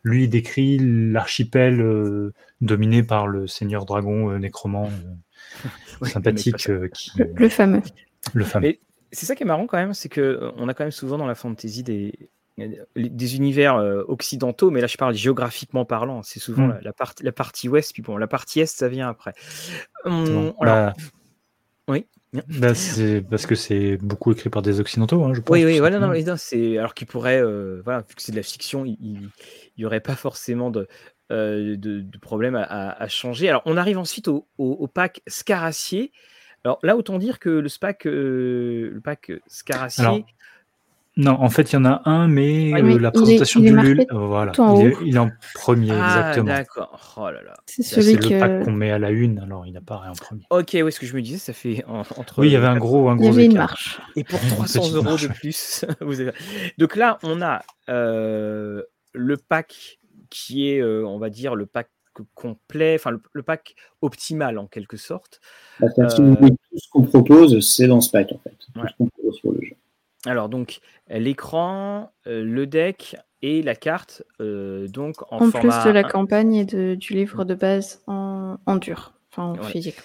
Lui, 0.03 0.25
il 0.25 0.31
décrit 0.31 0.79
l'archipel 0.79 1.81
euh, 1.81 2.33
dominé 2.61 3.03
par 3.03 3.27
le 3.27 3.47
seigneur 3.47 3.85
dragon 3.85 4.31
euh, 4.31 4.39
nécromant 4.39 4.89
euh, 4.89 6.07
sympathique. 6.07 6.57
qui, 6.93 7.11
le, 7.19 7.49
fameux. 7.49 7.83
Le 8.33 8.45
fameux. 8.45 8.77
C'est 9.13 9.27
ça 9.27 9.35
qui 9.35 9.43
est 9.43 9.47
marrant 9.47 9.67
quand 9.67 9.77
même, 9.77 9.93
c'est 9.93 10.09
qu'on 10.09 10.69
a 10.69 10.75
quand 10.75 10.85
même 10.85 10.91
souvent 10.91 11.19
dans 11.19 11.27
la 11.27 11.35
fantasy 11.35 11.83
des, 11.83 12.31
des 12.57 13.37
univers 13.37 13.77
occidentaux, 14.09 14.71
mais 14.71 14.81
là 14.81 14.87
je 14.87 14.97
parle 14.97 15.15
géographiquement 15.15 15.85
parlant, 15.85 16.23
c'est 16.23 16.41
souvent 16.41 16.69
mm. 16.69 16.81
la, 16.83 16.93
partie, 16.93 17.25
la 17.25 17.33
partie 17.33 17.69
ouest, 17.69 17.93
puis 17.93 18.03
bon, 18.03 18.17
la 18.17 18.27
partie 18.27 18.61
est, 18.61 18.67
ça 18.67 18.89
vient 18.89 19.09
après. 19.09 19.33
Hum, 20.05 20.53
bah, 20.61 20.93
oui. 21.89 22.07
Bah, 22.49 22.75
c'est 22.75 23.21
parce 23.23 23.47
que 23.47 23.55
c'est 23.55 23.97
beaucoup 23.99 24.33
écrit 24.33 24.51
par 24.51 24.63
des 24.63 24.81
occidentaux, 24.81 25.23
hein, 25.25 25.35
je 25.35 25.41
pense. 25.41 25.55
Oui, 25.55 25.65
oui, 25.65 25.79
voilà, 25.79 26.01
non, 26.01 26.09
non, 26.09 26.35
c'est 26.37 26.79
alors 26.79 26.95
qu'il 26.95 27.07
pourrait, 27.07 27.43
voilà, 27.85 28.01
vu 28.01 28.15
que 28.15 28.23
c'est 28.23 28.33
de 28.33 28.37
la 28.37 28.43
fiction, 28.43 28.85
il 28.85 29.31
n'y 29.79 29.85
aurait 29.85 30.01
pas 30.01 30.17
forcément 30.17 30.71
de, 30.71 30.89
de, 31.31 32.19
problème 32.19 32.57
à, 32.57 33.09
changer. 33.09 33.49
Alors, 33.49 33.63
on 33.67 33.77
arrive 33.77 33.99
ensuite 33.99 34.29
au, 34.29 34.49
au, 34.59 34.87
pack 34.89 35.23
Scaracier. 35.27 36.13
Alors 36.65 36.79
là, 36.83 36.97
autant 36.97 37.19
dire 37.19 37.39
que 37.39 37.51
le, 37.51 37.69
SPAC, 37.69 38.05
le 38.05 39.01
pack 39.03 39.33
Scaracier, 39.47 40.25
non, 41.17 41.33
en 41.41 41.49
fait, 41.49 41.71
il 41.71 41.75
y 41.75 41.79
en 41.79 41.85
a 41.85 42.03
un, 42.07 42.27
mais, 42.27 42.73
euh, 42.75 42.99
la 42.99 43.13
présentation 43.13 43.61
du 43.61 43.71
LUL, 43.71 44.05
voilà, 44.11 44.51
il 45.05 45.15
est, 45.15 45.19
en 45.19 45.31
premier, 45.55 45.93
ah, 45.93 46.09
exactement. 46.09 46.47
D'accord. 46.47 47.15
Oh 47.17 47.31
là 47.31 47.41
là. 47.41 47.55
C'est 47.67 47.85
celui 47.85 48.15
le 48.15 48.41
pack 48.41 48.65
qu'on 48.65 48.73
met 48.73 48.91
à 48.91 48.99
la 48.99 49.11
une, 49.11 49.39
alors 49.39 49.65
il 49.65 49.77
apparaît 49.77 50.09
en 50.09 50.15
premier. 50.15 50.43
Ok, 50.51 50.71
oui, 50.75 50.91
ce 50.91 50.99
que 50.99 51.07
je 51.07 51.15
me 51.15 51.23
disais, 51.23 51.39
ça 51.39 51.53
fait 51.53 51.85
entre. 51.87 52.41
Oui, 52.41 52.49
il 52.49 52.53
y 52.53 52.57
avait 52.57 52.67
un 52.67 52.79
gros, 52.79 53.09
un 53.09 53.17
gros. 53.17 53.27
Il 53.27 53.31
y 53.31 53.33
avait 53.33 53.45
une 53.45 53.55
marche. 53.55 54.01
Et 54.17 54.25
pour 54.25 54.41
300 54.41 54.93
euros 54.95 55.17
de 55.17 55.29
plus, 55.29 55.85
vous 56.01 56.21
avez... 56.21 56.33
donc 56.79 56.97
là, 56.97 57.19
on 57.23 57.41
a 57.43 57.63
euh, 57.89 58.83
le 59.13 59.37
pack 59.37 60.01
qui 60.31 60.69
est, 60.69 60.81
euh, 60.81 61.07
on 61.07 61.19
va 61.19 61.31
dire, 61.31 61.55
le 61.55 61.67
pack 61.67 61.91
complet, 62.35 62.97
enfin 62.99 63.13
le, 63.33 63.43
pack 63.43 63.77
optimal 64.01 64.59
en 64.59 64.67
quelque 64.67 64.97
sorte. 64.97 65.41
Bah, 65.79 65.89
tout 65.95 66.09
ce 66.09 66.89
qu'on 66.91 67.03
propose, 67.03 67.61
c'est 67.61 67.87
dans 67.87 68.01
ce 68.01 68.11
pack 68.11 68.33
en 68.33 68.39
fait. 68.39 68.51
Tout 68.51 68.73
ce 68.89 68.97
qu'on 68.97 69.07
propose 69.07 69.37
sur 69.37 69.53
le 69.53 69.61
jeu. 69.61 69.77
Alors 70.27 70.49
donc 70.49 70.81
l'écran, 71.09 72.13
euh, 72.27 72.43
le 72.45 72.67
deck 72.67 73.17
et 73.43 73.63
la 73.63 73.75
carte, 73.75 74.23
euh, 74.41 74.89
donc 74.89 75.21
en, 75.33 75.47
en 75.47 75.51
plus 75.51 75.85
de 75.85 75.91
la 75.91 76.05
campagne 76.05 76.55
et 76.55 76.65
du 76.65 77.13
livre 77.13 77.45
de 77.45 77.55
base 77.55 78.03
en, 78.07 78.59
dur, 78.77 79.15
enfin 79.31 79.59
en 79.61 79.63
physique. 79.63 79.97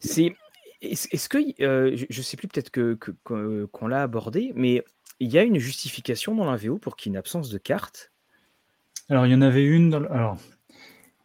C'est 0.00 0.34
est-ce 0.80 1.28
que 1.28 1.38
euh, 1.62 1.96
je 1.96 2.18
ne 2.18 2.22
sais 2.22 2.36
plus 2.36 2.48
peut-être 2.48 2.70
que 2.70 2.98
qu'on 3.72 3.86
l'a 3.86 4.02
abordé, 4.02 4.52
mais 4.54 4.84
il 5.20 5.30
y 5.30 5.38
a 5.38 5.42
une 5.42 5.58
justification 5.58 6.34
dans 6.34 6.50
la 6.50 6.56
VO 6.56 6.78
pour 6.78 6.96
qu'il 6.96 7.10
y 7.10 7.12
ait 7.12 7.14
une 7.14 7.18
absence 7.18 7.50
de 7.50 7.58
carte? 7.58 8.12
Alors 9.08 9.26
il 9.26 9.32
y 9.32 9.34
en 9.34 9.42
avait 9.42 9.64
une. 9.64 9.90
Dans 9.90 10.04
Alors 10.04 10.38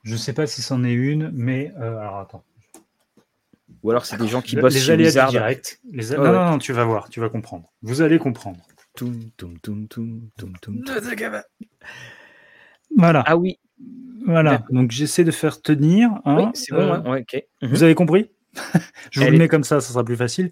je 0.03 0.13
ne 0.13 0.17
sais 0.17 0.33
pas 0.33 0.47
si 0.47 0.61
c'en 0.61 0.83
est 0.83 0.93
une, 0.93 1.31
mais 1.33 1.71
alors 1.77 2.17
attends. 2.17 2.43
Ou 3.81 3.91
alors 3.91 4.05
c'est 4.05 4.17
des 4.17 4.27
gens 4.27 4.41
qui 4.41 4.55
bossent 4.55 4.73
les 4.73 4.79
sur 4.79 4.95
Blizzard. 4.95 5.29
Direct. 5.29 5.79
Les 5.91 6.11
non, 6.11 6.23
non, 6.23 6.51
non, 6.51 6.57
tu 6.57 6.73
vas 6.73 6.85
voir, 6.85 7.09
tu 7.09 7.19
vas 7.19 7.29
comprendre. 7.29 7.71
Vous 7.81 8.01
allez 8.01 8.19
comprendre. 8.19 8.59
Voilà. 12.95 13.23
Ah 13.25 13.37
oui. 13.37 13.59
Voilà. 14.25 14.63
Donc 14.69 14.91
j'essaie 14.91 15.23
de 15.23 15.31
faire 15.31 15.61
tenir. 15.61 16.09
Hein, 16.25 16.37
oui, 16.37 16.45
c'est 16.53 16.73
bon. 16.73 16.93
Euh, 17.05 17.19
ok. 17.19 17.43
Mhm. 17.61 17.69
Vous 17.69 17.83
avez 17.83 17.95
compris? 17.95 18.31
Je 19.11 19.21
vous 19.21 19.31
le 19.31 19.37
mets 19.37 19.47
comme 19.47 19.63
ça, 19.63 19.81
ça 19.81 19.91
sera 19.93 20.03
plus 20.03 20.15
facile. 20.15 20.51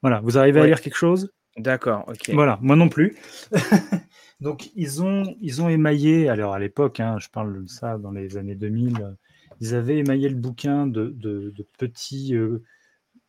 Voilà. 0.00 0.20
Vous 0.20 0.38
arrivez 0.38 0.60
à 0.60 0.66
lire 0.66 0.80
quelque 0.80 0.96
chose? 0.96 1.32
D'accord. 1.56 2.04
Ok. 2.08 2.30
Voilà. 2.32 2.58
Moi 2.62 2.76
non 2.76 2.88
plus. 2.88 3.16
Donc 4.40 4.70
ils 4.74 5.02
ont 5.02 5.36
ils 5.40 5.62
ont 5.62 5.68
émaillé. 5.68 6.28
Alors 6.28 6.54
à 6.54 6.58
l'époque, 6.58 6.98
hein, 6.98 7.16
je 7.20 7.28
parle 7.28 7.62
de 7.62 7.68
ça 7.68 7.98
dans 7.98 8.10
les 8.10 8.36
années 8.36 8.56
2000 8.56 9.16
ils 9.62 9.76
avaient 9.76 9.98
émaillé 9.98 10.28
le 10.28 10.34
bouquin 10.34 10.88
de, 10.88 11.54
petits 11.78 12.34
euh, 12.34 12.64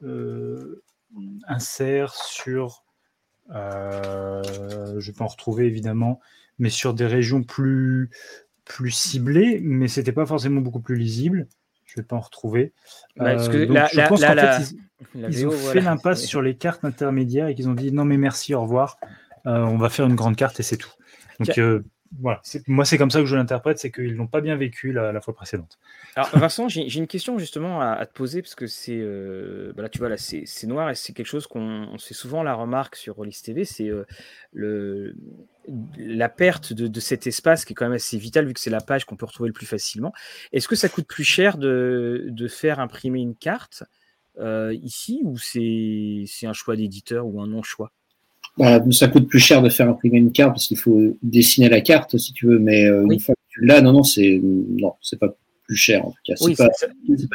euh, 0.01 0.83
inserts 1.47 2.15
sur, 2.15 2.83
euh, 3.51 4.41
je 4.97 5.11
vais 5.11 5.15
pas 5.15 5.25
en 5.25 5.27
retrouver 5.27 5.67
évidemment, 5.67 6.19
mais 6.57 6.71
sur 6.71 6.95
des 6.95 7.05
régions 7.05 7.43
plus, 7.43 8.09
plus 8.65 8.89
ciblées, 8.89 9.59
mais 9.61 9.87
c'était 9.87 10.11
pas 10.11 10.25
forcément 10.25 10.59
beaucoup 10.59 10.79
plus 10.79 10.95
lisible. 10.95 11.47
Je 11.85 12.01
vais 12.01 12.03
pas 12.03 12.15
en 12.15 12.21
retrouver. 12.21 12.73
Bah, 13.15 13.37
je 13.37 14.07
pense 14.07 14.21
qu'en 14.21 14.35
fait, 14.35 14.75
ils 15.13 15.45
ont 15.45 15.51
fait 15.51 15.81
l'impasse 15.81 16.25
sur 16.25 16.41
les 16.41 16.55
cartes 16.55 16.83
intermédiaires 16.83 17.47
et 17.47 17.53
qu'ils 17.53 17.69
ont 17.69 17.75
dit 17.75 17.91
non 17.91 18.05
mais 18.05 18.17
merci, 18.17 18.55
au 18.55 18.61
revoir, 18.63 18.97
on 19.45 19.77
va 19.77 19.89
faire 19.89 20.07
une 20.07 20.15
grande 20.15 20.35
carte 20.35 20.59
et 20.59 20.63
c'est 20.63 20.77
tout. 20.77 20.93
Donc 21.39 21.59
voilà, 22.19 22.41
moi 22.67 22.85
c'est 22.85 22.97
comme 22.97 23.11
ça 23.11 23.19
que 23.19 23.25
je 23.25 23.35
l'interprète, 23.35 23.79
c'est 23.79 23.91
qu'ils 23.91 24.15
n'ont 24.15 24.27
pas 24.27 24.41
bien 24.41 24.55
vécu 24.55 24.91
la, 24.91 25.19
fois 25.21 25.33
précédente. 25.33 25.79
Alors 26.15 26.29
Vincent, 26.37 26.67
j'ai 26.67 26.97
une 26.97 27.07
question 27.07 27.37
justement 27.37 27.81
à, 27.81 28.05
te 28.05 28.13
poser 28.13 28.41
parce 28.41 28.55
que 28.55 28.67
c'est, 28.67 28.99
euh, 28.99 29.73
bah 29.75 29.87
tu 29.89 29.99
vois 29.99 30.09
là, 30.09 30.17
c'est 30.17 30.67
noir 30.67 30.89
et 30.89 30.95
c'est 30.95 31.13
quelque 31.13 31.27
chose 31.27 31.47
qu'on 31.47 31.97
fait 31.97 32.13
souvent 32.13 32.43
la 32.43 32.53
remarque 32.53 32.95
sur 32.95 33.15
Rollis 33.15 33.39
TV, 33.43 33.65
c'est 33.65 33.89
euh, 33.89 34.05
le 34.51 35.15
la 35.97 36.27
perte 36.27 36.73
de, 36.73 36.99
cet 36.99 37.25
espace 37.25 37.63
qui 37.63 37.71
est 37.71 37.75
quand 37.75 37.85
même 37.85 37.93
assez 37.93 38.17
vital 38.17 38.45
vu 38.45 38.53
que 38.53 38.59
c'est 38.59 38.69
la 38.69 38.81
page 38.81 39.05
qu'on 39.05 39.15
peut 39.15 39.25
retrouver 39.25 39.47
le 39.47 39.53
plus 39.53 39.65
facilement. 39.65 40.11
Est-ce 40.51 40.67
que 40.67 40.75
ça 40.75 40.89
coûte 40.89 41.07
plus 41.07 41.23
cher 41.23 41.57
de, 41.57 42.25
de 42.27 42.47
faire 42.49 42.81
imprimer 42.81 43.21
une 43.21 43.35
carte 43.35 43.83
euh, 44.39 44.73
ici 44.81 45.21
ou 45.23 45.37
c'est 45.37 46.25
un 46.43 46.53
choix 46.53 46.75
d'éditeur 46.75 47.25
ou 47.25 47.39
un 47.41 47.47
non 47.47 47.63
choix 47.63 47.91
bah, 48.57 48.83
ça 48.91 49.07
coûte 49.07 49.27
plus 49.27 49.39
cher 49.39 49.61
de 49.61 49.69
faire 49.69 49.89
imprimer 49.89 50.17
une 50.17 50.31
carte 50.31 50.53
parce 50.53 50.67
qu'il 50.67 50.77
faut 50.77 51.17
dessiner 51.23 51.69
la 51.69 51.81
carte 51.81 52.17
si 52.17 52.33
tu 52.33 52.47
veux, 52.47 52.59
mais 52.59 52.85
euh, 52.85 53.05
une 53.09 53.19
fois 53.19 53.33
que 53.33 53.41
tu 53.49 53.65
l'as, 53.65 53.81
non, 53.81 53.93
non, 53.93 54.03
c'est 54.03 54.39
non, 54.43 54.93
c'est 55.01 55.19
pas 55.19 55.35
plus 55.63 55.75
cher 55.75 56.05
en 56.05 56.11
tout 56.11 56.17
cas. 56.23 56.33
Oui, 56.41 56.55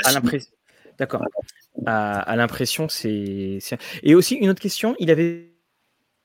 à 0.05 0.13
l'impression. 0.13 0.51
D'accord. 0.99 1.25
À, 1.87 2.35
l'impression, 2.37 2.89
c'est. 2.89 3.59
Et 4.03 4.15
aussi 4.15 4.35
une 4.35 4.51
autre 4.51 4.61
question, 4.61 4.95
il 4.99 5.11
avait 5.11 5.53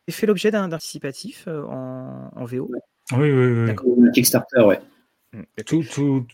fait 0.09 0.25
l'objet 0.25 0.51
d'un 0.51 0.69
participatif 0.69 1.45
euh, 1.47 1.63
en, 1.63 2.31
en, 2.35 2.45
VO. 2.45 2.69
Oui, 3.13 3.31
oui, 3.31 3.73
oui. 3.85 4.11
Kickstarter, 4.13 4.61
ouais. 4.61 4.79
Mmh. 5.31 5.41
Tout, 5.65 5.83
tout, 5.83 6.25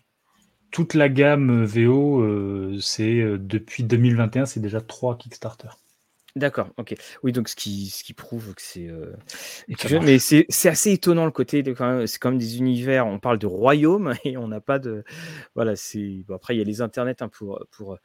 toute 0.71 0.93
la 0.93 1.09
gamme 1.09 1.65
VO, 1.65 2.21
euh, 2.21 2.77
c'est 2.81 3.21
depuis 3.37 3.83
2021, 3.83 4.45
c'est 4.45 4.59
déjà 4.61 4.81
trois 4.81 5.17
Kickstarter. 5.17 5.69
D'accord, 6.39 6.69
ok. 6.77 6.95
Oui, 7.21 7.33
donc 7.33 7.49
ce 7.49 7.55
qui, 7.55 7.87
ce 7.87 8.01
qui 8.01 8.13
prouve 8.13 8.53
que 8.53 8.61
c'est. 8.61 8.87
Euh, 8.87 9.13
mais 10.01 10.19
c'est 10.19 10.69
assez 10.69 10.93
étonnant 10.93 11.25
le 11.25 11.31
côté 11.31 11.63
de 11.63 11.75
c'est 12.05 12.17
comme 12.17 12.37
des 12.37 12.57
univers. 12.57 13.05
On 13.07 13.19
parle 13.19 13.37
de 13.39 13.45
royaume 13.45 14.13
et 14.23 14.37
on 14.37 14.47
n'a 14.47 14.61
pas 14.61 14.79
de. 14.79 15.03
Voilà, 15.53 15.75
c'est. 15.75 16.23
Bon, 16.27 16.35
après, 16.35 16.55
il 16.55 16.59
y 16.59 16.61
a 16.61 16.63
les 16.63 16.81
internets 16.81 17.21
hein, 17.21 17.27
pour, 17.27 17.65
pour, 17.71 17.97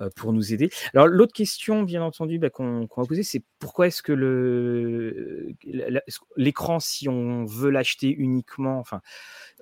euh, 0.00 0.08
pour 0.16 0.32
nous 0.32 0.54
aider. 0.54 0.70
Alors, 0.94 1.06
l'autre 1.06 1.34
question, 1.34 1.82
bien 1.82 2.02
entendu, 2.02 2.38
bah, 2.38 2.48
qu'on 2.48 2.88
va 2.96 3.04
poser, 3.04 3.22
c'est 3.22 3.42
pourquoi 3.58 3.88
est-ce 3.88 4.02
que 4.02 4.12
le 4.12 5.52
l'écran, 6.36 6.80
si 6.80 7.10
on 7.10 7.44
veut 7.44 7.70
l'acheter 7.70 8.08
uniquement, 8.08 8.78
enfin, 8.78 9.02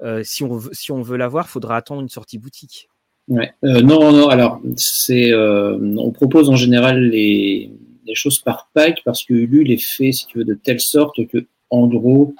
euh, 0.02 0.22
si 0.22 0.44
on 0.44 0.56
veut, 0.56 0.70
si 0.72 0.92
on 0.92 1.02
veut 1.02 1.16
l'avoir, 1.16 1.48
faudra 1.48 1.76
attendre 1.76 2.00
une 2.00 2.08
sortie 2.08 2.38
boutique? 2.38 2.90
Ouais. 3.26 3.52
non, 3.62 4.12
non. 4.12 4.28
Alors, 4.28 4.60
c'est. 4.76 5.34
on 5.34 6.12
propose 6.12 6.48
en 6.48 6.56
général 6.56 7.08
les 7.08 7.72
des 8.10 8.14
choses 8.16 8.38
par 8.40 8.68
pack 8.74 9.02
parce 9.04 9.24
que 9.24 9.32
Ulule 9.32 9.70
est 9.70 9.82
fait, 9.82 10.12
si 10.12 10.26
tu 10.26 10.38
veux, 10.38 10.44
de 10.44 10.54
telle 10.54 10.80
sorte 10.80 11.26
que, 11.28 11.46
en 11.70 11.86
gros, 11.86 12.34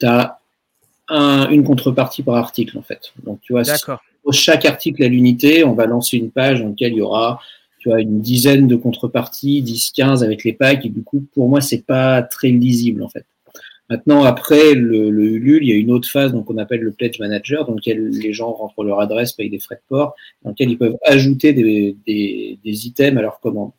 tu 0.00 0.06
as 0.06 0.38
une 1.08 1.64
contrepartie 1.64 2.22
par 2.22 2.36
article, 2.36 2.78
en 2.78 2.82
fait. 2.82 3.12
Donc, 3.24 3.40
tu 3.42 3.52
vois, 3.52 3.62
chaque 4.32 4.64
article 4.64 5.02
à 5.02 5.08
l'unité, 5.08 5.64
on 5.64 5.74
va 5.74 5.86
lancer 5.86 6.16
une 6.16 6.30
page 6.30 6.60
dans 6.60 6.68
laquelle 6.68 6.92
il 6.92 6.98
y 6.98 7.02
aura 7.02 7.40
tu 7.78 7.90
vois, 7.90 8.00
une 8.00 8.20
dizaine 8.20 8.66
de 8.66 8.76
contreparties, 8.76 9.62
10, 9.62 9.92
15 9.92 10.24
avec 10.24 10.42
les 10.44 10.52
packs, 10.52 10.84
et 10.84 10.88
du 10.88 11.02
coup, 11.02 11.24
pour 11.34 11.48
moi, 11.48 11.60
c'est 11.60 11.84
pas 11.84 12.22
très 12.22 12.48
lisible, 12.48 13.02
en 13.02 13.08
fait. 13.08 13.24
Maintenant, 13.88 14.24
après 14.24 14.74
le, 14.74 15.10
le, 15.10 15.24
Ulule, 15.24 15.62
il 15.62 15.68
y 15.68 15.72
a 15.72 15.76
une 15.76 15.92
autre 15.92 16.10
phase 16.10 16.32
donc 16.32 16.50
on 16.50 16.58
appelle 16.58 16.80
le 16.80 16.90
Pledge 16.90 17.20
Manager, 17.20 17.64
dans 17.64 17.74
lequel 17.74 18.08
les 18.08 18.32
gens 18.32 18.50
rentrent 18.52 18.82
leur 18.82 19.00
adresse, 19.00 19.32
payent 19.32 19.50
des 19.50 19.60
frais 19.60 19.76
de 19.76 19.88
port, 19.88 20.16
dans 20.42 20.50
lequel 20.50 20.70
ils 20.70 20.78
peuvent 20.78 20.96
ajouter 21.04 21.52
des, 21.52 21.96
des, 22.04 22.58
des 22.64 22.86
items 22.88 23.16
à 23.16 23.22
leur 23.22 23.38
commande. 23.38 23.70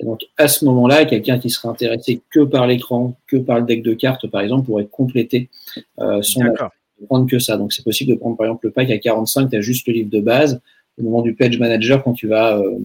Et 0.00 0.04
donc, 0.04 0.20
à 0.36 0.48
ce 0.48 0.64
moment-là, 0.64 1.04
quelqu'un 1.04 1.38
qui 1.38 1.50
serait 1.50 1.68
intéressé 1.68 2.20
que 2.30 2.40
par 2.40 2.66
l'écran, 2.66 3.16
que 3.26 3.36
par 3.36 3.58
le 3.58 3.66
deck 3.66 3.82
de 3.82 3.94
cartes, 3.94 4.28
par 4.28 4.42
exemple, 4.42 4.66
pourrait 4.66 4.86
compléter 4.86 5.48
euh, 5.98 6.22
son 6.22 6.42
prendre 7.06 7.28
que 7.28 7.38
ça. 7.38 7.56
Donc, 7.56 7.72
c'est 7.72 7.84
possible 7.84 8.10
de 8.10 8.16
prendre, 8.16 8.36
par 8.36 8.46
exemple, 8.46 8.66
le 8.66 8.72
pack 8.72 8.90
à 8.90 8.98
45, 8.98 9.50
tu 9.50 9.56
as 9.56 9.60
juste 9.60 9.86
le 9.86 9.94
livre 9.94 10.10
de 10.10 10.20
base. 10.20 10.60
Au 10.98 11.02
moment 11.02 11.22
du 11.22 11.34
pledge 11.34 11.58
manager, 11.58 12.02
quand 12.02 12.12
tu 12.12 12.26
vas 12.26 12.58
euh, 12.58 12.78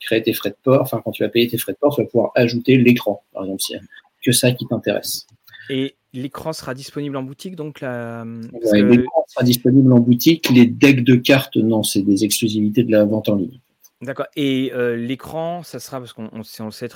créer 0.00 0.22
tes 0.22 0.32
frais 0.32 0.50
de 0.50 0.56
port, 0.62 0.82
enfin, 0.82 1.00
quand 1.04 1.12
tu 1.12 1.22
vas 1.22 1.28
payer 1.28 1.48
tes 1.48 1.58
frais 1.58 1.72
de 1.72 1.78
port, 1.78 1.94
tu 1.94 2.02
vas 2.02 2.08
pouvoir 2.08 2.32
ajouter 2.34 2.76
l'écran, 2.76 3.22
par 3.32 3.44
exemple, 3.44 3.62
a 3.74 3.78
que 4.22 4.32
ça 4.32 4.52
qui 4.52 4.66
t'intéresse. 4.66 5.26
Et 5.70 5.94
l'écran 6.12 6.52
sera 6.52 6.74
disponible 6.74 7.16
en 7.16 7.22
boutique, 7.22 7.54
donc 7.54 7.80
la... 7.80 8.24
L'écran 8.72 9.24
sera 9.28 9.44
disponible 9.44 9.92
en 9.92 10.00
boutique. 10.00 10.50
Les 10.50 10.66
decks 10.66 11.04
de 11.04 11.14
cartes, 11.14 11.56
non, 11.56 11.82
c'est 11.82 12.02
des 12.02 12.24
exclusivités 12.24 12.82
de 12.82 12.90
la 12.90 13.04
vente 13.04 13.28
en 13.28 13.36
ligne. 13.36 13.60
D'accord. 14.02 14.26
Et 14.34 14.72
l'écran, 14.96 15.62
ça 15.62 15.78
sera 15.78 15.98
parce 15.98 16.12
qu'on 16.12 16.30
on, 16.32 16.38
le 16.38 16.70
sait, 16.70 16.88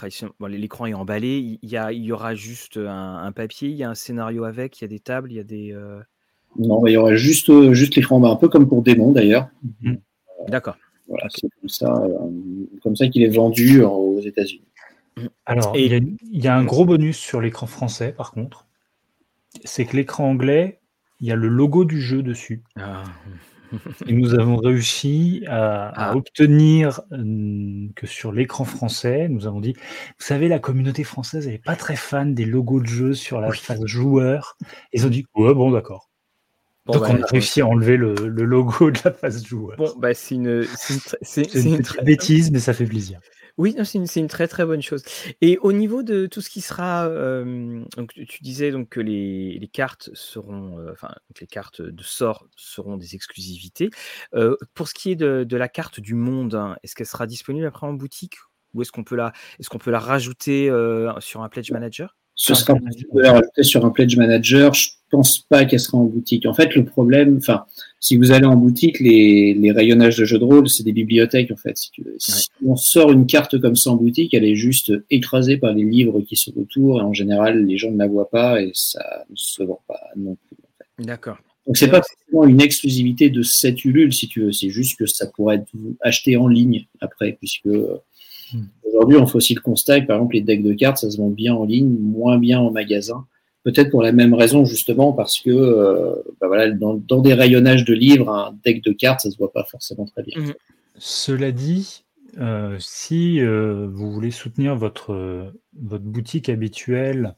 l'écran 0.49 0.87
est 0.87 0.95
emballé. 0.95 1.59
Il 1.63 1.69
y, 1.69 1.77
a, 1.77 1.93
il 1.93 2.03
y 2.03 2.13
aura 2.13 2.35
juste 2.35 2.79
un, 2.79 3.31
papier, 3.33 3.69
il 3.69 3.77
y 3.77 3.85
a 3.85 3.91
un 3.91 3.95
scénario 3.95 4.45
avec, 4.45 4.81
il 4.81 4.85
y 4.85 4.87
a 4.87 4.89
des 4.89 5.01
tables, 5.01 5.31
il 5.31 5.37
y 5.37 5.41
a 5.41 5.45
des. 5.45 5.77
Non, 6.59 6.81
bah, 6.81 6.91
il 6.91 6.95
y 6.95 6.97
aura 6.97 7.15
juste, 7.15 7.73
juste 7.73 7.97
l'écran, 7.97 8.23
un 8.25 8.37
peu 8.37 8.49
comme 8.49 8.69
pour 8.69 8.83
Démon 8.83 9.13
d'ailleurs. 9.13 9.49
Mmh. 9.83 9.95
D'accord. 10.49 10.77
Voilà, 11.09 11.27
c'est 11.29 11.49
comme 11.61 11.69
ça, 11.69 12.03
comme 12.83 12.97
ça 12.97 13.09
qu'il 13.09 13.23
est 13.23 13.29
vendu 13.29 13.83
aux 13.83 14.21
États-Unis. 14.21 14.65
Mmh. 15.17 15.27
Alors, 15.47 15.77
il, 15.77 16.17
y 16.33 16.49
a, 16.49 16.57
un 16.57 16.65
gros 16.65 16.85
bonus 16.85 17.19
sur 17.19 17.41
l'écran 17.41 17.67
français, 17.67 18.13
par 18.13 18.33
contre. 18.33 18.67
C'est 19.65 19.85
que 19.85 19.97
l'écran 19.97 20.31
anglais, 20.31 20.81
il 21.21 21.29
y 21.29 21.33
a 21.33 21.37
le 21.37 21.49
logo 21.49 21.85
du 21.85 22.01
jeu 22.01 22.23
dessus. 22.23 22.63
Ah. 22.77 23.05
Et 24.07 24.13
nous 24.13 24.35
avons 24.35 24.57
réussi 24.57 25.45
à, 25.47 26.11
ah. 26.11 26.17
obtenir 26.17 27.01
euh, 27.13 27.89
que 27.97 28.07
sur 28.07 28.33
l'écran 28.33 28.65
français, 28.65 29.29
nous 29.29 29.47
avons 29.47 29.61
dit, 29.61 29.73
vous 29.75 30.25
savez, 30.25 30.49
la 30.49 30.59
communauté 30.59 31.05
française 31.05 31.47
n'est 31.47 31.59
pas 31.59 31.77
très 31.77 31.97
fan 31.97 32.35
des 32.35 32.45
logos 32.45 32.81
de 32.81 32.87
jeu 32.87 33.15
sur 33.15 33.41
la 33.41 33.51
phase 33.53 33.85
joueur. 33.87 34.57
Ils 34.93 35.07
ont 35.07 35.11
dit, 35.11 35.27
ouais, 35.35 35.55
bon, 35.55 35.71
d'accord. 35.71 36.11
Donc 36.87 37.01
bah, 37.01 37.09
on 37.11 37.23
a 37.23 37.27
réussi 37.27 37.63
à 37.63 37.67
enlever 37.67 37.97
le, 37.97 38.15
logo 38.15 38.91
de 38.91 38.99
la 39.05 39.13
phase 39.13 39.45
joueur. 39.45 39.77
Bon, 39.79 39.93
bah, 39.99 40.13
c'est 40.13 40.35
une, 40.35 40.67
c'est 41.23 41.55
une, 41.55 41.81
bêtise, 42.05 42.51
mais 42.51 42.59
ça 42.59 42.75
fait 42.75 42.85
plaisir. 42.85 43.21
Oui, 43.57 43.77
c'est 43.85 44.19
une, 44.19 44.27
très 44.27 44.49
très 44.49 44.65
bonne 44.65 44.83
chose. 44.83 45.05
Et 45.41 45.59
au 45.59 45.73
niveau 45.73 46.03
de 46.03 46.27
tout 46.27 46.41
ce 46.41 46.51
qui 46.51 46.61
sera, 46.61 47.07
euh, 47.07 47.85
donc 47.97 48.13
tu 48.13 48.43
disais 48.43 48.73
donc 48.73 48.89
que 48.89 49.01
les, 49.01 49.71
cartes 49.73 50.11
seront, 50.13 50.79
euh, 50.81 50.91
enfin 50.93 51.15
les 51.41 51.47
cartes 51.47 51.81
de 51.81 52.03
sort 52.03 52.49
seront 52.57 52.97
des 52.97 53.15
exclusivités. 53.15 53.91
Euh, 54.35 54.57
pour 54.75 54.89
ce 54.89 54.95
qui 54.95 55.13
est 55.13 55.17
de, 55.17 55.57
la 55.57 55.69
carte 55.69 56.01
du 56.01 56.15
monde, 56.15 56.57
hein, 56.57 56.77
est-ce 56.83 56.97
qu'elle 56.97 57.07
sera 57.07 57.29
disponible 57.29 57.67
après 57.67 57.87
en 57.87 57.93
boutique 57.93 58.37
ou 58.75 58.83
est-ce 58.83 58.91
qu'on 58.91 59.05
peut 59.05 59.15
la, 59.15 59.33
est-ce 59.61 59.71
qu'on 59.71 59.79
peut 59.79 59.93
la 59.93 60.01
rajouter 60.01 60.69
sur 61.21 61.43
un 61.43 61.49
pledge 61.49 61.71
manager? 61.71 62.17
Ce 62.35 62.55
sera 62.55 62.75
possible 62.75 63.09
de 63.15 63.21
la 63.21 63.33
rajouter 63.35 63.63
sur 63.63 63.85
un 63.87 63.91
pledge 63.91 64.17
manager. 64.17 64.75
Je 64.75 64.89
pense 65.11 65.39
pas 65.39 65.65
qu'elle 65.65 65.79
sera 65.79 65.99
en 65.99 66.05
boutique. 66.07 66.47
En 66.47 66.55
fait, 66.55 66.75
le 66.75 66.85
problème, 66.85 67.37
enfin 67.37 67.67
si 68.05 68.19
vous 68.19 68.33
allez 68.33 68.45
en 68.45 68.57
boutique, 68.57 69.01
les, 69.01 69.55
les 69.55 69.73
rayonnages 69.73 70.19
de 70.19 70.27
jeux 70.27 70.39
de 70.39 70.45
rôle, 70.45 70.69
c'est 70.69 70.83
des 70.83 70.93
bibliothèques 70.93 71.51
en 71.51 71.57
fait. 71.57 71.75
Si, 72.19 72.49
on 72.63 72.77
sort 72.77 73.11
une 73.11 73.25
carte 73.25 73.59
comme 73.59 73.77
ça 73.77 73.91
en 73.91 73.97
boutique, 73.97 74.35
elle 74.35 74.45
est 74.45 74.57
juste 74.57 74.93
écrasée 75.09 75.57
par 75.57 75.73
les 75.73 75.85
livres 75.85 76.21
qui 76.21 76.37
sont 76.37 76.53
autour 76.59 77.01
et 77.01 77.03
en 77.03 77.15
général, 77.15 77.65
les 77.65 77.79
gens 77.79 77.91
ne 77.91 77.97
la 77.97 78.07
voient 78.07 78.29
pas 78.29 78.61
et 78.61 78.73
ça 78.75 79.25
ne 79.31 79.37
se 79.37 79.63
vend 79.63 79.81
pas 79.89 80.01
non 80.17 80.37
plus. 80.37 81.07
D'accord. 81.07 81.39
Donc 81.67 81.79
c'est 81.79 81.89
pas 81.89 82.03
forcément 82.03 82.45
une 82.45 82.61
exclusivité 82.61 83.31
de 83.31 83.43
cette 83.43 83.83
Ulule 83.87 84.13
si 84.13 84.29
tu 84.29 84.43
veux, 84.43 84.53
c'est 84.53 84.69
juste 84.69 84.99
que 84.99 85.07
ça 85.07 85.27
pourrait 85.27 85.57
être 85.57 85.73
acheté 86.03 86.37
en 86.37 86.47
ligne 86.47 86.87
après, 87.01 87.33
puisque 87.33 87.65
hmm. 87.65 88.67
aujourd'hui 88.87 89.17
on 89.17 89.27
fait 89.27 89.37
aussi 89.37 89.55
le 89.55 89.63
constat 89.63 90.03
que 90.03 90.07
par 90.09 90.17
exemple 90.17 90.35
les 90.35 90.43
decks 90.43 90.63
de 90.63 90.75
cartes, 90.75 90.99
ça 90.99 91.11
se 91.11 91.17
vend 91.17 91.31
bien 91.31 91.55
en 91.55 91.65
ligne, 91.65 91.89
moins 91.89 92.37
bien 92.37 92.61
en 92.61 92.71
magasin. 92.71 93.25
Peut-être 93.65 93.91
pour 93.91 94.03
la 94.03 94.13
même 94.13 94.35
raison, 94.35 94.67
justement, 94.67 95.15
parce 95.15 95.41
que 95.41 95.49
euh, 95.49 96.15
bah 96.39 96.49
voilà, 96.49 96.71
dans, 96.71 96.99
des 97.23 97.33
rayonnages 97.33 97.87
de 97.87 97.95
livres, 97.95 98.29
un 98.31 98.55
deck 98.63 98.85
de 98.85 98.93
cartes, 98.93 99.21
ça 99.21 99.31
se 99.31 99.39
voit 99.39 99.53
pas 99.53 99.65
forcément 99.65 100.05
très 100.05 100.23
bien. 100.23 100.39
Mhm. 100.39 100.55
Cela 100.99 101.51
dit, 101.51 102.05
euh, 102.39 102.77
si 102.79 103.41
euh, 103.41 103.89
vous 103.91 104.13
voulez 104.13 104.31
soutenir 104.31 104.77
votre, 104.77 105.51
votre 105.81 106.05
boutique 106.05 106.51
habituelle 106.51 107.35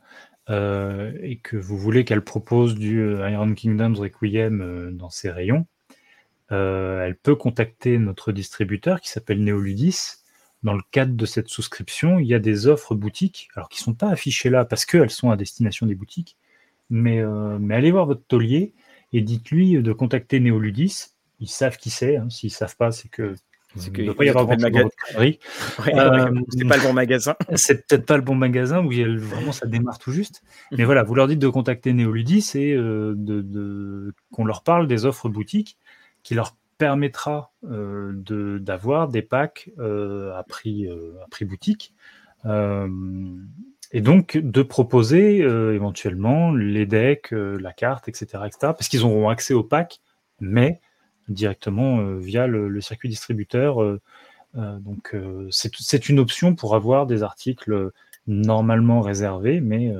et 0.48 1.40
que 1.43 1.57
vous 1.57 1.77
voulez 1.77 2.05
qu'elle 2.05 2.23
propose 2.23 2.77
du 2.77 3.01
Iron 3.01 3.53
Kingdoms 3.55 3.94
Requiem 3.97 4.97
dans 4.97 5.11
ses 5.11 5.31
rayons, 5.31 5.66
elle 6.51 7.16
peut 7.20 7.35
contacter 7.35 7.98
notre 7.98 8.31
distributeur 8.31 9.01
qui 9.01 9.09
s'appelle 9.09 9.43
Neoludis 9.43 10.19
dans 10.67 10.75
le 10.75 10.83
cadre 10.91 11.15
de 11.15 11.27
cette 11.27 11.49
souscription, 11.49 12.19
il 12.19 12.27
y 12.27 12.35
a 12.35 12.41
des 12.41 12.67
offres 12.67 12.97
boutiques, 12.97 13.49
alors 13.55 13.69
qui 13.69 13.81
ne 13.81 13.85
sont 13.85 13.95
pas 13.95 14.09
affichées 14.09 14.51
là 14.51 14.65
parce 14.65 14.85
qu'elles 14.85 15.11
sont 15.11 15.31
à 15.31 15.37
destination 15.37 15.87
des 15.87 15.95
boutiques, 15.95 16.37
mais, 16.91 17.21
euh, 17.21 17.57
mais 17.61 17.77
allez 17.77 17.93
voir 17.93 18.05
votre 18.05 18.25
taulier 18.27 18.75
et 19.13 19.21
dites-lui 19.21 19.81
de 19.81 19.93
contacter 19.93 20.41
Néoludis. 20.41 21.13
Ils 21.39 21.49
savent 21.49 21.77
qui 21.77 21.91
c'est. 21.91 22.17
Hein. 22.17 22.29
S'ils 22.31 22.49
ne 22.49 22.55
savent 22.55 22.77
pas, 22.77 22.91
c'est 22.91 23.09
que 23.09 23.37
c'est 23.77 23.93
qu'il 23.93 24.07
ne 24.07 24.13
pas 24.13 24.25
y 24.25 24.29
avoir 24.29 24.47
grand 24.47 24.61
magasin. 24.61 24.89
Ouais, 25.19 25.39
euh, 25.95 26.35
c'est 26.49 26.65
pas 26.65 26.79
le 26.79 26.83
bon 26.83 26.93
magasin. 26.93 27.37
c'est 27.55 27.87
peut-être 27.87 28.07
pas 28.07 28.17
le 28.17 28.23
bon 28.23 28.35
magasin 28.35 28.85
où 28.85 28.91
vraiment 28.91 29.53
ça 29.53 29.67
démarre 29.67 29.99
tout 29.99 30.11
juste. 30.11 30.43
Mais 30.73 30.85
voilà, 30.85 31.05
vous 31.05 31.15
leur 31.15 31.29
dites 31.29 31.39
de 31.39 31.49
contacter 31.49 31.93
Néoludis 31.93 32.53
et 32.55 32.73
euh, 32.73 33.15
de, 33.17 34.15
qu'on 34.33 34.45
leur 34.45 34.65
parle 34.65 34.89
des 34.89 35.05
offres 35.05 35.29
boutiques 35.29 35.77
qui 36.25 36.35
leur 36.35 36.57
permettra 36.78 37.53
d'avoir 37.62 39.09
des 39.09 39.23
packs 39.23 39.70
à, 39.78 40.44
prix, 40.48 40.89
à 40.89 41.28
prix 41.31 41.44
boutique. 41.44 41.94
et 42.44 44.01
donc 44.01 44.36
de 44.36 44.62
proposer 44.62 45.39
éventuellement 45.39 46.53
les 46.53 46.86
decks, 46.86 47.31
la 47.32 47.73
carte, 47.73 48.09
etc. 48.09 48.27
etc. 48.47 48.59
parce 48.61 48.89
qu'ils 48.89 49.05
auront 49.05 49.28
accès 49.28 49.55
aux 49.55 49.65
packs, 49.65 50.01
mais 50.40 50.81
directement 51.28 52.15
via 52.16 52.47
le, 52.47 52.81
circuit 52.81 53.09
distributeur. 53.09 53.78
donc 54.55 55.16
c'est 55.51 56.09
une 56.09 56.19
option 56.19 56.55
pour 56.55 56.74
avoir 56.74 57.07
des 57.07 57.23
articles 57.23 57.90
normalement 58.27 59.01
réservés, 59.01 59.61
mais, 59.61 59.93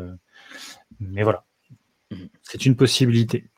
mais 1.01 1.23
voilà. 1.23 1.45
Mmh. 2.11 2.17
C'est 2.43 2.67
une 2.67 2.77
possibilité. 2.77 3.49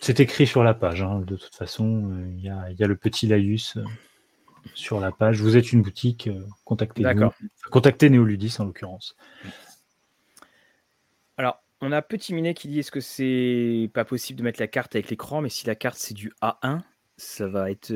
C'est 0.00 0.20
écrit 0.20 0.46
sur 0.46 0.62
la 0.62 0.74
page, 0.74 1.02
hein. 1.02 1.20
de 1.20 1.36
toute 1.36 1.54
façon. 1.54 2.10
Euh, 2.12 2.32
il 2.36 2.42
y, 2.42 2.48
a, 2.50 2.86
le 2.86 2.96
petit 2.96 3.26
laïus 3.26 3.76
euh, 3.76 3.84
sur 4.74 5.00
la 5.00 5.12
page. 5.12 5.40
Vous 5.40 5.56
êtes 5.56 5.72
une 5.72 5.82
boutique, 5.82 6.28
euh, 6.28 6.44
contactez-nous. 6.64 7.30
contactez 7.70 8.10
Néoludis 8.10 8.56
en 8.58 8.64
l'occurrence. 8.64 9.16
Alors, 11.36 11.62
on 11.80 11.92
a 11.92 12.02
Petit 12.02 12.34
Minet 12.34 12.54
qui 12.54 12.68
dit 12.68 12.80
est-ce 12.80 12.90
que 12.90 13.00
c'est 13.00 13.90
pas 13.92 14.04
possible 14.04 14.38
de 14.38 14.44
mettre 14.44 14.60
la 14.60 14.66
carte 14.66 14.94
avec 14.94 15.10
l'écran, 15.10 15.40
mais 15.40 15.48
si 15.48 15.66
la 15.66 15.74
carte 15.74 15.98
c'est 15.98 16.14
du 16.14 16.32
A1, 16.42 16.80
ça 17.16 17.48
va 17.48 17.70
être. 17.70 17.92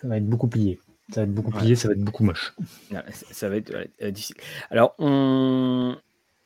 Ça 0.00 0.08
va 0.08 0.16
être 0.16 0.26
beaucoup 0.26 0.48
plié. 0.48 0.80
Ça 1.10 1.20
va 1.20 1.24
être 1.24 1.34
beaucoup 1.34 1.50
plié, 1.50 1.74
ça 1.74 1.88
va 1.88 1.94
être 1.94 2.04
beaucoup 2.04 2.24
moche. 2.24 2.54
ça 3.12 3.48
va 3.48 3.56
être 3.56 3.72
difficile. 4.10 4.36
Alors, 4.70 4.94
on... 4.98 5.96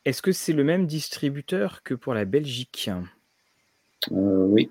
est-ce 0.05 0.21
que 0.21 0.31
c'est 0.31 0.53
le 0.53 0.63
même 0.63 0.87
distributeur 0.87 1.83
que 1.83 1.93
pour 1.93 2.13
la 2.13 2.23
Belgique? 2.23 2.89
Euh, 4.11 4.45
oui. 4.47 4.69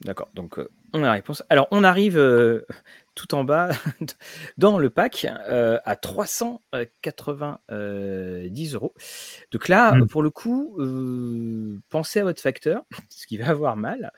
D'accord, 0.00 0.28
donc 0.34 0.58
euh, 0.58 0.68
on 0.92 1.02
a 1.02 1.06
la 1.06 1.12
réponse. 1.12 1.42
Alors 1.48 1.66
on 1.70 1.82
arrive 1.82 2.18
euh, 2.18 2.66
tout 3.14 3.34
en 3.34 3.42
bas 3.42 3.70
dans 4.58 4.78
le 4.78 4.90
pack 4.90 5.26
à 5.26 5.96
390 5.96 8.74
euros. 8.74 8.92
Donc 9.50 9.68
là, 9.68 9.94
hmm. 9.94 10.06
pour 10.06 10.22
le 10.22 10.28
coup, 10.28 10.76
pensez 11.88 12.20
à 12.20 12.24
votre 12.24 12.42
facteur, 12.42 12.82
ce 13.08 13.26
qui 13.26 13.38
va 13.38 13.48
avoir 13.48 13.76
mal. 13.76 14.12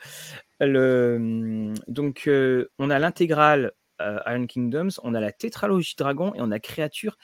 Le, 0.58 1.72
donc 1.86 2.28
on 2.78 2.90
a 2.90 2.98
l'intégrale 2.98 3.70
Iron 4.00 4.46
Kingdoms, 4.46 4.90
on 5.04 5.14
a 5.14 5.20
la 5.20 5.30
tétralogie 5.30 5.94
dragon 5.96 6.34
et 6.34 6.40
on 6.40 6.50
a 6.50 6.58
créature 6.58 7.16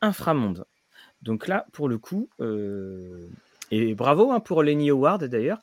inframonde. 0.00 0.64
Donc 1.22 1.46
là, 1.46 1.66
pour 1.72 1.88
le 1.88 1.98
coup, 1.98 2.28
et 3.70 3.94
bravo 3.94 4.32
hein, 4.32 4.40
pour 4.40 4.62
Lenny 4.62 4.90
Howard 4.90 5.24
d'ailleurs. 5.24 5.60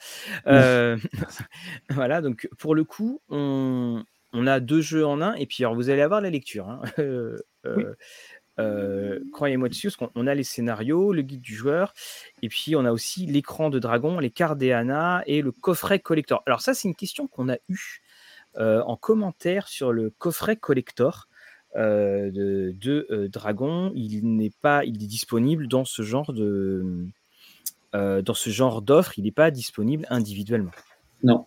Euh, 0.47 0.97
voilà, 1.89 2.21
donc 2.21 2.49
pour 2.57 2.75
le 2.75 2.83
coup, 2.83 3.21
on, 3.29 4.03
a 4.33 4.59
deux 4.59 4.81
jeux 4.81 5.05
en 5.05 5.21
un, 5.21 5.33
et 5.33 5.45
puis 5.45 5.63
alors 5.63 5.75
vous 5.75 5.89
allez 5.89 6.01
avoir 6.01 6.21
la 6.21 6.29
lecture. 6.29 6.69
Hein. 6.69 6.81
Euh, 7.65 7.95
euh, 8.59 9.19
croyez-moi 9.33 9.67
dessus, 9.67 9.89
parce 9.89 9.97
qu'on 9.97 10.25
a 10.25 10.33
les 10.33 10.45
scénarios, 10.45 11.11
le 11.11 11.21
guide 11.21 11.41
du 11.41 11.53
joueur, 11.53 11.93
et 12.41 12.47
puis 12.47 12.77
on 12.77 12.85
a 12.85 12.93
aussi 12.93 13.25
l'écran 13.25 13.69
de 13.69 13.77
dragon, 13.77 14.19
les 14.19 14.29
cartes 14.29 14.57
d'Eana 14.57 15.21
et 15.25 15.41
le 15.41 15.51
coffret 15.51 15.99
collector. 15.99 16.43
Alors 16.45 16.61
ça, 16.61 16.73
c'est 16.73 16.87
une 16.87 16.95
question 16.95 17.27
qu'on 17.27 17.49
a 17.49 17.57
eue 17.67 18.01
en 18.55 18.95
commentaire 18.95 19.67
sur 19.67 19.91
le 19.91 20.11
coffret 20.11 20.55
collector. 20.55 21.27
de, 21.75 22.73
de 22.73 23.27
Dragon, 23.27 23.91
il 23.95 24.37
n'est 24.37 24.53
pas, 24.61 24.85
il 24.85 25.03
est 25.03 25.07
disponible 25.07 25.67
dans 25.67 25.83
ce 25.83 26.03
genre 26.03 26.31
de, 26.31 27.05
euh, 27.95 28.21
dans 28.21 28.33
ce 28.33 28.49
genre 28.49 28.81
d'offre, 28.81 29.17
il 29.17 29.23
n'est 29.23 29.31
pas 29.31 29.51
disponible 29.51 30.05
individuellement. 30.09 30.71
Non. 31.23 31.45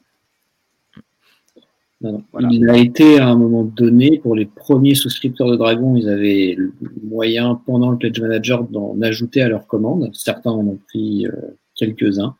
Il 2.02 2.70
a 2.70 2.78
été 2.78 3.18
à 3.18 3.28
un 3.28 3.36
moment 3.36 3.62
donné, 3.62 4.18
pour 4.18 4.34
les 4.34 4.46
premiers 4.46 4.94
souscripteurs 4.94 5.50
de 5.50 5.56
Dragon, 5.56 5.96
ils 5.96 6.08
avaient 6.08 6.54
le 6.56 6.72
moyen, 7.04 7.60
pendant 7.66 7.90
le 7.90 7.98
Pledge 7.98 8.20
Manager, 8.20 8.64
d'en 8.64 8.98
ajouter 9.02 9.42
à 9.42 9.48
leur 9.48 9.66
commande. 9.66 10.10
Certains 10.14 10.50
en 10.50 10.66
ont 10.66 10.78
pris 10.88 11.26
euh, 11.26 11.32
quelques-uns. 11.74 12.36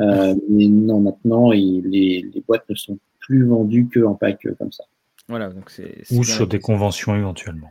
Euh, 0.00 0.34
mais 0.48 0.66
non, 0.68 1.00
maintenant, 1.00 1.50
les, 1.50 1.82
les, 1.82 2.42
boîtes 2.46 2.68
ne 2.70 2.74
sont 2.74 2.98
plus 3.20 3.44
vendues 3.44 3.88
qu'en 3.92 4.14
pack 4.14 4.46
comme 4.58 4.72
ça. 4.72 4.84
Voilà, 5.28 5.50
donc 5.50 5.70
c'est, 5.70 6.04
Ou 6.12 6.24
sur 6.24 6.46
des 6.46 6.60
conventions 6.60 7.14
éventuellement. 7.14 7.70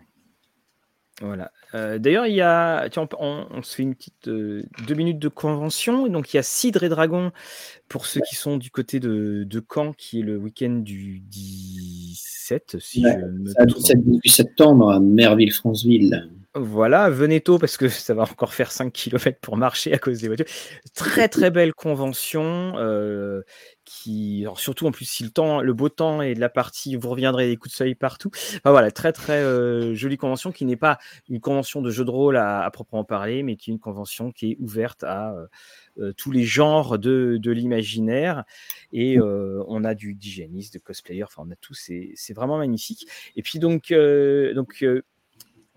Voilà. 1.21 1.51
Euh, 1.73 1.97
d'ailleurs, 1.97 2.25
il 2.27 2.35
y 2.35 2.41
a, 2.41 2.89
on, 3.19 3.61
se 3.63 3.75
fait 3.75 3.83
une 3.83 3.95
petite 3.95 4.27
euh, 4.27 4.63
deux 4.85 4.95
minutes 4.95 5.19
de 5.19 5.29
convention. 5.29 6.07
Donc, 6.07 6.33
il 6.33 6.37
y 6.37 6.39
a 6.39 6.43
Cidre 6.43 6.83
et 6.83 6.89
Dragon 6.89 7.31
pour 7.87 8.05
ceux 8.05 8.19
qui 8.27 8.35
sont 8.35 8.57
du 8.57 8.69
côté 8.69 8.99
de, 8.99 9.45
de 9.45 9.63
Caen, 9.73 9.93
qui 9.93 10.19
est 10.19 10.23
le 10.23 10.37
week-end 10.37 10.71
du 10.71 11.19
17, 11.19 12.77
si 12.79 13.01
je 13.01 13.07
me 13.07 13.65
17 13.65 13.97
18 14.05 14.29
septembre 14.29 14.91
à 14.91 14.99
Merville-Franceville. 14.99 16.29
Voilà, 16.55 17.09
venez 17.09 17.41
tôt 17.41 17.59
parce 17.59 17.75
que 17.75 17.89
ça 17.89 18.13
va 18.13 18.23
encore 18.23 18.53
faire 18.53 18.71
5 18.71 18.91
km 18.93 19.39
pour 19.41 19.57
marcher 19.57 19.93
à 19.93 19.97
cause 19.97 20.21
des 20.21 20.27
voitures. 20.27 20.45
Très 20.93 21.27
très 21.29 21.51
belle 21.51 21.73
convention. 21.73 22.73
Euh, 22.77 23.41
qui, 23.85 24.45
surtout 24.57 24.87
en 24.87 24.91
plus 24.91 25.05
si 25.05 25.23
le 25.23 25.29
temps, 25.29 25.61
le 25.61 25.73
beau 25.73 25.89
temps 25.89 26.21
et 26.21 26.33
de 26.33 26.39
la 26.39 26.49
partie, 26.49 26.95
vous 26.95 27.09
reviendrez 27.09 27.47
des 27.47 27.55
coups 27.55 27.71
de 27.73 27.77
soleil 27.77 27.95
partout. 27.95 28.31
voilà, 28.65 28.91
très 28.91 29.13
très 29.13 29.41
euh, 29.43 29.93
jolie 29.93 30.17
convention 30.17 30.51
qui 30.51 30.65
n'est 30.65 30.75
pas 30.75 30.97
une 31.29 31.39
convention 31.39 31.81
de 31.81 31.91
jeu 31.91 32.03
de 32.03 32.09
rôle 32.09 32.37
à, 32.37 32.69
proprement 32.71 33.03
parler, 33.03 33.43
mais 33.43 33.55
qui 33.55 33.69
est 33.69 33.73
une 33.73 33.79
convention 33.79 34.31
qui 34.31 34.51
est 34.51 34.57
ouverte 34.59 35.03
à 35.03 35.33
euh, 35.33 35.47
euh, 35.99 36.13
tous 36.13 36.31
les 36.31 36.43
genres 36.43 36.97
de, 36.97 37.37
de 37.39 37.51
l'imaginaire. 37.51 38.43
Et 38.91 39.19
on 39.21 39.83
a 39.83 39.93
du 39.93 40.15
d'hygiéniste, 40.15 40.73
de 40.73 40.79
cosplayer, 40.79 41.23
enfin 41.23 41.43
on 41.45 41.51
a 41.51 41.55
tout, 41.55 41.73
c'est 41.73 42.33
vraiment 42.33 42.57
magnifique. 42.57 43.07
Et 43.35 43.43
puis 43.43 43.59
donc, 43.59 43.89
donc 43.89 44.83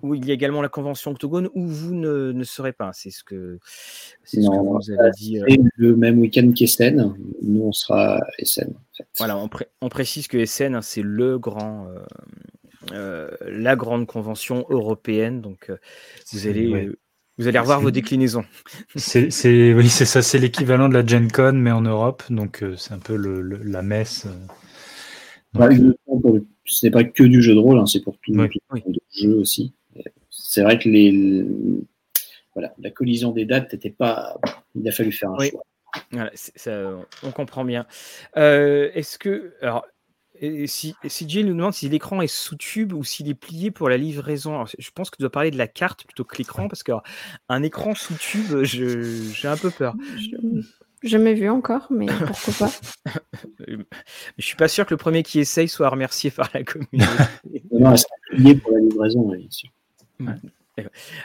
où 0.03 0.15
il 0.15 0.25
y 0.27 0.31
a 0.31 0.35
également 0.35 0.62
la 0.62 0.69
convention 0.69 1.11
Octogone, 1.11 1.49
où 1.55 1.66
vous 1.66 1.95
ne, 1.95 2.33
ne 2.33 2.45
serez 2.45 2.73
pas. 2.73 2.91
C'est 2.93 3.11
ce 3.11 3.25
que, 3.25 3.59
ce 4.25 4.37
que 4.37 4.41
vous 4.41 4.91
avez 4.93 5.11
dit. 5.12 5.41
Euh. 5.41 5.47
Le 5.77 5.97
même 5.97 6.19
week-end 6.20 6.53
qu'Essen, 6.53 7.15
nous 7.43 7.62
on 7.62 7.73
sera 7.73 8.16
à 8.16 8.20
Essen. 8.39 8.75
Voilà, 9.19 9.37
on, 9.37 9.49
on, 9.81 9.89
précise 9.89 10.29
que 10.29 10.39
Essen, 10.39 10.75
hein, 10.75 10.83
c'est 10.83 11.03
le 11.03 11.39
grand, 11.39 11.89
euh, 11.89 11.99
euh, 12.93 13.31
la 13.47 13.77
grande 13.77 14.07
convention 14.07 14.66
européenne. 14.70 15.41
Donc 15.41 15.73
vous 16.33 16.47
allez. 16.47 16.91
Vous 17.41 17.47
allez 17.47 17.61
revoir 17.61 17.81
vos 17.81 17.93
déclinaisons. 17.93 18.45
C'est, 18.97 19.73
oui, 19.73 19.89
c'est 19.89 20.05
ça, 20.05 20.23
c'est 20.23 20.41
l'équivalent 20.41 20.89
de 20.89 20.95
la 20.95 21.07
Gen 21.07 21.31
Con, 21.31 21.53
mais 21.53 21.70
en 21.70 21.83
Europe. 21.83 22.25
Donc, 22.31 22.65
c'est 22.77 22.93
un 22.93 22.99
peu 22.99 23.15
le, 23.15 23.41
la 23.43 23.81
messe. 23.81 24.27
Bah, 25.53 25.69
ce 26.65 26.87
n'est 26.87 26.91
pas 26.91 27.05
que 27.05 27.23
du 27.23 27.41
jeu 27.41 27.55
de 27.55 27.61
rôle, 27.61 27.79
hein, 27.79 27.87
c'est 27.87 28.01
pour 28.01 28.19
tout, 28.19 28.33
oui. 28.33 28.83
de 28.85 29.01
jeu 29.12 29.37
aussi 29.37 29.73
c'est 30.49 30.62
vrai 30.62 30.79
que 30.79 30.89
les, 30.89 31.45
voilà, 32.55 32.73
la 32.79 32.91
collision 32.91 33.33
des 33.33 33.45
dates 33.45 33.70
n'était 33.70 33.91
pas. 33.91 34.41
Il 34.75 34.89
a 34.89 34.93
fallu 34.93 35.12
faire 35.12 35.31
un 35.31 35.45
choix. 35.45 35.62
on 37.23 37.31
comprend 37.33 37.66
bien. 37.66 37.87
Euh, 38.39 38.91
est-ce 38.95 39.19
que. 39.19 39.53
Alors, 39.61 39.85
si, 40.65 40.95
si 41.07 41.29
Jay 41.29 41.43
nous 41.43 41.53
demande 41.53 41.75
si 41.75 41.87
l'écran 41.91 42.23
est 42.23 42.33
sous 42.33 42.57
tube 42.57 42.95
ou 42.95 43.05
s'il 43.05 43.29
est 43.29 43.35
plié 43.35 43.70
pour 43.70 43.91
la 43.91 43.99
livraison, 43.99 44.65
je 44.79 44.91
pense 44.91 45.11
que 45.11 45.16
tu 45.16 45.23
dois 45.23 45.31
parler 45.31 45.51
de 45.51 45.59
la 45.59 45.69
carte 45.69 46.05
plutôt 46.05 46.25
que 46.25 46.39
l'écran 46.39 46.66
parce 46.66 46.83
qu'un 46.83 47.62
écran 47.62 47.95
sous 47.95 48.15
tube, 48.15 48.62
j'ai 48.62 49.49
un 49.49 49.57
peu 49.59 49.70
peur. 49.70 49.97
Jamais 51.03 51.35
vu 51.35 51.51
encore, 51.51 51.89
mais 51.91 52.07
pourquoi 52.07 52.55
pas. 52.59 52.73
je 54.39 54.45
suis 54.45 54.57
pas 54.57 54.69
sûr 54.69 54.87
que 54.87 54.95
le 54.95 54.99
premier 54.99 55.23
qui 55.23 55.41
essaye 55.41 55.69
soit 55.69 55.91
remercié 55.91 56.31
par 56.31 56.49
la 56.55 56.65
communauté. 56.65 57.05
non, 57.70 57.95
c'est 57.97 58.07
plié 58.31 58.55
pour 58.55 58.73
la 58.73 58.81
livraison, 58.81 59.29
bien 59.29 59.51
sûr. 59.51 59.70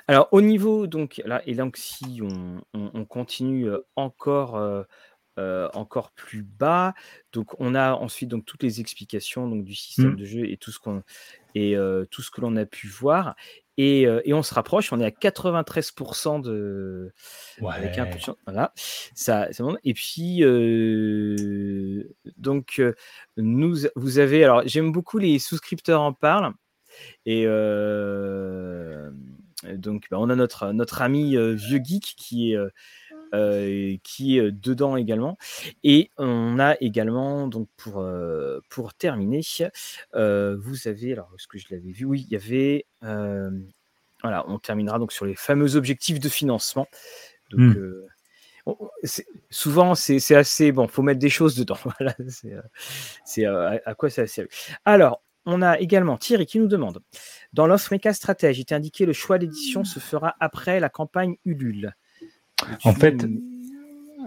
Alors 0.07 0.27
au 0.31 0.41
niveau 0.41 0.87
donc 0.87 1.21
là 1.25 1.41
et 1.45 1.55
donc 1.55 1.77
si 1.77 2.21
on, 2.73 3.05
continue 3.05 3.69
euh, 3.69 3.85
encore 3.95 4.55
euh, 4.55 4.83
euh, 5.39 5.67
encore 5.73 6.11
plus 6.11 6.43
bas. 6.43 6.93
Donc 7.31 7.59
on 7.59 7.75
a 7.75 7.93
ensuite 7.93 8.29
donc 8.29 8.45
toutes 8.45 8.63
les 8.63 8.79
explications 8.79 9.47
donc 9.47 9.63
du 9.63 9.75
système 9.75 10.11
mmh. 10.11 10.15
de 10.15 10.25
jeu 10.25 10.45
et 10.49 10.57
tout 10.57 10.71
ce 10.71 10.79
qu'on 10.79 11.03
et 11.55 11.75
tout 12.09 12.21
ce 12.21 12.31
que 12.31 12.41
l'on 12.41 12.55
a 12.55 12.65
pu 12.65 12.87
voir. 12.87 13.35
Et, 13.77 14.03
et, 14.03 14.33
on 14.35 14.43
se 14.43 14.53
rapproche. 14.53 14.93
On 14.93 14.99
est 14.99 15.05
à 15.05 15.09
93% 15.09 16.41
de 16.41 17.11
avec 17.67 17.99
voilà. 18.45 18.73
Ça 18.75 19.49
et 19.83 19.93
puis 19.95 20.43
donc 22.37 22.81
nous 23.37 23.75
vous 23.95 24.19
avez 24.19 24.43
alors 24.43 24.61
j'aime 24.65 24.91
beaucoup 24.91 25.17
les 25.17 25.39
souscripteurs 25.39 26.01
en 26.01 26.13
parlent 26.13 26.53
et 27.25 27.45
donc, 29.75 30.07
bah, 30.11 30.17
on 30.19 30.29
a 30.29 30.35
notre, 30.35 30.71
notre 30.73 31.01
ami 31.01 31.37
Vieux 31.55 31.81
Geek 31.83 32.15
qui 32.17 32.53
est, 32.53 34.01
qui 34.03 34.37
est 34.37 34.51
dedans 34.51 34.97
également. 34.97 35.37
Et 35.83 36.09
on 36.17 36.59
a 36.59 36.75
également, 36.81 37.47
donc 37.47 37.67
pour, 37.77 38.05
pour 38.69 38.93
terminer, 38.93 39.41
vous 40.13 40.87
avez, 40.87 41.13
alors 41.13 41.31
est-ce 41.35 41.47
que 41.47 41.57
je 41.57 41.67
l'avais 41.71 41.91
vu? 41.91 42.05
Oui, 42.05 42.25
il 42.27 42.33
y 42.33 42.35
avait, 42.35 42.85
voilà, 44.21 44.45
on 44.47 44.57
terminera 44.57 44.99
donc 44.99 45.11
sur 45.11 45.25
les 45.25 45.35
fameux 45.35 45.75
objectifs 45.75 46.19
de 46.19 46.29
financement. 46.29 46.87
Donc, 47.51 47.75
mmh. 47.75 48.75
souvent, 49.49 49.95
c'est 49.95 50.35
assez 50.35 50.71
bon. 50.71 50.87
Faut 50.87 51.01
mettre 51.01 51.19
des 51.19 51.29
choses 51.29 51.55
dedans. 51.55 51.77
Voilà, 51.99 52.15
c'est 53.25 53.45
euh, 53.45 53.77
à, 53.85 53.95
quoi 53.95 54.09
ça 54.09 54.25
sert. 54.25 54.47
Alors, 54.85 55.21
on 55.45 55.61
a 55.61 55.79
également 55.79 56.17
Thierry 56.17 56.45
qui 56.45 56.59
nous 56.59 56.67
demande 56.67 56.99
dans 57.53 57.67
l'offre 57.67 57.91
méca 57.91 58.13
stratège, 58.13 58.57
il 58.57 58.61
est 58.61 58.71
indiqué 58.71 59.05
le 59.05 59.13
choix 59.13 59.37
d'édition 59.37 59.83
se 59.83 59.99
fera 59.99 60.35
après 60.39 60.79
la 60.79 60.89
campagne 60.89 61.35
Ulule. 61.45 61.93
En 62.83 62.93
fait, 62.93 63.25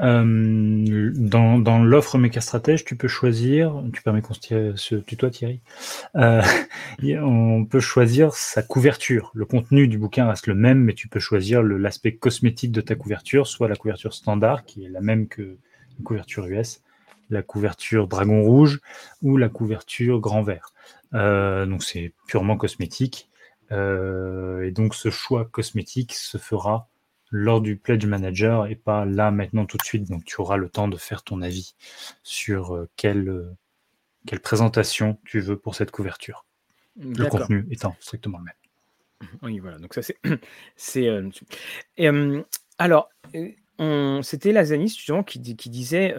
euh, 0.02 1.12
dans, 1.16 1.58
dans 1.58 1.82
l'offre 1.82 2.18
méca 2.18 2.40
stratège, 2.40 2.84
tu 2.84 2.96
peux 2.96 3.08
choisir, 3.08 3.82
tu 3.92 4.02
permets 4.02 4.22
qu'on 4.22 4.34
se 4.34 4.94
tutoie 4.96 5.30
Thierry, 5.30 5.60
euh, 6.16 6.42
on 7.02 7.64
peut 7.64 7.80
choisir 7.80 8.34
sa 8.34 8.62
couverture. 8.62 9.32
Le 9.34 9.44
contenu 9.44 9.88
du 9.88 9.98
bouquin 9.98 10.28
reste 10.28 10.46
le 10.46 10.54
même, 10.54 10.78
mais 10.78 10.92
tu 10.92 11.08
peux 11.08 11.20
choisir 11.20 11.62
l'aspect 11.62 12.14
cosmétique 12.14 12.72
de 12.72 12.80
ta 12.80 12.94
couverture, 12.94 13.46
soit 13.46 13.68
la 13.68 13.76
couverture 13.76 14.14
standard, 14.14 14.64
qui 14.64 14.84
est 14.84 14.90
la 14.90 15.00
même 15.00 15.28
que 15.28 15.42
la 15.42 16.04
couverture 16.04 16.46
US, 16.46 16.82
la 17.30 17.42
couverture 17.42 18.06
dragon 18.06 18.42
rouge 18.42 18.80
ou 19.22 19.36
la 19.36 19.48
couverture 19.48 20.20
grand 20.20 20.42
vert. 20.42 20.72
Euh, 21.14 21.66
donc 21.66 21.82
c'est 21.82 22.12
purement 22.26 22.56
cosmétique. 22.56 23.30
Euh, 23.72 24.62
et 24.62 24.70
donc 24.70 24.94
ce 24.94 25.10
choix 25.10 25.44
cosmétique 25.44 26.14
se 26.14 26.38
fera 26.38 26.88
lors 27.30 27.60
du 27.60 27.76
Pledge 27.76 28.06
Manager 28.06 28.66
et 28.66 28.76
pas 28.76 29.04
là 29.04 29.30
maintenant 29.30 29.66
tout 29.66 29.76
de 29.76 29.82
suite. 29.82 30.08
Donc 30.08 30.24
tu 30.24 30.40
auras 30.40 30.56
le 30.56 30.68
temps 30.68 30.88
de 30.88 30.96
faire 30.96 31.22
ton 31.22 31.42
avis 31.42 31.74
sur 32.22 32.74
euh, 32.74 32.88
quelle, 32.96 33.28
euh, 33.28 33.50
quelle 34.26 34.40
présentation 34.40 35.18
tu 35.24 35.40
veux 35.40 35.58
pour 35.58 35.74
cette 35.74 35.90
couverture. 35.90 36.44
Le 36.98 37.28
contenu 37.28 37.66
étant 37.70 37.94
strictement 38.00 38.38
le 38.38 38.44
même. 38.44 39.30
Oui, 39.42 39.58
voilà. 39.58 39.78
Donc 39.78 39.94
ça 39.94 40.02
c'est. 40.02 40.18
c'est 40.76 41.08
euh, 41.08 42.42
alors, 42.78 43.10
c'était 44.22 44.52
Lazanis 44.52 44.88
justement 44.88 45.22
qui, 45.22 45.56
qui 45.56 45.70
disait 45.70 46.14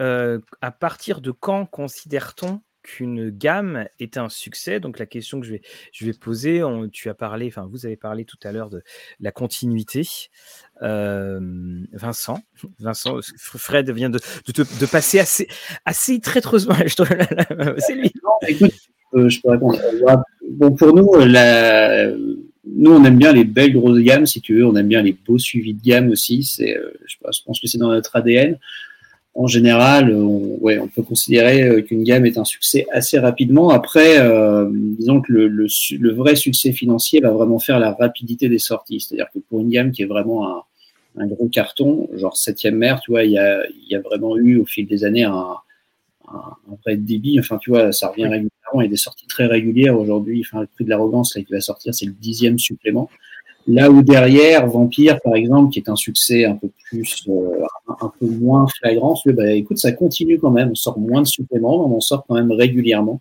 à 0.60 0.70
partir 0.70 1.20
de 1.20 1.30
quand 1.30 1.66
considère-t-on 1.66 2.60
qu'une 2.82 3.30
gamme 3.30 3.86
est 3.98 4.16
un 4.16 4.28
succès. 4.28 4.80
Donc 4.80 4.98
la 4.98 5.06
question 5.06 5.40
que 5.40 5.46
je 5.46 5.52
vais, 5.52 5.62
je 5.92 6.04
vais 6.06 6.12
poser, 6.12 6.62
tu 6.92 7.08
as 7.08 7.14
parlé, 7.14 7.46
enfin 7.48 7.68
vous 7.70 7.86
avez 7.86 7.96
parlé 7.96 8.24
tout 8.24 8.38
à 8.44 8.52
l'heure 8.52 8.70
de 8.70 8.82
la 9.20 9.32
continuité. 9.32 10.06
Euh, 10.82 11.40
Vincent, 11.92 12.40
Vincent, 12.78 13.18
Fred 13.36 13.90
vient 13.90 14.10
de, 14.10 14.20
de, 14.46 14.86
passer 14.86 15.18
assez, 15.18 15.48
assez 15.84 16.20
traîtreusement. 16.20 16.74
C'est 17.78 17.94
lui. 17.94 18.12
euh, 19.14 19.28
je 19.28 19.40
peux 19.40 19.50
répondre. 19.50 19.78
Bon, 20.50 20.74
pour 20.74 20.94
nous, 20.94 21.14
la... 21.26 22.10
nous, 22.10 22.90
on 22.90 23.04
aime 23.04 23.18
bien 23.18 23.32
les 23.32 23.44
belles 23.44 23.72
grosses 23.72 24.00
gammes, 24.00 24.26
si 24.26 24.40
tu 24.40 24.54
veux. 24.54 24.66
On 24.66 24.76
aime 24.76 24.88
bien 24.88 25.02
les 25.02 25.12
beaux 25.12 25.38
suivis 25.38 25.74
de 25.74 25.82
gamme 25.82 26.10
aussi. 26.10 26.42
C'est, 26.42 26.76
euh, 26.76 26.92
je 27.06 27.16
pense 27.20 27.60
que 27.60 27.66
c'est 27.66 27.78
dans 27.78 27.90
notre 27.90 28.16
ADN 28.16 28.58
en 29.38 29.46
général, 29.46 30.12
on, 30.12 30.58
ouais, 30.60 30.80
on 30.80 30.88
peut 30.88 31.04
considérer 31.04 31.62
euh, 31.62 31.80
qu'une 31.80 32.02
gamme 32.02 32.26
est 32.26 32.38
un 32.38 32.44
succès 32.44 32.88
assez 32.90 33.20
rapidement. 33.20 33.70
Après, 33.70 34.18
euh, 34.18 34.68
disons 34.72 35.20
que 35.20 35.32
le, 35.32 35.46
le, 35.46 36.12
vrai 36.12 36.34
succès 36.34 36.72
financier 36.72 37.20
va 37.20 37.30
vraiment 37.30 37.60
faire 37.60 37.78
la 37.78 37.92
rapidité 37.92 38.48
des 38.48 38.58
sorties. 38.58 39.00
C'est-à-dire 39.00 39.28
que 39.32 39.38
pour 39.38 39.60
une 39.60 39.68
gamme 39.68 39.92
qui 39.92 40.02
est 40.02 40.06
vraiment 40.06 40.48
un, 40.48 40.62
un 41.18 41.26
gros 41.28 41.46
carton, 41.46 42.08
genre 42.16 42.36
septième 42.36 42.74
mer, 42.74 43.00
tu 43.00 43.12
vois, 43.12 43.22
il 43.22 43.30
y 43.30 43.38
a, 43.38 43.62
y 43.88 43.94
a 43.94 44.00
vraiment 44.00 44.36
eu 44.36 44.58
au 44.58 44.66
fil 44.66 44.88
des 44.88 45.04
années 45.04 45.22
un, 45.22 45.54
un, 46.26 46.36
un, 46.36 46.76
vrai 46.82 46.96
débit. 46.96 47.38
Enfin, 47.38 47.58
tu 47.58 47.70
vois, 47.70 47.92
ça 47.92 48.08
revient 48.08 48.26
régulièrement. 48.26 48.80
Il 48.80 48.82
y 48.82 48.86
a 48.86 48.90
des 48.90 48.96
sorties 48.96 49.28
très 49.28 49.46
régulières 49.46 49.96
aujourd'hui. 49.96 50.44
Enfin, 50.44 50.62
le 50.62 50.66
prix 50.66 50.84
de 50.84 50.90
l'arrogance 50.90 51.36
là 51.36 51.44
qui 51.44 51.52
va 51.52 51.60
sortir, 51.60 51.94
c'est 51.94 52.06
le 52.06 52.12
dixième 52.20 52.58
supplément. 52.58 53.08
Là 53.68 53.90
où 53.90 54.02
derrière, 54.02 54.66
Vampire, 54.66 55.20
par 55.22 55.34
exemple, 55.34 55.70
qui 55.70 55.78
est 55.78 55.90
un 55.90 55.96
succès 55.96 56.46
un 56.46 56.56
peu 56.56 56.70
plus, 56.84 57.26
euh, 57.28 57.66
un, 58.00 58.10
peu 58.18 58.26
moins 58.26 58.66
flagrant, 58.78 59.14
bah, 59.26 59.52
écoute, 59.52 59.76
ça 59.76 59.92
continue 59.92 60.38
quand 60.38 60.50
même. 60.50 60.70
On 60.70 60.74
sort 60.74 60.98
moins 60.98 61.20
de 61.20 61.26
suppléments, 61.26 61.86
mais 61.86 61.94
on 61.94 62.00
sort 62.00 62.24
quand 62.26 62.34
même 62.34 62.50
régulièrement. 62.50 63.20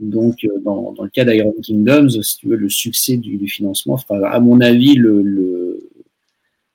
Donc, 0.00 0.44
euh, 0.44 0.58
dans, 0.64 0.92
dans, 0.92 1.04
le 1.04 1.10
cas 1.10 1.24
d'Iron 1.24 1.54
Kingdoms, 1.62 2.10
si 2.22 2.38
tu 2.38 2.48
veux, 2.48 2.56
le 2.56 2.68
succès 2.68 3.16
du, 3.18 3.46
financement, 3.46 3.96
à 4.10 4.40
mon 4.40 4.60
avis, 4.60 4.96
le, 4.96 5.22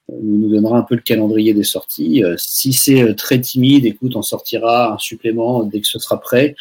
nous 0.10 0.50
donnera 0.50 0.78
un 0.78 0.84
peu 0.84 0.96
le 0.96 1.02
calendrier 1.02 1.54
des 1.54 1.64
sorties. 1.64 2.24
Euh, 2.24 2.36
si 2.38 2.74
c'est 2.74 3.16
très 3.16 3.40
timide, 3.40 3.86
écoute, 3.86 4.16
on 4.16 4.22
sortira 4.22 4.94
un 4.94 4.98
supplément 4.98 5.64
dès 5.64 5.82
que 5.82 5.88
ce 5.88 6.00
sera 6.00 6.20
prêt. 6.20 6.56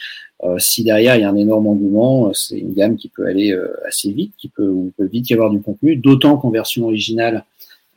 Euh, 0.44 0.58
si 0.58 0.82
derrière 0.82 1.16
il 1.16 1.20
y 1.20 1.24
a 1.24 1.30
un 1.30 1.36
énorme 1.36 1.68
engouement, 1.68 2.28
euh, 2.28 2.32
c'est 2.32 2.58
une 2.58 2.72
gamme 2.72 2.96
qui 2.96 3.08
peut 3.08 3.26
aller 3.26 3.52
euh, 3.52 3.68
assez 3.86 4.10
vite, 4.10 4.34
qui 4.36 4.48
peut, 4.48 4.66
où 4.66 4.92
peut 4.96 5.06
vite 5.06 5.30
y 5.30 5.34
avoir 5.34 5.50
du 5.50 5.60
contenu, 5.60 5.96
d'autant 5.96 6.36
qu'en 6.36 6.50
version 6.50 6.84
originale, 6.84 7.44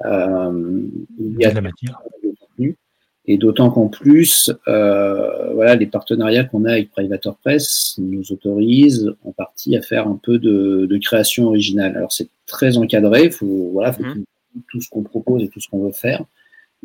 il 0.03 1.38
y 1.39 1.45
a 1.45 1.49
de 1.49 1.55
la 1.55 1.61
matière. 1.61 2.01
contenu. 2.39 2.76
Et 3.27 3.38
d'autant 3.38 3.72
qu'en 3.72 3.88
plus, 3.88 4.51
euh, 4.67 5.53
voilà, 5.53 5.73
les 5.76 5.88
partenariats 5.88 6.43
qu'on 6.43 6.65
a 6.65 6.73
avec 6.73 6.91
Privator 6.91 7.35
Press 7.38 7.95
nous 7.97 8.31
autorisent 8.31 9.11
en 9.23 9.31
partie 9.31 9.76
à 9.76 9.81
faire 9.81 10.07
un 10.07 10.19
peu 10.22 10.38
de, 10.38 10.85
de 10.85 10.97
création 10.97 11.47
originale. 11.47 11.95
Alors 11.97 12.11
c'est 12.11 12.27
très 12.45 12.77
encadré, 12.77 13.31
faut 13.31 13.72
voilà, 13.73 13.93
faut 13.93 14.03
mmh. 14.03 14.23
Tout, 14.69 14.82
ce 14.82 14.90
qu'on 14.90 15.03
propose 15.03 15.44
et 15.44 15.49
tout 15.49 15.60
ce 15.60 15.69
qu'on 15.69 15.84
veut 15.84 15.91
faire 15.91 16.26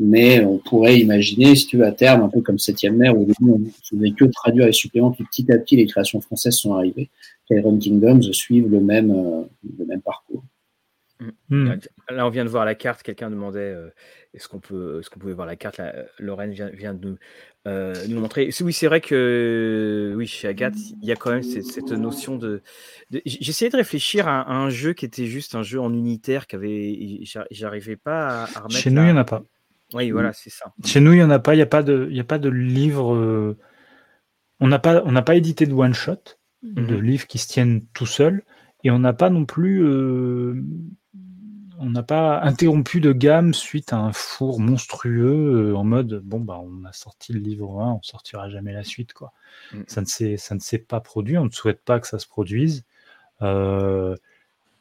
mais 0.02 0.42
on 0.42 0.56
pourrait 0.56 0.98
imaginer, 0.98 1.54
si 1.54 1.66
tu 1.66 1.76
veux, 1.76 1.84
à 1.84 1.92
terme, 1.92 2.22
un 2.22 2.28
peu 2.28 2.40
comme 2.40 2.58
Septième 2.58 2.96
mer, 2.96 3.16
où 3.16 3.26
on 3.42 3.58
ne 3.58 3.66
faisait 3.84 4.10
que 4.12 4.24
traduire 4.24 4.66
les 4.66 4.72
suppléments, 4.72 5.10
puis 5.10 5.24
petit 5.24 5.52
à 5.52 5.58
petit, 5.58 5.76
les 5.76 5.86
créations 5.86 6.22
françaises 6.22 6.54
sont 6.54 6.74
arrivées, 6.74 7.10
qu'Iron 7.46 7.78
Kingdoms 7.78 8.32
suivent 8.32 8.70
le 8.70 8.80
même, 8.80 9.10
euh, 9.10 9.42
le 9.78 9.84
même 9.84 10.00
parcours. 10.00 10.42
Hmm. 11.48 11.74
Là, 12.08 12.26
on 12.26 12.30
vient 12.30 12.44
de 12.44 12.50
voir 12.50 12.64
la 12.64 12.74
carte. 12.74 13.02
Quelqu'un 13.02 13.30
demandait 13.30 13.60
euh, 13.60 13.90
est-ce 14.32 14.48
qu'on 14.48 14.60
peut, 14.60 15.00
est-ce 15.00 15.10
qu'on 15.10 15.20
pouvait 15.20 15.32
voir 15.32 15.46
la 15.46 15.56
carte? 15.56 15.78
Là, 15.78 15.92
Lorraine 16.18 16.52
vient, 16.52 16.70
vient 16.70 16.94
de 16.94 17.06
nous, 17.06 17.16
euh, 17.66 17.94
nous 18.08 18.20
montrer. 18.20 18.50
Oui, 18.60 18.72
c'est 18.72 18.86
vrai 18.86 19.00
que 19.00 20.14
oui, 20.16 20.26
chez 20.26 20.48
Agathe, 20.48 20.76
il 21.02 21.08
y 21.08 21.12
a 21.12 21.16
quand 21.16 21.30
même 21.30 21.42
cette, 21.42 21.92
notion 21.92 22.36
de. 22.36 22.62
J'essayais 23.26 23.70
de 23.70 23.76
réfléchir 23.76 24.28
à, 24.28 24.50
un 24.50 24.70
jeu 24.70 24.92
qui 24.92 25.04
était 25.04 25.26
juste 25.26 25.54
un 25.54 25.62
jeu 25.62 25.80
en 25.80 25.92
unitaire, 25.92 26.46
qui 26.46 26.56
avait, 26.56 27.20
j'arrivais 27.50 27.96
pas 27.96 28.44
à, 28.44 28.60
remettre. 28.60 28.76
Chez 28.76 28.90
nous, 28.90 29.02
il 29.02 29.06
n'y 29.06 29.12
en 29.12 29.16
a 29.16 29.24
pas. 29.24 29.42
Oui, 29.92 30.10
voilà, 30.10 30.32
c'est 30.32 30.50
ça. 30.50 30.72
Chez 30.84 31.00
nous, 31.00 31.12
il 31.12 31.16
n'y 31.16 31.22
en 31.22 31.30
a 31.30 31.38
pas. 31.38 31.54
Il 31.54 31.58
n'y 31.58 31.62
a, 31.62 31.66
pas 31.66 31.82
de, 31.82 32.06
il 32.10 32.16
y 32.16 32.20
a 32.20 32.24
pas 32.24 32.38
de 32.38 32.48
livre. 32.48 33.14
Euh, 33.14 33.58
on 34.60 34.68
n'a 34.68 34.78
pas, 34.78 35.02
on 35.04 35.12
pas 35.22 35.34
édité 35.34 35.66
de 35.66 35.74
one-shot, 35.74 36.38
de 36.62 36.96
mhm. 36.96 37.02
livres 37.02 37.26
qui 37.26 37.38
se 37.38 37.48
tiennent 37.48 37.84
tout 37.92 38.06
seuls. 38.06 38.42
Et 38.84 38.90
on 38.90 38.98
n'a 38.98 39.12
pas 39.12 39.30
non 39.30 39.44
plus. 39.44 39.84
Euh, 39.84 40.62
on 41.78 41.90
n'a 41.90 42.02
pas 42.02 42.42
interrompu 42.42 43.00
de 43.00 43.12
gamme 43.12 43.54
suite 43.54 43.94
à 43.94 43.96
un 43.96 44.12
four 44.12 44.60
monstrueux 44.60 45.70
euh, 45.70 45.76
en 45.76 45.84
mode 45.84 46.20
bon, 46.22 46.40
bah, 46.40 46.60
on 46.62 46.84
a 46.84 46.92
sorti 46.92 47.32
le 47.32 47.40
livre 47.40 47.80
1, 47.80 47.94
on 47.94 48.02
sortira 48.02 48.50
jamais 48.50 48.74
la 48.74 48.84
suite. 48.84 49.14
Quoi. 49.14 49.32
Mm. 49.72 49.82
Ça, 49.86 50.00
ne 50.02 50.06
s'est, 50.06 50.36
ça 50.36 50.54
ne 50.54 50.60
s'est 50.60 50.78
pas 50.78 51.00
produit. 51.00 51.38
On 51.38 51.46
ne 51.46 51.50
souhaite 51.50 51.82
pas 51.82 51.98
que 51.98 52.06
ça 52.06 52.18
se 52.18 52.26
produise. 52.26 52.84
et, 53.42 54.14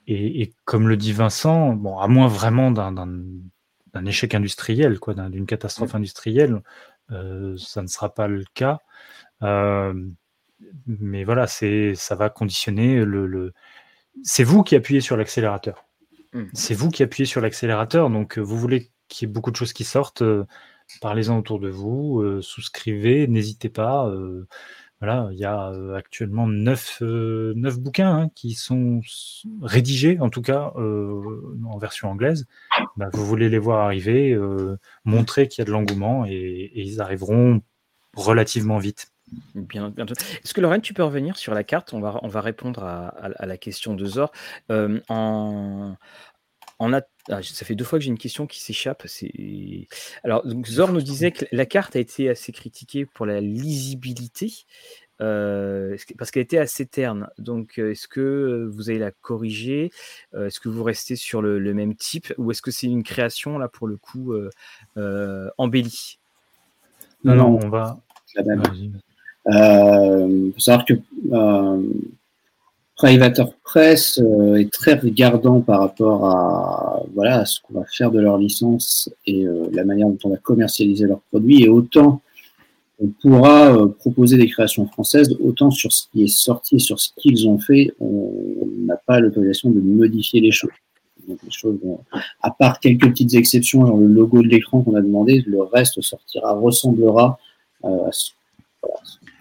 et, 0.08 0.54
comme 0.66 0.88
le 0.90 0.98
dit 0.98 1.14
Vincent, 1.14 1.74
bon, 1.74 2.00
à 2.00 2.08
moins 2.08 2.28
vraiment 2.28 2.72
d'un 2.72 2.92
d'un 3.94 4.06
échec 4.06 4.36
industriel, 4.36 5.00
quoi, 5.00 5.14
d'une 5.14 5.46
catastrophe 5.46 5.96
industrielle. 5.96 6.62
Euh, 7.12 7.58
ça 7.58 7.82
ne 7.82 7.88
sera 7.88 8.14
pas 8.14 8.28
le 8.28 8.44
cas. 8.54 8.80
Euh, 9.42 9.94
mais 10.88 11.24
voilà, 11.24 11.48
c'est, 11.48 11.96
ça 11.96 12.16
va 12.16 12.30
conditionner 12.30 13.04
le. 13.06 13.28
le... 13.28 13.54
C'est 14.24 14.44
vous 14.44 14.64
qui 14.64 14.76
appuyez 14.76 15.02
sur 15.02 15.18
l'accélérateur. 15.18 15.86
Mmh. 16.34 16.44
C'est 16.54 16.74
vous 16.74 16.90
qui 16.90 17.04
appuyez 17.04 17.26
sur 17.26 17.42
l'accélérateur. 17.42 18.10
Donc, 18.10 18.38
vous 18.38 18.58
voulez 18.58 18.92
qu'il 19.08 19.28
y 19.28 19.32
ait 19.32 19.34
beaucoup 19.34 19.52
de 19.52 19.56
choses 19.56 19.74
qui 19.74 19.84
sortent. 19.84 20.22
Euh, 20.22 20.46
parlez-en 21.02 21.38
autour 21.38 21.60
de 21.60 21.70
vous, 21.70 22.42
souscrivez, 22.42 23.28
n'hésitez 23.28 23.70
pas. 23.70 24.12
Voilà, 25.02 25.30
il 25.32 25.40
y 25.40 25.46
a 25.46 25.70
euh, 25.70 25.96
actuellement 25.96 26.46
neuf, 26.46 26.98
euh, 27.02 27.54
neuf 27.56 27.80
bouquins 27.80 28.18
hein, 28.18 28.30
qui 28.36 28.54
sont 28.54 29.00
rédigés, 29.62 30.20
en 30.20 30.30
tout 30.30 30.42
cas 30.42 30.74
euh, 30.76 31.56
en 31.66 31.78
version 31.78 32.10
anglaise. 32.10 32.48
Bah, 32.98 33.08
vous 33.14 33.26
voulez 33.26 33.48
les 33.48 33.60
voir 33.60 33.86
arriver, 33.86 34.38
montrer 35.06 35.48
qu'il 35.48 35.62
y 35.62 35.64
a 35.64 35.66
de 35.66 35.72
l'engouement 35.72 36.26
et, 36.26 36.72
ils 36.76 37.00
arriveront 37.00 37.62
relativement 38.14 38.78
vite. 38.78 39.14
Bien, 39.56 39.94
Est-ce 40.44 40.54
que 40.54 40.62
Lorraine, 40.62 40.82
tu 40.82 40.94
peux 40.94 41.04
revenir 41.04 41.38
sur 41.38 41.54
la 41.54 41.64
carte? 41.64 41.94
On 41.94 42.00
va, 42.00 42.20
on 42.24 42.28
va 42.28 42.42
répondre 42.42 42.84
à, 42.84 43.08
à, 43.10 43.46
la 43.46 43.58
question 43.58 43.94
de 43.94 44.06
Zor. 44.06 44.32
en, 44.70 45.96
en 46.80 46.94
a... 46.94 47.02
Ah, 47.30 47.44
ça 47.44 47.66
fait 47.66 47.76
deux 47.76 47.84
fois 47.84 48.00
que 48.00 48.06
j'ai 48.06 48.10
une 48.10 48.18
question 48.18 48.48
qui 48.48 48.60
s'échappe. 48.60 49.06
Alors, 50.24 50.46
donc 50.48 50.68
Zor 50.68 50.92
nous 50.92 51.02
disait 51.02 51.32
que 51.32 51.46
la 51.52 51.66
carte 51.66 51.96
a 51.96 52.00
été 52.00 52.30
assez 52.30 52.52
critiquée 52.52 53.06
pour 53.06 53.26
la 53.26 53.40
lisibilité, 53.40 54.52
euh, 55.22 55.98
parce 56.18 56.32
qu'elle 56.32 56.44
était 56.44 56.58
assez 56.58 56.86
terne. 56.86 57.30
Donc, 57.38 57.78
euh, 57.78 57.92
est-ce 57.92 58.08
que 58.08 58.70
vous 58.72 58.90
allez 58.90 59.00
la 59.00 59.12
corriger? 59.12 59.92
Euh, 60.34 60.48
Est-ce 60.48 60.60
que 60.60 60.70
vous 60.70 60.84
restez 60.84 61.16
sur 61.16 61.42
le, 61.42 61.60
même 61.74 61.96
type? 61.96 62.34
Ou 62.38 62.52
est-ce 62.52 62.62
que 62.62 62.72
c'est 62.72 62.88
une 62.88 63.04
création, 63.04 63.58
là, 63.58 63.68
pour 63.68 63.88
le 63.88 63.98
coup, 63.98 64.34
embellie? 65.58 66.20
Non, 67.24 67.36
non, 67.36 67.60
on 67.64 67.70
va. 67.70 68.00
Il 69.52 70.52
faut 70.54 70.60
savoir 70.60 70.86
que 70.86 70.94
Privateur 73.00 73.54
Press 73.64 74.20
euh, 74.22 74.56
est 74.56 74.70
très 74.70 74.96
regardant 74.96 75.62
par 75.62 75.80
rapport 75.80 76.26
à 76.26 77.02
voilà 77.16 77.40
à 77.40 77.46
ce 77.46 77.62
qu'on 77.62 77.80
va 77.80 77.86
faire 77.86 78.12
de 78.12 78.20
leur 78.20 78.38
licence 78.38 79.10
et 79.26 79.48
euh, 79.48 79.70
la 79.72 79.86
manière 79.86 80.10
dont 80.10 80.18
on 80.26 80.30
va 80.32 80.36
commercialiser 80.36 81.06
leurs 81.06 81.22
produits. 81.32 81.64
Et 81.64 81.70
autant 81.70 82.22
on 83.02 83.08
pourra 83.08 83.74
euh, 83.74 83.88
proposer 83.88 84.36
des 84.36 84.50
créations 84.50 84.86
françaises, 84.86 85.34
autant 85.42 85.72
sur 85.72 85.94
ce 85.94 86.08
qui 86.12 86.26
est 86.26 86.28
sorti 86.28 86.76
et 86.76 86.80
sur 86.80 87.00
ce 87.00 87.12
qu'ils 87.16 87.48
ont 87.48 87.58
fait, 87.58 87.94
on 88.02 88.34
n'a 88.80 88.98
pas 88.98 89.22
l'autorisation 89.22 89.70
de 89.70 89.80
modifier 89.80 90.42
les 90.42 90.52
choses. 90.52 90.72
Donc 91.26 91.38
les 91.42 91.52
choses 91.52 91.78
à 92.42 92.52
part 92.52 92.82
quelques 92.82 93.08
petites 93.08 93.34
exceptions, 93.34 93.86
genre 93.86 93.98
le 93.98 94.08
logo 94.08 94.42
de 94.42 94.50
l'écran 94.50 94.82
qu'on 94.82 94.96
a 94.96 95.02
demandé, 95.02 95.42
le 95.48 95.62
reste 95.62 96.02
sortira, 96.02 96.52
ressemblera 96.52 97.40
à 97.82 98.12
ce 98.12 98.32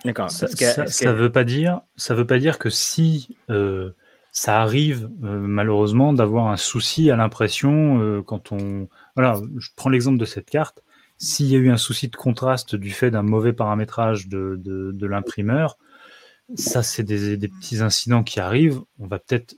D'accord. 0.08 0.30
Ça, 0.30 0.46
ne 0.46 1.12
veut 1.12 1.30
pas 1.30 1.44
dire, 1.44 1.82
ça 1.96 2.14
veut 2.14 2.26
pas 2.26 2.38
dire 2.38 2.58
que 2.58 2.70
si 2.70 3.36
euh, 3.50 3.90
ça 4.32 4.62
arrive 4.62 5.10
euh, 5.22 5.38
malheureusement 5.38 6.14
d'avoir 6.14 6.46
un 6.46 6.56
souci 6.56 7.10
à 7.10 7.16
l'impression 7.16 8.00
euh, 8.00 8.22
quand 8.22 8.50
on, 8.50 8.88
voilà, 9.16 9.38
je 9.58 9.68
prends 9.76 9.90
l'exemple 9.90 10.16
de 10.16 10.24
cette 10.24 10.48
carte. 10.48 10.82
S'il 11.18 11.44
y 11.48 11.56
a 11.56 11.58
eu 11.58 11.68
un 11.68 11.76
souci 11.76 12.08
de 12.08 12.16
contraste 12.16 12.74
du 12.74 12.90
fait 12.90 13.10
d'un 13.10 13.20
mauvais 13.20 13.52
paramétrage 13.52 14.28
de, 14.28 14.58
de, 14.58 15.06
l'imprimeur, 15.06 15.76
ça 16.54 16.82
c'est 16.82 17.02
des, 17.02 17.36
des, 17.36 17.48
petits 17.48 17.82
incidents 17.82 18.22
qui 18.22 18.40
arrivent. 18.40 18.80
On 18.98 19.08
va 19.08 19.18
peut-être 19.18 19.56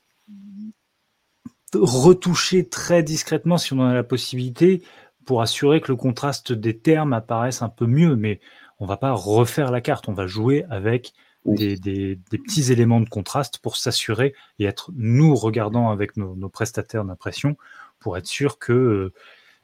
retoucher 1.74 2.68
très 2.68 3.04
discrètement 3.04 3.56
si 3.56 3.72
on 3.72 3.78
en 3.78 3.86
a 3.86 3.94
la 3.94 4.02
possibilité 4.02 4.82
pour 5.26 5.42
assurer 5.42 5.80
que 5.80 5.92
le 5.92 5.96
contraste 5.96 6.50
des 6.50 6.76
termes 6.76 7.12
apparaisse 7.12 7.62
un 7.62 7.68
peu 7.68 7.86
mieux, 7.86 8.16
mais 8.16 8.40
on 8.80 8.86
va 8.86 8.96
pas 8.96 9.12
refaire 9.12 9.70
la 9.70 9.80
carte, 9.80 10.08
on 10.08 10.14
va 10.14 10.26
jouer 10.26 10.64
avec 10.70 11.12
des, 11.46 12.18
petits 12.30 12.72
éléments 12.72 13.00
de 13.00 13.08
contraste 13.08 13.58
pour 13.58 13.76
s'assurer 13.76 14.34
et 14.58 14.64
être 14.64 14.90
nous 14.94 15.34
regardant 15.34 15.90
avec 15.90 16.16
nos, 16.16 16.48
prestataires 16.48 17.04
d'impression 17.04 17.56
pour 17.98 18.16
être 18.16 18.26
sûr 18.26 18.58
que 18.58 18.72
euh, 18.72 19.12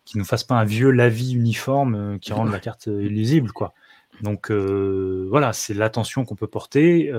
qu'ils 0.04 0.20
ne 0.20 0.24
fassent 0.24 0.44
pas 0.44 0.54
un 0.54 0.64
vieux 0.64 0.90
lavis 0.90 1.34
uniforme 1.34 1.94
euh, 1.94 2.18
qui 2.18 2.32
rende 2.32 2.52
la 2.52 2.60
carte 2.60 2.86
illisible 2.86 3.52
quoi. 3.52 3.72
Donc 4.20 4.50
euh, 4.50 5.26
voilà, 5.28 5.52
c'est 5.52 5.74
l'attention 5.74 6.24
qu'on 6.24 6.36
peut 6.36 6.46
porter, 6.46 7.12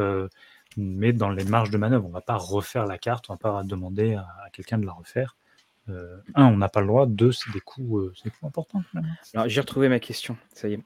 mais 0.78 1.14
dans 1.14 1.30
les 1.30 1.44
marges 1.44 1.70
de 1.70 1.78
manœuvre, 1.78 2.06
on 2.06 2.12
va 2.12 2.22
pas 2.22 2.38
refaire 2.38 2.86
la 2.86 2.98
carte, 2.98 3.30
on 3.30 3.34
va 3.34 3.38
pas 3.38 3.64
demander 3.64 4.16
à, 4.16 4.28
quelqu'un 4.54 4.78
de 4.78 4.86
la 4.86 4.94
refaire. 4.94 5.36
un, 5.88 6.22
on 6.36 6.58
n'a 6.58 6.70
pas 6.70 6.82
le 6.82 6.88
droit. 6.88 7.06
Deux, 7.06 7.32
c'est 7.32 7.52
des 7.52 7.60
coûts, 7.60 8.10
importants. 8.44 8.82
Alors, 9.34 9.48
j'ai 9.48 9.62
retrouvé 9.62 9.90
ma 9.90 10.00
question. 10.00 10.38
Ça 10.54 10.68
y 10.68 10.74
est. 10.74 10.80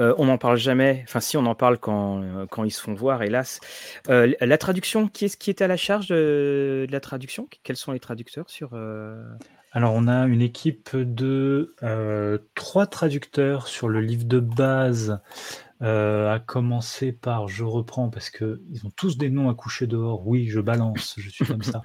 Euh, 0.00 0.14
on 0.18 0.26
n'en 0.26 0.38
parle 0.38 0.58
jamais, 0.58 1.02
enfin 1.04 1.20
si 1.20 1.36
on 1.36 1.46
en 1.46 1.54
parle 1.54 1.78
quand, 1.78 2.22
euh, 2.22 2.46
ils 2.64 2.70
se 2.70 2.80
font 2.80 2.94
voir, 2.94 3.22
hélas. 3.22 3.60
Euh, 4.08 4.32
la 4.40 4.58
traduction, 4.58 5.08
qui 5.08 5.24
est-ce 5.26 5.36
qui 5.36 5.50
est 5.50 5.62
à 5.62 5.66
la 5.66 5.76
charge 5.76 6.08
de, 6.08 6.86
la 6.90 7.00
traduction? 7.00 7.48
Quels 7.62 7.76
sont 7.76 7.92
les 7.92 8.00
traducteurs 8.00 8.50
sur... 8.50 8.70
Alors 9.72 9.92
on 9.94 10.08
a 10.08 10.26
une 10.26 10.40
équipe 10.40 10.96
de 10.96 11.74
trois 12.54 12.86
traducteurs 12.86 13.68
sur 13.68 13.88
le 13.88 14.00
livre 14.00 14.24
de 14.24 14.40
base 14.40 15.20
euh, 15.82 16.34
à 16.34 16.38
commencer 16.38 17.12
par, 17.12 17.48
je 17.48 17.62
reprends 17.62 18.08
parce 18.08 18.30
que 18.30 18.62
ils 18.70 18.86
ont 18.86 18.90
tous 18.96 19.18
des 19.18 19.28
noms 19.28 19.50
à 19.50 19.54
coucher 19.54 19.86
dehors. 19.86 20.26
Oui, 20.26 20.48
je 20.48 20.60
balance, 20.60 21.14
je 21.18 21.28
suis 21.28 21.44
comme 21.44 21.62
ça. 21.62 21.82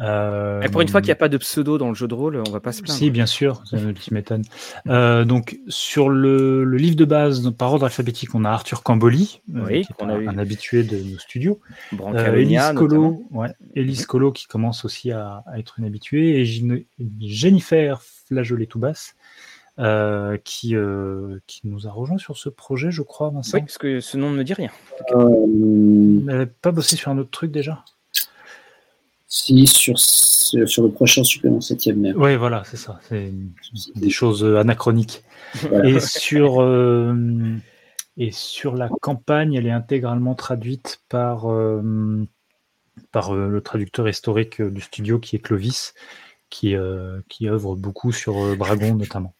Euh, 0.00 0.60
Et 0.62 0.68
pour 0.68 0.82
une 0.82 0.88
fois 0.88 1.00
qu'il 1.00 1.08
n'y 1.08 1.12
a 1.12 1.16
pas 1.16 1.30
de 1.30 1.38
pseudo 1.38 1.78
dans 1.78 1.88
le 1.88 1.94
jeu 1.94 2.06
de 2.06 2.12
rôle, 2.12 2.42
on 2.46 2.50
va 2.50 2.60
pas 2.60 2.72
se 2.72 2.82
plaindre. 2.82 2.98
Si, 2.98 3.10
bien 3.10 3.24
sûr, 3.24 3.62
tu 3.64 4.12
m'étonnes. 4.12 4.44
Euh, 4.88 5.24
donc 5.24 5.58
sur 5.68 6.10
le, 6.10 6.64
le, 6.64 6.76
livre 6.76 6.96
de 6.96 7.06
base 7.06 7.50
par 7.56 7.72
ordre 7.72 7.86
alphabétique, 7.86 8.34
on 8.34 8.44
a 8.44 8.50
Arthur 8.50 8.82
Camboli, 8.82 9.40
euh, 9.54 9.68
qui 9.68 9.74
est 9.76 10.02
un, 10.02 10.36
habitué 10.36 10.82
de 10.82 10.98
nos 10.98 11.18
studios. 11.18 11.60
Elise 12.14 12.72
Colo, 12.76 13.24
ouais, 13.30 13.54
Elise 13.74 14.04
Colo 14.04 14.32
qui 14.32 14.46
commence 14.46 14.84
aussi 14.84 15.12
à, 15.12 15.42
à 15.46 15.58
être 15.58 15.78
une 15.78 15.86
habituée, 15.86 16.40
et 16.40 16.44
Jennifer 17.20 18.02
Flageolet-Toubasse 18.28 19.14
euh, 19.80 20.38
qui, 20.44 20.76
euh, 20.76 21.40
qui 21.48 21.62
nous 21.64 21.88
a 21.88 21.90
rejoint 21.90 22.16
sur 22.16 22.36
ce 22.36 22.48
projet, 22.48 22.92
je 22.92 23.02
crois, 23.02 23.30
Vincent. 23.30 23.56
Oui, 23.58 23.62
parce 23.62 23.76
que 23.76 23.98
ce 23.98 24.16
nom 24.16 24.30
ne 24.30 24.36
me 24.36 24.44
dit 24.44 24.54
rien. 24.54 24.70
Euh... 25.10 25.46
n'avait 25.48 26.46
pas 26.46 26.70
bossé 26.70 26.94
sur 26.94 27.10
un 27.10 27.18
autre 27.18 27.30
truc 27.30 27.50
déjà? 27.50 27.84
Si, 29.26 29.66
sur, 29.66 29.98
sur 29.98 30.84
le 30.84 30.90
prochain 30.90 31.24
supplément 31.24 31.58
7ème 31.58 31.96
mer. 31.96 32.14
Oui, 32.16 32.36
voilà, 32.36 32.62
c'est 32.64 32.76
ça. 32.76 33.00
C'est 33.08 33.32
des 33.96 34.10
choses 34.10 34.44
anachroniques. 34.44 35.24
Et, 35.82 35.98
sur, 35.98 36.62
euh, 36.62 37.56
et 38.16 38.30
sur 38.30 38.76
la 38.76 38.88
campagne, 39.00 39.54
elle 39.54 39.66
est 39.66 39.72
intégralement 39.72 40.36
traduite 40.36 41.00
par, 41.08 41.48
par 43.10 43.34
le 43.34 43.60
traducteur 43.60 44.08
historique 44.08 44.62
du 44.62 44.80
studio 44.80 45.18
qui 45.18 45.34
est 45.34 45.40
Clovis, 45.40 45.94
qui, 46.48 46.76
qui 47.28 47.48
œuvre 47.48 47.74
beaucoup 47.74 48.12
sur 48.12 48.56
Dragon 48.56 48.94
notamment. 48.94 49.34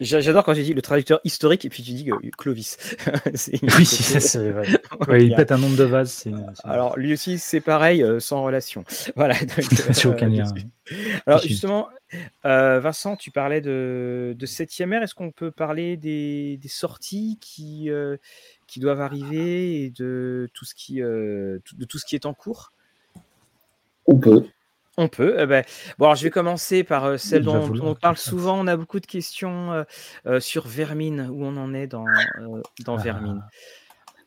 J'adore 0.00 0.44
quand 0.44 0.54
tu 0.54 0.62
dis 0.62 0.74
le 0.74 0.82
traducteur 0.82 1.20
historique 1.24 1.64
et 1.64 1.68
puis 1.68 1.82
tu 1.82 1.92
dis 1.92 2.10
Clovis. 2.38 2.76
oui, 3.62 3.86
c'est 3.86 4.50
vrai. 4.50 4.66
il 5.20 5.34
pète 5.34 5.52
un 5.52 5.58
nombre 5.58 5.76
de 5.76 5.84
vases. 5.84 6.24
Alors 6.64 6.98
lui 6.98 7.12
aussi, 7.12 7.38
c'est 7.38 7.60
pareil, 7.60 8.02
euh, 8.02 8.20
sans 8.20 8.42
relation. 8.42 8.84
Voilà. 9.16 9.34
Donc, 9.34 10.06
aucun 10.06 10.28
lien. 10.28 10.44
Alors 11.26 11.40
justement, 11.40 11.88
euh, 12.44 12.80
Vincent, 12.80 13.16
tu 13.16 13.30
parlais 13.30 13.60
de, 13.60 14.34
de 14.38 14.46
7e 14.46 14.92
ère. 14.92 15.02
Est-ce 15.02 15.14
qu'on 15.14 15.30
peut 15.30 15.50
parler 15.50 15.96
des, 15.96 16.58
des 16.58 16.68
sorties 16.68 17.38
qui, 17.40 17.90
euh, 17.90 18.16
qui 18.66 18.80
doivent 18.80 19.00
arriver 19.00 19.84
et 19.84 19.90
de 19.90 20.48
tout 20.52 20.64
ce 20.64 20.74
qui, 20.74 20.96
de 20.96 21.60
tout 21.88 21.98
ce 21.98 22.04
qui 22.04 22.14
est 22.14 22.26
en 22.26 22.34
cours? 22.34 22.72
On 24.06 24.18
peut. 24.18 24.44
On 24.98 25.08
peut. 25.08 25.36
Eh 25.38 25.44
ben, 25.44 25.62
bon, 25.98 26.06
alors 26.06 26.16
je 26.16 26.24
vais 26.24 26.30
commencer 26.30 26.82
par 26.82 27.04
euh, 27.04 27.16
celle 27.18 27.42
dont, 27.42 27.70
on 27.82 27.94
parle 27.94 28.16
souvent. 28.16 28.58
On 28.58 28.66
a 28.66 28.76
beaucoup 28.76 28.98
de 28.98 29.06
questions 29.06 29.72
euh, 29.72 29.84
euh, 30.26 30.40
sur 30.40 30.66
Vermine, 30.66 31.28
où 31.30 31.44
on 31.44 31.56
en 31.58 31.74
est 31.74 31.86
dans, 31.86 32.06
dans 32.84 32.96
Vermine. 32.96 33.42
Ah. 33.44 33.50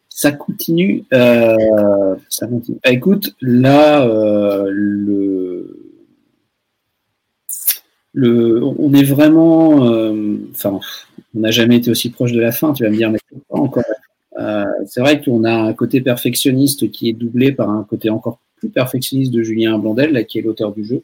Ça 0.10 0.32
continue. 0.32 1.06
ça 1.12 2.48
continue. 2.48 2.78
Ah, 2.84 2.92
écoute, 2.92 3.36
là, 3.42 4.06
le, 4.06 5.96
le, 8.14 8.64
on 8.64 8.94
est 8.94 9.04
vraiment. 9.04 9.78
Enfin, 10.52 10.80
on 11.36 11.40
n'a 11.40 11.52
jamais 11.52 11.78
été 11.78 11.90
aussi 11.90 12.12
proche 12.12 12.34
de 12.34 12.42
la 12.42 12.52
fin. 12.52 12.74
Tu 12.74 12.84
vas 12.84 12.90
me 12.90 12.98
dire, 12.98 13.10
mais 13.10 13.20
pas 13.50 13.58
encore. 13.58 13.84
c'est 14.86 15.00
vrai 15.00 15.22
qu'on 15.22 15.46
a 15.46 15.54
un 15.54 15.74
côté 15.74 16.02
perfectionniste 16.02 16.92
qui 16.92 17.10
est 17.10 17.14
doublé 17.14 17.54
par 17.54 17.70
un 17.70 17.84
côté 17.84 18.10
encore 18.10 18.40
plus 18.60 18.70
perfectionniste 18.70 19.32
de 19.32 19.42
Julien 19.42 19.78
Blondel, 19.80 20.12
là, 20.12 20.24
qui 20.24 20.40
est 20.40 20.42
l'auteur 20.42 20.72
du 20.74 20.84
jeu, 20.84 21.02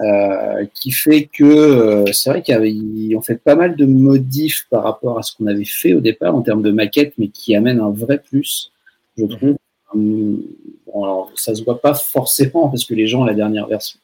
euh, 0.00 0.66
qui 0.74 0.90
fait 0.90 1.28
que 1.32 1.44
euh, 1.44 2.12
c'est 2.12 2.28
vrai 2.28 2.42
qu'ils 2.42 3.16
ont 3.16 3.22
fait 3.22 3.36
pas 3.42 3.54
mal 3.54 3.76
de 3.76 3.86
modifs 3.86 4.66
par 4.68 4.82
rapport 4.82 5.18
à 5.18 5.22
ce 5.22 5.34
qu'on 5.34 5.46
avait 5.46 5.64
fait 5.64 5.94
au 5.94 6.00
départ 6.00 6.34
en 6.34 6.42
termes 6.42 6.62
de 6.62 6.70
maquette, 6.70 7.14
mais 7.16 7.28
qui 7.28 7.54
amène 7.54 7.80
un 7.80 7.90
vrai 7.90 8.18
plus, 8.18 8.72
je 9.16 9.24
mhm. 9.24 9.30
trouve. 9.30 9.56
Hum, 9.94 10.42
bon, 10.86 11.04
alors, 11.04 11.32
ça 11.36 11.54
se 11.54 11.64
voit 11.64 11.80
pas 11.80 11.94
forcément 11.94 12.68
parce 12.68 12.84
que 12.84 12.94
les 12.94 13.06
gens 13.06 13.24
la 13.24 13.34
dernière 13.34 13.68
version. 13.68 13.98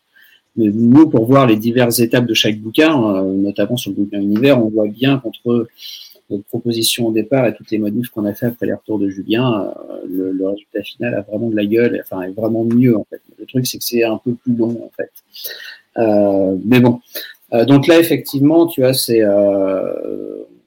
Mais 0.56 0.68
nous, 0.68 1.08
pour 1.08 1.26
voir 1.26 1.46
les 1.46 1.56
diverses 1.56 1.98
étapes 1.98 2.26
de 2.26 2.34
chaque 2.34 2.58
bouquin, 2.58 3.16
euh, 3.16 3.22
notamment 3.24 3.76
sur 3.76 3.90
le 3.90 3.96
bouquin 3.96 4.20
univers, 4.20 4.62
on 4.64 4.68
voit 4.68 4.88
bien 4.88 5.18
qu'entre 5.18 5.66
notre 6.32 6.44
proposition 6.44 7.06
au 7.08 7.12
départ 7.12 7.46
et 7.46 7.54
toutes 7.54 7.70
les 7.70 7.78
modifs 7.78 8.08
qu'on 8.08 8.24
a 8.24 8.34
fait 8.34 8.46
après 8.46 8.66
les 8.66 8.74
retours 8.74 8.98
de 8.98 9.08
Julien, 9.08 9.72
euh, 9.90 10.32
le, 10.32 10.46
résultat 10.48 10.82
final 10.82 11.14
a 11.14 11.20
vraiment 11.22 11.48
de 11.48 11.56
la 11.56 11.64
gueule, 11.64 12.02
enfin 12.02 12.22
est 12.22 12.32
vraiment 12.32 12.64
mieux 12.64 12.96
en 12.96 13.06
fait. 13.08 13.20
Le 13.38 13.46
truc 13.46 13.66
c'est 13.66 13.78
que 13.78 13.84
c'est 13.84 14.02
un 14.02 14.18
peu 14.18 14.34
plus 14.34 14.54
long 14.54 14.70
en 14.84 14.90
fait. 14.96 15.10
Euh, 15.98 16.56
mais 16.64 16.80
bon, 16.80 17.00
euh, 17.52 17.64
donc 17.64 17.86
là 17.86 17.98
effectivement, 17.98 18.66
tu 18.66 18.80
vois, 18.80 18.94
c'est 18.94 19.22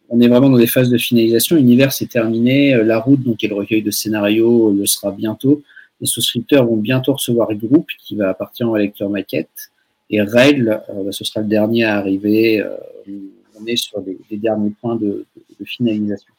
on 0.10 0.22
est 0.22 0.28
vraiment 0.28 0.50
dans 0.50 0.58
des 0.58 0.68
phases 0.68 0.90
de 0.90 0.98
finalisation. 0.98 1.56
L'univers 1.56 1.92
c'est 1.92 2.08
terminé, 2.08 2.76
la 2.84 3.00
route 3.00 3.22
donc 3.22 3.44
est 3.44 3.48
le 3.48 3.56
recueil 3.56 3.82
de 3.82 3.92
scénarios 3.92 4.72
le 4.72 4.86
sera 4.86 5.12
bientôt. 5.12 5.62
Les 6.02 6.08
souscripteurs 6.08 6.66
vont 6.66 6.78
bientôt 6.78 7.14
recevoir 7.14 7.50
le 7.50 7.58
groupe 7.58 7.88
qui 8.06 8.16
va 8.16 8.30
appartenir 8.30 8.72
au 8.72 8.78
lecteur 8.78 9.10
maquette. 9.10 9.72
Et 10.12 10.20
bah, 10.20 10.84
ce 11.12 11.24
sera 11.24 11.42
le 11.42 11.48
dernier 11.48 11.84
à 11.86 11.98
arriver 11.98 12.64
on 13.60 13.66
est 13.66 13.76
sur 13.76 14.02
des, 14.02 14.18
derniers 14.32 14.72
points 14.82 14.96
de, 14.96 15.26
finalisation 15.64 16.34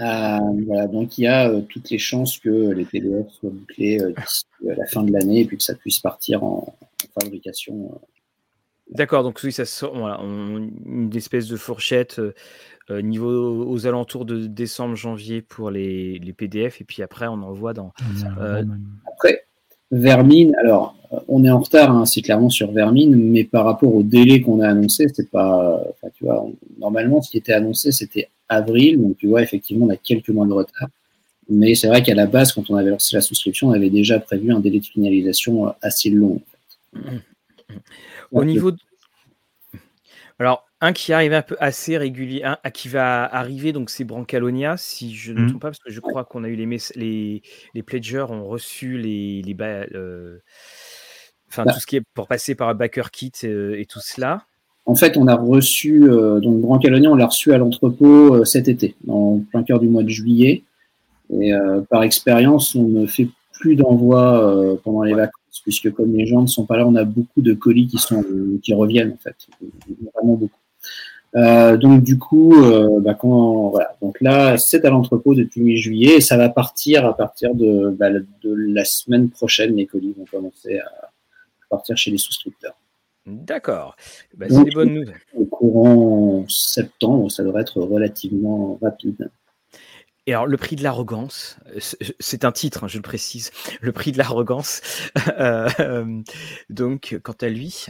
euh, 0.00 0.38
voilà, 0.66 0.86
donc 0.86 1.18
il 1.18 1.22
y 1.22 1.26
a 1.26 1.50
euh, 1.50 1.60
toutes 1.62 1.90
les 1.90 1.98
chances 1.98 2.38
que 2.38 2.70
les 2.70 2.84
PDF 2.84 3.28
soient 3.30 3.50
bouclés 3.50 4.00
euh, 4.00 4.12
d'ici 4.12 4.44
la 4.62 4.86
fin 4.86 5.02
de 5.02 5.12
l'année 5.12 5.40
et 5.40 5.44
puis 5.44 5.56
que 5.56 5.62
ça 5.62 5.74
puisse 5.74 5.98
partir 5.98 6.44
en, 6.44 6.76
fabrication. 7.20 8.00
D'accord, 8.90 9.24
donc 9.24 9.40
oui, 9.42 9.50
ça 9.50 9.64
sort, 9.64 9.96
voilà, 9.96 10.18
une 10.20 11.10
espèce 11.14 11.48
de 11.48 11.56
fourchette 11.56 12.20
niveau 12.90 13.66
aux 13.66 13.86
alentours 13.86 14.24
de 14.24 14.46
décembre, 14.46 14.94
janvier 14.94 15.42
pour 15.42 15.70
les, 15.70 16.18
les, 16.18 16.32
PDF, 16.32 16.80
et 16.80 16.84
puis 16.84 17.02
après 17.02 17.26
on 17.26 17.42
envoie 17.42 17.74
dans. 17.74 17.92
Après, 19.12 19.47
Vermine, 19.90 20.54
alors 20.56 20.94
on 21.26 21.44
est 21.44 21.50
en 21.50 21.60
retard, 21.60 21.90
hein, 21.90 22.04
c'est 22.04 22.20
clairement 22.20 22.50
sur 22.50 22.70
Vermine, 22.72 23.16
mais 23.16 23.44
par 23.44 23.64
rapport 23.64 23.94
au 23.94 24.02
délai 24.02 24.42
qu'on 24.42 24.60
a 24.60 24.68
annoncé, 24.68 25.06
c'est 25.12 25.30
pas, 25.30 25.82
tu 26.14 26.24
vois, 26.24 26.46
normalement 26.78 27.22
ce 27.22 27.30
qui 27.30 27.38
était 27.38 27.54
annoncé 27.54 27.92
c'était 27.92 28.28
avril, 28.48 29.00
donc 29.00 29.16
tu 29.16 29.26
vois 29.26 29.42
effectivement 29.42 29.86
on 29.86 29.90
a 29.90 29.96
quelques 29.96 30.28
mois 30.28 30.46
de 30.46 30.52
retard. 30.52 30.88
Mais 31.48 31.74
c'est 31.74 31.88
vrai 31.88 32.02
qu'à 32.02 32.14
la 32.14 32.26
base, 32.26 32.52
quand 32.52 32.68
on 32.68 32.76
avait 32.76 32.90
lancé 32.90 33.16
la 33.16 33.22
souscription, 33.22 33.68
on 33.68 33.72
avait 33.72 33.88
déjà 33.88 34.20
prévu 34.20 34.52
un 34.52 34.60
délai 34.60 34.80
de 34.80 34.84
finalisation 34.84 35.72
assez 35.80 36.10
long. 36.10 36.42
Au 38.30 38.44
niveau 38.44 38.70
de... 38.70 38.76
Alors, 40.38 40.67
un 40.80 40.92
qui 40.92 41.12
arrive 41.12 41.32
un 41.32 41.42
peu 41.42 41.56
assez 41.58 41.98
régulier, 41.98 42.44
un 42.44 42.70
qui 42.70 42.88
va 42.88 43.24
arriver, 43.24 43.72
donc 43.72 43.90
c'est 43.90 44.04
Brancalonia, 44.04 44.76
si 44.76 45.14
je 45.14 45.32
ne 45.32 45.40
me 45.40 45.44
mmh. 45.44 45.48
trompe 45.48 45.62
pas, 45.62 45.68
parce 45.68 45.80
que 45.80 45.90
je 45.90 46.00
crois 46.00 46.24
qu'on 46.24 46.44
a 46.44 46.48
eu 46.48 46.54
les, 46.54 46.78
les, 46.94 47.42
les 47.74 47.82
pledgers 47.82 48.26
ont 48.30 48.46
reçu 48.46 48.96
les, 48.96 49.42
les 49.42 49.56
euh, 49.60 50.38
enfin 51.48 51.64
bah 51.64 51.72
tout 51.72 51.80
ce 51.80 51.86
qui 51.86 51.96
est 51.96 52.02
pour 52.14 52.28
passer 52.28 52.54
par 52.54 52.68
un 52.68 52.74
backer 52.74 53.10
kit 53.10 53.32
euh, 53.44 53.78
et, 53.78 53.86
tout 53.86 54.00
cela. 54.00 54.44
En 54.86 54.94
fait, 54.94 55.16
on 55.16 55.26
a 55.26 55.34
reçu 55.34 56.04
euh, 56.04 56.38
donc 56.38 56.60
Brancalonia, 56.60 57.10
on 57.10 57.16
l'a 57.16 57.26
reçu 57.26 57.52
à 57.52 57.58
l'entrepôt 57.58 58.44
cet 58.44 58.68
été, 58.68 58.94
en 59.08 59.40
plein 59.50 59.64
cœur 59.64 59.80
du 59.80 59.88
mois 59.88 60.04
de 60.04 60.08
juillet. 60.08 60.62
Et 61.30 61.52
par 61.90 62.04
expérience, 62.04 62.74
on 62.74 62.84
ne 62.84 63.06
fait 63.06 63.28
plus 63.52 63.76
d'envoi 63.76 64.78
pendant 64.82 65.02
les 65.02 65.12
vacances, 65.12 65.60
puisque 65.62 65.92
comme 65.92 66.16
les 66.16 66.24
gens 66.24 66.40
ne 66.40 66.46
sont 66.46 66.64
pas 66.64 66.78
là, 66.78 66.86
on 66.86 66.94
a 66.94 67.04
beaucoup 67.04 67.42
de 67.42 67.52
colis 67.52 67.86
qui 67.86 67.98
sont 67.98 68.24
qui 68.62 68.72
reviennent 68.72 69.12
en 69.12 69.18
fait, 69.18 69.36
vraiment 70.14 70.36
beaucoup. 70.36 70.58
Euh, 71.36 71.76
donc 71.76 72.02
du 72.02 72.18
coup, 72.18 72.54
euh, 72.54 73.00
bah, 73.00 73.14
quand, 73.14 73.68
voilà. 73.70 73.96
Donc 74.00 74.20
là, 74.20 74.56
c'est 74.58 74.84
à 74.84 74.90
l'entrepôt 74.90 75.34
depuis 75.34 75.60
mi-juillet 75.60 76.16
et 76.16 76.20
ça 76.20 76.36
va 76.36 76.48
partir 76.48 77.06
à 77.06 77.16
partir 77.16 77.54
de, 77.54 77.90
bah, 77.90 78.10
de 78.10 78.54
la 78.54 78.84
semaine 78.84 79.28
prochaine. 79.28 79.76
Les 79.76 79.86
colis 79.86 80.14
vont 80.16 80.24
commencer 80.24 80.78
à 80.78 81.10
partir 81.68 81.96
chez 81.96 82.10
les 82.10 82.18
souscripteurs. 82.18 82.76
D'accord. 83.26 83.94
Bah, 84.36 84.46
c'est 84.48 84.64
des 84.64 84.70
bonnes 84.70 84.94
nouvelles. 84.94 85.20
Au 85.34 85.44
courant 85.44 86.46
septembre, 86.48 87.30
ça 87.30 87.44
devrait 87.44 87.62
être 87.62 87.80
relativement 87.82 88.78
rapide. 88.80 89.30
Et 90.26 90.32
alors, 90.32 90.46
le 90.46 90.58
prix 90.58 90.76
de 90.76 90.82
l'arrogance, 90.82 91.58
c'est 92.20 92.44
un 92.44 92.52
titre, 92.52 92.84
hein, 92.84 92.88
je 92.88 92.98
le 92.98 93.02
précise, 93.02 93.50
le 93.80 93.92
prix 93.92 94.12
de 94.12 94.18
l'arrogance. 94.18 94.82
Euh, 95.40 96.22
donc, 96.68 97.18
quant 97.22 97.36
à 97.40 97.48
lui, 97.48 97.86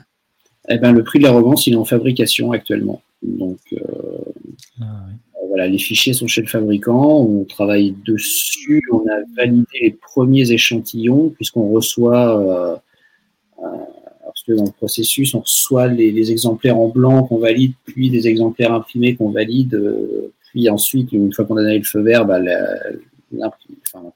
eh 0.69 0.79
ben, 0.79 0.93
le 0.93 1.03
prix 1.03 1.19
de 1.19 1.25
l'arrogance, 1.25 1.67
il 1.67 1.73
est 1.73 1.77
en 1.77 1.85
fabrication 1.85 2.53
actuellement. 2.53 3.01
Donc, 3.23 3.59
euh, 3.73 3.79
ah, 4.81 5.07
voilà, 5.49 5.67
les 5.67 5.79
fichiers 5.79 6.13
sont 6.13 6.27
chez 6.27 6.43
le 6.43 6.47
fabricant, 6.47 7.21
on 7.21 7.45
travaille 7.45 7.95
dessus, 8.05 8.83
on 8.93 9.01
a 9.09 9.21
validé 9.37 9.67
les 9.83 9.91
premiers 9.91 10.53
échantillons, 10.53 11.31
puisqu'on 11.31 11.69
reçoit, 11.69 12.39
euh, 12.41 12.77
euh, 13.65 13.77
parce 14.25 14.43
que 14.45 14.53
dans 14.53 14.65
le 14.65 14.71
processus, 14.71 15.35
on 15.35 15.41
reçoit 15.41 15.89
les, 15.89 16.31
exemplaires 16.31 16.79
en 16.79 16.89
blanc 16.89 17.25
qu'on 17.25 17.39
valide, 17.39 17.73
puis 17.85 18.11
des 18.11 18.29
exemplaires 18.29 18.73
imprimés 18.73 19.17
qu'on 19.17 19.31
valide, 19.31 19.81
puis 20.51 20.69
ensuite, 20.71 21.13
une 21.13 21.33
fois 21.33 21.45
qu'on 21.45 21.57
a 21.57 21.63
donné 21.63 21.79
le 21.79 21.85
feu 21.85 22.03
vert, 22.03 22.25
bah, 22.25 22.39
l'imprimante 22.39 24.15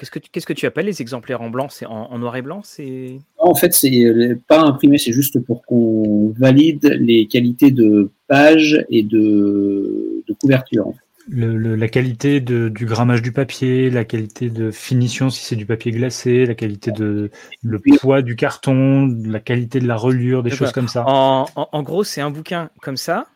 Qu'est-ce 0.00 0.10
que, 0.10 0.18
tu, 0.18 0.30
qu'est-ce 0.30 0.46
que 0.46 0.54
tu 0.54 0.64
appelles 0.64 0.86
les 0.86 1.02
exemplaires 1.02 1.42
en 1.42 1.50
blanc? 1.50 1.68
C'est 1.68 1.84
en, 1.84 2.18
noir 2.18 2.34
et 2.34 2.40
blanc? 2.40 2.62
C'est... 2.64 3.18
En 3.36 3.54
fait, 3.54 3.74
c'est 3.74 4.02
euh, 4.02 4.34
pas 4.48 4.62
imprimé, 4.62 4.96
c'est 4.96 5.12
juste 5.12 5.38
pour 5.40 5.62
qu'on 5.66 6.32
valide 6.38 6.96
les 6.98 7.26
qualités 7.26 7.70
de 7.70 8.10
page 8.26 8.82
et 8.88 9.02
de, 9.02 10.24
couverture. 10.40 10.94
la 11.28 11.88
qualité 11.88 12.40
du 12.40 12.86
grammage 12.86 13.20
du 13.20 13.30
papier, 13.30 13.90
la 13.90 14.06
qualité 14.06 14.48
de 14.48 14.70
finition 14.70 15.28
si 15.28 15.44
c'est 15.44 15.56
du 15.56 15.66
papier 15.66 15.92
glacé, 15.92 16.46
la 16.46 16.54
qualité 16.54 16.92
de 16.92 17.30
le 17.62 17.78
poids 17.78 18.22
du 18.22 18.36
carton, 18.36 19.14
la 19.26 19.40
qualité 19.40 19.80
de 19.80 19.86
la 19.86 19.96
reliure, 19.96 20.42
des 20.42 20.48
choses 20.48 20.72
comme 20.72 20.88
ça. 20.88 21.04
En, 21.06 21.82
gros, 21.82 22.04
c'est 22.04 22.22
un 22.22 22.30
bouquin 22.30 22.70
comme 22.80 22.96
ça, 22.96 23.26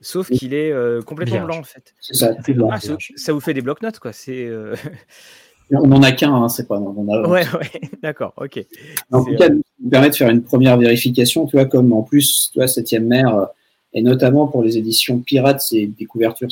sauf 0.00 0.30
qu'il 0.30 0.54
est 0.54 0.72
euh, 0.72 1.02
complètement 1.02 1.44
blanc 1.44 1.58
en 1.58 1.64
fait. 1.64 1.92
C'est 2.00 2.14
ça, 2.14 2.34
ah, 2.70 2.78
ça, 2.80 3.32
vous 3.34 3.40
fait 3.40 3.52
des 3.52 3.60
blocs-notes 3.60 3.98
quoi. 3.98 4.14
C'est 4.14 4.46
euh, 4.46 4.74
On 5.70 5.86
n'en 5.86 6.02
a 6.02 6.12
qu'un, 6.12 6.32
hein, 6.32 6.48
c'est 6.48 6.68
pas. 6.68 6.78
On 6.78 7.08
a... 7.08 7.28
Ouais, 7.28 7.44
ouais, 7.54 7.80
d'accord, 8.02 8.32
ok. 8.36 8.64
En 9.10 9.24
tout 9.24 9.34
cas, 9.36 9.48
ça 9.48 9.54
nous 9.54 9.90
permet 9.90 10.10
de 10.10 10.14
faire 10.14 10.30
une 10.30 10.42
première 10.42 10.76
vérification, 10.76 11.46
tu 11.46 11.56
vois, 11.56 11.66
comme 11.66 11.92
en 11.92 12.02
plus, 12.02 12.50
tu 12.52 12.58
vois, 12.58 12.68
septième 12.68 13.06
mer, 13.06 13.48
et 13.92 14.02
notamment 14.02 14.46
pour 14.46 14.62
les 14.62 14.78
éditions 14.78 15.18
pirates, 15.20 15.60
c'est 15.60 15.86
des 15.86 16.04
couvertures 16.04 16.50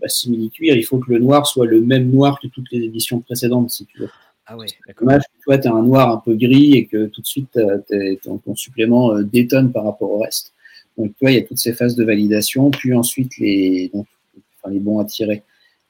bah, 0.00 0.08
simili-cuir, 0.08 0.76
il 0.76 0.84
faut 0.84 0.98
que 0.98 1.10
le 1.10 1.18
noir 1.18 1.46
soit 1.46 1.66
le 1.66 1.80
même 1.80 2.10
noir 2.10 2.38
que 2.40 2.48
toutes 2.48 2.70
les 2.70 2.84
éditions 2.84 3.20
précédentes, 3.20 3.70
si 3.70 3.86
tu 3.86 3.98
veux. 3.98 4.10
Ah 4.46 4.56
ouais, 4.56 4.66
d'accord. 4.86 5.08
Tu 5.18 5.44
vois, 5.46 5.58
tu 5.58 5.68
as 5.68 5.72
un 5.72 5.82
noir 5.82 6.10
un 6.10 6.18
peu 6.18 6.34
gris 6.34 6.74
et 6.74 6.86
que 6.86 7.06
tout 7.06 7.20
de 7.20 7.26
suite, 7.26 7.58
ton, 8.22 8.38
ton, 8.38 8.54
supplément 8.54 9.14
euh, 9.14 9.22
détonne 9.22 9.72
par 9.72 9.84
rapport 9.84 10.10
au 10.10 10.18
reste. 10.18 10.52
Donc, 10.98 11.08
tu 11.10 11.16
vois, 11.22 11.30
il 11.30 11.36
y 11.36 11.40
a 11.40 11.46
toutes 11.46 11.58
ces 11.58 11.72
phases 11.72 11.96
de 11.96 12.04
validation, 12.04 12.70
puis 12.70 12.92
ensuite 12.94 13.38
les, 13.38 13.90
donc, 13.94 14.06
enfin, 14.60 14.72
les 14.72 14.80
bons 14.80 14.98
à 14.98 15.04
tirer 15.04 15.42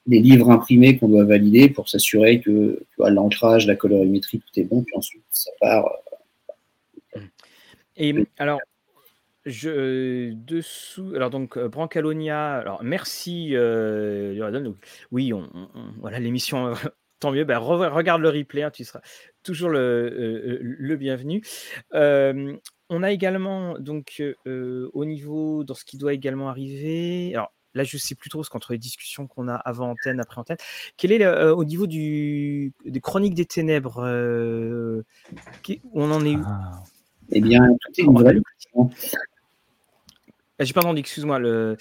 les 0.05 0.19
livres 0.19 0.49
imprimés 0.49 0.97
qu'on 0.97 1.07
doit 1.07 1.23
valider 1.23 1.69
pour 1.69 1.89
s'assurer 1.89 2.41
que 2.41 2.83
l'ancrage, 2.97 3.67
la 3.67 3.75
colorimétrie, 3.75 4.39
tout 4.39 4.59
est 4.59 4.63
bon, 4.63 4.83
puis 4.83 4.95
ensuite 4.97 5.23
ça 5.29 5.51
part. 5.61 5.89
Euh, 7.15 7.21
Et 7.95 8.13
alors, 8.37 8.59
je, 9.45 10.33
dessous, 10.33 11.13
alors 11.15 11.29
donc 11.29 11.57
euh, 11.57 11.69
Brancalonia, 11.69 12.55
alors 12.55 12.83
merci 12.83 13.49
euh, 13.53 14.73
oui, 15.11 15.33
on, 15.33 15.49
voilà 15.99 16.19
l'émission, 16.19 16.73
tant 17.19 17.31
mieux. 17.31 17.45
Ben, 17.45 17.57
regarde 17.57 18.21
le 18.21 18.29
replay, 18.29 18.63
hein, 18.63 18.71
tu 18.71 18.83
seras 18.83 19.01
toujours 19.41 19.69
le, 19.69 20.59
le 20.61 20.95
bienvenu. 20.97 21.43
on 21.93 23.03
a 23.03 23.11
également 23.11 23.79
donc 23.79 24.21
au 24.45 25.05
niveau 25.05 25.63
dans 25.63 25.75
ce 25.75 25.85
qui 25.85 25.97
doit 25.97 26.13
également 26.13 26.49
arriver. 26.49 27.33
Alors 27.35 27.53
là, 27.75 27.83
je 27.83 27.97
sais 27.97 28.15
plus 28.15 28.29
trop, 28.29 28.43
ce 28.43 28.49
qu'entre 28.49 28.73
les 28.73 28.77
discussions 28.77 29.27
qu'on 29.27 29.47
a 29.47 29.55
avant 29.55 29.91
antenne, 29.91 30.19
après 30.19 30.39
antenne, 30.39 30.57
quel 30.97 31.11
est 31.11 31.23
euh, 31.23 31.55
au 31.55 31.65
niveau 31.65 31.87
du, 31.87 32.73
des 32.85 32.99
chroniques 32.99 33.33
des 33.33 33.45
ténèbres 33.45 34.03
euh, 34.05 35.03
On 35.93 36.11
en 36.11 36.25
est 36.25 36.35
où? 36.35 36.43
Ah. 36.45 36.83
Eh 37.31 37.41
bien, 37.41 37.67
tout 37.79 38.01
est 38.01 38.03
livré. 38.03 38.41
Ah, 40.59 40.63
j'ai 40.65 40.73
pas 40.73 40.81
entendu, 40.81 40.99
excuse-moi. 40.99 41.39
Le, 41.39 41.77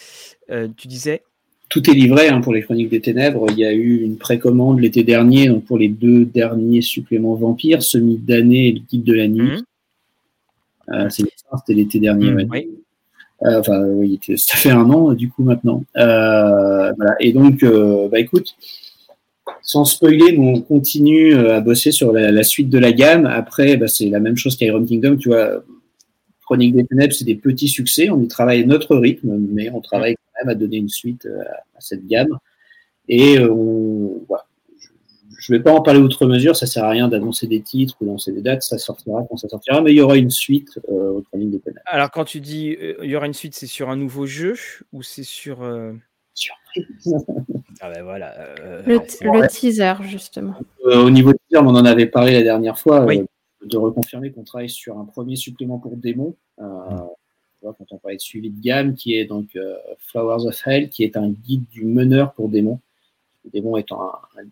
euh, 0.51 0.69
tu 0.77 0.89
disais? 0.89 1.23
Tout 1.69 1.91
est 1.91 1.95
livré 1.95 2.29
hein, 2.29 2.41
pour 2.41 2.55
les 2.55 2.63
chroniques 2.63 2.91
des 2.91 3.01
ténèbres. 3.01 3.47
Il 3.51 3.59
y 3.59 3.65
a 3.65 3.73
eu 3.73 4.03
une 4.03 4.19
précommande 4.19 4.81
l'été 4.81 5.05
dernier 5.05 5.49
donc 5.49 5.65
pour 5.65 5.79
les 5.79 5.89
deux 5.89 6.25
derniers 6.25 6.83
suppléments 6.83 7.35
vampires, 7.35 7.83
Semi 7.83 8.19
d'année 8.19 8.69
et 8.69 8.73
le 8.73 8.81
guide 8.81 9.05
de 9.05 9.15
la 9.15 9.29
nuit. 9.29 9.63
Mmh. 10.89 11.11
C'était 11.11 11.75
l'été 11.75 11.99
dernier. 12.01 12.31
Mmh, 12.31 12.49
oui. 12.51 12.82
Euh, 13.45 13.61
enfin, 13.61 13.83
oui, 13.85 14.21
ça 14.37 14.57
fait 14.57 14.71
un 14.71 14.89
an 14.91 15.13
du 15.13 15.29
coup 15.31 15.43
maintenant. 15.43 15.85
Euh. 15.97 16.93
Et 17.21 17.33
donc, 17.33 17.63
euh, 17.63 18.09
bah 18.09 18.21
écoute, 18.21 18.57
sans 19.63 19.85
spoiler, 19.85 20.37
on 20.39 20.61
continue 20.61 21.35
à 21.35 21.61
bosser 21.61 21.93
sur 21.93 22.13
la, 22.13 22.43
suite 22.43 22.69
de 22.69 22.79
la 22.79 22.93
gamme. 22.93 23.27
Après, 23.27 23.77
bah, 23.77 23.89
c'est 23.89 24.09
la 24.09 24.21
même 24.21 24.37
chose 24.37 24.57
qu'Iron 24.57 24.85
Kingdom, 24.85 25.17
tu 25.17 25.29
vois. 25.29 25.65
Chronique 26.45 26.75
des 26.75 26.85
Ténèbres, 26.85 27.15
c'est 27.15 27.25
des 27.25 27.37
petits 27.37 27.69
succès. 27.69 28.11
On 28.11 28.21
y 28.21 28.29
travaille 28.29 28.67
notre 28.67 28.97
rythme, 28.97 29.39
mais 29.53 29.71
on 29.71 29.81
travaille 29.81 30.17
quand 30.17 30.45
même 30.45 30.55
à 30.55 30.59
donner 30.59 30.79
une 30.79 30.89
suite 30.89 31.27
à, 31.27 31.81
cette 31.81 32.07
gamme. 32.07 32.37
Et 33.09 33.39
on, 33.39 34.21
voilà, 34.29 34.45
je 35.43 35.53
ne 35.53 35.59
vais 35.59 35.63
pas 35.65 35.73
en 35.73 35.83
parler 35.83 35.99
outre 35.99 36.25
mesure, 36.27 36.55
ça 36.55 36.67
sert 36.67 36.85
à 36.85 36.91
rien 36.91 37.09
d'annoncer 37.09 37.49
des 37.49 37.61
titres 37.61 37.97
ou 38.01 38.05
d'annoncer 38.05 38.31
des 38.31 38.43
dates, 38.43 38.63
ça 38.63 38.79
sortira 38.79 39.27
quand 39.29 39.37
ça 39.37 39.49
sortira, 39.49 39.81
mais 39.81 39.91
il 39.91 39.97
y 39.97 40.01
aura 40.01 40.17
une 40.17 40.31
suite 40.31 40.79
euh, 40.89 41.11
au 41.11 41.21
training 41.23 41.51
des 41.51 41.59
pénales. 41.59 41.83
Alors 41.87 42.13
quand 42.13 42.25
tu 42.25 42.41
dis 42.41 42.77
euh, 42.81 42.95
il 43.03 43.11
y 43.11 43.17
aura 43.17 43.27
une 43.27 43.35
suite, 43.35 43.57
c'est 43.57 43.67
sur 43.67 43.91
un 43.91 43.97
nouveau 43.97 44.25
jeu 44.25 44.55
ou 44.93 45.03
c'est 45.03 45.25
sur... 45.25 45.65
Euh... 45.65 45.95
ah 47.81 47.91
ben 47.91 48.05
voilà. 48.05 48.39
Euh, 48.39 48.83
le, 48.87 49.49
teaser 49.49 49.95
justement. 50.03 50.55
au 50.85 51.11
niveau 51.11 51.33
teaser, 51.33 51.61
on 51.61 51.75
en 51.75 51.85
avait 51.85 52.07
parlé 52.07 52.35
la 52.35 52.43
dernière 52.43 52.79
fois, 52.79 53.05
de 53.05 53.77
reconfirmer 53.77 54.31
qu'on 54.31 54.45
travaille 54.45 54.71
sur 54.71 54.97
un 54.97 55.05
premier 55.05 55.35
supplément 55.35 55.79
pour 55.79 55.97
démon. 55.97 56.37
quand 56.57 57.87
on 57.91 57.99
parlait 57.99 58.17
de 58.17 58.23
suivi 58.23 58.51
de 58.51 58.61
gamme, 58.61 58.95
qui 58.95 59.17
est 59.17 59.25
donc 59.25 59.59
Flowers 59.99 60.47
of 60.47 60.67
Hell, 60.67 60.89
qui 60.89 61.03
est 61.03 61.17
un 61.17 61.31
guide 61.31 61.65
du 61.69 61.85
meneur 61.85 62.33
pour 62.33 62.49
démon. 62.49 62.79
Le 63.45 63.51
démon 63.51 63.77
étant 63.77 64.03
un, 64.03 64.41
un 64.41 64.45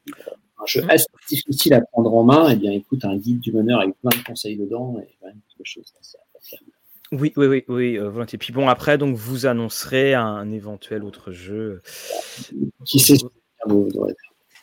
un 0.60 0.66
jeu 0.66 0.84
assez 0.88 1.06
difficile 1.28 1.74
à 1.74 1.80
prendre 1.80 2.14
en 2.14 2.24
main, 2.24 2.50
et 2.50 2.52
eh 2.52 2.56
bien 2.56 2.72
écoute, 2.72 3.04
un 3.04 3.16
guide 3.16 3.40
du 3.40 3.52
meneur 3.52 3.80
avec 3.80 3.94
plein 4.00 4.16
de 4.16 4.24
conseils 4.24 4.56
dedans, 4.56 4.98
et 5.00 5.16
quand 5.20 5.26
même 5.26 5.40
quelque 5.56 5.66
chose 5.66 5.92
d'assez 5.96 6.18
oui, 7.12 7.32
oui, 7.36 7.46
oui, 7.46 7.64
oui, 7.66 7.98
euh, 7.98 8.08
volontiers. 8.08 8.38
Puis 8.38 8.52
bon, 8.52 8.68
après, 8.68 8.96
donc 8.96 9.16
vous 9.16 9.46
annoncerez 9.46 10.14
un, 10.14 10.48
éventuel 10.52 11.02
autre 11.02 11.32
jeu. 11.32 11.82
Qui 12.84 13.00
sait 13.00 13.16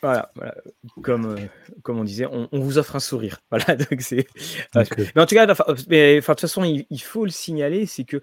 voilà, 0.00 0.30
voilà. 0.36 0.54
Comme, 1.02 1.26
euh, 1.26 1.36
comme 1.82 1.98
on 1.98 2.04
disait, 2.04 2.26
on, 2.26 2.48
vous 2.52 2.78
offre 2.78 2.96
un 2.96 3.00
sourire. 3.00 3.40
Voilà, 3.50 3.76
donc 3.76 4.00
c'est. 4.00 4.26
Mais 4.74 5.20
en 5.20 5.26
tout 5.26 5.34
cas, 5.34 5.46
mais, 5.88 6.16
de 6.16 6.24
toute 6.24 6.40
façon, 6.40 6.64
il, 6.64 7.00
faut 7.00 7.24
le 7.24 7.30
signaler, 7.30 7.86
c'est 7.86 8.04
que 8.04 8.20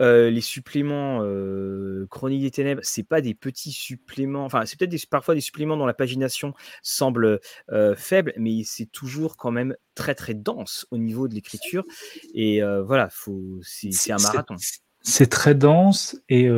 euh, 0.00 0.30
les 0.30 0.40
suppléments 0.40 1.20
euh, 1.22 2.06
Chroniques 2.10 2.42
des 2.42 2.50
Ténèbres, 2.50 2.80
c'est 2.82 3.02
pas 3.02 3.20
des 3.20 3.34
petits 3.34 3.72
suppléments. 3.72 4.44
Enfin, 4.44 4.64
c'est 4.66 4.78
peut-être 4.78 5.08
parfois 5.08 5.34
des 5.34 5.40
suppléments 5.40 5.76
dont 5.76 5.86
la 5.86 5.94
pagination 5.94 6.54
semble 6.82 7.40
faible, 7.96 8.32
mais 8.36 8.62
c'est 8.64 8.86
toujours 8.86 9.36
quand 9.36 9.50
même 9.50 9.76
très 9.94 10.14
très 10.14 10.34
dense 10.34 10.86
au 10.90 10.98
niveau 10.98 11.28
de 11.28 11.34
l'écriture. 11.34 11.84
Et 12.34 12.62
voilà, 12.84 13.08
faut, 13.10 13.60
c'est 13.62 14.12
un 14.12 14.18
marathon. 14.18 14.56
C'est 15.02 15.28
très 15.28 15.54
dense 15.54 16.16
et 16.28 16.48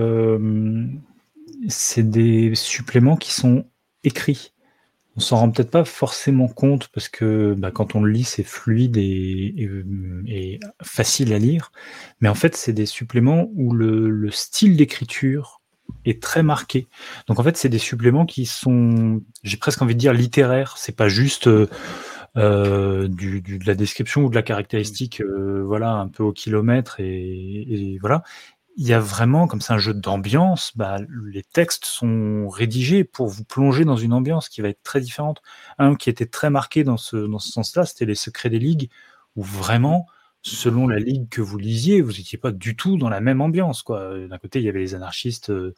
c'est 1.68 2.08
des 2.08 2.54
suppléments 2.54 3.16
qui 3.16 3.32
sont 3.32 3.66
écrits. 4.04 4.53
On 5.16 5.20
s'en 5.20 5.36
rend 5.36 5.50
peut-être 5.50 5.70
pas 5.70 5.84
forcément 5.84 6.48
compte 6.48 6.88
parce 6.88 7.08
que 7.08 7.54
bah, 7.56 7.70
quand 7.70 7.94
on 7.94 8.02
le 8.02 8.10
lit, 8.10 8.24
c'est 8.24 8.42
fluide 8.42 8.96
et, 8.96 9.68
et, 10.26 10.60
facile 10.82 11.32
à 11.32 11.38
lire. 11.38 11.70
Mais 12.20 12.28
en 12.28 12.34
fait, 12.34 12.56
c'est 12.56 12.72
des 12.72 12.86
suppléments 12.86 13.48
où 13.54 13.72
le, 13.72 14.10
le 14.10 14.30
style 14.30 14.76
d'écriture 14.76 15.60
est 16.04 16.20
très 16.20 16.42
marqué. 16.42 16.88
Donc 17.28 17.38
en 17.38 17.42
fait, 17.44 17.56
c'est 17.56 17.68
des 17.68 17.78
suppléments 17.78 18.26
qui 18.26 18.46
sont, 18.46 19.22
j'ai 19.44 19.56
presque 19.56 19.82
envie 19.82 19.94
de 19.94 20.00
dire 20.00 20.12
littéraires. 20.12 20.74
C'est 20.78 20.96
pas 20.96 21.08
juste 21.08 21.46
euh, 21.46 21.68
euh 22.36 23.06
du, 23.06 23.40
du, 23.40 23.58
de 23.58 23.66
la 23.66 23.76
description 23.76 24.22
ou 24.24 24.30
de 24.30 24.34
la 24.34 24.42
caractéristique, 24.42 25.20
euh, 25.20 25.62
voilà, 25.64 25.92
un 25.92 26.08
peu 26.08 26.24
au 26.24 26.32
kilomètre 26.32 26.98
et, 26.98 27.94
et 27.94 27.98
voilà 28.00 28.24
il 28.76 28.86
y 28.86 28.92
a 28.92 28.98
vraiment, 28.98 29.46
comme 29.46 29.60
c'est 29.60 29.72
un 29.72 29.78
jeu 29.78 29.94
d'ambiance, 29.94 30.72
bah, 30.76 30.98
les 31.26 31.44
textes 31.44 31.84
sont 31.84 32.48
rédigés 32.48 33.05
pour 33.05 33.28
vous 33.28 33.44
plonger 33.44 33.84
dans 33.84 33.96
une 33.96 34.12
ambiance 34.12 34.48
qui 34.48 34.60
va 34.62 34.68
être 34.68 34.82
très 34.82 35.01
différente. 35.01 35.42
Un 35.78 35.94
qui 35.94 36.10
était 36.10 36.26
très 36.26 36.51
marqué 36.51 36.82
dans 36.82 36.96
ce, 36.96 37.16
dans 37.16 37.38
ce 37.38 37.52
sens-là, 37.52 37.86
c'était 37.86 38.05
Les 38.05 38.16
Secrets 38.16 38.51
des 38.51 38.59
Ligues, 38.59 38.90
où 39.36 39.42
vraiment, 39.42 40.06
selon 40.42 40.88
la 40.88 40.98
ligue 40.98 41.28
que 41.28 41.40
vous 41.40 41.59
lisiez, 41.59 42.01
vous 42.01 42.12
n'étiez 42.12 42.38
pas 42.38 42.51
du 42.51 42.74
tout 42.74 42.96
dans 42.96 43.09
la 43.09 43.20
même 43.20 43.40
ambiance. 43.40 43.84
D'un 43.84 44.38
côté, 44.38 44.59
il 44.60 44.64
y 44.64 44.68
avait 44.68 44.80
les 44.80 44.94
anarchistes 44.94 45.51
euh, 45.51 45.74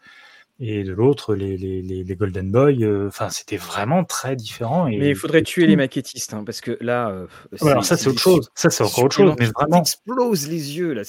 et 0.59 0.85
de 0.85 0.93
l'autre 0.93 1.35
les, 1.35 1.57
les, 1.57 1.83
les, 1.83 2.17
Golden 2.17 2.51
Boys. 2.51 2.83
Euh, 2.83 3.09
enfin, 3.09 3.29
c'était 3.29 3.57
vraiment 3.57 4.05
très 4.05 4.37
différent. 4.37 4.87
Et, 4.87 4.97
mais 4.97 5.11
il 5.11 5.17
faudrait 5.17 5.43
tuer 5.43 5.67
les 5.67 5.77
maquettistes, 5.77 6.33
hein, 6.33 6.45
parce 6.45 6.61
que 6.61 6.79
là. 6.81 7.11
Euh, 7.11 7.27
alors 7.63 7.85
ça 7.85 7.97
c'est 7.97 8.09
autre 8.09 8.21
chose. 8.21 8.51
Ça 8.55 8.71
c'est 8.71 8.83
encore 8.83 9.05
autre 9.05 9.17
chose. 9.17 9.35
Mais 9.39 9.47
vraiment. 9.47 9.81
explose 9.81 10.49
les 10.49 10.79
yeux 10.79 10.93
là. 10.95 11.03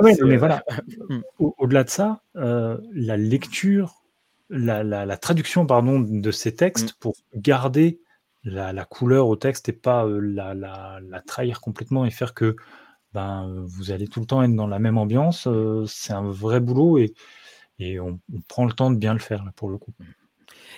Ouais, 0.00 0.16
mais 0.22 0.36
voilà. 0.36 0.62
Hmm. 1.08 1.20
Au-delà 1.38 1.84
de 1.84 1.90
ça, 1.90 2.22
euh, 2.36 2.78
la 2.92 3.16
lecture, 3.16 4.02
la, 4.48 4.82
la, 4.82 5.04
la, 5.04 5.16
traduction 5.16 5.66
pardon 5.66 6.00
de 6.00 6.30
ces 6.30 6.54
textes 6.54 6.90
hmm. 6.90 6.98
pour 7.00 7.14
garder 7.34 8.00
la, 8.44 8.72
la, 8.72 8.84
couleur 8.84 9.28
au 9.28 9.36
texte 9.36 9.68
et 9.68 9.72
pas 9.72 10.06
la, 10.06 10.54
la, 10.54 11.20
trahir 11.26 11.60
complètement 11.60 12.06
et 12.06 12.10
faire 12.10 12.32
que 12.32 12.56
ben 13.12 13.64
vous 13.66 13.90
allez 13.90 14.08
tout 14.08 14.20
le 14.20 14.26
temps 14.26 14.42
être 14.42 14.54
dans 14.54 14.66
la 14.66 14.78
même 14.78 14.98
ambiance. 14.98 15.48
c'est 15.86 16.12
un 16.12 16.30
vrai 16.30 16.60
boulot 16.60 16.98
et 16.98 17.12
et 17.78 17.98
on, 18.00 18.20
prend 18.48 18.64
le 18.64 18.72
temps 18.72 18.90
de 18.90 18.96
bien 18.96 19.12
le 19.12 19.18
faire 19.18 19.44
là, 19.44 19.52
pour 19.56 19.68
le 19.68 19.78
coup. 19.78 19.92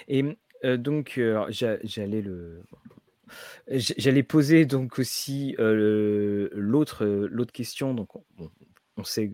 Et 0.09 0.24
donc 0.64 1.20
j'allais 1.51 2.23
le 2.23 2.62
j'allais 3.68 4.23
poser 4.23 4.64
donc 4.66 4.98
aussi 4.98 5.55
l'autre 5.59 7.05
l'autre 7.05 7.52
question 7.52 7.94
donc 7.94 8.09
on, 8.97 9.05
sait 9.05 9.31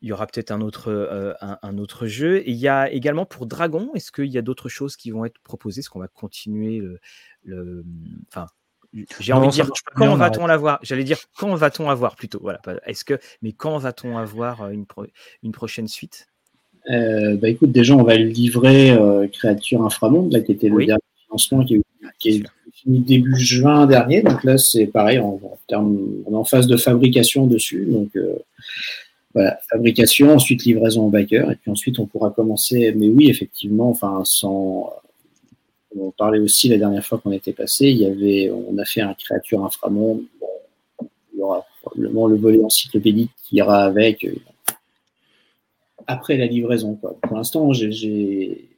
il 0.00 0.08
y 0.08 0.12
aura 0.12 0.26
peut-être 0.26 0.50
un 0.50 0.60
autre 0.60 1.36
un, 1.40 1.78
autre 1.78 2.06
jeu 2.06 2.38
et 2.38 2.50
il 2.50 2.56
y 2.56 2.68
a 2.68 2.90
également 2.90 3.24
pour 3.24 3.46
Dragon 3.46 3.90
est-ce 3.94 4.10
qu'il 4.10 4.26
y 4.26 4.38
a 4.38 4.42
d'autres 4.42 4.68
choses 4.68 4.96
qui 4.96 5.10
vont 5.10 5.24
être 5.24 5.38
proposées? 5.40 5.80
Est-ce 5.80 5.90
qu'on 5.90 6.00
va 6.00 6.08
continuer 6.08 6.82
le, 7.44 7.84
enfin 8.28 8.46
j'ai 9.20 9.32
envie 9.32 9.46
de 9.46 9.52
dire 9.52 9.70
quand 9.94 10.16
va-t-on 10.16 10.46
l'avoir? 10.46 10.78
J'allais 10.82 11.04
dire 11.04 11.18
quand 11.36 11.54
va-t-on 11.54 11.88
avoir 11.88 12.14
plutôt. 12.14 12.40
Voilà. 12.40 12.60
Est-ce 12.84 13.04
que 13.04 13.18
mais 13.40 13.52
quand 13.52 13.78
va-t-on 13.78 14.18
avoir 14.18 14.68
une, 14.68 14.84
une 15.42 15.52
prochaine 15.52 15.88
suite? 15.88 16.31
Euh, 16.90 17.36
bah 17.36 17.48
écoute, 17.48 17.70
déjà, 17.70 17.94
on 17.94 18.02
va 18.02 18.16
le 18.16 18.26
livrer 18.26 18.90
euh, 18.90 19.26
Créature 19.28 19.82
Inframonde, 19.82 20.32
là, 20.32 20.40
qui 20.40 20.52
était 20.52 20.68
le 20.68 20.84
dernier 20.84 21.00
financement 21.26 21.64
qui, 21.64 21.82
est 22.24 22.42
fini 22.72 23.00
début 23.00 23.36
juin 23.36 23.86
dernier. 23.86 24.22
Donc 24.22 24.42
là, 24.44 24.58
c'est 24.58 24.86
pareil, 24.86 25.18
on, 25.18 25.40
on, 25.70 26.32
est 26.32 26.34
en 26.34 26.44
phase 26.44 26.66
de 26.66 26.76
fabrication 26.76 27.46
dessus. 27.46 27.86
Donc 27.88 28.16
euh, 28.16 28.36
voilà, 29.34 29.58
fabrication, 29.70 30.34
ensuite 30.34 30.64
livraison 30.64 31.06
au 31.06 31.10
backer, 31.10 31.50
et 31.50 31.56
puis 31.56 31.70
ensuite 31.70 31.98
on 31.98 32.06
pourra 32.06 32.30
commencer. 32.30 32.92
Mais 32.96 33.08
oui, 33.08 33.30
effectivement, 33.30 33.90
enfin, 33.90 34.22
sans. 34.24 34.92
On 35.94 36.10
parlait 36.10 36.38
aussi 36.38 36.68
la 36.68 36.78
dernière 36.78 37.04
fois 37.04 37.18
qu'on 37.18 37.32
était 37.32 37.52
passé, 37.52 37.88
il 37.88 37.98
y 37.98 38.06
avait, 38.06 38.50
on 38.50 38.78
a 38.78 38.84
fait 38.86 39.02
un 39.02 39.12
créature 39.12 39.62
inframonde. 39.62 40.22
Bon, 40.40 41.08
il 41.34 41.38
y 41.38 41.42
aura 41.42 41.66
probablement 41.82 42.26
le 42.28 42.36
volet 42.36 42.64
encyclopédique 42.64 43.30
qui 43.44 43.56
ira 43.56 43.84
avec 43.84 44.26
après 46.06 46.36
la 46.36 46.46
livraison. 46.46 46.94
Pour 46.94 47.36
l'instant, 47.36 47.72
j'ai, 47.72 48.68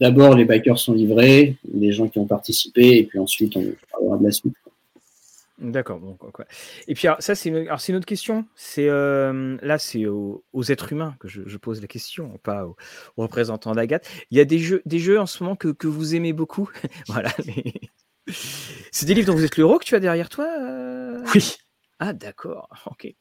d'abord 0.00 0.34
les 0.34 0.44
backers 0.44 0.78
sont 0.78 0.92
livrés, 0.92 1.56
les 1.72 1.92
gens 1.92 2.08
qui 2.08 2.18
ont 2.18 2.26
participé, 2.26 2.98
et 2.98 3.04
puis 3.04 3.18
ensuite 3.18 3.56
on 3.56 3.64
parlera 3.90 4.18
de 4.18 4.24
la 4.24 4.32
suite. 4.32 4.54
D'accord. 5.58 5.98
Bon, 6.00 6.14
quoi. 6.14 6.44
Et 6.86 6.94
puis 6.94 7.08
ça 7.18 7.34
c'est 7.34 7.48
une, 7.48 7.56
alors 7.56 7.80
c'est 7.80 7.92
une 7.92 7.96
autre 7.96 8.06
question. 8.06 8.44
C'est 8.56 8.88
euh, 8.88 9.56
là 9.62 9.78
c'est 9.78 10.04
aux, 10.06 10.42
êtres 10.68 10.92
humains 10.92 11.16
que 11.18 11.28
je, 11.28 11.56
pose 11.56 11.80
la 11.80 11.86
question, 11.86 12.38
pas 12.42 12.66
aux, 12.66 12.76
représentants 13.16 13.74
d'Agathe. 13.74 14.06
Il 14.30 14.36
y 14.36 14.40
a 14.40 14.44
des 14.44 14.58
jeux, 14.58 14.82
des 14.84 14.98
jeux 14.98 15.18
en 15.18 15.26
ce 15.26 15.42
moment 15.42 15.56
que, 15.56 15.68
que 15.68 15.86
vous 15.86 16.14
aimez 16.14 16.34
beaucoup. 16.34 16.70
voilà. 17.08 17.32
C'est 18.92 19.06
des 19.06 19.14
livres 19.14 19.28
dont 19.28 19.36
vous 19.36 19.44
êtes 19.44 19.56
l'euro 19.56 19.78
que 19.78 19.84
tu 19.84 19.94
as 19.94 20.00
derrière 20.00 20.28
toi. 20.28 20.46
Euh? 20.60 21.22
Oui. 21.34 21.56
Ah 21.98 22.12
d'accord, 22.12 22.68
OK. 22.86 23.14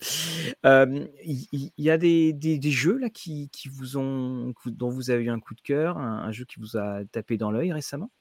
Il 0.63 1.71
y, 1.77 1.89
a 1.89 1.97
des, 1.97 2.33
des, 2.33 2.71
jeux 2.71 2.97
là 2.97 3.09
qui, 3.09 3.49
qui, 3.49 3.69
vous 3.69 3.97
ont, 3.97 4.53
dont 4.65 4.89
vous 4.89 5.11
avez 5.11 5.23
eu 5.23 5.29
un 5.29 5.39
coup 5.39 5.55
de 5.55 5.61
cœur, 5.61 5.97
un, 5.97 6.31
jeu 6.31 6.45
qui 6.45 6.59
vous 6.59 6.77
a 6.77 7.05
tapé 7.11 7.37
dans 7.37 7.51
l'œil 7.51 7.71
récemment? 7.71 8.11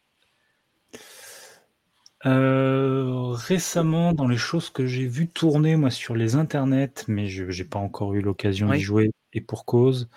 Euh, 2.27 3.33
récemment, 3.33 4.13
dans 4.13 4.29
les 4.29 4.37
choses 4.37 4.71
que 4.71 4.87
j'ai 4.87 5.07
vues 5.07 5.29
tourner 5.29 5.77
moi 5.77 5.91
sur 5.91 6.15
les 6.15 6.37
internets, 6.37 7.05
mais 7.09 7.27
je 7.27 7.45
n'ai 7.45 7.69
pas 7.69 7.81
encore 7.81 8.15
eu 8.15 8.23
l'occasion 8.23 8.71
d'y 8.71 8.81
jouer, 8.81 9.11
et 9.33 9.41
pour 9.41 9.65
cause, 9.65 10.09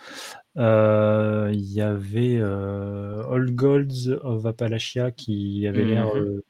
il 0.55 0.61
y 0.61 1.81
avait 1.81 2.39
All 2.39 3.51
Golds 3.51 4.19
of 4.21 4.45
Appalachia 4.45 5.11
qui 5.11 5.65
avait 5.67 5.83
l'air 5.83 6.13
mmh 6.13 6.41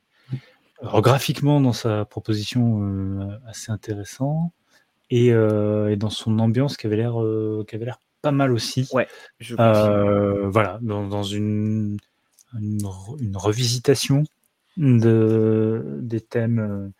graphiquement, 0.83 1.61
dans 1.61 1.73
sa 1.73 2.05
proposition, 2.05 2.81
euh, 2.81 3.39
assez 3.47 3.71
intéressant 3.71 4.51
et, 5.09 5.31
euh, 5.31 5.91
et, 5.91 5.95
dans 5.95 6.09
son 6.09 6.39
ambiance 6.39 6.77
qui 6.77 6.87
avait 6.87 6.97
l'air 6.97 7.21
euh, 7.21 7.65
qui 7.67 7.75
avait 7.75 7.85
l'air 7.85 7.99
pas 8.21 8.31
mal 8.31 8.51
aussi. 8.51 8.87
Ouais, 8.91 9.07
voilà, 9.49 10.79
dans, 10.81 11.07
dans 11.07 11.23
une, 11.23 11.97
une, 12.53 12.79
une, 13.19 13.37
revisitation 13.37 14.23
de, 14.77 15.99
des 16.01 16.21
thèmes. 16.21 16.91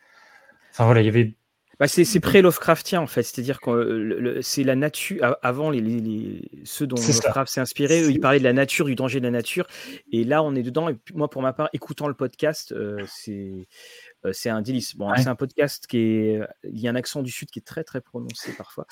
Enfin 0.71 0.85
voilà, 0.85 1.01
il 1.01 1.05
y 1.05 1.09
avait 1.09 1.33
bah, 1.79 1.87
c'est 1.87 2.19
pré-Lovecraftien 2.19 3.01
en 3.01 3.07
fait, 3.07 3.21
c'est-à-dire 3.23 3.59
que 3.59 4.39
c'est 4.41 4.63
la 4.63 4.75
nature. 4.75 5.37
Avant, 5.43 5.69
les, 5.69 5.79
les, 5.79 6.41
ceux 6.63 6.87
dont 6.87 6.95
Lovecraft 6.95 7.51
s'est 7.51 7.61
inspiré, 7.61 8.01
eux, 8.01 8.11
ils 8.11 8.19
parlaient 8.19 8.39
de 8.39 8.43
la 8.43 8.53
nature, 8.53 8.85
du 8.85 8.95
danger 8.95 9.19
de 9.19 9.25
la 9.25 9.31
nature. 9.31 9.67
Et 10.11 10.23
là, 10.23 10.41
on 10.41 10.55
est 10.55 10.63
dedans. 10.63 10.89
Et 10.89 10.97
moi, 11.13 11.29
pour 11.29 11.43
ma 11.43 11.53
part, 11.53 11.69
écoutant 11.73 12.07
le 12.07 12.15
podcast, 12.15 12.71
euh, 12.71 13.03
c'est 13.07 13.67
euh, 14.25 14.31
c'est 14.33 14.49
un 14.49 14.61
délice. 14.61 14.95
Bon, 14.95 15.11
c'est 15.15 15.27
un 15.27 15.35
podcast 15.35 15.85
qui 15.85 15.97
est. 15.99 16.41
Il 16.63 16.79
y 16.79 16.87
a 16.87 16.91
un 16.91 16.95
accent 16.95 17.21
du 17.21 17.31
sud 17.31 17.51
qui 17.51 17.59
est 17.59 17.65
très 17.65 17.83
très 17.83 18.01
prononcé 18.01 18.53
parfois, 18.57 18.87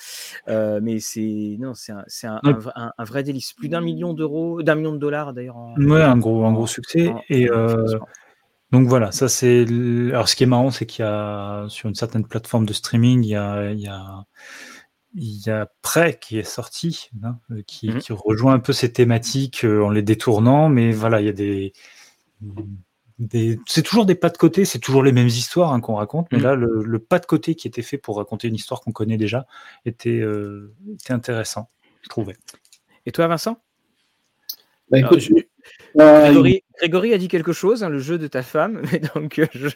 euh, 0.48 0.78
mais 0.80 1.00
c'est 1.00 1.56
non, 1.58 1.74
c'est 1.74 1.92
un, 1.92 2.40
un, 2.44 2.92
un, 2.96 3.04
vrai 3.04 3.24
délice. 3.24 3.52
Plus 3.52 3.68
d'un 3.68 3.80
million 3.80 4.14
d'euros, 4.14 4.62
d'un 4.62 4.76
million 4.76 4.92
de 4.92 4.98
dollars 4.98 5.32
d'ailleurs. 5.32 5.56
Ouais, 5.76 6.02
un 6.02 6.18
gros 6.18 6.44
un 6.44 6.52
gros 6.52 6.68
succès. 6.68 7.12
et 7.28 7.48
donc 8.72 8.88
voilà, 8.88 9.12
ça 9.12 9.28
c'est. 9.28 9.64
Alors 10.08 10.28
ce 10.28 10.34
qui 10.34 10.42
est 10.42 10.46
marrant, 10.46 10.70
c'est 10.70 10.86
qu'il 10.86 11.04
y 11.04 11.08
a 11.08 11.66
sur 11.68 11.88
une 11.88 11.94
certaine 11.94 12.26
plateforme 12.26 12.66
de 12.66 12.72
streaming, 12.72 13.22
il 13.22 13.28
y 13.28 13.36
a, 13.36 13.70
il 13.70 13.80
y 13.80 13.86
a, 13.86 14.26
il 15.14 15.46
y 15.46 15.50
a 15.50 15.70
Prêt 15.82 16.18
qui 16.20 16.38
est 16.38 16.44
sorti, 16.44 17.10
hein, 17.22 17.38
euh, 17.52 17.62
qui, 17.66 17.88
mmh 17.88 17.98
qui, 17.98 18.12
rejoint 18.12 18.54
un 18.54 18.58
peu 18.58 18.72
ces 18.72 18.92
thématiques 18.92 19.64
euh, 19.64 19.84
en 19.84 19.90
les 19.90 20.02
détournant, 20.02 20.68
mais 20.68 20.90
voilà, 20.90 21.20
il 21.20 21.26
y 21.26 21.30
a 21.30 21.32
des. 21.32 21.72
des... 23.20 23.60
C'est 23.66 23.82
toujours 23.82 24.04
des 24.04 24.16
pas 24.16 24.30
de 24.30 24.36
côté, 24.36 24.64
c'est 24.64 24.80
toujours 24.80 25.04
les 25.04 25.12
mêmes 25.12 25.28
histoires 25.28 25.72
hein, 25.72 25.80
qu'on 25.80 25.94
raconte, 25.94 26.26
mais 26.32 26.38
mmh. 26.38 26.42
là, 26.42 26.54
le, 26.56 26.98
pas 26.98 27.20
de 27.20 27.26
côté 27.26 27.54
qui 27.54 27.68
était 27.68 27.82
fait 27.82 27.98
pour 27.98 28.16
raconter 28.16 28.48
une 28.48 28.56
histoire 28.56 28.80
qu'on 28.80 28.92
connaît 28.92 29.16
déjà 29.16 29.46
était, 29.84 30.18
euh, 30.18 30.74
était 30.92 31.12
intéressant, 31.12 31.70
je 32.02 32.08
trouvais. 32.08 32.36
Et 33.06 33.12
toi, 33.12 33.28
Vincent? 33.28 33.62
Bah, 34.90 34.98
écoute, 34.98 35.22
Grégory, 35.94 37.12
a 37.12 37.18
dit 37.18 37.28
quelque 37.28 37.52
chose, 37.52 37.82
hein, 37.82 37.88
le 37.88 37.98
jeu 37.98 38.18
de 38.18 38.26
ta 38.26 38.42
femme, 38.42 38.82
mais 38.92 39.00
donc 39.14 39.38
euh, 39.38 39.46
je... 39.54 39.68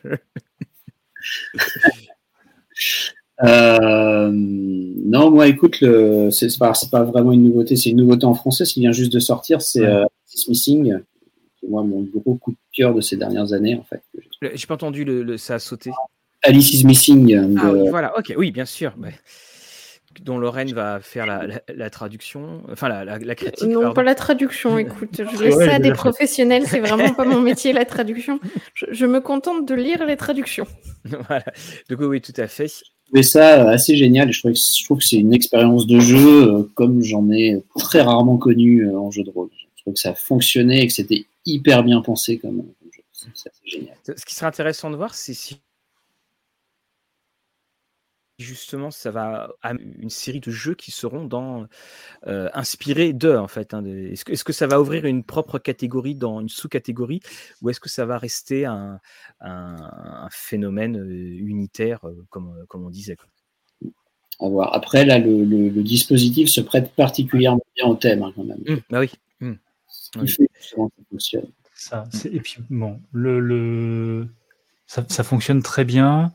euh, 3.45 4.31
non, 4.33 5.31
moi, 5.31 5.49
écoute, 5.49 5.85
c'est 6.31 6.59
pas, 6.59 6.73
pas, 6.91 7.05
vraiment 7.05 7.33
une 7.33 7.45
nouveauté, 7.45 7.77
c'est 7.77 7.91
une 7.91 7.99
nouveauté 7.99 8.27
en 8.27 8.35
français, 8.35 8.65
ce 8.65 8.75
qui 8.75 8.81
vient 8.81 8.93
juste 8.93 9.13
de 9.13 9.21
sortir, 9.21 9.63
c'est 9.63 9.85
euh, 9.85 10.05
Missing, 10.49 11.01
qui 11.59 11.67
moi 11.67 11.83
mon 11.83 12.03
gros 12.03 12.37
coup 12.37 12.53
de 12.53 12.57
cœur 12.73 12.95
de 12.95 13.01
ces 13.01 13.17
dernières 13.17 13.53
années, 13.53 13.77
en 13.77 13.85
fait. 13.85 14.03
J'ai 14.55 14.67
pas 14.67 14.75
entendu 14.75 15.05
le, 15.05 15.37
ça 15.37 15.55
a 15.55 15.59
sauté. 15.59 15.91
Alice 16.43 16.73
is 16.73 16.87
Missing. 16.87 17.57
Ah 17.59 17.73
voilà, 17.91 18.19
ok, 18.19 18.35
oui, 18.37 18.51
bien 18.51 18.65
sûr 18.65 18.95
dont 20.23 20.39
Lorraine 20.39 20.73
va 20.73 21.01
faire 21.01 21.27
la, 21.27 21.91
traduction, 21.91 22.63
enfin 22.71 22.89
la, 22.89 23.35
critique. 23.35 23.69
Non, 23.69 23.93
pas 23.93 24.03
la 24.03 24.15
traduction, 24.15 24.77
écoute, 24.77 25.23
je 25.33 25.43
laisse 25.43 25.57
ça 25.57 25.75
à 25.75 25.79
des 25.79 25.93
professionnels, 25.93 26.67
c'est 26.67 26.81
vraiment 26.81 27.15
pas 27.15 27.25
mon 27.25 27.41
métier 27.43 27.73
la 27.73 27.85
traduction. 27.85 28.41
Je, 28.75 29.07
me 29.07 29.21
contente 29.21 29.67
de 29.67 29.75
lire 29.75 30.05
les 30.05 30.17
traductions. 30.17 30.67
voilà, 31.05 31.45
donc 31.89 32.01
oui, 32.01 32.21
tout 32.21 32.35
à 32.37 32.49
fait. 32.49 32.67
Je 33.13 33.23
ça 33.23 33.69
assez 33.71 33.97
génial 33.97 34.33
je 34.33 34.39
trouve 34.39 34.53
que, 34.53 34.59
je 34.59 34.85
trouve 34.85 34.99
que 34.99 35.05
c'est 35.05 35.17
une 35.17 35.33
expérience 35.33 35.87
de 35.87 35.99
jeu 35.99 36.49
euh, 36.49 36.63
comme 36.75 37.03
j'en 37.03 37.29
ai 37.31 37.61
très 37.77 38.03
rarement 38.03 38.37
connu 38.37 38.87
euh, 38.87 38.99
en 38.99 39.11
jeu 39.11 39.25
de 39.25 39.31
rôle. 39.31 39.49
Je 39.77 39.83
trouve 39.83 39.95
que 39.95 40.01
ça 40.01 40.15
fonctionnait 40.15 40.83
et 40.83 40.87
que 40.87 40.93
c'était 40.93 41.25
hyper 41.45 41.83
bien 41.83 42.03
pensé 42.03 42.39
comme, 42.39 42.63
jeu. 42.93 43.03
c'est 43.35 43.51
génial. 43.65 43.97
Ce 44.05 44.25
qui 44.25 44.35
serait 44.35 44.47
intéressant 44.47 44.91
de 44.91 44.97
voir, 44.97 45.15
c'est 45.15 45.35
si 45.35 45.61
justement 48.43 48.91
ça 48.91 49.11
va 49.11 49.51
une 49.65 50.11
série 50.11 50.41
de 50.41 50.51
jeux 50.51 50.75
qui 50.75 50.91
seront 50.91 51.25
dans 51.25 51.67
euh, 52.27 52.49
inspirés 52.55 53.13
d'eux 53.13 53.37
en 53.37 53.49
fait. 53.49 53.75
Hein, 53.75 53.85
est-ce 53.85 54.25
que, 54.25 54.33
est 54.33 54.43
que, 54.43 54.53
ça 54.53 54.67
va 54.67 54.81
ouvrir 54.81 55.05
une 55.07 55.25
propre 55.25 55.59
catégorie 55.59 56.15
dans 56.15 56.41
une 56.41 56.49
sous-catégorie 56.49 57.21
ou 57.63 57.71
est-ce 57.71 57.81
que 57.81 57.89
ça 57.89 58.07
va 58.07 58.19
rester 58.19 58.67
un, 58.67 59.01
un, 59.41 60.29
phénomène 60.31 60.97
unitaire 60.97 62.01
comme, 62.29 62.65
comme 62.69 62.85
on 62.85 62.91
disait 62.91 63.17
À 64.41 64.49
voir. 64.49 64.75
Après 64.75 65.05
là, 65.05 65.19
le, 65.19 65.45
le, 65.45 65.83
dispositif 65.83 66.49
se 66.49 66.61
prête 66.61 66.93
particulièrement 66.93 67.65
bien 67.77 67.87
au 67.87 67.95
thème 67.95 68.23
hein, 68.23 68.33
quand 68.35 68.45
même. 68.45 68.63
Mmh, 68.67 68.77
bah 68.91 69.01
oui. 69.01 69.11
Mmh. 69.41 69.55
Ça, 71.75 72.05
et 72.27 72.41
puis 72.41 72.57
bon, 72.69 73.01
le, 73.13 73.41
le 73.41 74.29
ça, 74.87 75.03
ça, 75.09 75.23
fonctionne 75.25 75.63
très 75.63 75.85
bien. 75.85 76.33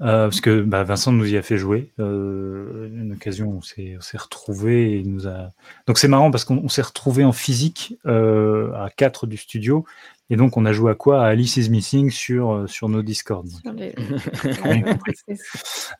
Euh, 0.00 0.28
parce 0.28 0.40
que 0.40 0.60
bah, 0.60 0.84
Vincent 0.84 1.12
nous 1.12 1.26
y 1.26 1.36
a 1.36 1.42
fait 1.42 1.56
jouer. 1.56 1.90
Euh, 1.98 2.88
une 2.88 3.12
occasion, 3.12 3.50
on 3.50 3.62
s'est, 3.62 3.96
on 3.98 4.00
s'est 4.00 4.18
retrouvé 4.18 4.98
et 4.98 5.02
nous 5.02 5.26
a. 5.26 5.50
Donc 5.86 5.98
c'est 5.98 6.08
marrant 6.08 6.30
parce 6.30 6.44
qu'on 6.44 6.68
s'est 6.68 6.82
retrouvé 6.82 7.24
en 7.24 7.32
physique 7.32 7.98
euh, 8.06 8.72
à 8.74 8.90
4 8.90 9.26
du 9.26 9.36
studio. 9.36 9.84
Et 10.30 10.36
donc 10.36 10.56
on 10.56 10.66
a 10.66 10.72
joué 10.72 10.92
à 10.92 10.94
quoi? 10.94 11.24
À 11.24 11.28
Alice 11.28 11.56
is 11.56 11.70
Missing 11.70 12.10
sur, 12.10 12.64
sur 12.68 12.88
nos 12.88 13.02
Discord. 13.02 13.48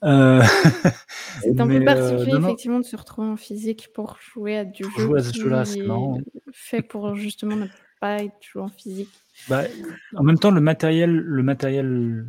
Euh, 0.04 0.42
c'est 1.42 1.60
un 1.60 1.66
peu 1.66 1.84
particulier 1.84 2.36
effectivement 2.36 2.78
de 2.78 2.84
se 2.84 2.94
retrouver 2.94 3.28
en 3.28 3.36
physique 3.36 3.88
pour 3.94 4.16
jouer 4.20 4.58
à 4.58 4.64
du 4.64 4.84
jeu. 4.84 4.90
Jouer 5.02 5.20
à 5.20 5.22
ce 5.22 5.32
jeu-là, 5.32 5.64
c'est 5.64 5.82
marrant. 5.82 6.20
Fait 6.52 6.82
pour 6.82 7.16
justement 7.16 7.56
ne 7.56 7.66
pas 8.00 8.22
être 8.22 8.36
joué 8.40 8.62
en 8.62 8.68
physique. 8.68 9.10
Bah, 9.48 9.62
en 10.14 10.22
même 10.22 10.38
temps, 10.38 10.50
le 10.50 10.60
matériel, 10.60 11.10
le 11.10 11.42
matériel 11.42 12.26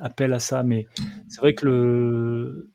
appel 0.00 0.32
à 0.32 0.38
ça, 0.38 0.62
mais 0.62 0.86
c'est 1.28 1.40
vrai 1.40 1.54
que 1.54 1.66
le, 1.66 2.70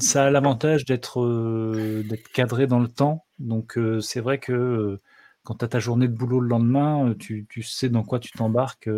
ça 0.00 0.26
a 0.26 0.30
l'avantage 0.30 0.84
d'être 0.84 1.20
euh, 1.20 2.04
d'être 2.08 2.28
cadré 2.28 2.66
dans 2.66 2.80
le 2.80 2.88
temps. 2.88 3.24
Donc 3.38 3.76
euh, 3.78 4.00
c'est 4.00 4.20
vrai 4.20 4.38
que 4.38 4.52
euh, 4.52 5.00
quand 5.42 5.56
tu 5.56 5.64
as 5.64 5.68
ta 5.68 5.78
journée 5.78 6.08
de 6.08 6.14
boulot 6.14 6.40
le 6.40 6.48
lendemain, 6.48 7.14
tu, 7.18 7.46
tu 7.48 7.62
sais 7.62 7.88
dans 7.88 8.02
quoi 8.02 8.18
tu 8.18 8.30
t'embarques. 8.32 8.88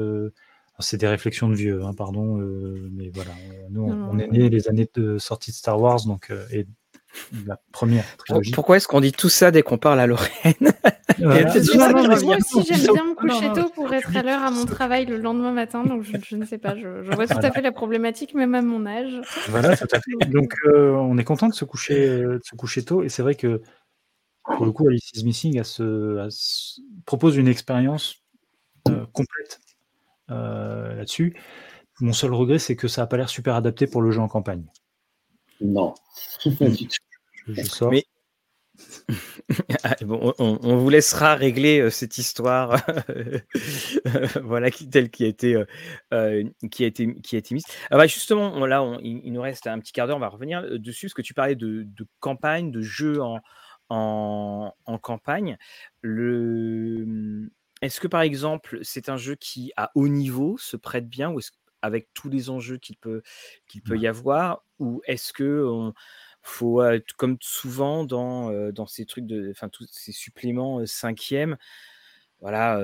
c'est 0.79 0.99
des 0.99 1.09
réflexions 1.09 1.49
de 1.49 1.55
vieux, 1.55 1.85
hein, 1.85 1.93
pardon, 1.97 2.37
mais 2.93 3.11
voilà. 3.13 3.33
Nous, 3.71 3.83
on, 3.83 4.19
est 4.19 4.29
nés 4.29 4.49
les 4.49 4.69
années 4.69 4.89
de 4.95 5.19
sortie 5.19 5.51
de 5.51 5.57
Star 5.57 5.81
Wars, 5.81 6.05
donc 6.07 6.33
et 6.53 6.67
la 7.47 7.59
première 7.73 8.05
trilogie. 8.17 8.53
Pourquoi 8.53 8.77
est-ce 8.77 8.89
qu'on 8.89 9.01
dit 9.01 9.13
tout 9.13 9.29
ça 9.29 9.51
dès 9.51 9.63
qu'on 9.63 9.79
parle 9.79 10.01
à 10.01 10.07
Lorraine 10.07 10.73
moi 11.19 12.37
aussi, 12.37 12.63
j'aime 12.65 12.93
bien 12.93 13.05
me 13.05 13.15
coucher 13.15 13.53
tôt 13.53 13.71
pour 13.71 13.93
être 13.95 14.15
à 14.17 14.23
l'heure 14.23 14.43
à 14.43 14.51
mon 14.51 14.67
travail 14.67 15.07
le 15.07 15.17
lendemain 15.17 15.53
matin. 15.53 15.85
Donc, 15.85 16.03
je, 16.03 16.37
ne 16.37 16.45
sais 16.45 16.59
pas, 16.59 16.77
je, 16.77 17.11
vois 17.15 17.27
tout 17.27 17.39
à 17.39 17.51
fait 17.51 17.63
la 17.63 17.73
problématique, 17.73 18.35
même 18.35 18.55
à 18.55 18.61
mon 18.61 18.85
âge. 18.87 19.21
Voilà, 19.49 19.77
tout 19.77 19.87
à 19.93 20.01
fait. 20.01 20.29
Donc, 20.29 20.53
euh, 20.67 20.91
on 20.91 21.17
est 21.17 21.25
content 21.25 21.49
de 21.49 21.55
se 21.55 21.65
coucher, 21.65 22.19
de 22.19 22.41
se 22.45 22.55
coucher 22.55 22.85
tôt. 22.85 23.03
Et 23.03 23.09
c'est 23.09 23.23
vrai 23.23 23.35
que, 23.35 23.63
pour 24.45 24.67
le 24.67 24.73
coup, 24.73 24.89
Alice 24.89 25.11
is 25.15 25.25
Missing 25.25 25.63
propose 27.07 27.37
une 27.37 27.49
expérience 27.49 28.27
euh, 28.89 29.07
complète 29.13 29.61
euh, 30.31 30.95
là-dessus. 30.95 31.37
Mon 32.01 32.13
seul 32.13 32.33
regret, 32.35 32.59
c'est 32.59 32.77
que 32.77 32.89
ça 32.89 33.03
n'a 33.03 33.07
pas 33.07 33.17
l'air 33.17 33.29
super 33.29 33.55
adapté 33.55 33.87
pour 33.87 34.03
le 34.03 34.11
jeu 34.11 34.21
en 34.21 34.29
campagne. 34.29 34.65
Non. 35.61 35.95
je, 37.47 37.63
sors. 37.63 37.93
Ah, 39.85 39.95
bon, 40.03 40.35
on, 40.39 40.77
vous 40.77 40.91
laissera 40.91 41.35
régler 41.35 41.81
euh, 41.81 41.91
cette 41.91 42.19
histoire, 42.19 42.85
voilà, 44.43 44.71
qui, 44.71 44.91
telle 44.91 45.11
qui 45.11 45.25
a 45.25 45.29
été, 45.29 45.55
euh, 45.55 45.65
euh, 46.13 46.45
qui 46.71 46.85
a 46.85 46.89
été, 46.89 47.15
qui 47.21 47.37
a 47.37 47.39
été 47.39 47.55
mise. 47.55 47.65
Ah 47.91 47.97
bah 47.97 48.07
justement, 48.07 48.67
là, 48.67 48.99
il, 49.03 49.33
nous 49.33 49.41
reste 49.41 49.67
un 49.67 49.79
petit 49.79 49.93
quart 49.93 50.07
d'heure, 50.07 50.17
on 50.17 50.21
va 50.21 50.29
revenir 50.29 50.63
dessus, 50.79 51.07
parce 51.07 51.15
que 51.15 51.23
tu 51.23 51.35
parlais 51.35 51.55
de, 51.55 51.87
campagne, 52.21 52.71
de 52.73 52.83
jeux 52.83 53.21
en, 53.23 53.41
en, 53.89 54.99
campagne. 54.99 55.57
Le... 56.03 57.49
Est-ce 57.83 58.01
que 58.01 58.09
par 58.09 58.23
exemple, 58.23 58.81
c'est 58.83 59.09
un 59.09 59.17
jeu 59.17 59.37
qui, 59.37 59.73
à 59.77 59.91
haut 59.95 60.09
niveau, 60.09 60.59
se 60.59 60.77
prête 60.77 61.09
bien, 61.09 61.31
ou 61.31 61.39
est-ce 61.39 61.53
avec 61.83 62.09
tous 62.15 62.29
les 62.29 62.51
enjeux 62.51 62.79
qu'il 62.79 62.97
peut, 62.97 63.23
qu'il 63.69 63.83
peut 63.83 63.97
y 63.97 64.07
avoir, 64.07 64.65
ou 64.79 65.03
est-ce 65.07 65.33
que 65.33 65.65
on, 65.67 65.95
faut, 66.49 66.83
comme 67.17 67.37
souvent 67.41 68.05
dans, 68.05 68.71
dans 68.73 68.87
ces 68.87 69.07
trucs 69.07 69.27
de, 69.27 69.51
enfin, 69.51 69.69
tous 69.69 69.87
ces 69.91 70.13
suppléments 70.13 70.85
cinquième, 70.87 71.57
voilà, 72.43 72.79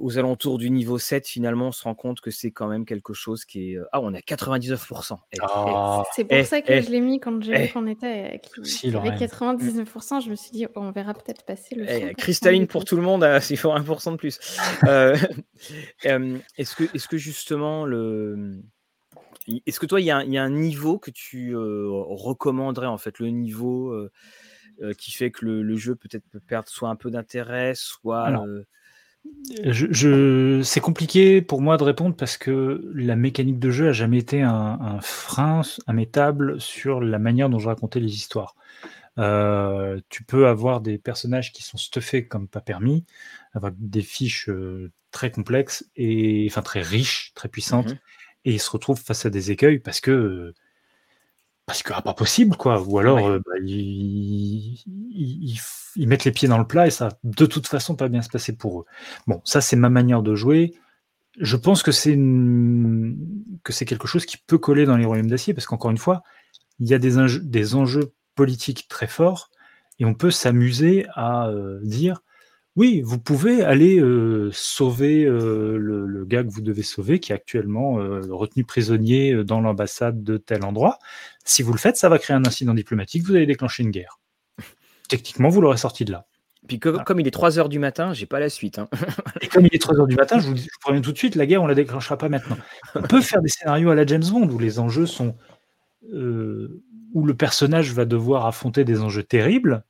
aux 0.00 0.18
alentours 0.18 0.58
du 0.58 0.68
niveau 0.68 0.98
7, 0.98 1.26
finalement, 1.26 1.68
on 1.68 1.72
se 1.72 1.84
rend 1.84 1.94
compte 1.94 2.20
que 2.20 2.32
c'est 2.32 2.50
quand 2.50 2.66
même 2.66 2.84
quelque 2.84 3.14
chose 3.14 3.44
qui 3.44 3.72
est. 3.72 3.78
Ah, 3.92 4.00
on 4.00 4.12
a 4.12 4.18
99%. 4.18 5.14
Eh, 5.14 5.36
eh, 5.36 5.40
ah. 5.42 6.02
c'est 6.12 6.24
pour 6.24 6.36
eh, 6.36 6.44
ça 6.44 6.60
que 6.62 6.80
je 6.80 6.90
l'ai 6.90 7.00
mis 7.00 7.20
quand 7.20 7.40
j'ai 7.42 7.66
vu 7.66 7.72
qu'on 7.72 7.86
était 7.86 8.06
avec 8.06 8.50
99%. 8.56 10.24
Je 10.24 10.30
me 10.30 10.34
suis 10.34 10.50
dit, 10.50 10.66
on 10.74 10.90
verra 10.90 11.14
peut-être 11.14 11.44
passer 11.44 11.76
le. 11.76 12.12
cristalline 12.14 12.66
pour 12.66 12.84
tout 12.84 12.96
le 12.96 13.02
monde, 13.02 13.24
il 13.50 13.56
faut 13.56 13.70
1% 13.70 14.12
de 14.12 14.16
plus. 14.16 14.40
est-ce 16.58 16.74
que, 16.74 16.84
est 16.84 17.06
que 17.06 17.16
justement 17.16 17.86
le 17.86 18.62
est-ce 19.66 19.80
que 19.80 19.86
toi, 19.86 20.00
il 20.00 20.06
y, 20.06 20.10
a 20.10 20.18
un 20.18 20.50
niveau 20.50 20.98
que 20.98 21.10
tu 21.10 21.54
recommanderais, 21.56 22.86
en 22.86 22.98
fait, 22.98 23.18
le 23.18 23.28
niveau 23.28 23.94
qui 24.98 25.12
fait 25.12 25.30
que 25.30 25.44
le, 25.44 25.76
jeu 25.76 25.94
peut-être 25.94 26.24
peut 26.30 26.40
perdre 26.40 26.68
soit 26.68 26.88
un 26.88 26.96
peu 26.96 27.10
d'intérêt, 27.10 27.72
soit. 27.74 28.44
Je, 29.64 30.62
c'est 30.64 30.80
compliqué 30.80 31.42
pour 31.42 31.60
moi 31.60 31.76
de 31.76 31.84
répondre 31.84 32.16
parce 32.16 32.36
que 32.36 32.90
la 32.92 33.14
mécanique 33.14 33.60
de 33.60 33.70
jeu 33.70 33.88
a 33.88 33.92
jamais 33.92 34.18
été 34.18 34.42
un, 34.42 34.98
frein 35.00 35.62
immétable 35.88 36.60
sur 36.60 37.00
la 37.00 37.20
manière 37.20 37.48
dont 37.48 37.60
je 37.60 37.68
racontais 37.68 38.00
les 38.00 38.14
histoires. 38.14 38.56
tu 39.16 40.24
peux 40.24 40.46
avoir 40.48 40.80
des 40.80 40.98
personnages 40.98 41.52
qui 41.52 41.62
sont 41.62 41.78
stuffés 41.78 42.26
comme 42.26 42.48
pas 42.48 42.60
permis, 42.60 43.04
avec 43.52 43.74
des 43.78 44.02
fiches 44.02 44.50
très 45.12 45.30
complexes 45.30 45.84
et 45.94 46.46
enfin 46.50 46.62
très 46.62 46.82
riches, 46.82 47.32
très 47.34 47.48
puissantes, 47.48 47.94
mmh 47.94 47.98
et 48.44 48.52
ils 48.52 48.60
se 48.60 48.70
retrouvent 48.70 49.00
face 49.00 49.26
à 49.26 49.30
des 49.30 49.50
écueils 49.50 49.78
parce 49.78 50.00
que 50.00 50.54
parce 51.66 51.82
que 51.82 51.92
ah, 51.94 52.02
pas 52.02 52.14
possible 52.14 52.56
quoi. 52.56 52.82
Ou 52.82 52.98
alors 52.98 53.26
euh, 53.26 53.38
bah, 53.38 53.52
ils, 53.64 54.78
mettent 55.96 56.24
les 56.24 56.32
pieds 56.32 56.48
dans 56.48 56.58
le 56.58 56.66
plat 56.66 56.86
et 56.86 56.90
ça 56.90 57.10
de 57.24 57.46
toute 57.46 57.66
façon 57.66 57.96
pas 57.96 58.08
bien 58.08 58.22
se 58.22 58.28
passer 58.28 58.54
pour 58.56 58.80
eux. 58.80 58.84
Bon 59.26 59.40
ça 59.44 59.60
c'est 59.60 59.76
ma 59.76 59.90
manière 59.90 60.22
de 60.22 60.34
jouer. 60.34 60.74
Je 61.38 61.56
pense 61.56 61.82
que 61.82 61.92
c'est 61.92 62.14
que 63.64 63.72
c'est 63.72 63.84
quelque 63.84 64.06
chose 64.06 64.26
qui 64.26 64.36
peut 64.36 64.58
coller 64.58 64.84
dans 64.84 64.96
les 64.96 65.04
royaumes 65.04 65.30
d'acier 65.30 65.54
parce 65.54 65.66
qu'encore 65.66 65.90
une 65.90 65.98
fois 65.98 66.22
il 66.78 66.88
y 66.88 66.94
a 66.94 66.98
des, 66.98 67.14
des 67.42 67.74
enjeux 67.74 68.12
politiques 68.34 68.86
très 68.88 69.06
forts 69.06 69.50
et 69.98 70.04
on 70.04 70.14
peut 70.14 70.30
s'amuser 70.30 71.06
à 71.14 71.48
euh, 71.48 71.80
dire 71.82 72.22
oui, 72.76 73.02
vous 73.02 73.18
pouvez 73.18 73.62
aller 73.62 74.00
sauver 74.52 75.24
le, 75.24 76.24
gars 76.26 76.42
que 76.42 76.48
vous 76.48 76.62
devez 76.62 76.82
sauver, 76.82 77.20
qui 77.20 77.32
est 77.32 77.34
actuellement 77.34 77.94
retenu 77.94 78.64
prisonnier 78.64 79.44
dans 79.44 79.60
l'ambassade 79.60 80.22
de 80.22 80.38
tel 80.38 80.64
endroit. 80.64 80.98
Si 81.44 81.62
vous 81.62 81.72
le 81.72 81.78
faites, 81.78 81.96
ça 81.96 82.08
va 82.08 82.18
créer 82.18 82.34
un 82.34 82.44
incident 82.46 82.74
diplomatique, 82.74 83.24
vous 83.24 83.34
allez 83.34 83.46
déclencher 83.46 83.82
une 83.82 83.90
guerre. 83.90 84.20
Techniquement, 85.08 85.50
vous 85.50 85.60
l'aurez 85.60 85.76
sorti 85.76 86.04
de 86.04 86.12
là. 86.12 86.26
Puis 86.68 86.78
comme 86.78 87.18
il 87.18 87.26
est 87.26 87.32
3 87.32 87.58
heures 87.58 87.68
du 87.68 87.78
matin, 87.78 88.12
j'ai 88.12 88.26
pas 88.26 88.38
la 88.38 88.48
suite. 88.48 88.78
Hein. 88.78 88.88
Et 89.40 89.48
comme 89.48 89.66
il 89.66 89.74
est 89.74 89.82
3 89.82 89.98
heures 89.98 90.06
du 90.06 90.14
matin, 90.14 90.38
je 90.38 90.46
vous, 90.46 90.56
je 90.56 90.62
vous, 90.62 90.68
préviens 90.80 91.00
tout 91.02 91.12
de 91.12 91.18
suite, 91.18 91.34
la 91.34 91.44
guerre, 91.44 91.62
on 91.62 91.66
la 91.66 91.74
déclenchera 91.74 92.16
pas 92.16 92.28
maintenant. 92.28 92.56
On 92.94 93.02
peut 93.02 93.20
faire 93.20 93.42
des 93.42 93.48
scénarios 93.48 93.90
à 93.90 93.94
la 93.94 94.06
James 94.06 94.24
Bond 94.30 94.48
où 94.48 94.58
les 94.58 94.78
enjeux 94.78 95.06
sont. 95.06 95.36
où 96.12 97.24
le 97.26 97.34
personnage 97.34 97.92
va 97.92 98.04
devoir 98.04 98.46
affronter 98.46 98.84
des 98.84 99.00
enjeux 99.00 99.24
terribles, 99.24 99.84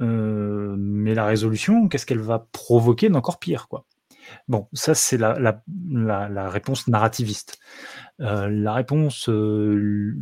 euh, 0.00 0.74
mais 0.78 1.14
la 1.14 1.26
résolution, 1.26 1.88
qu'est-ce 1.88 2.06
qu'elle 2.06 2.20
va 2.20 2.46
provoquer 2.52 3.08
d'encore 3.08 3.38
pire, 3.38 3.68
quoi? 3.68 3.84
Bon, 4.48 4.68
ça 4.72 4.94
c'est 4.94 5.18
la, 5.18 5.38
la, 5.38 6.28
la, 6.28 6.50
réponse 6.50 6.88
narrativiste. 6.88 7.58
Euh, 8.20 8.48
la 8.48 8.72
réponse 8.72 9.28
euh, 9.28 10.14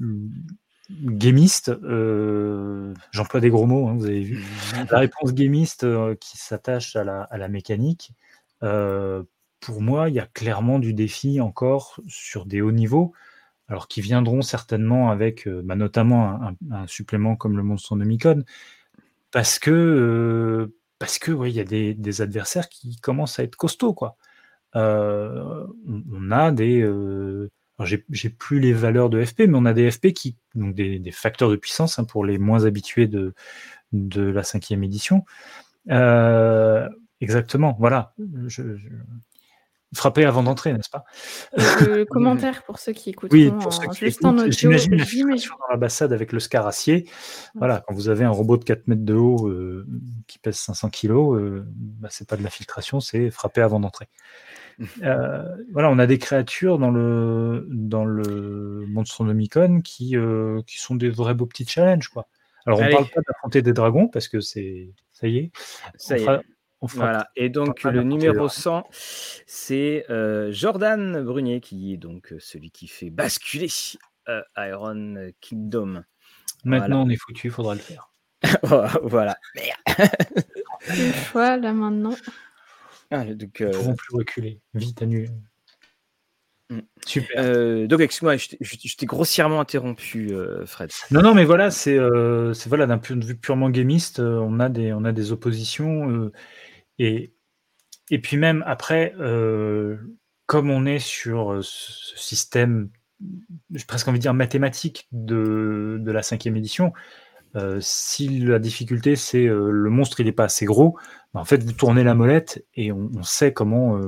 gamiste, 0.90 1.68
euh, 1.68 2.94
j'emploie 3.10 3.40
des 3.40 3.50
gros 3.50 3.66
mots, 3.66 3.88
hein, 3.88 3.94
vous 3.96 4.06
avez 4.06 4.22
vu. 4.22 4.44
La 4.90 4.98
réponse 4.98 5.32
gamiste 5.32 5.86
qui 6.18 6.38
s'attache 6.38 6.96
à 6.96 7.04
la, 7.04 7.22
à 7.22 7.38
la, 7.38 7.48
mécanique, 7.48 8.12
pour 8.60 9.80
moi, 9.80 10.08
il 10.08 10.14
y 10.14 10.20
a 10.20 10.26
clairement 10.26 10.78
du 10.78 10.92
défi 10.92 11.40
encore 11.40 12.00
sur 12.06 12.46
des 12.46 12.60
hauts 12.60 12.72
niveaux 12.72 13.12
alors 13.68 13.88
qui 13.88 14.00
viendront 14.00 14.42
certainement 14.42 15.10
avec 15.10 15.48
bah, 15.48 15.74
notamment 15.74 16.40
un, 16.40 16.56
un, 16.70 16.86
supplément 16.86 17.34
comme 17.34 17.56
le 17.56 17.64
monstre 17.64 17.96
Micon, 17.96 18.44
parce 19.36 19.58
que, 19.58 20.72
parce 20.98 21.18
que 21.18 21.46
il 21.46 21.52
y 21.52 21.60
a 21.60 21.64
des, 21.64 22.22
adversaires 22.22 22.70
qui 22.70 22.96
commencent 22.96 23.38
à 23.38 23.42
être 23.42 23.54
costauds, 23.54 23.92
quoi. 23.92 24.16
On, 24.72 26.30
a 26.30 26.52
des. 26.52 26.90
J'ai 27.84 28.30
plus 28.30 28.60
les 28.60 28.72
valeurs 28.72 29.10
de 29.10 29.22
FP, 29.22 29.40
mais 29.40 29.58
on 29.58 29.66
a 29.66 29.74
des 29.74 29.90
FP 29.90 30.14
qui. 30.14 30.36
Donc 30.54 30.74
des, 30.74 31.10
facteurs 31.12 31.50
de 31.50 31.56
puissance 31.56 31.98
hein, 31.98 32.04
pour 32.04 32.24
les 32.24 32.38
moins 32.38 32.64
habitués 32.64 33.08
de, 33.08 33.34
de 33.92 34.22
la 34.22 34.42
cinquième 34.42 34.82
édition. 34.82 35.26
exactement, 37.20 37.76
voilà. 37.78 38.14
Frapper 39.94 40.24
avant 40.24 40.42
d'entrer, 40.42 40.72
n'est-ce 40.72 40.90
pas? 40.90 41.04
Le 41.56 42.04
commentaire 42.04 42.64
pour 42.64 42.78
ceux 42.78 42.92
qui 42.92 43.10
écoutent. 43.10 43.32
Oui, 43.32 43.52
pour 43.60 43.72
ceux 43.72 43.86
qui 43.88 44.06
écoutent, 44.06 44.50
j'imagine 44.50 44.96
la 44.96 45.04
filtration 45.04 45.54
dans 45.60 45.72
l'ambassade 45.72 46.12
avec 46.12 46.32
le 46.32 46.40
Scar 46.40 46.66
acier. 46.66 47.08
Voilà, 47.54 47.84
quand 47.86 47.94
vous 47.94 48.08
avez 48.08 48.24
un 48.24 48.30
robot 48.30 48.56
de 48.56 48.64
4 48.64 48.88
mètres 48.88 49.04
de 49.04 49.14
haut 49.14 49.48
euh, 49.48 49.86
qui 50.26 50.38
pèse 50.38 50.56
500 50.56 50.90
kg, 50.90 51.10
euh, 51.12 51.64
bah, 51.66 52.08
c'est 52.10 52.28
pas 52.28 52.36
de 52.36 52.42
la 52.42 52.50
filtration, 52.50 52.98
c'est 52.98 53.30
frapper 53.30 53.62
avant 53.62 53.80
d'entrer. 53.80 54.08
Euh, 55.02 55.42
voilà, 55.72 55.90
on 55.90 55.98
a 55.98 56.06
des 56.06 56.18
créatures 56.18 56.78
dans 56.78 56.90
le 56.90 57.66
dans 57.70 58.04
le 58.04 58.84
Monstronomicon 58.86 59.80
qui 59.80 60.18
euh, 60.18 60.60
qui 60.66 60.78
sont 60.78 60.94
des 60.94 61.08
vrais 61.08 61.32
beaux 61.32 61.46
petits 61.46 61.64
challenges 61.66 62.08
quoi. 62.08 62.28
Alors 62.66 62.80
on 62.80 62.90
parle 62.90 63.08
pas 63.08 63.22
d'affronter 63.26 63.62
des 63.62 63.72
dragons 63.72 64.08
parce 64.08 64.28
que 64.28 64.40
c'est 64.40 64.90
ça 65.12 65.28
y 65.28 65.38
est. 65.38 65.50
Ça 65.96 66.18
y 66.18 66.24
est 66.24 66.40
voilà. 66.82 67.28
Et 67.36 67.48
donc 67.48 67.82
le 67.82 68.02
numéro 68.02 68.48
100, 68.48 68.84
c'est 68.90 70.04
euh, 70.10 70.52
Jordan 70.52 71.22
Brunier 71.24 71.60
qui 71.60 71.94
est 71.94 71.96
donc 71.96 72.32
euh, 72.32 72.38
celui 72.38 72.70
qui 72.70 72.86
fait 72.86 73.10
basculer 73.10 73.68
euh, 74.28 74.42
Iron 74.56 75.30
Kingdom. 75.40 76.02
Maintenant 76.64 77.06
on 77.06 77.08
est 77.08 77.16
foutu, 77.16 77.48
il 77.48 77.50
faudra 77.50 77.74
le 77.74 77.80
faire. 77.80 78.12
voilà. 79.02 79.36
Une 80.88 81.12
fois 81.12 81.56
là 81.56 81.72
maintenant. 81.72 82.14
Ah, 83.10 83.24
donc, 83.24 83.60
euh... 83.60 83.70
Ils 83.72 83.88
ne 83.88 83.94
plus 83.94 84.16
reculer. 84.16 84.60
Vite 84.74 85.00
annulé. 85.00 85.30
Mm. 86.70 86.80
Super. 87.06 87.86
donc, 87.88 88.00
excuse-moi, 88.00 88.36
je 88.36 88.96
t'ai 88.96 89.06
grossièrement 89.06 89.60
interrompu, 89.60 90.34
Fred. 90.66 90.90
Non, 91.12 91.22
non, 91.22 91.32
mais 91.32 91.44
voilà, 91.44 91.70
c'est 91.70 91.96
voilà, 91.96 92.86
d'un 92.86 92.98
point 92.98 93.16
de 93.16 93.24
vue 93.24 93.36
purement 93.36 93.70
gamiste, 93.70 94.18
on, 94.18 94.58
a 94.58 94.68
des, 94.68 94.92
on 94.92 95.04
a 95.04 95.12
des 95.12 95.32
oppositions. 95.32 96.30
Et, 96.98 97.32
et 98.10 98.20
puis 98.20 98.36
même 98.36 98.62
après, 98.66 99.14
euh, 99.18 99.96
comme 100.46 100.70
on 100.70 100.86
est 100.86 100.98
sur 100.98 101.52
euh, 101.52 101.60
ce 101.62 102.16
système, 102.18 102.90
j'ai 103.72 103.84
presque 103.84 104.08
envie 104.08 104.18
de 104.18 104.22
dire 104.22 104.34
mathématique 104.34 105.08
de, 105.12 105.98
de 106.00 106.12
la 106.12 106.22
cinquième 106.22 106.56
édition, 106.56 106.92
euh, 107.56 107.78
si 107.80 108.40
la 108.40 108.58
difficulté 108.58 109.16
c'est 109.16 109.46
le 109.46 109.88
monstre 109.90 110.20
il 110.20 110.26
n'est 110.26 110.32
pas 110.32 110.44
assez 110.44 110.66
gros, 110.66 110.98
ben, 111.32 111.40
en 111.40 111.44
fait 111.44 111.62
vous 111.62 111.72
tournez 111.72 112.04
la 112.04 112.14
molette 112.14 112.64
et 112.74 112.92
on, 112.92 113.22
sait 113.22 113.52
comment 113.52 113.98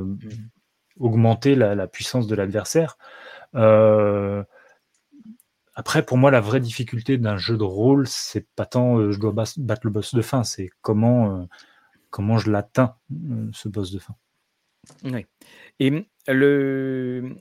augmenter 0.99 1.55
la, 1.55 1.75
la, 1.75 1.87
puissance 1.87 2.27
de 2.27 2.35
l'adversaire. 2.35 2.99
après, 5.75 6.03
pour 6.05 6.19
moi, 6.19 6.31
la 6.31 6.41
vraie 6.41 6.61
difficulté 6.61 7.17
d'un 7.19 7.37
jeu 7.37 7.57
de 7.57 7.63
rôle, 7.63 8.07
c'est 8.07 8.47
pas 8.55 8.67
tant 8.67 9.11
je 9.11 9.19
dois 9.19 9.33
battre 9.33 9.81
le 9.85 9.91
boss 9.91 10.15
de 10.15 10.23
fin, 10.23 10.45
c'est 10.45 10.71
comment 10.83 11.49
comment 12.11 12.39
je 12.39 12.51
l'atteins, 12.51 12.97
euh, 13.13 13.49
ce 13.53 13.69
boss 13.69 13.91
de 13.91 13.99
fin. 13.99 14.15
Oui. 15.05 15.27
Et 15.81 16.07
le, 16.27 17.37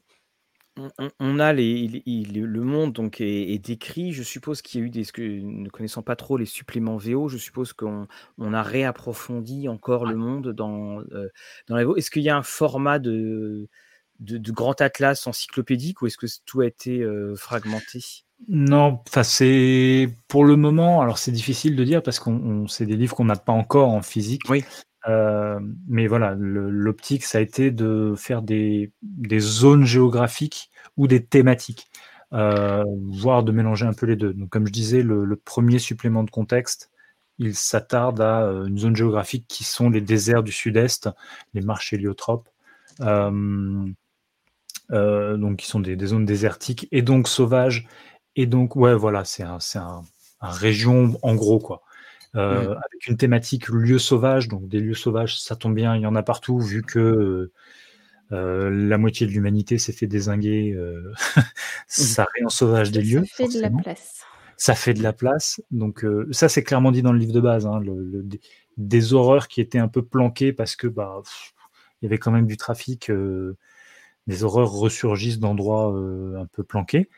on, 1.20 1.40
a 1.40 1.54
les, 1.54 2.04
le 2.06 2.62
monde 2.62 2.94
donc 2.94 3.22
est, 3.22 3.58
décrit. 3.60 4.12
Je 4.12 4.24
suppose 4.24 4.62
qu'il 4.62 4.82
y 4.82 4.84
a 4.84 4.88
eu 4.88 4.90
des, 4.90 5.06
ne 5.18 5.70
connaissant 5.70 6.04
pas 6.04 6.16
trop 6.16 6.38
les 6.38 6.46
suppléments 6.46 6.98
VO, 6.98 7.28
je 7.30 7.38
suppose 7.38 7.74
qu'on 7.74 8.08
on 8.38 8.54
a 8.54 8.62
réapprofondi 8.64 9.68
encore 9.70 10.06
le 10.06 10.16
monde 10.16 10.54
dans 10.54 11.02
euh, 11.12 11.30
dans 11.68 11.76
la 11.76 11.86
VO. 11.86 11.96
Est-ce 11.96 12.12
qu'il 12.12 12.24
y 12.24 12.30
a 12.30 12.38
un 12.38 12.44
format 12.44 13.00
de, 13.00 13.70
de, 14.20 14.52
grand 14.52 14.80
atlas 14.82 15.28
encyclopédique 15.28 16.02
ou 16.02 16.08
est-ce 16.08 16.18
que 16.18 16.28
tout 16.46 16.62
a 16.62 16.68
été 16.68 17.02
euh, 17.02 17.36
fragmenté? 17.36 18.26
Non, 18.48 19.02
c'est 19.24 20.10
pour 20.28 20.46
le 20.46 20.56
moment. 20.56 21.02
Alors 21.02 21.18
c'est 21.18 21.32
difficile 21.32 21.76
de 21.76 21.84
dire 21.84 22.04
parce 22.04 22.20
qu'on 22.20 22.68
c'est 22.68 22.86
des 22.86 22.96
livres 22.96 23.16
qu'on 23.16 23.26
n'a 23.26 23.36
pas 23.36 23.52
encore 23.52 23.90
en 23.90 24.02
physique. 24.02 24.44
Oui. 24.50 24.64
Euh, 25.08 25.60
mais 25.88 26.08
voilà, 26.08 26.36
l'optique 26.38 27.24
ça 27.24 27.38
a 27.38 27.42
été 27.42 27.72
de 27.72 28.14
faire 28.18 28.42
des, 28.42 28.92
des 29.02 29.40
zones 29.40 29.86
géographiques 29.86 30.70
ou 30.98 31.08
des 31.08 31.24
thématiques, 31.24 31.88
euh, 32.34 32.84
voire 33.10 33.44
de 33.44 33.52
mélanger 33.52 33.86
un 33.86 33.94
peu 33.94 34.06
les 34.06 34.16
deux. 34.16 34.34
Donc 34.34 34.50
comme 34.50 34.68
je 34.68 34.72
disais, 34.72 35.04
le, 35.04 35.36
premier 35.36 35.80
supplément 35.80 36.24
de 36.24 36.30
contexte, 36.30 36.92
il 37.40 37.56
s'attarde 37.56 38.20
à 38.22 38.44
euh, 38.44 38.66
une 38.66 38.78
zone 38.78 38.96
géographique 38.96 39.46
qui 39.48 39.64
sont 39.64 39.90
les 39.90 40.02
déserts 40.02 40.44
du 40.44 40.52
sud-est, 40.52 41.10
les 41.54 41.62
marches 41.62 41.94
héliotropes. 41.94 42.50
donc 43.00 43.96
qui 45.58 45.68
sont 45.68 45.80
des, 45.80 45.96
des, 45.96 46.08
zones 46.08 46.26
désertiques 46.26 46.88
et 46.92 47.02
donc 47.02 47.28
sauvages 47.28 47.88
et 48.38 48.46
donc, 48.46 48.76
ouais, 48.76 48.96
voilà, 48.96 49.26
c'est 49.26 49.44
un, 49.44 49.58
un, 49.76 50.02
un, 50.42 50.50
région 50.50 51.20
en 51.22 51.36
gros, 51.36 51.60
quoi. 51.60 51.82
Euh, 52.36 52.76
avec 52.76 53.08
une 53.08 53.18
thématique 53.18 53.68
lieu 53.68 53.98
sauvage, 53.98 54.48
donc 54.48 54.68
des 54.68 54.80
lieux 54.80 54.94
sauvages, 54.94 55.40
ça 55.42 55.56
tombe 55.56 55.74
bien, 55.74 55.96
il 55.96 56.04
y 56.04 56.06
en 56.06 56.16
a 56.16 56.24
partout, 56.24 56.60
vu 56.60 56.84
que 56.84 57.52
euh, 58.32 58.70
la 58.70 58.98
moitié 58.98 59.26
de 59.26 59.32
l'humanité 59.32 59.78
s'est 59.78 59.94
fait 59.94 60.08
désinguer, 60.08 60.74
euh, 60.74 61.14
ça 61.88 62.28
en 62.46 62.50
sauvage 62.50 62.92
des 62.92 63.02
lieux. 63.02 63.24
Ça 63.26 63.48
fait 63.48 63.58
de 63.58 63.62
la 63.62 63.70
place. 63.70 64.22
Ça 64.58 64.76
fait 64.76 64.94
de 64.94 65.04
la 65.04 65.14
place. 65.14 65.62
Donc, 65.72 66.04
euh, 66.04 66.28
ça, 66.32 66.50
c'est 66.50 66.64
clairement 66.64 66.92
dit 66.92 67.02
dans 67.02 67.14
le 67.14 67.20
livre 67.20 67.34
de 67.34 67.42
base. 67.42 67.66
Hein, 67.66 67.80
le, 67.80 68.26
des, 68.78 69.14
horreurs 69.14 69.48
qui 69.48 69.62
étaient 69.62 69.80
un 69.80 69.88
peu 69.88 70.04
planquées 70.04 70.52
parce 70.52 70.76
que 70.76 70.88
bah, 70.88 71.22
il 72.02 72.06
y 72.06 72.08
avait 72.08 72.18
quand 72.18 72.32
même 72.32 72.48
du 72.48 72.58
trafic. 72.58 73.12
des 74.28 74.44
horreurs 74.44 74.72
ressurgissent 74.72 75.40
d'endroits 75.40 75.96
un 76.38 76.46
peu 76.48 76.64
planqués. 76.64 77.10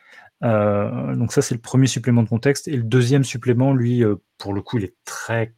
Euh, 0.42 1.14
donc 1.16 1.32
ça, 1.32 1.42
c'est 1.42 1.54
le 1.54 1.60
premier 1.60 1.86
supplément 1.86 2.22
de 2.22 2.28
contexte. 2.28 2.68
Et 2.68 2.76
le 2.76 2.82
deuxième 2.82 3.24
supplément, 3.24 3.74
lui, 3.74 4.04
euh, 4.04 4.16
pour 4.38 4.52
le 4.52 4.62
coup, 4.62 4.78
il 4.78 4.84
est 4.84 4.94
très, 5.04 5.54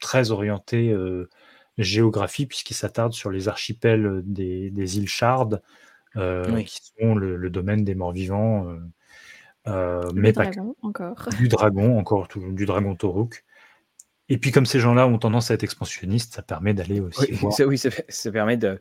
très 0.00 0.30
orienté 0.30 0.90
euh, 0.90 1.28
géographie, 1.78 2.46
puisqu'il 2.46 2.74
s'attarde 2.74 3.12
sur 3.12 3.30
les 3.30 3.48
archipels 3.48 4.22
des, 4.24 4.98
îles 4.98 5.08
Chardes, 5.08 5.62
qui 6.14 6.80
sont 7.00 7.14
le, 7.14 7.50
domaine 7.50 7.84
des 7.84 7.94
morts-vivants. 7.94 8.66
mais 9.66 10.32
pas 10.32 10.50
encore. 10.82 11.28
Du 11.38 11.48
dragon, 11.48 11.98
encore 11.98 12.28
du 12.28 12.66
dragon 12.66 12.94
Toruk. 12.94 13.44
Et 14.28 14.38
puis, 14.38 14.50
comme 14.50 14.64
ces 14.64 14.80
gens-là 14.80 15.06
ont 15.06 15.18
tendance 15.18 15.50
à 15.50 15.54
être 15.54 15.64
expansionnistes, 15.64 16.34
ça 16.34 16.42
permet 16.42 16.72
d'aller 16.72 17.00
aussi. 17.00 17.26
Oui, 17.28 17.32
voir... 17.40 17.52
ça, 17.52 17.66
oui, 17.66 17.76
ça, 17.76 18.30
permet 18.30 18.56
de. 18.56 18.78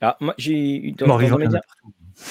Alors, 0.00 0.16
moi, 0.20 0.34
j'ai. 0.38 0.94
Dans, 0.96 1.06
dans, 1.06 1.18
dans 1.18 1.60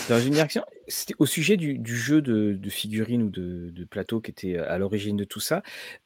une 0.09 0.31
direction, 0.31 0.63
c'était 0.87 1.15
au 1.19 1.25
sujet 1.25 1.57
du, 1.57 1.95
jeu 1.95 2.21
de, 2.21 2.69
figurines 2.69 3.23
ou 3.23 3.29
de, 3.29 3.85
plateau 3.85 4.21
qui 4.21 4.31
était 4.31 4.57
à 4.57 4.77
l'origine 4.77 5.17
de 5.17 5.23
tout 5.23 5.39
ça. 5.39 5.63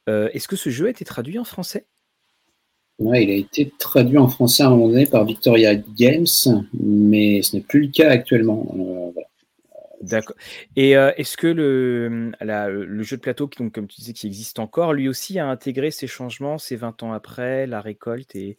Euh, 0.10 0.30
est-ce 0.34 0.48
que 0.48 0.56
ce 0.56 0.70
jeu 0.70 0.88
a 0.88 0.90
été 0.90 1.06
traduit 1.06 1.40
en 1.40 1.44
français? 1.44 1.86
Oui, 3.00 3.24
il 3.24 3.30
a 3.30 3.36
été 3.36 3.72
traduit 3.78 4.18
en 4.18 4.28
français 4.28 4.64
à 4.64 4.68
un 4.68 4.70
moment 4.72 4.88
donné 4.88 5.06
par 5.06 5.24
Victoria 5.24 5.76
Games, 5.76 6.26
mais 6.74 7.44
ce 7.44 7.56
n'est 7.56 7.62
plus 7.62 7.82
le 7.82 7.88
cas 7.90 8.10
actuellement. 8.10 9.14
Euh, 9.16 9.22
D'accord. 10.02 10.36
Et 10.76 10.96
euh, 10.96 11.12
est-ce 11.18 11.38
que 11.38 11.48
le, 11.48 12.32
le, 12.42 13.04
jeu 13.04 13.18
de 13.18 13.22
plateau, 13.22 13.50
donc, 13.58 13.74
comme 13.74 13.88
tu 13.88 14.02
disais, 14.02 14.14
qui 14.14 14.28
existe 14.28 14.60
encore, 14.60 14.94
lui 14.94 15.08
aussi 15.08 15.40
a 15.40 15.48
intégré 15.48 15.92
ces 15.92 16.08
changements, 16.08 16.58
ces 16.58 16.76
20 16.76 17.04
ans 17.04 17.14
après, 17.14 17.68
la 17.68 17.82
récolte 17.82 18.36
et, 18.36 18.58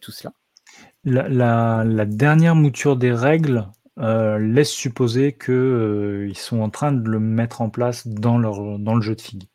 tout 0.00 0.12
cela? 0.12 0.32
La, 1.04 2.04
dernière 2.06 2.54
mouture 2.54 2.96
des 2.96 3.12
règles 3.12 3.66
euh, 3.98 4.38
laisse 4.38 4.70
supposer 4.70 5.32
qu'ils 5.32 5.54
euh, 5.54 6.34
sont 6.34 6.60
en 6.60 6.68
train 6.68 6.92
de 6.92 7.08
le 7.08 7.18
mettre 7.18 7.62
en 7.62 7.70
place 7.70 8.06
dans, 8.06 8.36
leur, 8.36 8.78
dans 8.78 8.94
le 8.94 9.00
jeu 9.00 9.14
de 9.14 9.20
filles. 9.22 9.48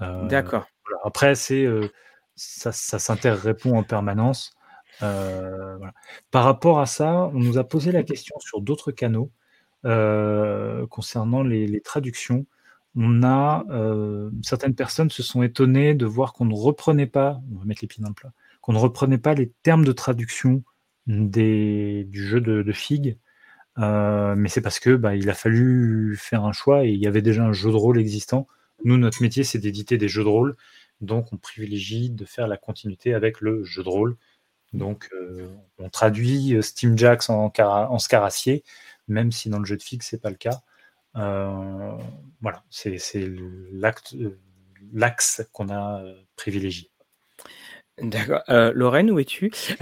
Euh, 0.00 0.26
D'accord. 0.26 0.66
Après, 1.04 1.36
c'est 1.36 1.66
ça, 2.34 2.72
ça 2.72 2.98
s'inter-répond 2.98 3.76
en 3.76 3.84
permanence. 3.84 4.56
Par 5.00 6.44
rapport 6.44 6.80
à 6.80 6.86
ça, 6.86 7.30
on 7.32 7.38
nous 7.38 7.58
a 7.58 7.64
posé 7.64 7.92
la 7.92 8.02
question 8.02 8.36
sur 8.40 8.60
d'autres 8.60 8.90
canaux 8.90 9.30
concernant 10.88 11.42
les, 11.42 11.80
traductions. 11.82 12.46
On 12.96 13.22
a 13.22 13.64
certaines 14.42 14.74
personnes 14.74 15.10
se 15.10 15.22
sont 15.22 15.42
étonnées 15.42 15.94
de 15.94 16.06
voir 16.06 16.32
qu'on 16.32 16.46
ne 16.46 16.54
reprenait 16.54 17.06
pas, 17.06 17.40
on 17.54 17.58
va 17.58 17.64
mettre 17.64 17.82
les 17.82 17.88
pieds 17.88 18.02
dans 18.02 18.08
le 18.08 18.14
plat, 18.14 18.32
qu'on 18.60 18.72
ne 18.72 18.78
reprenait 18.78 19.18
pas 19.18 19.34
les 19.34 19.50
termes 19.62 19.84
de 19.84 19.92
traduction 19.92 20.64
des, 21.06 22.04
du 22.08 22.26
jeu 22.26 22.40
de, 22.40 22.62
de 22.62 22.72
figues 22.72 23.18
euh, 23.78 24.34
mais 24.36 24.48
c'est 24.48 24.60
parce 24.60 24.80
que 24.80 24.96
bah, 24.96 25.14
il 25.16 25.30
a 25.30 25.34
fallu 25.34 26.16
faire 26.16 26.44
un 26.44 26.52
choix 26.52 26.84
et 26.84 26.90
il 26.90 27.00
y 27.00 27.06
avait 27.06 27.22
déjà 27.22 27.44
un 27.44 27.52
jeu 27.52 27.70
de 27.70 27.76
rôle 27.76 27.98
existant. 27.98 28.48
Nous, 28.84 28.96
notre 28.96 29.22
métier, 29.22 29.44
c'est 29.44 29.58
d'éditer 29.58 29.98
des 29.98 30.08
jeux 30.08 30.24
de 30.24 30.28
rôle, 30.28 30.56
donc 31.00 31.32
on 31.32 31.36
privilégie 31.36 32.10
de 32.10 32.24
faire 32.24 32.48
la 32.48 32.56
continuité 32.56 33.14
avec 33.14 33.40
le 33.40 33.64
jeu 33.64 33.82
de 33.84 33.88
rôle. 33.88 34.16
Donc, 34.72 35.08
euh, 35.12 35.48
on 35.78 35.88
traduit 35.90 36.54
euh, 36.54 36.62
Steam 36.62 36.98
Jacks 36.98 37.30
en, 37.30 37.52
en 37.58 37.98
Scaracier, 37.98 38.64
même 39.08 39.32
si 39.32 39.48
dans 39.50 39.58
le 39.58 39.64
jeu 39.64 39.76
de 39.76 39.82
figue, 39.82 40.02
c'est 40.02 40.20
pas 40.20 40.30
le 40.30 40.36
cas. 40.36 40.60
voilà, 41.14 42.62
c'est 42.70 42.98
l'axe 44.92 45.42
qu'on 45.52 45.70
a 45.70 46.02
privilégié. 46.36 46.90
D'accord. 48.02 48.42
Euh, 48.48 48.72
Lorraine, 48.74 49.10
où 49.10 49.18
es-tu? 49.18 49.50
C'est 49.56 49.76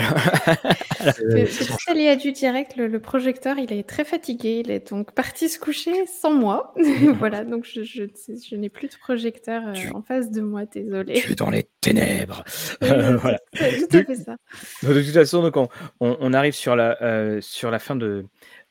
lié 1.95 2.09
à 2.09 2.17
du 2.17 2.33
direct. 2.33 2.77
Le, 2.77 2.99
projecteur, 2.99 3.59
il 3.59 3.73
est 3.73 3.87
très 3.87 4.05
fatigué. 4.05 4.63
Il 4.65 4.71
est 4.71 4.91
donc 4.91 5.13
parti 5.13 5.49
se 5.49 5.59
coucher 5.59 6.07
sans 6.07 6.33
moi. 6.33 6.75
voilà, 7.19 7.45
donc 7.45 7.65
je, 7.65 7.83
je, 7.83 8.57
n'ai 8.57 8.69
plus 8.69 8.89
de 8.89 8.97
projecteur 8.97 9.63
euh, 9.67 9.75
en 9.95 10.03
face 10.03 10.31
de 10.31 10.41
moi. 10.41 10.65
Désolé. 10.67 11.15
Tu 11.15 11.33
es 11.33 11.35
dans 11.35 11.51
les 11.51 11.69
ténèbres. 11.81 12.45
voilà. 12.81 13.39
Tout 13.55 13.97
à 13.97 14.05
fait 14.05 14.15
ça. 14.15 14.37
De, 14.83 15.03
toute 15.03 15.13
façon, 15.13 15.43
donc 15.43 15.57
on, 15.57 15.69
on, 16.01 16.33
arrive 16.33 16.55
sur 16.55 16.77
la, 16.77 17.01
euh, 17.03 17.41
sur 17.41 17.71
la 17.71 17.79
fin 17.79 17.97
de. 17.97 18.25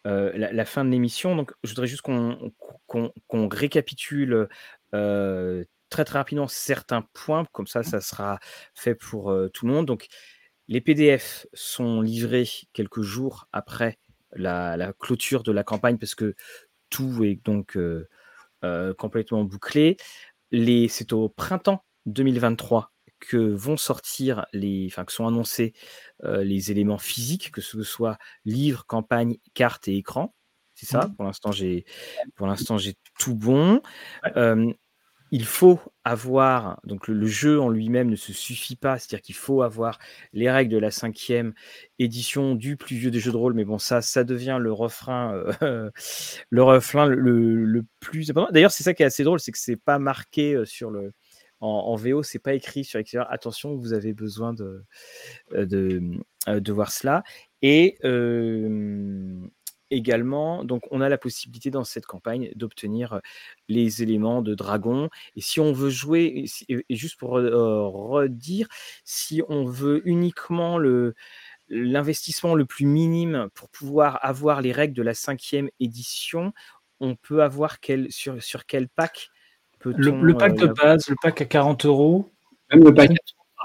la, 0.06 0.66
fin 0.66 0.86
de 0.86 0.90
l'émission, 0.90 1.36
donc 1.36 1.52
je 1.64 1.70
voudrais 1.70 1.88
juste 1.88 2.02
qu'on 2.02 2.52
qu'on 2.88 3.48
récapitule 3.48 4.48
très 5.90 6.06
très 6.06 6.20
rapidement 6.20 6.48
certains 6.48 7.02
points, 7.14 7.45
comme 7.52 7.68
ça, 7.68 7.84
ça 7.84 8.02
sera 8.02 8.40
fait 8.74 8.95
pour 8.95 9.34
tout 9.53 9.68
le 9.68 9.74
monde. 9.74 9.86
Donc, 9.86 10.07
les 10.68 10.82
PDF 10.82 11.45
sont 11.53 12.02
livrés 12.02 12.48
quelques 12.74 13.02
jours 13.02 13.48
après 13.52 13.99
la, 14.34 14.94
clôture 14.99 15.44
de 15.44 15.52
la 15.52 15.64
campagne 15.64 15.98
parce 15.98 16.16
que 16.16 16.36
tout 16.90 17.24
est 17.24 17.44
donc 17.45 17.78
complètement 18.98 19.44
bouclé. 19.44 19.98
C'est 20.52 21.14
au 21.14 21.30
printemps 21.30 21.84
2023 22.07 22.91
que 23.20 23.38
vont 23.38 23.78
sortir 23.78 24.45
les, 24.53 24.88
enfin 24.91 25.06
que 25.06 25.12
sont 25.12 25.28
annoncés 25.28 25.74
les 26.24 26.72
éléments 26.72 26.98
physiques, 26.98 27.52
que 27.52 27.62
ce 27.62 27.84
soit 27.84 28.18
livre, 28.44 28.86
campagne, 28.86 29.38
carte 29.53 29.88
et 29.88 29.98
écran. 29.98 30.34
C'est 30.74 30.88
ça? 30.88 31.07
Mmh. 31.07 31.16
Pour 31.16 31.26
l'instant, 31.26 31.52
j'ai, 31.52 31.86
pour 32.36 32.48
l'instant, 32.48 32.78
j'ai 32.78 32.95
tout 33.18 33.36
bon 33.36 33.82
il 35.36 35.44
faut 35.44 35.82
avoir, 36.06 36.80
donc 36.86 37.10
le, 37.10 37.28
jeu 37.28 37.60
en 37.60 37.68
lui-même 37.68 38.10
ne 38.10 38.16
se 38.16 38.32
suffit 38.32 38.78
pas, 38.78 38.98
c'est-à-dire 38.98 39.22
qu'il 39.22 39.36
faut 39.36 39.64
avoir 39.64 39.99
les 40.32 40.49
règles 40.49 40.72
de 40.72 40.78
la 40.78 40.91
cinquième 40.91 41.53
édition 41.99 42.56
du 42.56 42.78
plus 42.78 42.95
vieux 42.95 43.12
des 43.12 43.20
jeux 43.20 43.34
de 43.34 43.38
rôle, 43.38 43.53
mais 43.53 43.66
bon, 43.66 43.78
ça, 43.78 44.02
ça 44.02 44.24
devient 44.24 44.57
le 44.62 44.72
refrain, 44.72 45.36
euh, 45.62 45.91
le 46.49 46.64
refrain 46.64 47.06
le, 47.06 47.84
plus. 47.99 48.32
D'ailleurs, 48.52 48.72
c'est 48.72 48.86
ça 48.86 48.94
qui 48.94 49.03
est 49.03 49.07
assez 49.07 49.26
drôle, 49.26 49.41
c'est 49.41 49.52
que 49.52 49.57
c'est 49.57 49.76
pas 49.76 49.99
marqué 49.99 50.53
euh, 50.53 50.64
sur 50.64 50.90
le, 50.90 51.12
en, 51.60 51.98
VO, 51.98 52.24
c'est 52.24 52.40
pas 52.40 52.53
écrit 52.53 52.86
sur 52.86 52.98
l'extérieur. 52.98 53.30
Attention, 53.30 53.76
vous 53.76 53.91
avez 53.91 54.14
besoin 54.14 54.53
de, 54.53 54.86
euh, 55.52 56.62
voir 56.70 56.94
cela. 56.94 57.24
Et 57.62 57.98
également, 59.91 60.64
donc 60.64 60.84
on 60.91 61.02
a 61.02 61.10
la 61.10 61.18
possibilité 61.18 61.70
dans 61.72 61.84
cette 61.84 62.06
campagne 62.06 62.52
d'obtenir 62.56 63.22
les 63.70 64.03
éléments 64.03 64.41
de 64.41 64.56
dragon. 64.56 65.10
Et 65.36 65.41
si 65.41 65.60
on 65.60 65.74
veut 65.74 65.90
jouer, 65.90 66.45
et, 66.70 66.84
juste 66.90 67.18
pour 67.18 67.32
redire, 67.32 68.68
si 69.03 69.41
on 69.48 69.66
veut 69.66 70.02
uniquement 70.07 70.78
le 70.78 71.16
l'investissement 71.68 72.53
le 72.53 72.66
plus 72.66 72.86
minime 72.86 73.49
pour 73.56 73.70
pouvoir 73.70 74.20
avoir 74.24 74.62
les 74.62 74.72
règles 74.72 74.94
de 74.94 75.02
la 75.02 75.16
cinquième 75.16 75.70
édition, 75.80 76.53
on 76.99 77.16
peut 77.16 77.41
avoir 77.41 77.80
quel, 77.80 78.12
sur, 78.12 78.41
sur 78.41 78.68
quel 78.68 78.88
pack 78.88 79.30
le, 79.84 80.34
pack 80.34 80.56
de 80.56 80.68
base, 80.68 81.07
le 81.10 81.16
pack 81.22 81.41
à 81.41 81.45
40 81.45 81.86
euros. 81.86 82.30
Même 82.72 82.84
le 82.84 82.94
pack, 82.94 83.12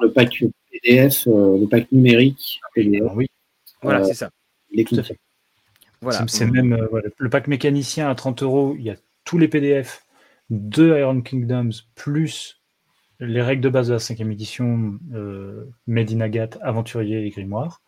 le 0.02 0.12
pack 0.12 0.44
PDF, 0.70 1.26
le 1.26 1.66
pack 1.66 1.90
numérique 1.92 2.60
PDF. 2.74 3.10
oui. 3.14 3.26
Voilà, 3.82 4.04
c'est 4.04 4.14
ça. 4.14 4.30
Les 4.70 4.84
c'est 6.26 6.46
même 6.46 6.72
euh, 6.72 7.02
le 7.16 7.30
pack 7.30 7.46
mécanicien 7.46 8.08
à 8.08 8.14
30 8.14 8.42
euros. 8.42 8.74
Il 8.78 8.84
y 8.84 8.90
a 8.90 8.96
tous 9.24 9.38
les 9.38 9.48
PDF 9.48 10.04
de 10.48 10.98
Iron 10.98 11.20
Kingdoms 11.20 11.72
plus 11.94 12.60
les 13.20 13.42
règles 13.42 13.62
de 13.62 13.68
base 13.68 13.88
de 13.88 13.94
la 13.94 13.98
cinquième 13.98 14.32
édition, 14.32 14.98
euh, 15.12 15.70
Made 15.86 16.10
in 16.10 16.20
Agathe, 16.20 16.58
Aventurier 16.62 17.26
et 17.26 17.30
Grimoire. 17.30 17.82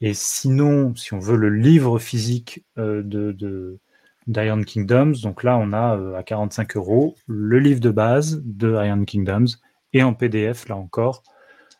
Et 0.00 0.12
sinon, 0.12 0.94
si 0.96 1.14
on 1.14 1.20
veut 1.20 1.36
le 1.36 1.50
livre 1.50 2.00
physique 2.00 2.64
euh, 2.76 3.02
de, 3.04 3.78
d'Iron 4.26 4.64
Kingdoms, 4.64 5.14
donc 5.22 5.44
là 5.44 5.56
on 5.56 5.72
a 5.72 6.18
à 6.18 6.22
45 6.24 6.76
euros 6.76 7.14
le 7.28 7.60
livre 7.60 7.80
de 7.80 7.90
base 7.90 8.42
de 8.44 8.72
Iron 8.84 9.04
Kingdoms 9.04 9.46
et 9.92 10.02
en 10.02 10.14
PDF 10.14 10.68
là 10.68 10.76
encore 10.76 11.22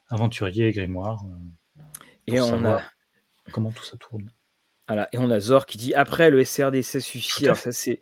Aventurier 0.08 0.68
et 0.68 0.72
Grimoire. 0.72 1.24
et 2.28 2.40
on 2.40 2.64
a 2.64 2.80
comment 3.50 3.72
tout 3.72 3.84
ça 3.84 3.96
tourne. 3.96 4.30
Voilà, 4.88 5.08
et 5.12 5.18
on 5.18 5.30
a 5.30 5.40
Zor 5.40 5.66
qui 5.66 5.78
dit 5.78 5.94
après 5.94 6.30
le 6.30 6.44
SRD 6.44 6.82
ça 6.82 7.00
suffit. 7.00 7.46
Alors 7.46 7.56
ça 7.56 7.72
c'est 7.72 7.98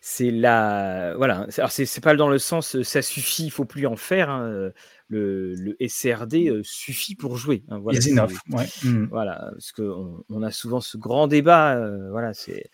c'est 0.00 0.30
la 0.30 1.14
voilà. 1.16 1.46
Alors 1.56 1.72
c'est 1.72 2.00
pas 2.00 2.14
dans 2.14 2.28
le 2.28 2.38
sens 2.38 2.80
ça 2.82 3.02
suffit, 3.02 3.46
il 3.46 3.50
faut 3.50 3.64
plus 3.64 3.86
en 3.86 3.96
faire. 3.96 4.30
Hein 4.30 4.70
le, 5.08 5.54
le 5.54 5.76
SRD 5.86 6.48
euh, 6.48 6.62
suffit 6.62 7.14
pour 7.14 7.36
jouer. 7.36 7.62
Hein, 7.68 7.78
voilà, 7.78 7.98
enough, 8.10 8.32
mmh. 8.46 9.04
voilà, 9.10 9.50
parce 9.52 9.72
qu'on 9.72 10.24
on 10.28 10.42
a 10.42 10.50
souvent 10.50 10.80
ce 10.80 10.96
grand 10.96 11.26
débat. 11.26 11.76
Euh, 11.76 12.10
voilà, 12.10 12.34
c'est 12.34 12.70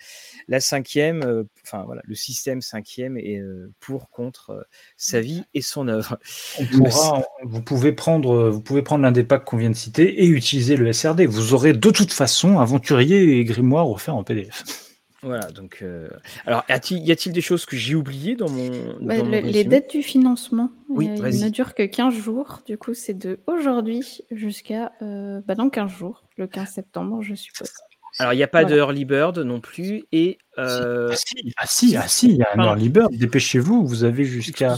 la 0.49 0.61
cinquième, 0.61 1.23
euh, 1.23 1.45
enfin 1.65 1.85
voilà, 1.85 2.03
le 2.05 2.15
système 2.15 2.61
cinquième 2.61 3.17
est 3.17 3.41
pour 3.81 4.11
contre 4.11 4.67
sa 4.97 5.21
vie 5.21 5.45
et 5.55 5.63
son 5.63 5.89
œuvre. 5.89 6.19
vous 7.45 7.63
pouvez 7.63 7.93
prendre, 7.93 8.51
vous 8.51 8.61
pouvez 8.61 8.83
prendre 8.83 9.03
l'un 9.03 9.13
des 9.13 9.25
packs 9.25 9.45
qu'on 9.45 9.57
vient 9.57 9.71
de 9.71 9.77
citer 9.77 10.23
et 10.25 10.27
utiliser 10.27 10.77
le 10.77 10.93
SRD. 10.93 11.27
Vous 11.27 11.55
aurez 11.55 11.73
de 11.73 11.91
toute 11.91 12.13
façon 12.13 12.59
aventurier 12.59 13.39
et 13.39 13.45
grimoire 13.45 13.89
offert 13.89 14.17
en 14.17 14.25
PDF. 14.25 14.84
Voilà, 15.25 15.51
donc. 15.51 15.79
Euh, 15.83 16.09
alors, 16.47 16.65
y 16.69 16.73
a-t-il 16.73 17.33
des 17.33 17.41
choses 17.41 17.65
que 17.65 17.77
j'ai 17.77 17.95
oubliées 17.95 18.37
dans 18.37 18.51
mon. 18.51 18.71
Bah, 19.01 19.17
les 19.17 19.65
dettes 19.65 19.91
du 19.91 20.03
financement, 20.03 20.71
oui, 20.89 21.09
il 21.15 21.41
ne 21.41 21.49
dure 21.49 21.75
que 21.75 21.83
15 21.83 22.15
jours. 22.15 22.61
Du 22.67 22.77
coup, 22.77 22.93
c'est 22.93 23.15
de 23.15 23.41
aujourd'hui 23.47 24.23
jusqu'à. 24.31 24.93
Euh, 25.03 25.41
bah, 25.47 25.55
dans 25.55 25.71
15 25.71 25.91
jours, 25.91 26.25
le 26.37 26.47
15 26.47 26.69
septembre, 26.69 27.23
je 27.23 27.35
suppose. 27.35 27.73
Alors, 28.19 28.35
il 28.35 28.37
n'y 28.37 28.43
a 28.43 28.49
pas 28.49 28.65
de 28.65 28.77
early 28.77 29.05
bird 29.05 29.39
non 29.39 29.61
plus. 29.61 30.05
Et, 30.13 30.39
euh... 30.59 31.09
ah, 31.11 31.17
si, 31.17 31.55
ah, 31.57 31.67
si, 31.67 31.97
ah, 31.97 32.07
si, 32.07 32.29
il 32.29 32.37
y 32.37 32.43
a 32.43 32.49
un 32.55 32.63
early 32.63 32.91
bird. 32.91 33.13
Dépêchez-vous, 33.13 33.87
vous 33.87 34.05
avez 34.05 34.25
jusqu'à. 34.25 34.77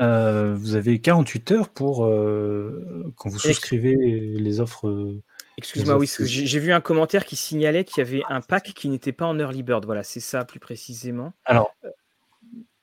Euh, 0.00 0.54
vous 0.54 0.76
avez 0.76 1.00
48 1.00 1.52
heures 1.52 1.68
pour. 1.70 2.04
Euh, 2.04 3.12
quand 3.16 3.30
vous 3.30 3.38
souscrivez 3.38 3.96
les 3.96 4.60
offres 4.60 5.16
Excuse-moi, 5.58 5.98
oui, 5.98 6.08
j'ai 6.20 6.58
vu 6.58 6.72
un 6.72 6.80
commentaire 6.80 7.24
qui 7.24 7.36
signalait 7.36 7.84
qu'il 7.84 7.98
y 7.98 8.06
avait 8.06 8.22
un 8.28 8.40
pack 8.40 8.72
qui 8.74 8.88
n'était 8.88 9.12
pas 9.12 9.26
en 9.26 9.38
early 9.38 9.62
bird. 9.62 9.84
Voilà, 9.84 10.02
c'est 10.02 10.20
ça 10.20 10.44
plus 10.44 10.60
précisément. 10.60 11.32
Alors, 11.44 11.74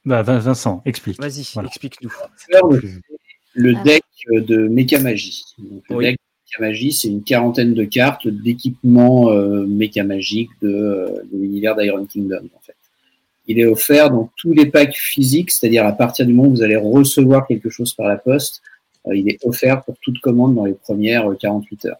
bah, 0.05 0.21
Vincent, 0.21 0.81
explique. 0.85 1.19
Vas-y, 1.19 1.41
explique-nous. 1.65 2.11
Le 3.53 3.73
ah. 3.75 3.83
deck 3.83 4.03
de 4.31 4.67
Mecha 4.67 4.99
Magie. 4.99 5.43
le 5.89 5.99
deck 5.99 6.17
de 6.57 6.61
Magie, 6.63 6.91
c'est 6.91 7.07
une 7.07 7.23
quarantaine 7.23 7.73
de 7.73 7.83
cartes 7.83 8.27
d'équipement 8.27 9.31
euh, 9.31 9.65
Mecha 9.65 10.03
Magique 10.03 10.49
de, 10.61 10.69
euh, 10.69 11.23
de 11.31 11.37
l'univers 11.37 11.75
d'Iron 11.75 12.05
Kingdom, 12.05 12.45
en 12.55 12.59
fait. 12.61 12.75
Il 13.47 13.59
est 13.59 13.65
offert 13.65 14.11
dans 14.11 14.31
tous 14.37 14.53
les 14.53 14.67
packs 14.67 14.95
physiques, 14.95 15.51
c'est-à-dire 15.51 15.85
à 15.85 15.91
partir 15.91 16.25
du 16.25 16.33
moment 16.33 16.49
où 16.49 16.55
vous 16.55 16.61
allez 16.61 16.75
recevoir 16.75 17.47
quelque 17.47 17.69
chose 17.69 17.93
par 17.93 18.07
la 18.07 18.17
poste, 18.17 18.61
euh, 19.07 19.15
il 19.15 19.27
est 19.29 19.43
offert 19.43 19.83
pour 19.83 19.95
toute 20.01 20.19
commande 20.19 20.55
dans 20.55 20.65
les 20.65 20.75
premières 20.75 21.27
48 21.39 21.85
heures. 21.85 21.99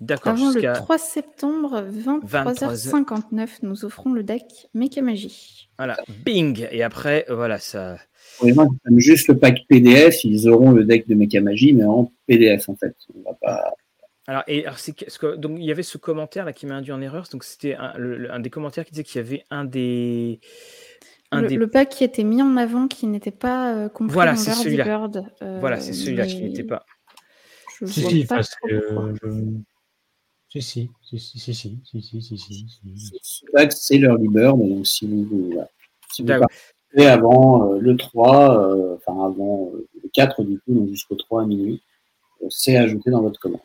D'accord. 0.00 0.32
Avant 0.32 0.50
le 0.50 0.60
3 0.60 0.98
septembre, 0.98 1.84
23h59, 1.92 3.48
nous 3.62 3.84
offrons 3.84 4.12
le 4.12 4.24
deck 4.24 4.68
Mecha 4.74 5.02
Magie. 5.02 5.68
Voilà, 5.78 5.96
bing 6.24 6.66
Et 6.72 6.82
après, 6.82 7.24
voilà, 7.28 7.58
ça. 7.58 7.96
juste 8.96 9.28
le 9.28 9.38
pack 9.38 9.60
PDF, 9.68 10.24
ils 10.24 10.48
auront 10.48 10.72
le 10.72 10.84
deck 10.84 11.06
de 11.08 11.14
Mecha 11.14 11.40
Magie, 11.40 11.72
mais 11.72 11.84
en 11.84 12.10
PDF 12.26 12.68
en 12.68 12.74
fait. 12.74 12.96
On 13.14 13.22
va 13.22 13.36
pas. 13.40 13.74
Alors, 14.26 14.42
et 14.48 14.64
alors 14.64 14.78
c'est 14.78 14.94
que, 14.94 15.36
donc 15.36 15.58
il 15.58 15.64
y 15.64 15.70
avait 15.70 15.82
ce 15.82 15.98
commentaire 15.98 16.44
là 16.46 16.52
qui 16.52 16.66
m'a 16.66 16.76
induit 16.76 16.92
en 16.92 17.00
erreur. 17.00 17.28
Donc 17.30 17.44
c'était 17.44 17.76
un, 17.76 18.40
des 18.40 18.50
commentaires 18.50 18.84
qui 18.84 18.92
disait 18.92 19.04
qu'il 19.04 19.20
y 19.20 19.24
avait 19.24 19.44
un 19.50 19.64
des 19.64 20.40
le, 21.32 21.66
pack 21.66 21.88
qui 21.88 22.04
était 22.04 22.22
mis 22.22 22.42
en 22.42 22.56
avant 22.56 22.86
qui 22.86 23.06
n'était 23.06 23.30
pas 23.30 23.74
euh, 23.74 23.88
compris 23.88 24.14
voilà, 24.14 24.36
c'est 24.36 24.52
celui-là. 24.52 25.08
voilà, 25.60 25.80
c'est 25.80 25.92
celui-là 25.92 26.26
qui 26.26 26.42
n'était 26.42 26.64
pas. 26.64 26.84
Je 27.80 27.86
si, 27.86 28.02
si, 28.02 28.24
parce 28.24 28.54
que 28.54 29.04
si, 30.60 30.88
si, 31.02 31.18
si, 31.18 31.18
si, 31.18 31.52
si, 31.52 31.52
si, 31.52 32.22
si, 32.22 32.38
si, 32.38 33.20
c'est 33.70 33.98
l'early 33.98 34.28
bird, 34.28 34.56
donc 34.56 34.86
si 34.86 35.04
vous, 35.04 35.52
si 36.12 36.22
vous 36.22 36.28
partez 36.28 37.08
avant 37.08 37.72
euh, 37.72 37.78
le 37.80 37.96
3, 37.96 38.56
euh, 38.56 38.94
enfin 38.94 39.26
avant 39.26 39.72
euh, 39.74 39.88
le 40.00 40.08
4 40.12 40.44
du 40.44 40.60
coup, 40.60 40.74
donc 40.74 40.90
jusqu'au 40.90 41.16
3 41.16 41.42
à 41.42 41.46
minuit, 41.46 41.82
c'est 42.50 42.76
ajouté 42.76 43.10
dans 43.10 43.22
votre 43.22 43.40
commande. 43.40 43.62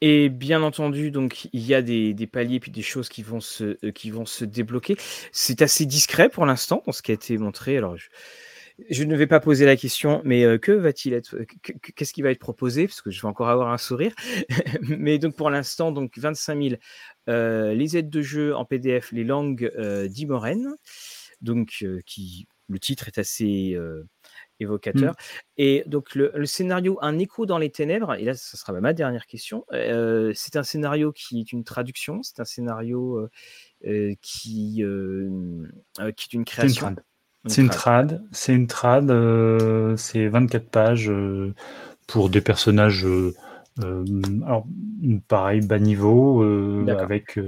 Et 0.00 0.28
bien 0.28 0.64
entendu, 0.64 1.12
donc 1.12 1.48
il 1.52 1.64
y 1.64 1.74
a 1.74 1.80
des, 1.80 2.14
paliers 2.26 2.58
puis 2.58 2.72
des 2.72 2.82
choses 2.82 3.08
qui 3.08 3.22
vont 3.22 3.40
se, 3.40 3.76
qui 3.90 4.10
vont 4.10 4.26
se 4.26 4.44
débloquer. 4.44 4.96
C'est 5.30 5.62
assez 5.62 5.86
discret 5.86 6.28
pour 6.28 6.44
l'instant 6.44 6.82
dans 6.86 6.92
ce 6.92 7.02
qui 7.02 7.12
a 7.12 7.14
été 7.14 7.38
montré. 7.38 7.76
Alors, 7.76 7.96
je, 7.96 8.08
je 8.90 9.04
ne 9.04 9.16
vais 9.16 9.26
pas 9.26 9.40
poser 9.40 9.64
la 9.64 9.76
question, 9.76 10.20
mais 10.24 10.44
euh, 10.44 10.58
que 10.58 10.72
va-t-il 10.72 11.14
être 11.14 11.38
Qu'est-ce 11.94 12.12
qui 12.12 12.22
va 12.22 12.30
être 12.30 12.38
proposé? 12.38 12.86
Parce 12.86 13.00
que 13.00 13.10
je 13.10 13.20
vais 13.22 13.28
encore 13.28 13.48
avoir 13.48 13.72
un 13.72 13.78
sourire. 13.78 14.14
mais 14.82 15.18
donc 15.18 15.34
pour 15.34 15.50
l'instant, 15.50 15.92
donc 15.92 16.18
25 16.18 16.62
000 16.62 16.74
euh, 17.28 17.74
les 17.74 17.96
aides 17.96 18.10
de 18.10 18.22
jeu 18.22 18.54
en 18.54 18.64
PDF, 18.64 19.12
les 19.12 19.24
langues 19.24 19.70
euh, 19.78 20.08
d'Imoren. 20.08 20.76
Donc 21.40 21.84
qui 22.06 22.48
le 22.68 22.78
titre 22.78 23.08
est 23.08 23.18
assez 23.18 23.78
évocateur. 24.58 25.12
Mmh. 25.12 25.58
Et 25.58 25.84
donc 25.86 26.14
le, 26.14 26.46
scénario 26.46 26.98
Un 27.02 27.18
écho 27.18 27.44
dans 27.44 27.58
les 27.58 27.70
ténèbres, 27.70 28.14
et 28.14 28.24
là 28.24 28.34
ce 28.34 28.56
sera 28.56 28.72
ma 28.80 28.94
dernière 28.94 29.26
question, 29.26 29.66
c'est 29.70 30.56
un 30.56 30.62
scénario 30.62 31.12
qui 31.12 31.40
est 31.40 31.52
une 31.52 31.62
traduction, 31.62 32.22
c'est 32.22 32.40
un 32.40 32.46
scénario 32.46 33.28
qui, 33.82 34.82
qui 34.82 34.82
est 34.82 36.32
une 36.32 36.44
création? 36.46 36.96
C'est 37.46 37.62
une 37.62 37.70
trad, 37.70 38.22
c'est 38.32 38.54
une 38.54 38.66
trad, 38.66 39.06
c'est 39.96 40.28
24 40.28 40.68
pages 40.68 41.12
pour 42.06 42.30
des 42.30 42.40
personnages, 42.40 43.06
alors, 43.82 44.66
pareil, 45.28 45.60
bas 45.60 45.78
niveau, 45.78 46.42
avec 46.88 47.38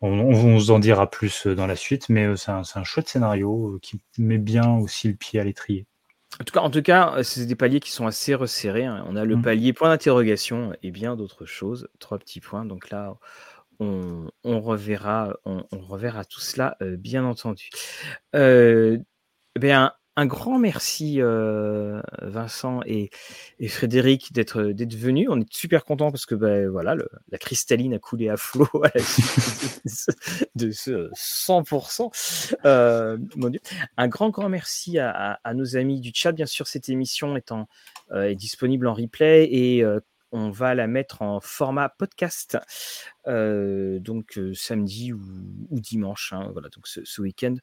on, 0.00 0.32
vous 0.32 0.70
en 0.70 0.78
dira 0.78 1.08
plus 1.08 1.46
dans 1.46 1.66
la 1.66 1.76
suite, 1.76 2.08
mais 2.08 2.36
c'est 2.36 2.50
un, 2.50 2.62
un, 2.74 2.84
chouette 2.84 3.08
scénario 3.08 3.78
qui 3.82 4.00
met 4.18 4.38
bien 4.38 4.76
aussi 4.78 5.08
le 5.08 5.14
pied 5.14 5.38
à 5.38 5.44
l'étrier. 5.44 5.86
En 6.40 6.44
tout 6.44 6.52
cas, 6.54 6.60
en 6.60 6.70
tout 6.70 6.82
cas, 6.82 7.22
c'est 7.22 7.44
des 7.44 7.54
paliers 7.54 7.80
qui 7.80 7.90
sont 7.90 8.06
assez 8.06 8.34
resserrés. 8.34 8.86
Hein. 8.86 9.04
On 9.06 9.16
a 9.16 9.24
le 9.24 9.36
mmh. 9.36 9.42
palier 9.42 9.72
point 9.72 9.90
d'interrogation 9.90 10.72
et 10.82 10.90
bien 10.90 11.14
d'autres 11.14 11.44
choses. 11.44 11.88
Trois 11.98 12.18
petits 12.18 12.40
points. 12.40 12.64
Donc 12.64 12.90
là, 12.90 13.14
on, 14.44 14.60
reverra, 14.60 15.34
tout 16.28 16.40
cela, 16.40 16.76
euh, 16.82 16.96
bien 16.96 17.24
entendu. 17.24 17.70
Euh, 18.34 18.98
bien, 19.58 19.92
un 20.16 20.26
grand 20.26 20.58
merci 20.58 21.16
euh, 21.20 22.02
Vincent 22.20 22.80
et, 22.84 23.10
Frédéric 23.68 24.32
d'être 24.32 24.60
venus. 24.60 25.28
On 25.30 25.40
est 25.40 25.52
super 25.52 25.84
contents 25.84 26.10
parce 26.10 26.26
que 26.26 26.34
ben 26.34 26.68
voilà, 26.68 26.94
la 27.30 27.38
cristalline 27.38 27.94
a 27.94 27.98
coulé 27.98 28.28
à 28.28 28.36
flot 28.36 28.68
à 28.84 28.90
la 28.94 29.00
de, 30.54 30.70
ce 30.70 31.10
100%. 31.14 32.54
Euh, 32.66 33.16
mon 33.36 33.48
Dieu. 33.48 33.60
Un 33.96 34.08
grand 34.08 34.28
grand 34.30 34.48
merci 34.48 34.98
à, 34.98 35.38
nos 35.54 35.76
amis 35.76 36.00
du 36.00 36.10
chat. 36.14 36.32
Bien 36.32 36.46
sûr, 36.46 36.66
cette 36.66 36.88
émission 36.88 37.34
euh, 38.10 38.22
est 38.22 38.34
disponible 38.34 38.86
en 38.88 38.94
replay 38.94 39.48
et 39.50 39.82
on 40.32 40.50
va 40.50 40.74
la 40.74 40.86
mettre 40.86 41.22
en 41.22 41.40
format 41.40 41.90
podcast, 41.90 42.58
euh, 43.28 43.98
donc 43.98 44.38
euh, 44.38 44.54
samedi 44.54 45.12
ou, 45.12 45.20
dimanche. 45.70 46.32
Hein, 46.32 46.48
voilà, 46.52 46.70
donc 46.70 46.86
ce, 46.86 47.20
week-end, 47.20 47.54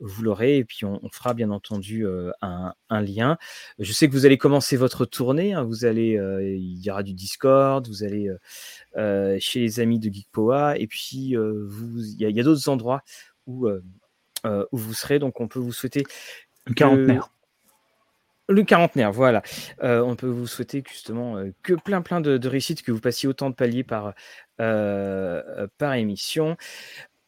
vous 0.00 0.22
l'aurez. 0.22 0.56
Et 0.56 0.64
puis 0.64 0.84
on, 0.84 1.08
fera 1.12 1.34
bien 1.34 1.50
entendu 1.50 2.06
euh, 2.06 2.32
un, 2.40 2.74
lien. 3.02 3.36
Je 3.78 3.92
sais 3.92 4.08
que 4.08 4.12
vous 4.12 4.24
allez 4.24 4.38
commencer 4.38 4.76
votre 4.76 5.04
tournée. 5.04 5.52
Hein, 5.52 5.64
vous 5.64 5.84
allez, 5.84 6.18
il 6.42 6.84
y 6.84 6.90
aura 6.90 7.02
du 7.02 7.12
Discord. 7.12 7.86
Vous 7.86 8.02
allez 8.02 8.30
chez 9.40 9.60
les 9.60 9.80
amis 9.80 9.98
de 9.98 10.10
Geekpoa. 10.12 10.78
Et 10.78 10.86
puis 10.86 11.36
vous, 11.36 12.00
il 12.00 12.20
y 12.20 12.40
a, 12.40 12.42
d'autres 12.42 12.68
endroits 12.68 13.02
où 13.46 13.68
où 14.46 14.76
vous 14.76 14.94
serez. 14.94 15.18
Donc 15.18 15.40
on 15.40 15.48
peut 15.48 15.60
vous 15.60 15.72
souhaiter. 15.72 16.04
Quarantenaire. 16.74 17.33
Le 18.48 18.62
quarantenaire, 18.62 19.10
voilà. 19.10 19.42
Euh, 19.82 20.02
on 20.02 20.16
peut 20.16 20.28
vous 20.28 20.46
souhaiter 20.46 20.82
justement 20.86 21.38
euh, 21.38 21.54
que 21.62 21.72
plein 21.72 22.02
plein 22.02 22.20
de, 22.20 22.46
réussites, 22.46 22.82
que 22.82 22.92
vous 22.92 23.00
passiez 23.00 23.26
autant 23.26 23.48
de 23.48 23.54
paliers 23.54 23.84
par, 23.84 24.12
euh, 24.60 25.66
par 25.78 25.94
émission. 25.94 26.56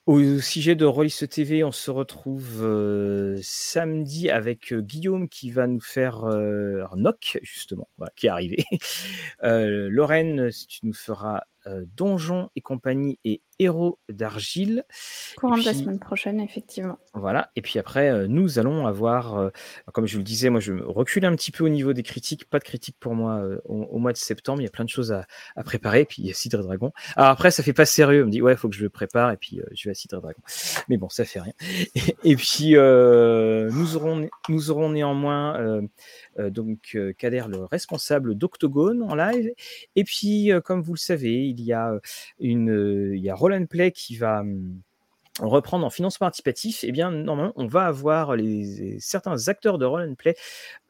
Au 0.05 0.38
sujet 0.40 0.74
de 0.76 0.84
Royce 0.84 1.24
TV, 1.28 1.64
on 1.64 1.72
se 1.72 1.90
retrouve 1.90 2.62
samedi 3.43 4.30
avec 4.30 4.72
Guillaume 4.72 5.28
qui 5.28 5.51
va 5.51 5.66
nous 5.66 5.80
faire 5.80 6.24
un 6.24 6.97
knock, 6.97 7.38
justement, 7.43 7.88
qui 8.14 8.26
est 8.26 8.30
arrivé. 8.30 8.64
Lorraine, 9.43 10.51
tu 10.68 10.86
nous 10.86 10.93
feras 10.93 11.43
Donjon 11.94 12.51
et 12.56 12.60
compagnie 12.60 13.18
et 13.24 13.43
Héros 13.59 13.98
d'argile. 14.10 14.84
Courant 15.36 15.56
de 15.56 15.64
la 15.64 15.72
semaine 15.72 15.98
prochaine, 15.98 16.40
effectivement. 16.40 16.98
Voilà. 17.14 17.51
Et 17.56 17.62
puis 17.62 17.78
après, 17.78 18.10
euh, 18.10 18.26
nous 18.28 18.59
allons 18.59 18.86
avoir, 18.86 19.38
euh, 19.38 19.51
comme 19.93 20.06
je 20.06 20.12
vous 20.12 20.18
le 20.18 20.24
disais, 20.24 20.51
moi 20.51 20.60
je 20.60 20.74
me 20.74 20.86
recule 20.86 21.24
un 21.24 21.34
petit 21.34 21.51
peu 21.51 21.64
au 21.64 21.70
niveau 21.70 21.94
des 21.94 22.02
critiques. 22.02 22.48
Pas 22.51 22.59
de 22.59 22.64
critiques 22.64 22.97
pour 23.01 23.14
moi 23.14 23.38
euh, 23.38 23.59
au, 23.64 23.98
mois 23.98 24.12
de 24.12 24.18
septembre. 24.18 24.60
Il 24.60 24.64
y 24.64 24.68
a 24.68 24.70
plein 24.70 24.84
de 24.84 24.90
choses 24.90 25.12
à, 25.12 25.26
préparer. 25.64 26.01
Et 26.01 26.05
puis 26.05 26.22
il 26.22 26.28
y 26.28 26.30
a 26.30 26.34
Cidre 26.34 26.62
Dragon. 26.62 26.93
Alors 27.16 27.30
après, 27.30 27.51
ça 27.51 27.62
fait 27.62 27.72
pas 27.72 27.86
sérieux. 27.86 28.24
On 28.24 28.26
me 28.26 28.30
dit, 28.30 28.43
ouais, 28.43 28.52
il 28.52 28.59
faut 28.59 28.68
que 28.68 28.76
je 28.76 28.82
le 28.82 28.90
prépare. 28.90 29.32
Et 29.32 29.38
puis 29.38 29.60
je 29.72 29.88
vais 29.88 29.93
à 29.93 29.94
Cidre 29.94 30.20
Dragon. 30.20 30.40
Mais 30.88 30.98
bon, 30.98 31.09
ça 31.09 31.24
fait 31.24 31.40
rien. 31.40 31.55
Et, 32.24 32.36
puis 32.36 32.72
nous, 32.74 33.97
aurons, 33.97 34.28
nous 34.51 34.70
aurons 34.70 34.90
néanmoins 34.90 35.80
donc 36.38 36.98
Kader, 37.16 37.44
le 37.48 37.64
responsable 37.64 38.34
d'Octogone 38.34 39.02
en 39.02 39.14
live. 39.14 39.51
Et 39.94 40.05
puis, 40.05 40.51
comme 40.64 40.82
vous 40.82 40.93
le 40.93 40.98
savez, 40.98 41.48
il 41.59 41.66
y 41.66 41.73
a 41.73 41.93
une. 42.39 43.12
Il 43.15 43.23
y 43.23 43.31
a 43.31 43.35
Roll 43.35 43.66
Play 43.66 43.93
qui 43.93 44.16
va 44.16 44.41
hum, 44.41 44.81
reprendre 45.41 45.85
en 45.85 45.91
financement 45.91 46.27
participatif, 46.27 46.85
eh 46.85 46.93
bien, 46.93 47.11
normalement, 47.11 47.53
on 47.57 47.66
va 47.66 47.87
avoir 47.87 48.37
les, 48.37 48.99
certains 49.01 49.49
acteurs 49.49 49.78
de 49.78 49.85
Roll 49.85 50.16
Play 50.16 50.35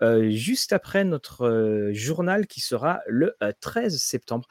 euh, 0.03 0.31
juste 0.31 0.73
après 0.73 1.05
notre 1.05 1.47
euh, 1.47 1.93
journal 1.93 2.47
qui 2.47 2.61
sera 2.61 3.01
le 3.07 3.37
13 3.61 3.95
euh, 3.95 3.99
septembre. 3.99 4.47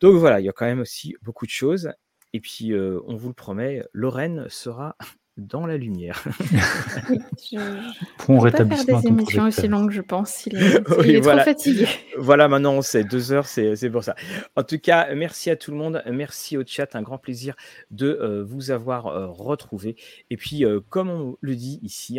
Donc 0.00 0.16
voilà, 0.16 0.40
il 0.40 0.46
y 0.46 0.48
a 0.48 0.52
quand 0.52 0.66
même 0.66 0.80
aussi 0.80 1.16
beaucoup 1.22 1.46
de 1.46 1.50
choses. 1.50 1.92
Et 2.32 2.40
puis, 2.40 2.74
on 2.74 3.16
vous 3.16 3.28
le 3.28 3.34
promet, 3.34 3.82
Lorraine 3.94 4.46
sera 4.50 4.96
dans 5.38 5.66
la 5.66 5.76
lumière. 5.76 6.24
Pour 8.18 8.42
rétablissement. 8.42 8.84
Faire 8.84 9.02
des 9.02 9.08
émissions 9.08 9.44
aussi 9.44 9.68
longues, 9.68 9.92
je 9.92 10.02
pense. 10.02 10.46
Il 10.46 10.56
est, 10.56 11.20
trop 11.22 11.38
fatigué. 11.38 11.86
Voilà, 12.18 12.48
maintenant 12.48 12.74
on 12.74 12.82
sait, 12.82 13.04
deux 13.04 13.32
heures, 13.32 13.46
c'est 13.46 13.90
pour 13.90 14.02
ça. 14.02 14.16
En 14.56 14.64
tout 14.64 14.78
cas, 14.78 15.14
merci 15.14 15.50
à 15.50 15.56
tout 15.56 15.70
le 15.70 15.76
monde, 15.76 16.02
merci 16.10 16.56
au 16.56 16.64
chat, 16.66 16.96
un 16.96 17.02
grand 17.02 17.18
plaisir 17.18 17.54
de 17.90 18.08
euh, 18.08 18.44
vous 18.44 18.70
avoir 18.70 19.06
euh, 19.06 19.28
retrouvé. 19.28 19.96
Et 20.30 20.36
puis, 20.36 20.64
euh, 20.64 20.80
comme 20.90 21.08
on 21.08 21.36
le 21.40 21.54
dit 21.54 21.78
ici, 21.82 22.18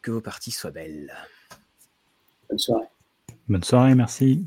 que 0.00 0.10
vos 0.10 0.22
parties 0.22 0.50
soient 0.50 0.70
belles. 0.70 1.12
Bonne 2.48 2.58
soirée. 2.58 2.86
Bonne 3.48 3.64
soirée, 3.64 3.94
merci. 3.94 4.44